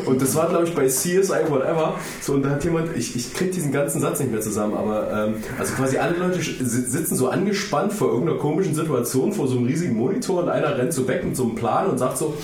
[0.06, 1.96] Und das war, glaube ich, bei CSI Whatever.
[2.22, 5.12] So, und da hat jemand, ich, ich krieg diesen ganzen Satz nicht mehr zusammen, aber
[5.12, 9.68] ähm, also quasi alle Leute sitzen so angespannt vor irgendeiner komischen Situation vor so einem
[9.68, 12.36] riesigen Monitor und einer rennt so weg mit so einem Plan und sagt so,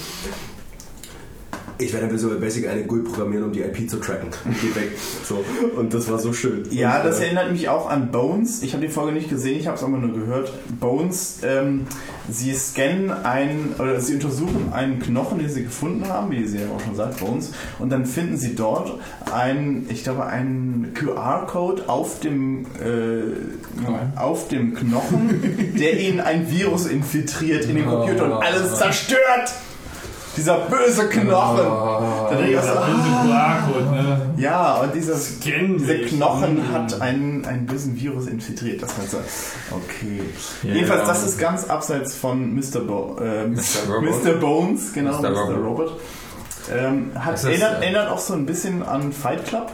[1.77, 4.29] ich werde in Visual Basic eine GUI programmieren, um die IP zu tracken.
[4.45, 4.91] Und geht weg.
[5.23, 5.43] So.
[5.75, 6.63] Und das war so schön.
[6.71, 8.63] Ja, und, das äh, erinnert mich auch an Bones.
[8.63, 10.53] Ich habe die Folge nicht gesehen, ich habe es aber nur gehört.
[10.79, 11.87] Bones, ähm,
[12.29, 16.69] sie scannen ein oder sie untersuchen einen Knochen, den sie gefunden haben, wie die Serie
[16.73, 18.99] auch schon sagt, Bones, und dann finden sie dort
[19.31, 26.85] einen, ich glaube, einen QR-Code auf dem äh, auf dem Knochen, der ihnen ein Virus
[26.85, 29.51] infiltriert in den Computer und alles zerstört.
[30.35, 31.65] Dieser böse Knochen.
[31.65, 34.33] Da denke ich auch so, ah, QR-Code, ne?
[34.37, 35.95] ja, und dieser, Scan dieser.
[35.95, 36.73] Knochen Mm.
[36.73, 38.81] hat einen, einen bösen Virus infiltriert.
[38.83, 39.15] Das heißt,
[39.71, 40.21] okay.
[40.63, 41.07] Ja, Jedenfalls, ja.
[41.07, 42.79] das ist ganz abseits von Mr.
[42.81, 44.01] Bo äh, Mr.
[44.01, 44.33] Mr.
[44.39, 45.29] Bones, genau, Mr.
[45.29, 45.37] Mr.
[45.55, 45.57] Robot.
[45.65, 45.99] Robot.
[46.75, 49.71] Ähm, hat, erinnert, äh, erinnert auch so ein bisschen an Fight Club.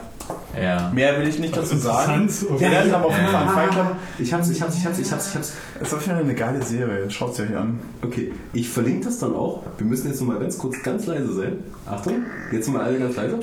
[0.60, 0.90] Ja.
[0.94, 2.28] Mehr will ich nicht dazu sagen.
[2.50, 2.64] Okay.
[2.64, 3.32] Erinnert aber auf jeden Ja.
[3.32, 3.96] Fall an Fight Club.
[4.18, 5.52] Ich hab's, ich hab's, ich hab's, ich hab's, ich hab's.
[5.78, 7.10] Das ist auf jeden Fall eine geile Serie.
[7.10, 7.78] Schaut sie euch an.
[8.02, 9.62] Okay, ich verlinke das dann auch.
[9.78, 11.58] Wir müssen jetzt noch mal ganz kurz ganz leise sein.
[11.86, 13.30] Achtung, jetzt mal alle ganz leise.
[13.32, 13.42] For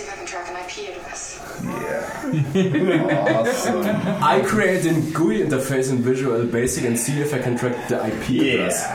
[0.00, 0.80] See if I can track an IP
[1.10, 1.38] this.
[1.62, 3.36] Yeah.
[3.36, 3.82] awesome.
[4.22, 7.96] I create a GUI interface in Visual Basic and see if I can track the
[8.06, 8.86] IP address.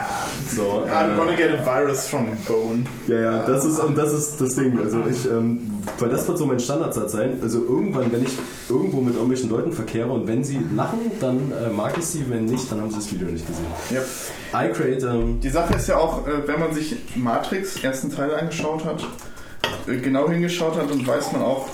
[0.50, 2.86] So, I'm äh, gonna get a virus from Bone.
[3.06, 4.76] ja, ja, das ist, und das ist das Ding.
[4.80, 7.38] Also ich, ähm, weil das wird so mein Standardsatz sein.
[7.40, 8.32] Also irgendwann, wenn ich
[8.68, 12.46] irgendwo mit irgendwelchen Leuten verkehre und wenn sie lachen, dann äh, mag ich sie, wenn
[12.46, 13.66] nicht, dann haben sie das Video nicht gesehen.
[13.92, 14.06] Yep.
[14.52, 18.34] I create, ähm, Die Sache ist ja auch, äh, wenn man sich Matrix ersten Teil
[18.34, 19.35] angeschaut hat, äh,
[19.86, 21.68] genau hingeschaut hat, dann weiß man auch,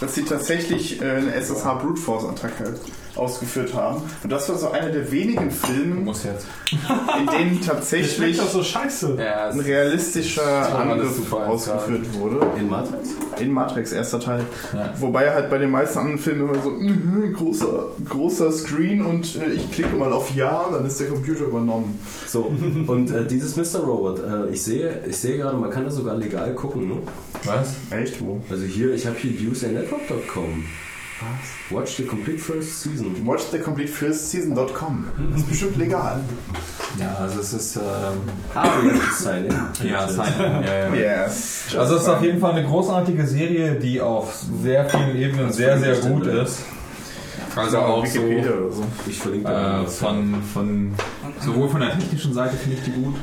[0.00, 2.78] dass sie tatsächlich äh, eine SSH Brute Force Attacke
[3.16, 4.02] ausgeführt haben.
[4.22, 6.46] Und das war so einer der wenigen Filme, Muss jetzt.
[7.18, 9.16] in denen tatsächlich so scheiße.
[9.18, 12.46] Ja, ein realistischer Angriff ausgeführt wurde.
[12.58, 13.10] in Matrix.
[13.38, 14.44] In Matrix, erster Teil.
[14.72, 14.92] Ja.
[14.98, 19.52] Wobei halt bei den meisten anderen Filmen immer so, mhm, großer, großer Screen und äh,
[19.52, 21.98] ich klicke mal auf Ja und dann ist der Computer übernommen.
[22.26, 22.50] So,
[22.86, 23.80] und äh, dieses Mr.
[23.84, 26.96] Robot, äh, ich sehe, ich sehe gerade, man kann das sogar legal gucken, ne?
[27.44, 27.74] Was?
[27.90, 28.20] Echt?
[28.20, 28.40] Wo?
[28.50, 30.64] Also hier, ich habe hier usenetwork.com.
[31.20, 31.70] Was?
[31.78, 33.26] Watch the complete first season.
[33.26, 35.06] Watch the complete first season.com.
[35.32, 36.20] Das ist bestimmt legal.
[36.98, 37.76] Ja, also es ist.
[37.76, 37.82] Ähm,
[38.54, 39.88] Ah, in.
[39.88, 40.28] ja, sein.
[40.64, 41.24] Ja, ja.
[41.24, 41.74] Yes.
[41.76, 45.78] Also es ist auf jeden Fall eine großartige Serie, die auf sehr vielen Ebenen sehr,
[45.78, 46.58] sehr gut ist.
[47.54, 48.84] Also auch so oder so.
[49.06, 50.92] Ich verlinke äh, von, von
[51.40, 53.14] sowohl von der technischen Seite finde ich die gut,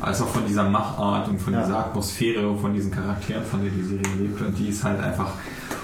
[0.00, 1.62] als auch von dieser Machart und von Ja.
[1.64, 4.40] dieser Atmosphäre und von diesen Charakteren, von denen die Serie lebt.
[4.40, 5.32] Und die ist halt einfach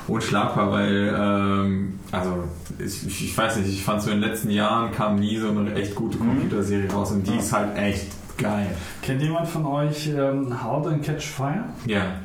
[0.08, 2.44] unschlagbar, weil ähm, also
[2.78, 5.74] ich, ich, weiß nicht, ich fand so in den letzten Jahren kam nie so eine
[5.74, 8.06] echt gute Computerserie raus und die ist halt echt
[8.38, 8.68] geil.
[9.02, 11.64] Kennt jemand von euch ähm, How and Catch Fire?
[11.86, 12.20] Ja,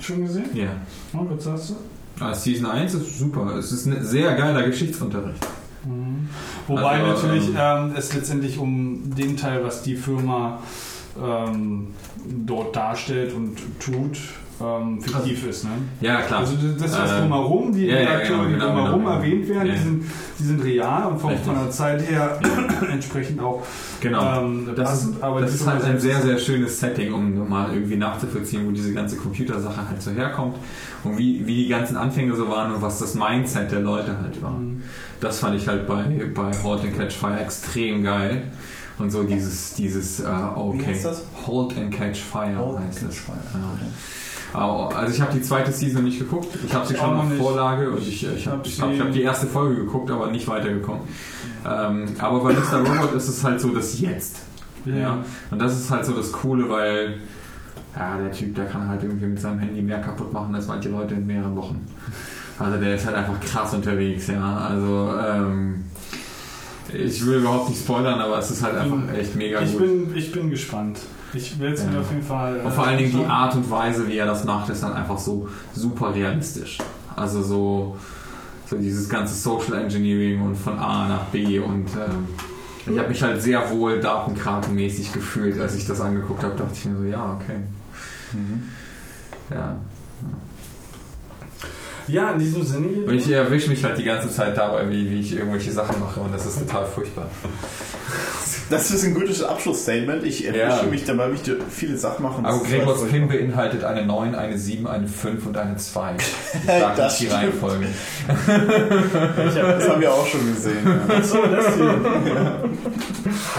[0.00, 0.46] Schon gesehen?
[0.54, 0.68] ja.
[1.12, 1.74] Oh, was sagst du?
[2.18, 3.56] Ah, Season 1 ist super.
[3.56, 5.46] Es ist ein sehr geiler Geschichtsunterricht.
[6.66, 10.58] Wobei Also, natürlich ähm, ähm, es letztendlich um den Teil, was die Firma
[11.22, 11.88] ähm,
[12.26, 14.18] dort darstellt und tut,
[14.60, 15.64] ähm, fiktiv ist.
[15.64, 15.70] Ne?
[16.00, 16.40] Ja, klar.
[16.40, 19.12] Also das, was Ähm, drumherum, die ja, ja, Akteure, genau, die genau, drumherum genau.
[19.16, 19.74] erwähnt werden, Ja.
[19.74, 20.04] die, sind,
[20.38, 21.46] die sind real und von, Richtig.
[21.46, 22.40] von der Zeit her
[22.90, 23.62] entsprechend auch
[24.00, 24.40] Genau.
[24.42, 25.16] ähm, Das passend.
[25.16, 28.70] ist, aber das ist halt ein sehr, sehr schönes Setting, um mal irgendwie nachzuvollziehen, wo
[28.70, 30.56] diese ganze Computersache halt so herkommt
[31.04, 34.40] und wie, wie die ganzen Anfänge so waren und was das Mindset der Leute halt
[34.42, 34.52] war.
[34.52, 34.82] Mhm.
[35.20, 36.02] Das fand ich halt bei,
[36.34, 38.42] bei Halt and Catch Fire extrem geil.
[38.98, 40.86] Und so dieses, dieses, äh, okay.
[40.86, 41.22] heißt das?
[41.46, 43.18] Halt and Catch Fire Halt and heißt Catch es.
[43.18, 43.60] Fire, Ja.
[43.60, 43.78] Aber-
[44.56, 46.48] Also ich habe die zweite Season nicht geguckt.
[46.64, 47.32] Ich habe sie schon auf.
[47.36, 50.30] Vorlage und ich, ich habe hab ich hab, ich hab die erste Folge geguckt, aber
[50.30, 51.02] nicht weitergekommen.
[51.66, 52.78] Ähm, aber bei Mr.
[52.78, 54.40] Robot ist es halt so das Jetzt.
[54.86, 55.18] Ja.
[55.50, 57.18] Und das ist halt so das Coole, weil
[57.96, 60.90] ja, der Typ, der kann halt irgendwie mit seinem Handy mehr kaputt machen als manche
[60.90, 61.84] Leute in mehreren Wochen.
[62.58, 64.56] Also der ist halt einfach krass unterwegs, ja.
[64.58, 65.84] Also ähm,
[66.92, 69.80] Ich will überhaupt nicht spoilern, aber es ist halt einfach echt mega Ich gut.
[69.80, 70.98] bin, ich bin gespannt.
[71.34, 72.00] Ich will es mir Ja.
[72.00, 72.60] auf jeden Fall.
[72.60, 73.30] Und äh, vor allen Dingen die anschauen.
[73.30, 76.78] Art und Weise, wie er das macht, ist dann einfach so super realistisch.
[77.16, 77.96] Also so,
[78.68, 82.28] so dieses ganze Social Engineering und von A nach B und ähm,
[82.88, 86.84] ich habe mich halt sehr wohl datenkrakenmäßig gefühlt, als ich das angeguckt habe, dachte ich
[86.84, 87.56] mir so, ja, okay.
[89.50, 89.76] Ja.
[92.08, 92.88] Ja, in diesem Sinne.
[93.06, 96.20] Und ich erwische mich halt die ganze Zeit dabei, wie, wie ich irgendwelche Sachen mache
[96.20, 97.28] und das ist total furchtbar.
[98.70, 100.24] Das ist ein gutes Abschlussstatement.
[100.24, 100.90] Ich erwische Ja.
[100.90, 102.44] mich dabei, wie ich viele Sachen mache.
[102.44, 106.14] Aber Gregors Pin beinhaltet eine 9, eine 7, eine 5 und eine 2.
[106.16, 107.34] Ich sage Das nicht die.
[107.34, 107.86] Reihenfolge.
[109.36, 110.78] Das haben wir auch schon gesehen.
[110.84, 111.14] Ja.
[111.16, 112.00] Achso, das hier.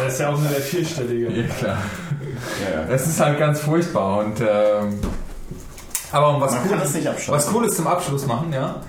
[0.04, 1.32] Das ist ja auch nur der vierstellige.
[1.32, 1.78] Ja, klar.
[2.74, 2.94] Ja, ja.
[2.94, 5.00] Es ist halt ganz furchtbar und ähm,
[6.12, 7.34] aber um was Man kann Cooles, das nicht abschalten.
[7.34, 8.82] was Cooles zum Abschluss machen, ja.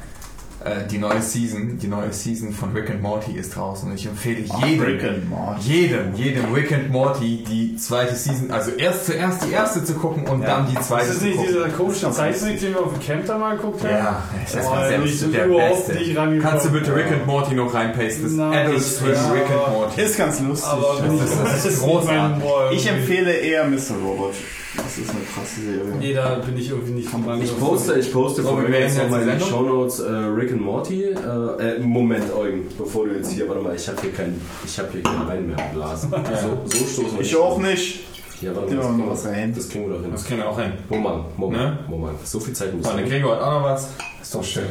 [0.64, 4.06] Äh, die neue Season, die neue Season von Rick and Morty ist draußen und ich
[4.06, 5.60] empfehle Ach, jedem, Rick and Morty.
[5.62, 10.26] jedem, jedem Rick and Morty die zweite Season, also erst zuerst die erste zu gucken
[10.26, 10.48] und Ja.
[10.48, 11.52] dann die zweite Ist das zu nicht gucken.
[11.54, 13.90] dieser komische Zeichentrick, den wir auf dem Camp da mal geguckt haben?
[13.90, 14.74] Ja, das ist Oh,
[15.04, 16.40] ich selbst der Beste.
[16.42, 18.24] Kannst du bitte Rick and Morty noch reinpasten?
[18.24, 20.00] Das Nein, Adult Swim ist- Rick and Morty.
[20.02, 20.68] Ist ganz lustig.
[20.68, 22.42] Aber Das ist- das ist großartig.
[22.72, 23.94] ich empfehle eher Mr.
[24.04, 24.34] Robot.
[24.82, 25.94] Das ist eine krasse Serie.
[25.98, 27.42] Nee, da bin ich irgendwie nicht vom Rang.
[27.42, 29.44] Ich poste, ich poste So, von wir mir werden jetzt nochmal in die.
[29.44, 31.04] Shownotes äh, Rick and Morty.
[31.04, 34.78] Äh, äh, Moment, Eugen, bevor du jetzt hier, warte mal, ich habe hier kein, ich
[34.78, 36.02] habe hier kein Wein mehr im Glas.
[36.08, 38.00] So, so stoßen wir Ich auch nicht.
[38.40, 39.48] Ja, warte mal, wir das, mal was kriegen rein.
[39.50, 40.10] wir- das kriegen wir doch hin.
[40.12, 40.72] Das kriegen wir auch hin.
[40.88, 41.78] Moment, Moment, Ne?
[41.88, 42.26] Moment.
[42.26, 43.08] So viel Zeit muss So, der sein.
[43.10, 43.88] Gregor hat auch noch was.
[44.22, 44.64] Ist doch schön.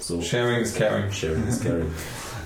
[0.00, 1.10] So, Sharing is caring.
[1.12, 1.86] sharing is caring.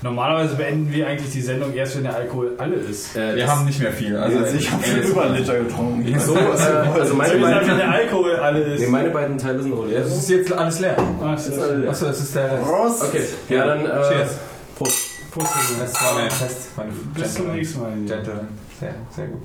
[0.06, 3.16] Normalerweise beenden wir eigentlich die Sendung erst, wenn der Alkohol alle ist.
[3.16, 4.16] Äh, Wir haben nicht mehr viel.
[4.16, 6.06] Also Also ich habe schon über einen Liter getrunken.
[6.08, 6.38] Ja, so, äh,
[7.00, 8.80] also meine Wenn beiden, der Alkohol alle ist.
[8.82, 10.02] nee, meine beiden Teile sind leer.
[10.04, 10.96] Es ist jetzt alles leer.
[10.96, 12.62] Ach, das ist Achso, das ist der Rest.
[12.64, 13.02] Prost.
[13.02, 14.30] Okay, ja dann, äh, Cheers.
[14.78, 15.30] Prost.
[15.32, 15.50] Prost.
[15.80, 16.76] Das war mein Test.
[16.76, 17.92] Meine Bis zum nächsten Mal.
[18.06, 18.48] Gentleman.
[18.78, 19.42] Sehr, sehr gut.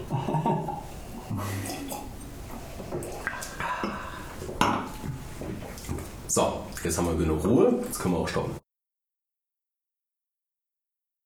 [6.28, 8.54] So, jetzt haben wir genug Ruhe, jetzt können wir auch stoppen.